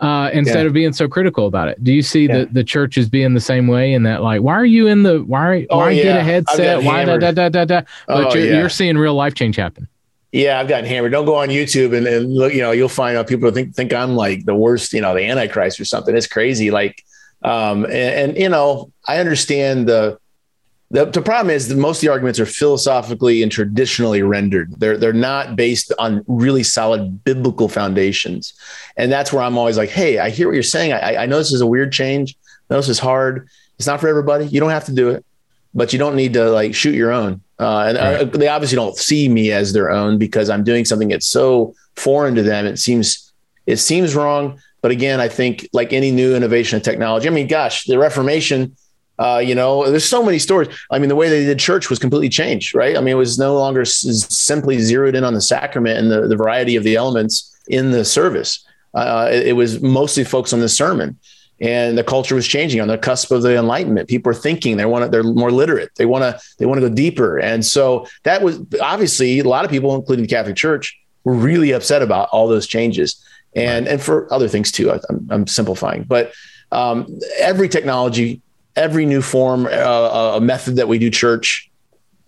uh, 0.00 0.30
instead 0.32 0.60
yeah. 0.60 0.66
of 0.66 0.72
being 0.72 0.92
so 0.92 1.08
critical 1.08 1.46
about 1.46 1.68
it. 1.68 1.82
Do 1.82 1.92
you 1.92 2.02
see 2.02 2.26
yeah. 2.26 2.38
the, 2.40 2.46
the 2.46 2.64
church 2.64 2.98
as 2.98 3.08
being 3.08 3.34
the 3.34 3.40
same 3.40 3.66
way 3.66 3.92
in 3.92 4.02
that 4.04 4.22
like 4.22 4.42
why 4.42 4.54
are 4.54 4.64
you 4.64 4.86
in 4.86 5.02
the 5.02 5.22
why 5.22 5.66
oh, 5.70 5.78
why 5.78 5.90
yeah. 5.90 6.02
get 6.02 6.16
a 6.16 6.22
headset 6.22 6.82
why 6.82 7.04
da, 7.04 7.18
da 7.18 7.30
da 7.30 7.48
da 7.48 7.64
da 7.64 7.82
but 8.06 8.26
oh, 8.26 8.34
you're, 8.34 8.54
you're 8.54 8.68
seeing 8.68 8.98
real 8.98 9.14
life 9.14 9.34
change 9.34 9.56
happen. 9.56 9.88
Yeah, 10.32 10.58
I've 10.58 10.68
gotten 10.68 10.86
hammered. 10.86 11.12
Don't 11.12 11.26
go 11.26 11.36
on 11.36 11.48
YouTube 11.48 11.94
and, 11.94 12.06
and 12.06 12.34
look. 12.34 12.54
You 12.54 12.62
know, 12.62 12.72
you'll 12.72 12.88
find 12.88 13.18
out 13.18 13.26
people 13.26 13.50
think 13.50 13.74
think 13.74 13.92
I'm 13.92 14.16
like 14.16 14.46
the 14.46 14.54
worst. 14.54 14.94
You 14.94 15.02
know, 15.02 15.14
the 15.14 15.28
Antichrist 15.28 15.78
or 15.78 15.84
something. 15.84 16.16
It's 16.16 16.26
crazy. 16.26 16.70
Like, 16.70 17.04
um, 17.42 17.84
and, 17.84 17.94
and 17.94 18.38
you 18.38 18.48
know, 18.48 18.90
I 19.06 19.18
understand 19.18 19.86
the 19.86 20.18
the, 20.92 21.06
the 21.06 21.22
problem 21.22 21.50
is 21.54 21.68
that 21.68 21.76
most 21.76 21.98
of 21.98 22.00
the 22.02 22.08
arguments 22.10 22.38
are 22.38 22.44
philosophically 22.44 23.42
and 23.42 23.50
traditionally 23.50 24.22
rendered. 24.22 24.72
They're 24.78 24.98
they're 24.98 25.14
not 25.14 25.56
based 25.56 25.90
on 25.98 26.22
really 26.26 26.62
solid 26.62 27.24
biblical 27.24 27.68
foundations, 27.68 28.52
and 28.98 29.10
that's 29.10 29.32
where 29.32 29.42
I'm 29.42 29.56
always 29.56 29.78
like, 29.78 29.88
hey, 29.88 30.18
I 30.18 30.28
hear 30.28 30.48
what 30.48 30.54
you're 30.54 30.62
saying. 30.62 30.92
I, 30.92 31.16
I 31.22 31.26
know 31.26 31.38
this 31.38 31.52
is 31.52 31.62
a 31.62 31.66
weird 31.66 31.92
change. 31.92 32.36
I 32.68 32.74
know 32.74 32.78
this 32.78 32.90
is 32.90 32.98
hard. 32.98 33.48
It's 33.78 33.86
not 33.86 34.00
for 34.00 34.08
everybody. 34.08 34.44
You 34.44 34.60
don't 34.60 34.70
have 34.70 34.84
to 34.84 34.94
do 34.94 35.08
it, 35.08 35.24
but 35.72 35.94
you 35.94 35.98
don't 35.98 36.14
need 36.14 36.34
to 36.34 36.50
like 36.50 36.74
shoot 36.74 36.94
your 36.94 37.10
own. 37.10 37.40
Uh, 37.58 37.86
and 37.88 37.98
uh, 37.98 38.24
they 38.24 38.48
obviously 38.48 38.76
don't 38.76 38.96
see 38.96 39.30
me 39.30 39.50
as 39.50 39.72
their 39.72 39.90
own 39.90 40.18
because 40.18 40.50
I'm 40.50 40.62
doing 40.62 40.84
something 40.84 41.08
that's 41.08 41.26
so 41.26 41.74
foreign 41.96 42.34
to 42.34 42.42
them. 42.42 42.66
It 42.66 42.78
seems 42.78 43.32
it 43.66 43.78
seems 43.78 44.14
wrong. 44.14 44.60
But 44.82 44.90
again, 44.90 45.20
I 45.20 45.28
think 45.28 45.68
like 45.72 45.94
any 45.94 46.10
new 46.10 46.34
innovation 46.34 46.76
of 46.76 46.82
technology, 46.82 47.28
I 47.28 47.30
mean, 47.30 47.46
gosh, 47.46 47.84
the 47.84 47.98
Reformation 47.98 48.76
uh, 49.18 49.38
you 49.44 49.54
know, 49.54 49.90
there's 49.90 50.08
so 50.08 50.22
many 50.22 50.38
stories. 50.38 50.68
I 50.90 50.98
mean, 50.98 51.08
the 51.08 51.16
way 51.16 51.28
they 51.28 51.44
did 51.44 51.58
church 51.58 51.90
was 51.90 51.98
completely 51.98 52.28
changed, 52.28 52.74
right? 52.74 52.96
I 52.96 53.00
mean, 53.00 53.12
it 53.12 53.18
was 53.18 53.38
no 53.38 53.54
longer 53.54 53.82
s- 53.82 54.26
simply 54.28 54.78
zeroed 54.80 55.14
in 55.14 55.22
on 55.22 55.34
the 55.34 55.40
sacrament 55.40 55.98
and 55.98 56.10
the, 56.10 56.26
the 56.28 56.36
variety 56.36 56.76
of 56.76 56.84
the 56.84 56.96
elements 56.96 57.54
in 57.68 57.90
the 57.90 58.04
service. 58.04 58.66
Uh, 58.94 59.28
it, 59.30 59.48
it, 59.48 59.52
was 59.52 59.80
mostly 59.80 60.24
focused 60.24 60.54
on 60.54 60.60
the 60.60 60.68
sermon, 60.68 61.18
and 61.60 61.96
the 61.96 62.04
culture 62.04 62.34
was 62.34 62.46
changing 62.46 62.80
on 62.80 62.88
the 62.88 62.98
cusp 62.98 63.30
of 63.30 63.42
the 63.42 63.56
Enlightenment. 63.56 64.08
People 64.08 64.30
are 64.30 64.34
thinking 64.34 64.76
they 64.76 64.86
want 64.86 65.04
to, 65.04 65.10
they're 65.10 65.22
more 65.22 65.50
literate. 65.50 65.90
They 65.96 66.06
want 66.06 66.22
to, 66.22 66.44
they 66.58 66.66
want 66.66 66.80
to 66.80 66.88
go 66.88 66.94
deeper, 66.94 67.38
and 67.38 67.64
so 67.64 68.06
that 68.24 68.42
was 68.42 68.60
obviously 68.80 69.38
a 69.38 69.44
lot 69.44 69.64
of 69.64 69.70
people, 69.70 69.94
including 69.94 70.24
the 70.24 70.28
Catholic 70.28 70.56
Church, 70.56 70.98
were 71.24 71.34
really 71.34 71.70
upset 71.72 72.02
about 72.02 72.28
all 72.32 72.48
those 72.48 72.66
changes, 72.66 73.24
and 73.54 73.86
and 73.86 74.02
for 74.02 74.32
other 74.32 74.48
things 74.48 74.72
too. 74.72 74.90
I, 74.90 74.98
I'm, 75.08 75.28
I'm 75.30 75.46
simplifying, 75.46 76.02
but 76.02 76.32
um, 76.70 77.06
every 77.38 77.68
technology 77.68 78.42
every 78.76 79.06
new 79.06 79.22
form, 79.22 79.66
uh, 79.66 80.34
a 80.36 80.40
method 80.40 80.76
that 80.76 80.88
we 80.88 80.98
do 80.98 81.10
church, 81.10 81.70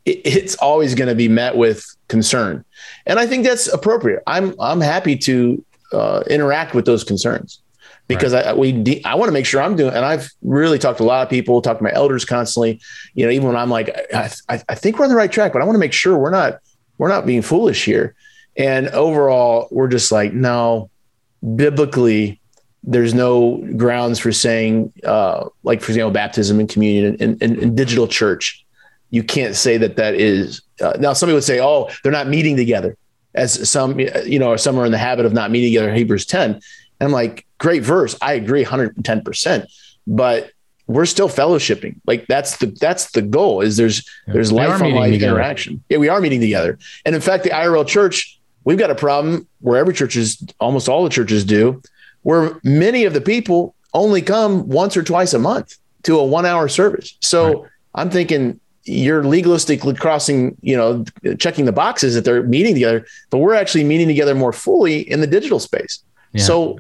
it, 0.04 0.20
it's 0.24 0.56
always 0.56 0.94
going 0.94 1.08
to 1.08 1.14
be 1.14 1.28
met 1.28 1.56
with 1.56 1.84
concern, 2.08 2.64
and 3.06 3.18
I 3.18 3.26
think 3.26 3.44
that's 3.44 3.66
appropriate. 3.72 4.22
I'm 4.26 4.54
I'm 4.60 4.80
happy 4.80 5.16
to 5.18 5.64
uh, 5.92 6.22
interact 6.28 6.74
with 6.74 6.84
those 6.84 7.04
concerns 7.04 7.60
because 8.08 8.34
right. 8.34 8.46
I 8.46 8.54
we 8.54 8.72
de- 8.72 9.04
I 9.04 9.14
want 9.14 9.28
to 9.28 9.32
make 9.32 9.46
sure 9.46 9.62
I'm 9.62 9.76
doing. 9.76 9.94
And 9.94 10.04
I've 10.04 10.30
really 10.42 10.78
talked 10.78 10.98
to 10.98 11.04
a 11.04 11.06
lot 11.06 11.22
of 11.22 11.30
people, 11.30 11.60
talked 11.62 11.80
to 11.80 11.84
my 11.84 11.92
elders 11.92 12.24
constantly. 12.24 12.80
You 13.14 13.26
know, 13.26 13.32
even 13.32 13.46
when 13.46 13.56
I'm 13.56 13.70
like, 13.70 13.96
I, 14.12 14.30
I, 14.48 14.62
I 14.68 14.74
think 14.74 14.98
we're 14.98 15.04
on 15.04 15.10
the 15.10 15.16
right 15.16 15.30
track, 15.30 15.52
but 15.52 15.62
I 15.62 15.64
want 15.64 15.76
to 15.76 15.80
make 15.80 15.92
sure 15.92 16.18
we're 16.18 16.30
not 16.30 16.58
we're 16.98 17.08
not 17.08 17.26
being 17.26 17.42
foolish 17.42 17.84
here. 17.84 18.14
And 18.56 18.88
overall, 18.88 19.68
we're 19.70 19.88
just 19.88 20.12
like, 20.12 20.32
no, 20.32 20.90
biblically, 21.56 22.40
there's 22.86 23.15
no 23.15 23.56
grounds 23.77 24.19
for 24.19 24.31
saying, 24.31 24.93
uh, 25.05 25.48
like 25.62 25.81
for 25.81 25.90
example, 25.90 26.11
baptism 26.11 26.61
and 26.61 26.69
communion 26.69 27.16
and, 27.19 27.43
and, 27.43 27.59
and, 27.59 27.77
digital 27.77 28.06
church. 28.06 28.65
You 29.11 29.23
can't 29.23 29.55
say 29.55 29.78
that 29.78 29.97
that 29.97 30.15
is. 30.15 30.62
Uh, 30.81 30.93
now, 30.98 31.12
somebody 31.15 31.35
would 31.35 31.44
say, 31.44 31.61
"Oh, 31.61 31.89
they're 32.02 32.12
not 32.12 32.28
meeting 32.28 32.56
together," 32.56 32.97
as 33.35 33.69
some 33.69 33.98
you 33.98 34.39
know, 34.39 34.51
or 34.51 34.59
some 34.59 34.78
are 34.78 34.85
in 34.85 34.93
the 34.93 34.98
habit 34.98 35.24
of 35.24 35.32
not 35.32 35.51
meeting 35.51 35.70
together. 35.70 35.94
Hebrews 35.94 36.27
ten, 36.27 36.52
and 36.52 36.62
I'm 37.01 37.12
like, 37.12 37.47
great 37.59 37.82
verse. 37.82 38.16
I 38.20 38.35
agree, 38.35 38.62
110 38.62 39.23
percent. 39.23 39.70
But 40.06 40.51
we're 40.86 41.06
still 41.06 41.28
fellowshipping. 41.28 41.97
Like 42.06 42.27
that's 42.27 42.59
the 42.59 42.66
that's 42.66 43.12
the 43.12 43.23
goal. 43.23 43.62
Is 43.62 43.77
there's 43.77 44.06
yeah, 44.27 44.35
there's 44.35 44.52
life 44.52 44.82
on 44.82 44.93
life 44.93 45.15
interaction. 45.15 45.82
Yeah, 45.89 45.98
we 45.98 46.09
are 46.09 46.20
meeting 46.20 46.40
together. 46.40 46.78
And 47.06 47.15
in 47.15 47.20
fact, 47.23 47.44
the 47.44 47.51
IRL 47.51 47.86
church, 47.86 48.39
we've 48.65 48.78
got 48.78 48.90
a 48.90 48.94
problem 48.94 49.48
where 49.61 49.78
every 49.78 49.94
church 49.94 50.16
is 50.16 50.44
almost 50.61 50.89
all 50.89 51.05
the 51.05 51.11
churches 51.11 51.44
do 51.44 51.81
where 52.24 52.60
many 52.64 53.05
of 53.05 53.14
the 53.14 53.20
people 53.20 53.74
only 53.94 54.20
come 54.20 54.68
once 54.68 54.96
or 54.96 55.02
twice 55.02 55.32
a 55.32 55.38
month 55.38 55.78
to 56.02 56.18
a 56.18 56.24
one 56.24 56.44
hour 56.44 56.68
service. 56.68 57.16
So 57.20 57.62
right. 57.62 57.70
I'm 57.94 58.10
thinking 58.10 58.60
you're 58.84 59.22
legalistically 59.22 59.98
crossing, 59.98 60.56
you 60.60 60.76
know, 60.76 61.05
checking 61.38 61.64
the 61.64 61.72
boxes 61.72 62.14
that 62.14 62.24
they're 62.24 62.42
meeting 62.42 62.74
together, 62.74 63.06
but 63.30 63.38
we're 63.38 63.55
actually 63.55 63.84
meeting 63.84 64.09
together 64.09 64.34
more 64.34 64.52
fully 64.52 65.01
in 65.10 65.20
the 65.20 65.26
digital 65.26 65.59
space. 65.59 66.02
Yeah. 66.32 66.42
So 66.42 66.78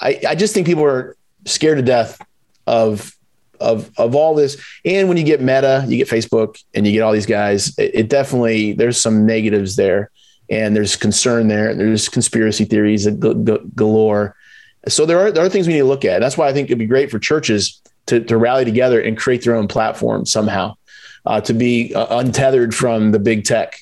I, 0.00 0.20
I 0.28 0.34
just 0.34 0.52
think 0.52 0.66
people 0.66 0.84
are 0.84 1.16
scared 1.46 1.78
to 1.78 1.82
death 1.82 2.20
of 2.66 3.14
of 3.60 3.90
of 3.96 4.14
all 4.14 4.34
this. 4.34 4.62
And 4.84 5.08
when 5.08 5.16
you 5.16 5.24
get 5.24 5.40
Meta, 5.40 5.84
you 5.86 5.96
get 5.96 6.08
Facebook, 6.08 6.62
and 6.74 6.86
you 6.86 6.92
get 6.92 7.00
all 7.00 7.12
these 7.12 7.26
guys. 7.26 7.76
It, 7.78 7.94
it 7.94 8.08
definitely 8.08 8.72
there's 8.72 9.00
some 9.00 9.24
negatives 9.24 9.76
there, 9.76 10.10
and 10.50 10.74
there's 10.74 10.96
concern 10.96 11.48
there. 11.48 11.74
There's 11.74 12.08
conspiracy 12.08 12.64
theories 12.64 13.06
galore. 13.06 14.36
So 14.88 15.06
there 15.06 15.18
are 15.18 15.32
there 15.32 15.44
are 15.44 15.48
things 15.48 15.66
we 15.66 15.74
need 15.74 15.80
to 15.80 15.84
look 15.86 16.04
at. 16.04 16.20
That's 16.20 16.36
why 16.36 16.48
I 16.48 16.52
think 16.52 16.68
it'd 16.68 16.78
be 16.78 16.86
great 16.86 17.10
for 17.10 17.18
churches 17.18 17.80
to 18.06 18.20
to 18.20 18.36
rally 18.36 18.64
together 18.64 19.00
and 19.00 19.16
create 19.16 19.44
their 19.44 19.54
own 19.54 19.68
platform 19.68 20.26
somehow, 20.26 20.74
uh, 21.26 21.40
to 21.42 21.54
be 21.54 21.94
uh, 21.94 22.18
untethered 22.18 22.74
from 22.74 23.12
the 23.12 23.18
big 23.18 23.44
tech. 23.44 23.80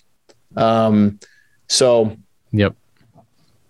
Um, 0.56 1.18
so, 1.68 2.16
yep. 2.52 2.74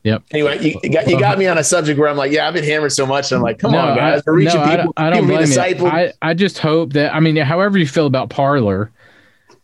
Yep. 0.05 0.25
Anyway, 0.33 0.61
you, 0.61 0.81
you, 0.83 0.91
got, 0.91 1.09
you 1.09 1.17
got 1.17 1.39
me 1.39 1.47
on 1.47 1.59
a 1.59 1.63
subject 1.63 1.97
where 1.97 2.09
I'm 2.09 2.17
like, 2.17 2.33
yeah, 2.33 2.49
I've 2.49 2.55
been 2.55 2.65
hammered 2.65 2.91
so 2.91 3.07
much. 3.07 3.31
I'm 3.31 3.41
like, 3.41 3.61
come 3.61 3.71
no, 3.71 3.79
on, 3.79 3.97
guys, 3.97 4.21
we're 4.27 4.35
reaching 4.35 4.61
no, 4.61 4.67
people. 4.67 4.93
I 4.97 5.11
don't, 5.11 5.17
I 5.17 5.21
don't 5.21 5.27
blame 5.29 5.79
you. 5.79 5.87
I, 5.87 6.13
I 6.21 6.35
just 6.35 6.59
hope 6.59 6.95
that, 6.95 7.15
I 7.15 7.21
mean, 7.21 7.37
however 7.37 7.79
you 7.79 7.87
feel 7.87 8.07
about 8.07 8.29
Parler, 8.29 8.91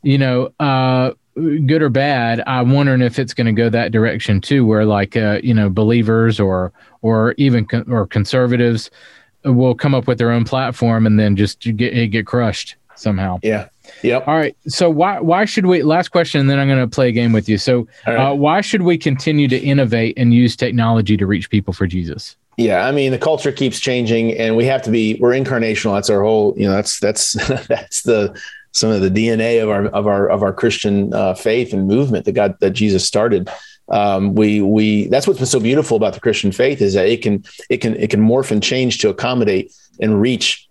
you 0.04 0.16
know, 0.16 0.52
uh, 0.60 1.10
good 1.38 1.82
or 1.82 1.88
bad, 1.88 2.42
I'm 2.46 2.70
wondering 2.72 3.02
if 3.02 3.18
it's 3.18 3.34
going 3.34 3.46
to 3.46 3.52
go 3.52 3.68
that 3.68 3.92
direction 3.92 4.40
too, 4.40 4.66
where 4.66 4.84
like 4.84 5.16
uh, 5.16 5.40
you 5.42 5.54
know 5.54 5.70
believers 5.70 6.40
or 6.40 6.72
or 7.02 7.34
even 7.38 7.64
con- 7.64 7.90
or 7.90 8.06
conservatives 8.06 8.90
will 9.44 9.74
come 9.74 9.94
up 9.94 10.06
with 10.06 10.18
their 10.18 10.30
own 10.30 10.44
platform 10.44 11.06
and 11.06 11.18
then 11.18 11.36
just 11.36 11.60
get 11.60 12.10
get 12.10 12.26
crushed 12.26 12.76
somehow. 12.96 13.38
Yeah. 13.42 13.68
Yep. 14.02 14.28
All 14.28 14.36
right. 14.36 14.56
So 14.66 14.90
why 14.90 15.20
why 15.20 15.44
should 15.44 15.66
we? 15.66 15.82
Last 15.82 16.08
question, 16.08 16.40
and 16.40 16.50
then 16.50 16.58
I'm 16.58 16.68
going 16.68 16.80
to 16.80 16.86
play 16.86 17.08
a 17.08 17.12
game 17.12 17.32
with 17.32 17.48
you. 17.48 17.58
So 17.58 17.86
right. 18.06 18.16
uh, 18.16 18.34
why 18.34 18.60
should 18.60 18.82
we 18.82 18.98
continue 18.98 19.48
to 19.48 19.58
innovate 19.58 20.14
and 20.16 20.34
use 20.34 20.56
technology 20.56 21.16
to 21.16 21.26
reach 21.26 21.48
people 21.48 21.72
for 21.72 21.86
Jesus? 21.86 22.36
Yeah, 22.56 22.86
I 22.86 22.92
mean 22.92 23.12
the 23.12 23.18
culture 23.18 23.52
keeps 23.52 23.80
changing, 23.80 24.36
and 24.36 24.56
we 24.56 24.64
have 24.66 24.82
to 24.82 24.90
be. 24.90 25.16
We're 25.20 25.32
incarnational. 25.32 25.94
That's 25.94 26.10
our 26.10 26.22
whole. 26.22 26.54
You 26.56 26.66
know, 26.66 26.74
that's 26.74 26.98
that's 27.00 27.32
that's 27.68 28.02
the 28.02 28.38
some 28.72 28.90
of 28.90 29.00
the 29.00 29.10
DNA 29.10 29.62
of 29.62 29.70
our 29.70 29.86
of 29.86 30.06
our 30.06 30.28
of 30.28 30.42
our 30.42 30.52
Christian 30.52 31.14
uh, 31.14 31.34
faith 31.34 31.72
and 31.72 31.86
movement 31.86 32.24
that 32.26 32.32
God 32.32 32.56
that 32.60 32.70
Jesus 32.70 33.06
started. 33.06 33.48
Um, 33.90 34.34
we 34.34 34.60
we 34.60 35.06
that's 35.08 35.26
what's 35.26 35.38
been 35.38 35.46
so 35.46 35.60
beautiful 35.60 35.96
about 35.96 36.14
the 36.14 36.20
Christian 36.20 36.52
faith 36.52 36.82
is 36.82 36.94
that 36.94 37.08
it 37.08 37.22
can 37.22 37.44
it 37.70 37.78
can 37.78 37.96
it 37.96 38.10
can 38.10 38.20
morph 38.20 38.50
and 38.50 38.62
change 38.62 38.98
to 38.98 39.08
accommodate 39.08 39.72
and 40.00 40.20
reach 40.20 40.68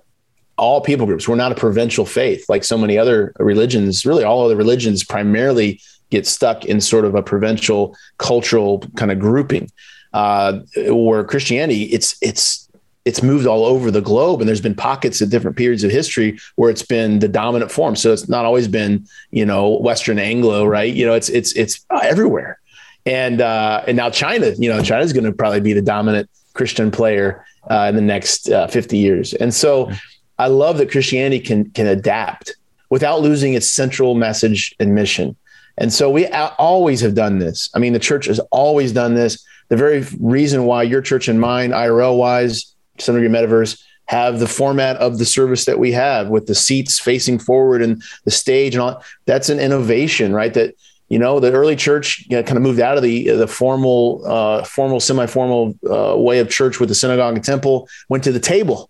all 0.57 0.81
people 0.81 1.05
groups. 1.05 1.27
We're 1.27 1.35
not 1.35 1.51
a 1.51 1.55
provincial 1.55 2.05
faith 2.05 2.45
like 2.49 2.63
so 2.63 2.77
many 2.77 2.97
other 2.97 3.33
religions. 3.39 4.05
Really, 4.05 4.23
all 4.23 4.45
other 4.45 4.55
religions 4.55 5.03
primarily 5.03 5.81
get 6.09 6.25
stuck 6.25 6.65
in 6.65 6.79
sort 6.79 7.05
of 7.05 7.15
a 7.15 7.23
provincial 7.23 7.95
cultural 8.17 8.79
kind 8.95 9.11
of 9.11 9.19
grouping. 9.19 9.71
Uh, 10.13 10.59
where 10.87 11.23
Christianity, 11.23 11.83
it's 11.83 12.17
it's 12.21 12.67
it's 13.07 13.23
moved 13.23 13.47
all 13.47 13.63
over 13.63 13.89
the 13.89 14.01
globe 14.01 14.41
and 14.41 14.49
there's 14.49 14.61
been 14.61 14.75
pockets 14.75 15.21
at 15.21 15.29
different 15.29 15.55
periods 15.55 15.83
of 15.85 15.89
history 15.89 16.37
where 16.55 16.69
it's 16.69 16.83
been 16.83 17.19
the 17.19 17.27
dominant 17.29 17.71
form 17.71 17.95
so 17.95 18.11
it's 18.11 18.27
not 18.27 18.43
always 18.43 18.67
been 18.67 19.07
you 19.31 19.45
know 19.45 19.77
western 19.79 20.19
anglo 20.19 20.65
right 20.65 20.93
you 20.93 21.05
know 21.05 21.13
it's 21.13 21.29
it's 21.29 21.53
it's 21.53 21.85
everywhere 22.03 22.59
and 23.07 23.41
uh 23.41 23.83
and 23.87 23.97
now 23.97 24.09
china 24.09 24.51
you 24.57 24.69
know 24.69 24.81
china's 24.83 25.13
going 25.13 25.23
to 25.23 25.31
probably 25.31 25.61
be 25.61 25.73
the 25.73 25.81
dominant 25.81 26.29
christian 26.53 26.91
player 26.91 27.43
uh, 27.69 27.85
in 27.89 27.95
the 27.95 28.01
next 28.01 28.49
uh, 28.49 28.67
50 28.67 28.97
years 28.97 29.33
and 29.33 29.53
so 29.53 29.91
i 30.37 30.47
love 30.47 30.77
that 30.77 30.91
christianity 30.91 31.39
can 31.39 31.69
can 31.71 31.87
adapt 31.87 32.55
without 32.89 33.21
losing 33.21 33.53
its 33.53 33.71
central 33.71 34.13
message 34.13 34.75
and 34.79 34.93
mission 34.93 35.35
and 35.77 35.93
so 35.93 36.09
we 36.09 36.27
always 36.27 37.01
have 37.01 37.15
done 37.15 37.39
this 37.39 37.69
i 37.73 37.79
mean 37.79 37.93
the 37.93 37.99
church 37.99 38.25
has 38.25 38.39
always 38.51 38.91
done 38.91 39.15
this 39.15 39.43
the 39.69 39.77
very 39.77 40.05
reason 40.19 40.65
why 40.65 40.83
your 40.83 41.01
church 41.01 41.27
and 41.27 41.39
mine 41.39 41.71
irl 41.71 42.17
wise 42.17 42.73
Synergy 42.97 43.29
Metaverse 43.29 43.81
have 44.07 44.39
the 44.39 44.47
format 44.47 44.95
of 44.97 45.17
the 45.17 45.25
service 45.25 45.65
that 45.65 45.79
we 45.79 45.91
have 45.91 46.29
with 46.29 46.47
the 46.47 46.55
seats 46.55 46.97
facing 46.97 47.37
forward 47.37 47.81
and 47.81 48.01
the 48.23 48.31
stage 48.31 48.73
and 48.73 48.81
all. 48.81 49.03
That's 49.25 49.49
an 49.49 49.59
innovation, 49.59 50.33
right? 50.33 50.53
That 50.53 50.75
you 51.09 51.19
know 51.19 51.39
the 51.39 51.51
early 51.51 51.75
church 51.75 52.25
you 52.29 52.35
know, 52.35 52.43
kind 52.43 52.57
of 52.57 52.63
moved 52.63 52.79
out 52.79 52.97
of 52.97 53.03
the 53.03 53.29
the 53.29 53.47
formal, 53.47 54.23
uh, 54.25 54.63
formal, 54.63 54.99
semi-formal 54.99 55.77
uh, 55.89 56.17
way 56.17 56.39
of 56.39 56.49
church 56.49 56.79
with 56.79 56.89
the 56.89 56.95
synagogue 56.95 57.35
and 57.35 57.43
temple, 57.43 57.87
went 58.09 58.23
to 58.23 58.31
the 58.31 58.39
table, 58.39 58.89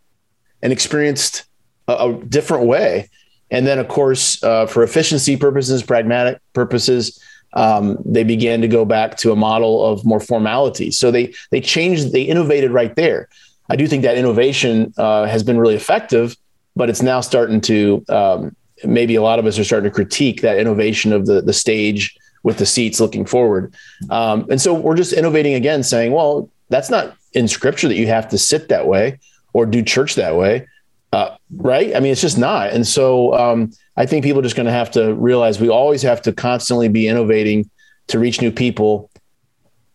and 0.61 0.73
experienced 0.73 1.45
a, 1.87 1.93
a 1.93 2.23
different 2.25 2.65
way. 2.65 3.09
And 3.49 3.65
then, 3.65 3.79
of 3.79 3.87
course, 3.87 4.43
uh, 4.43 4.65
for 4.65 4.83
efficiency 4.83 5.37
purposes, 5.37 5.81
pragmatic 5.81 6.39
purposes, 6.53 7.21
um, 7.53 7.97
they 8.03 8.23
began 8.23 8.61
to 8.61 8.67
go 8.67 8.83
back 8.83 9.17
to 9.17 9.31
a 9.31 9.35
model 9.35 9.85
of 9.85 10.03
more 10.03 10.19
formality. 10.19 10.91
So 10.91 11.11
they 11.11 11.33
they 11.51 11.61
changed, 11.61 12.11
they 12.11 12.23
innovated 12.23 12.71
right 12.71 12.95
there. 12.95 13.29
I 13.69 13.75
do 13.75 13.87
think 13.87 14.03
that 14.03 14.17
innovation 14.17 14.93
uh, 14.97 15.25
has 15.25 15.43
been 15.43 15.57
really 15.57 15.75
effective, 15.75 16.35
but 16.75 16.89
it's 16.89 17.01
now 17.01 17.21
starting 17.21 17.61
to 17.61 18.05
um, 18.09 18.55
maybe 18.83 19.15
a 19.15 19.21
lot 19.21 19.39
of 19.39 19.45
us 19.45 19.57
are 19.57 19.63
starting 19.63 19.89
to 19.89 19.93
critique 19.93 20.41
that 20.41 20.57
innovation 20.57 21.13
of 21.13 21.25
the 21.25 21.41
the 21.41 21.53
stage 21.53 22.17
with 22.43 22.57
the 22.57 22.65
seats 22.65 22.99
looking 22.99 23.25
forward. 23.25 23.73
Um, 24.09 24.47
and 24.49 24.61
so 24.61 24.73
we're 24.73 24.95
just 24.95 25.13
innovating 25.13 25.53
again, 25.53 25.83
saying, 25.83 26.13
well, 26.13 26.49
that's 26.69 26.89
not 26.89 27.15
in 27.33 27.47
scripture 27.47 27.87
that 27.87 27.95
you 27.95 28.07
have 28.07 28.29
to 28.29 28.37
sit 28.37 28.69
that 28.69 28.87
way 28.87 29.19
or 29.53 29.65
do 29.65 29.81
church 29.81 30.15
that 30.15 30.35
way. 30.35 30.67
Uh, 31.11 31.35
right? 31.55 31.95
I 31.95 31.99
mean, 31.99 32.11
it's 32.11 32.21
just 32.21 32.37
not. 32.37 32.71
And 32.71 32.85
so 32.85 33.33
um, 33.33 33.71
I 33.95 34.05
think 34.05 34.23
people 34.23 34.39
are 34.39 34.43
just 34.43 34.55
going 34.55 34.65
to 34.65 34.71
have 34.71 34.91
to 34.91 35.13
realize 35.15 35.59
we 35.59 35.69
always 35.69 36.01
have 36.03 36.21
to 36.23 36.33
constantly 36.33 36.87
be 36.89 37.07
innovating 37.07 37.69
to 38.07 38.19
reach 38.19 38.41
new 38.41 38.51
people 38.51 39.09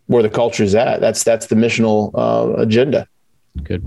where 0.06 0.22
the 0.22 0.30
culture 0.30 0.64
is 0.64 0.74
at. 0.74 1.00
That's 1.00 1.24
that's 1.24 1.46
the 1.46 1.54
missional 1.54 2.10
uh, 2.14 2.60
agenda. 2.60 3.06
Good. 3.62 3.86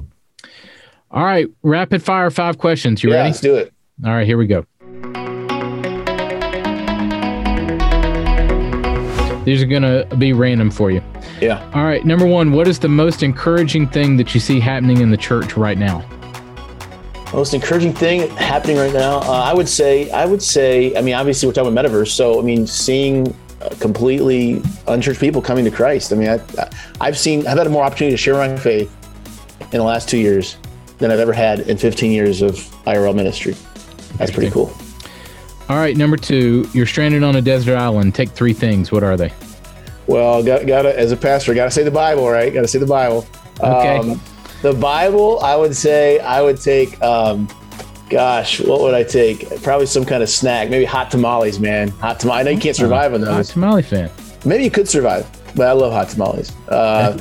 All 1.11 1.23
right, 1.23 1.47
rapid 1.61 2.01
fire 2.03 2.30
five 2.31 2.57
questions. 2.57 3.03
You 3.03 3.11
yeah, 3.11 3.17
ready? 3.17 3.30
Let's 3.30 3.41
do 3.41 3.55
it. 3.55 3.73
All 4.03 4.11
right, 4.11 4.26
here 4.26 4.38
we 4.38 4.47
go. 4.47 4.65
These 9.45 9.61
are 9.61 9.67
going 9.67 9.84
to 9.84 10.07
be 10.17 10.34
random 10.34 10.72
for 10.72 10.89
you. 10.89 11.03
Yeah. 11.39 11.63
All 11.76 11.84
right. 11.84 12.03
Number 12.03 12.26
one, 12.26 12.51
what 12.51 12.67
is 12.67 12.80
the 12.80 12.89
most 12.89 13.22
encouraging 13.22 13.88
thing 13.88 14.17
that 14.17 14.34
you 14.34 14.39
see 14.39 14.59
happening 14.59 15.01
in 15.01 15.11
the 15.11 15.17
church 15.17 15.55
right 15.55 15.77
now? 15.77 16.03
Most 17.31 17.53
encouraging 17.53 17.93
thing 17.93 18.30
happening 18.38 18.77
right 18.77 18.93
now, 18.93 19.17
uh, 19.19 19.43
I 19.45 19.53
would 19.53 19.69
say, 19.69 20.09
I 20.11 20.26
would 20.26 20.41
say, 20.41 20.95
I 20.95 21.01
mean, 21.01 21.13
obviously 21.13 21.47
we're 21.47 21.53
talking 21.53 21.72
about 21.72 21.85
metaverse, 21.85 22.09
so 22.09 22.39
I 22.39 22.43
mean, 22.43 22.65
seeing 22.65 23.35
uh, 23.61 23.69
completely 23.80 24.61
unchurched 24.88 25.19
people 25.19 25.41
coming 25.41 25.65
to 25.65 25.72
Christ. 25.72 26.11
I 26.11 26.15
mean, 26.15 26.30
I, 26.30 26.39
I've 27.01 27.17
seen, 27.17 27.45
I've 27.45 27.57
had 27.57 27.69
more 27.69 27.84
opportunity 27.84 28.13
to 28.13 28.17
share 28.17 28.35
my 28.35 28.55
faith 28.57 28.95
in 29.61 29.80
the 29.80 29.84
last 29.84 30.09
two 30.09 30.17
years 30.17 30.57
than 30.97 31.11
I've 31.11 31.19
ever 31.19 31.34
had 31.34 31.61
in 31.61 31.77
15 31.77 32.11
years 32.11 32.41
of 32.41 32.53
IRL 32.85 33.13
ministry. 33.13 33.55
That's 34.17 34.31
pretty 34.31 34.49
cool. 34.49 34.73
All 35.68 35.78
right, 35.78 35.98
number 35.98 36.16
two, 36.18 36.70
you're 36.74 36.86
stranded 36.86 37.24
on 37.24 37.38
a 37.38 37.42
desert 37.42 37.76
island. 37.76 38.14
Take 38.14 38.30
three 38.30 38.54
things. 38.54 38.92
What 38.92 39.04
are 39.04 39.18
they? 39.18 39.34
Well, 40.08 40.44
got 40.44 40.68
gotta 40.68 40.98
as 40.98 41.12
a 41.12 41.18
pastor, 41.18 41.56
gotta 41.56 41.72
say 41.72 41.84
the 41.84 41.92
Bible, 41.92 42.30
right? 42.30 42.54
Gotta 42.54 42.68
say 42.68 42.78
the 42.78 42.86
Bible. 42.86 43.26
Okay. 43.60 43.98
Um, 43.98 44.22
the 44.62 44.74
Bible, 44.74 45.40
I 45.42 45.56
would 45.56 45.76
say, 45.76 46.20
I 46.20 46.42
would 46.42 46.62
take. 46.62 47.02
Um, 47.02 47.48
gosh, 48.10 48.62
what 48.62 48.82
would 48.82 48.94
I 48.94 49.04
take? 49.04 49.62
Probably 49.64 49.88
some 49.88 50.06
kind 50.06 50.22
of 50.22 50.30
snack, 50.30 50.70
maybe 50.70 50.86
hot 50.86 51.10
tamales, 51.10 51.60
man. 51.60 51.90
Hot 51.90 52.20
tamales. 52.20 52.42
I 52.42 52.44
know 52.44 52.52
you 52.52 52.60
can't 52.60 52.76
survive 52.76 53.14
on 53.14 53.22
those. 53.22 53.48
Hot 53.50 53.54
tamale 53.54 53.82
fan. 53.82 54.12
Maybe 54.46 54.64
you 54.64 54.72
could 54.72 54.88
survive, 54.88 55.28
but 55.56 55.68
I 55.68 55.72
love 55.72 55.92
hot 55.92 56.10
tamales. 56.10 56.52
Uh, 56.70 57.18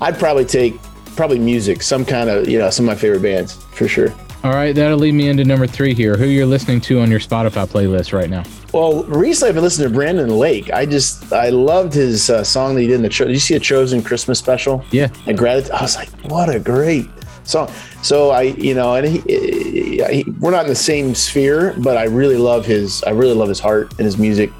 I'd 0.00 0.18
probably 0.18 0.46
take 0.46 0.80
probably 1.16 1.38
music, 1.38 1.82
some 1.82 2.04
kind 2.04 2.30
of 2.30 2.48
you 2.48 2.58
know 2.58 2.70
some 2.70 2.88
of 2.88 2.94
my 2.94 2.98
favorite 2.98 3.22
bands 3.22 3.54
for 3.74 3.86
sure. 3.86 4.14
All 4.44 4.50
right, 4.50 4.74
that'll 4.74 4.98
lead 4.98 5.12
me 5.12 5.28
into 5.28 5.44
number 5.44 5.68
three 5.68 5.94
here. 5.94 6.16
Who 6.16 6.26
you're 6.26 6.46
listening 6.46 6.80
to 6.82 7.00
on 7.00 7.10
your 7.12 7.20
Spotify 7.20 7.64
playlist 7.64 8.12
right 8.12 8.28
now? 8.28 8.42
Well, 8.72 9.04
recently 9.04 9.50
I've 9.50 9.54
been 9.54 9.62
listening 9.62 9.88
to 9.88 9.94
Brandon 9.94 10.36
Lake. 10.36 10.72
I 10.72 10.84
just 10.84 11.32
I 11.32 11.50
loved 11.50 11.94
his 11.94 12.28
uh, 12.28 12.42
song 12.42 12.74
that 12.74 12.80
he 12.80 12.88
did 12.88 12.96
in 12.96 13.02
the. 13.02 13.08
Cho- 13.08 13.26
did 13.26 13.34
you 13.34 13.38
see 13.38 13.54
a 13.54 13.60
Chosen 13.60 14.02
Christmas 14.02 14.40
special? 14.40 14.84
Yeah. 14.90 15.08
And 15.26 15.38
gratitude. 15.38 15.70
I 15.70 15.82
was 15.82 15.94
like, 15.94 16.08
what 16.22 16.52
a 16.52 16.58
great 16.58 17.08
song. 17.44 17.70
So 18.02 18.30
I, 18.30 18.42
you 18.42 18.74
know, 18.74 18.96
and 18.96 19.06
he, 19.06 19.18
he, 19.20 20.24
we're 20.40 20.50
not 20.50 20.64
in 20.64 20.68
the 20.68 20.74
same 20.74 21.14
sphere, 21.14 21.74
but 21.78 21.96
I 21.96 22.04
really 22.04 22.36
love 22.36 22.66
his. 22.66 23.04
I 23.04 23.10
really 23.10 23.34
love 23.34 23.48
his 23.48 23.60
heart 23.60 23.92
and 23.92 24.00
his 24.00 24.18
music. 24.18 24.50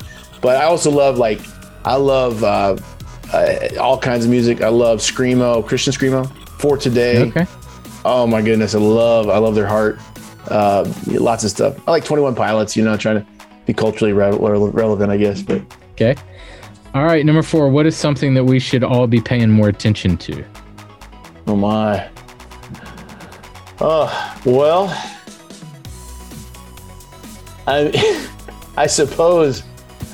But 0.40 0.58
I 0.58 0.64
also 0.64 0.92
love 0.92 1.18
like 1.18 1.40
I 1.84 1.96
love 1.96 2.44
uh, 2.44 2.76
uh, 3.32 3.68
all 3.80 3.98
kinds 3.98 4.24
of 4.24 4.30
music. 4.30 4.60
I 4.60 4.68
love 4.68 5.00
screamo, 5.00 5.66
Christian 5.66 5.92
screamo 5.92 6.30
for 6.60 6.76
today. 6.76 7.18
Okay. 7.22 7.46
Oh 8.04 8.26
my 8.26 8.42
goodness, 8.42 8.74
I 8.74 8.78
love 8.78 9.28
I 9.28 9.38
love 9.38 9.54
their 9.54 9.66
heart. 9.66 9.98
Uh, 10.48 10.92
lots 11.06 11.44
of 11.44 11.50
stuff. 11.50 11.76
I 11.86 11.92
like 11.92 12.04
Twenty 12.04 12.22
One 12.22 12.34
Pilots. 12.34 12.76
You 12.76 12.84
know, 12.84 12.96
trying 12.96 13.20
to 13.20 13.26
be 13.66 13.72
culturally 13.72 14.12
re- 14.12 14.30
relevant, 14.36 15.10
I 15.10 15.16
guess. 15.16 15.42
But 15.42 15.62
okay. 15.92 16.16
All 16.94 17.04
right, 17.04 17.24
number 17.24 17.42
four. 17.42 17.68
What 17.68 17.86
is 17.86 17.96
something 17.96 18.34
that 18.34 18.44
we 18.44 18.58
should 18.58 18.84
all 18.84 19.06
be 19.06 19.20
paying 19.20 19.50
more 19.50 19.68
attention 19.68 20.16
to? 20.18 20.44
Oh 21.46 21.56
my. 21.56 22.08
Oh 23.80 24.40
well, 24.44 24.88
I 27.66 28.28
I 28.76 28.86
suppose 28.86 29.62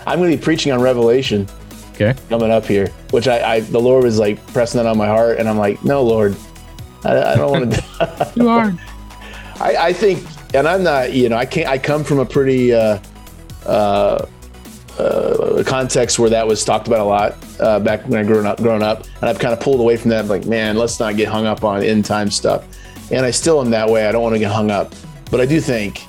I'm 0.07 0.19
going 0.19 0.31
to 0.31 0.37
be 0.37 0.43
preaching 0.43 0.73
on 0.73 0.81
Revelation. 0.81 1.49
Okay. 1.93 2.15
Coming 2.29 2.51
up 2.51 2.65
here, 2.65 2.89
which 3.11 3.27
I, 3.27 3.55
I 3.55 3.61
the 3.61 3.81
Lord 3.81 4.05
was 4.05 4.19
like 4.19 4.45
pressing 4.53 4.79
that 4.79 4.87
on 4.89 4.97
my 4.97 5.09
heart, 5.09 5.39
and 5.39 5.49
I'm 5.49 5.59
like, 5.59 5.85
no, 5.85 6.03
Lord, 6.03 6.37
I, 7.05 7.33
I 7.33 7.37
don't 7.37 7.51
want 7.51 7.73
to. 7.75 8.33
you 8.37 8.49
are. 8.49 8.75
I, 9.61 9.77
I 9.77 9.93
think, 9.93 10.25
and 10.55 10.67
I'm 10.67 10.83
not. 10.83 11.13
You 11.13 11.29
know, 11.29 11.37
I 11.37 11.47
can't. 11.47 11.69
I 11.69 11.79
come 11.79 12.05
from 12.05 12.19
a 12.19 12.27
pretty. 12.27 12.73
Uh, 12.73 12.99
uh, 13.67 14.27
uh, 14.99 15.63
context 15.65 16.19
where 16.19 16.31
that 16.31 16.47
was 16.47 16.65
talked 16.65 16.89
about 16.89 17.01
a 17.01 17.05
lot 17.05 17.37
uh, 17.61 17.79
back 17.79 18.07
when 18.09 18.19
I 18.19 18.25
grew 18.25 18.45
up, 18.45 18.59
grown 18.59 18.83
up, 18.83 19.05
and 19.21 19.25
I've 19.31 19.39
kind 19.39 19.53
of 19.53 19.61
pulled 19.61 19.81
away 19.81 19.97
from 19.97 20.11
that. 20.11 20.21
I'm 20.25 20.29
like, 20.29 20.47
man, 20.47 20.77
let's 20.77 20.99
not 20.99 21.17
get 21.17 21.29
hung 21.29 21.47
up 21.47 21.63
on 21.63 21.83
end 21.83 22.05
time 22.05 22.31
stuff. 22.31 22.67
And 23.13 23.25
I 23.25 23.31
still 23.31 23.61
am 23.61 23.71
that 23.71 23.89
way. 23.89 24.07
I 24.07 24.13
don't 24.13 24.23
want 24.23 24.35
to 24.35 24.39
get 24.39 24.51
hung 24.51 24.71
up, 24.71 24.93
but 25.31 25.41
I 25.41 25.47
do 25.47 25.61
think, 25.61 26.05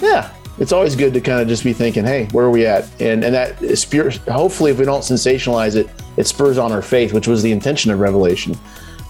yeah, 0.00 0.32
it's 0.58 0.72
always 0.72 0.96
good 0.96 1.12
to 1.14 1.20
kind 1.20 1.40
of 1.40 1.48
just 1.48 1.62
be 1.62 1.72
thinking, 1.72 2.04
hey, 2.04 2.26
where 2.32 2.46
are 2.46 2.50
we 2.50 2.66
at? 2.66 2.88
And 3.00 3.22
and 3.24 3.34
that 3.34 3.78
spirit. 3.78 4.16
Hopefully, 4.28 4.70
if 4.70 4.78
we 4.78 4.84
don't 4.84 5.02
sensationalize 5.02 5.76
it, 5.76 5.88
it 6.16 6.26
spurs 6.26 6.58
on 6.58 6.72
our 6.72 6.82
faith, 6.82 7.12
which 7.12 7.28
was 7.28 7.42
the 7.42 7.52
intention 7.52 7.90
of 7.90 8.00
Revelation. 8.00 8.56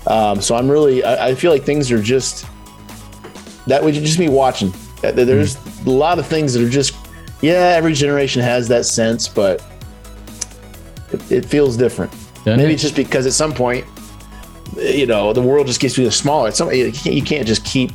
Um, 0.07 0.41
so 0.41 0.57
I'm 0.57 0.69
really, 0.69 1.05
I, 1.05 1.29
I, 1.29 1.35
feel 1.35 1.53
like 1.53 1.63
things 1.63 1.93
are 1.93 2.03
just 2.03 2.47
that 3.67 3.83
would 3.83 3.95
just 3.95 4.19
be 4.19 4.29
watching. 4.29 4.73
There's 5.01 5.57
mm-hmm. 5.57 5.89
a 5.89 5.93
lot 5.93 6.19
of 6.19 6.27
things 6.27 6.55
that 6.55 6.63
are 6.63 6.69
just 6.69 6.95
yeah, 7.43 7.75
every 7.77 7.93
generation 7.93 8.41
has 8.41 8.69
that 8.69 8.87
sense, 8.87 9.29
but 9.29 9.63
it, 11.13 11.33
it 11.33 11.45
feels 11.45 11.77
different. 11.77 12.11
Doesn't 12.45 12.57
Maybe 12.57 12.71
it? 12.71 12.75
it's 12.75 12.83
just 12.83 12.97
because 12.97 13.27
at 13.27 13.33
some 13.33 13.53
point, 13.53 13.85
you 14.77 15.07
know, 15.07 15.33
the 15.33 15.43
world 15.43 15.67
just 15.67 15.81
gets 15.81 15.95
to 15.97 16.05
be 16.05 16.11
smaller. 16.11 16.49
At 16.49 16.57
some, 16.57 16.73
you 16.73 16.93
can't, 16.93 17.15
you 17.15 17.23
can't 17.23 17.47
just 17.47 17.65
keep 17.65 17.91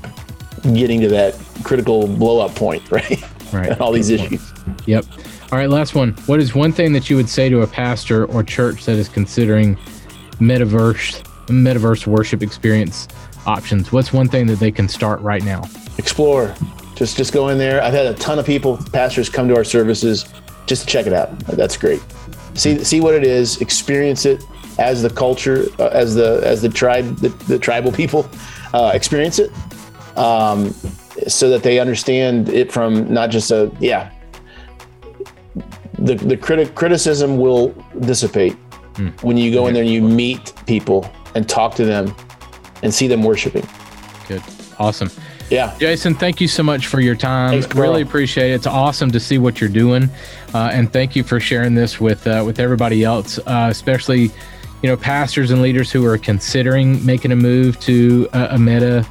getting 0.74 1.02
to 1.02 1.08
that 1.10 1.40
critical 1.64 2.08
blow 2.08 2.46
up 2.46 2.56
point, 2.56 2.92
right? 2.92 3.24
Right. 3.54 3.80
all 3.80 3.94
these 3.94 4.10
issues. 4.10 4.52
Yep. 4.86 5.06
All 5.52 5.58
right, 5.58 5.70
last 5.70 5.96
one. 5.96 6.12
What 6.26 6.42
is 6.42 6.54
one 6.54 6.74
thing 6.74 6.92
that 6.92 7.10
you 7.10 7.16
would 7.16 7.30
say 7.30 7.48
to 7.48 7.62
a 7.62 7.68
pastor 7.68 8.26
or 8.26 8.44
church 8.44 8.86
that 8.86 8.98
is 8.98 9.08
considering 9.08 9.78
metaverse 10.40 11.26
metaverse 11.48 12.08
worship 12.08 12.42
experience 12.42 13.08
options? 13.46 13.92
What's 13.92 14.14
one 14.14 14.28
thing 14.28 14.48
that 14.48 14.60
they 14.60 14.72
can 14.72 14.88
start 14.88 15.20
right 15.22 15.44
now? 15.44 15.64
Explore. 15.98 16.54
Just 16.96 17.16
just 17.16 17.34
go 17.34 17.50
in 17.50 17.58
there. 17.58 17.82
I've 17.82 17.94
had 17.94 18.08
a 18.08 18.14
ton 18.16 18.40
of 18.40 18.46
people, 18.46 18.78
pastors, 18.92 19.30
come 19.30 19.48
to 19.48 19.56
our 19.56 19.64
services 19.64 20.26
just 20.66 20.84
to 20.84 20.88
check 20.88 21.08
it 21.08 21.14
out. 21.14 21.38
That's 21.40 21.78
great. 21.78 22.02
See 22.56 22.84
see 22.84 23.02
what 23.02 23.14
it 23.14 23.24
is. 23.24 23.62
Experience 23.62 24.26
it 24.26 24.44
as 24.80 25.02
the 25.02 25.10
culture, 25.10 25.66
uh, 25.80 25.88
as 25.88 26.16
the 26.16 26.42
as 26.44 26.62
the 26.62 26.70
tribe, 26.70 27.18
the, 27.18 27.30
the 27.46 27.60
tribal 27.60 27.92
people 27.92 28.30
uh, 28.74 28.92
experience 28.94 29.40
it, 29.40 29.52
um, 30.18 30.72
so 31.28 31.50
that 31.50 31.64
they 31.64 31.80
understand 31.80 32.50
it 32.50 32.72
from 32.72 33.12
not 33.12 33.30
just 33.30 33.52
a 33.52 33.72
yeah. 33.80 34.12
The 36.00 36.16
the 36.16 36.38
criti- 36.38 36.74
criticism 36.76 37.38
will 37.38 37.70
dissipate 38.02 38.56
mm. 38.94 39.24
when 39.24 39.38
you 39.38 39.52
go 39.52 39.68
in 39.68 39.74
there 39.74 39.84
and 39.84 39.92
you 39.92 40.02
meet 40.02 40.54
people 40.66 41.10
and 41.36 41.48
talk 41.48 41.76
to 41.76 41.86
them 41.86 42.14
and 42.84 42.94
see 42.94 43.08
them 43.08 43.24
worshiping. 43.24 43.68
Good, 44.28 44.44
awesome. 44.80 45.10
Yeah. 45.50 45.76
Jason, 45.80 46.14
thank 46.14 46.42
you 46.42 46.48
so 46.48 46.62
much 46.62 46.88
for 46.88 47.00
your 47.00 47.16
time. 47.16 47.62
Thanks, 47.62 47.74
really 47.76 48.02
appreciate 48.02 48.52
it. 48.52 48.56
It's 48.56 48.68
awesome 48.68 49.12
to 49.12 49.20
see 49.20 49.38
what 49.38 49.62
you're 49.62 49.70
doing. 49.70 50.10
Uh, 50.54 50.70
and 50.74 50.92
thank 50.92 51.16
you 51.16 51.24
for 51.24 51.40
sharing 51.40 51.74
this 51.74 52.00
with 52.00 52.28
uh, 52.28 52.44
with 52.46 52.60
everybody 52.60 53.04
else, 53.04 53.40
uh, 53.40 53.68
especially 53.70 54.24
you 54.82 54.90
know 54.90 54.98
pastors 54.98 55.52
and 55.52 55.62
leaders 55.62 55.92
who 55.92 56.06
are 56.06 56.18
considering 56.18 57.04
making 57.06 57.32
a 57.32 57.36
move 57.36 57.80
to 57.82 58.28
a, 58.34 58.48
a 58.52 58.60
meta 58.60 59.04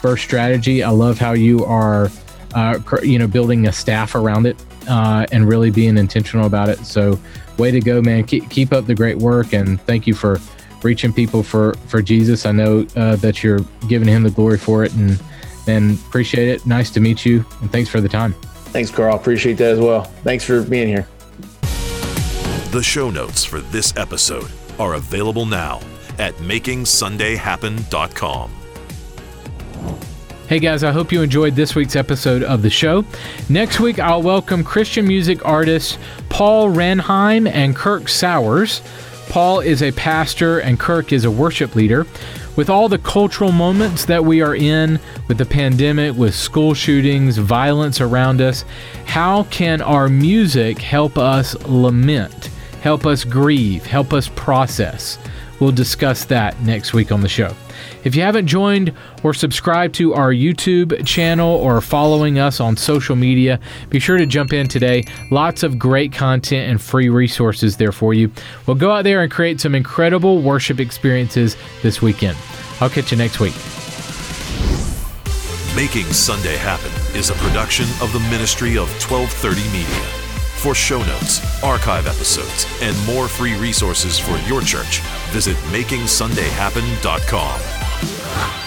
first 0.00 0.24
strategy. 0.24 0.82
I 0.82 0.90
love 0.90 1.18
how 1.18 1.32
you 1.32 1.64
are 1.64 2.10
uh, 2.54 2.78
you 3.02 3.18
know 3.18 3.28
building 3.28 3.66
a 3.68 3.72
staff 3.72 4.16
around 4.16 4.46
it 4.46 4.56
uh, 4.88 5.26
and 5.30 5.48
really 5.48 5.70
being 5.70 5.96
intentional 5.96 6.46
about 6.46 6.68
it. 6.68 6.78
So 6.80 7.18
way 7.56 7.70
to 7.70 7.80
go, 7.80 8.02
man. 8.02 8.24
Keep 8.24 8.50
keep 8.50 8.72
up 8.72 8.86
the 8.86 8.94
great 8.96 9.18
work 9.18 9.52
and 9.52 9.80
thank 9.82 10.08
you 10.08 10.14
for 10.14 10.40
reaching 10.84 11.12
people 11.12 11.42
for 11.42 11.74
for 11.88 12.00
Jesus. 12.02 12.46
I 12.46 12.52
know 12.52 12.86
uh, 12.96 13.16
that 13.16 13.42
you're 13.42 13.60
giving 13.88 14.06
him 14.08 14.22
the 14.22 14.30
glory 14.30 14.58
for 14.58 14.84
it 14.84 14.94
and 14.94 15.20
And 15.66 15.98
appreciate 16.06 16.48
it. 16.48 16.66
Nice 16.66 16.90
to 16.90 17.00
meet 17.00 17.24
you. 17.24 17.42
And 17.62 17.72
thanks 17.72 17.88
for 17.88 18.02
the 18.02 18.08
time. 18.08 18.34
Thanks, 18.72 18.90
Carl. 18.90 19.16
Appreciate 19.16 19.56
that 19.58 19.72
as 19.72 19.78
well. 19.78 20.02
Thanks 20.22 20.44
for 20.44 20.62
being 20.62 20.88
here. 20.88 21.06
The 22.70 22.82
show 22.82 23.10
notes 23.10 23.44
for 23.44 23.60
this 23.60 23.94
episode 23.96 24.50
are 24.78 24.94
available 24.94 25.44
now 25.46 25.80
at 26.18 26.34
makingsundayhappen.com. 26.34 28.50
Hey 30.48 30.58
guys, 30.58 30.84
I 30.84 30.92
hope 30.92 31.10
you 31.10 31.22
enjoyed 31.22 31.56
this 31.56 31.74
week's 31.74 31.96
episode 31.96 32.42
of 32.42 32.60
the 32.60 32.68
show. 32.68 33.06
Next 33.48 33.80
week, 33.80 33.98
I'll 33.98 34.20
welcome 34.22 34.62
Christian 34.62 35.08
music 35.08 35.42
artists 35.46 35.96
Paul 36.28 36.68
Renheim 36.68 37.48
and 37.48 37.74
Kirk 37.74 38.10
Sowers. 38.10 38.82
Paul 39.34 39.58
is 39.58 39.82
a 39.82 39.90
pastor 39.90 40.60
and 40.60 40.78
Kirk 40.78 41.12
is 41.12 41.24
a 41.24 41.30
worship 41.30 41.74
leader. 41.74 42.06
With 42.54 42.70
all 42.70 42.88
the 42.88 42.98
cultural 42.98 43.50
moments 43.50 44.04
that 44.04 44.24
we 44.24 44.40
are 44.42 44.54
in, 44.54 45.00
with 45.26 45.38
the 45.38 45.44
pandemic, 45.44 46.16
with 46.16 46.36
school 46.36 46.72
shootings, 46.72 47.36
violence 47.36 48.00
around 48.00 48.40
us, 48.40 48.64
how 49.06 49.42
can 49.50 49.82
our 49.82 50.08
music 50.08 50.78
help 50.78 51.18
us 51.18 51.60
lament, 51.64 52.48
help 52.80 53.06
us 53.06 53.24
grieve, 53.24 53.84
help 53.84 54.12
us 54.12 54.28
process? 54.36 55.18
We'll 55.58 55.72
discuss 55.72 56.24
that 56.26 56.60
next 56.62 56.92
week 56.94 57.10
on 57.10 57.20
the 57.20 57.28
show. 57.28 57.56
If 58.04 58.14
you 58.14 58.22
haven't 58.22 58.46
joined 58.46 58.92
or 59.22 59.34
subscribed 59.34 59.94
to 59.96 60.14
our 60.14 60.32
YouTube 60.32 61.06
channel 61.06 61.54
or 61.56 61.80
following 61.80 62.38
us 62.38 62.60
on 62.60 62.76
social 62.76 63.16
media, 63.16 63.60
be 63.90 63.98
sure 63.98 64.18
to 64.18 64.26
jump 64.26 64.52
in 64.52 64.68
today. 64.68 65.04
Lots 65.30 65.62
of 65.62 65.78
great 65.78 66.12
content 66.12 66.70
and 66.70 66.80
free 66.80 67.08
resources 67.08 67.76
there 67.76 67.92
for 67.92 68.14
you. 68.14 68.30
We'll 68.66 68.76
go 68.76 68.90
out 68.90 69.04
there 69.04 69.22
and 69.22 69.30
create 69.30 69.60
some 69.60 69.74
incredible 69.74 70.40
worship 70.42 70.80
experiences 70.80 71.56
this 71.82 72.00
weekend. 72.02 72.36
I'll 72.80 72.90
catch 72.90 73.12
you 73.12 73.18
next 73.18 73.40
week. 73.40 73.54
Making 75.76 76.12
Sunday 76.12 76.56
Happen 76.56 76.92
is 77.18 77.30
a 77.30 77.34
production 77.34 77.86
of 78.00 78.12
the 78.12 78.20
Ministry 78.30 78.76
of 78.76 78.88
1230 79.02 79.62
Media. 79.76 80.04
For 80.62 80.74
show 80.74 81.00
notes, 81.00 81.62
archive 81.64 82.06
episodes, 82.06 82.66
and 82.80 82.96
more 83.06 83.26
free 83.28 83.56
resources 83.56 84.18
for 84.18 84.38
your 84.48 84.62
church, 84.62 85.02
visit 85.34 85.56
makingsundayhappen.com. 85.72 88.63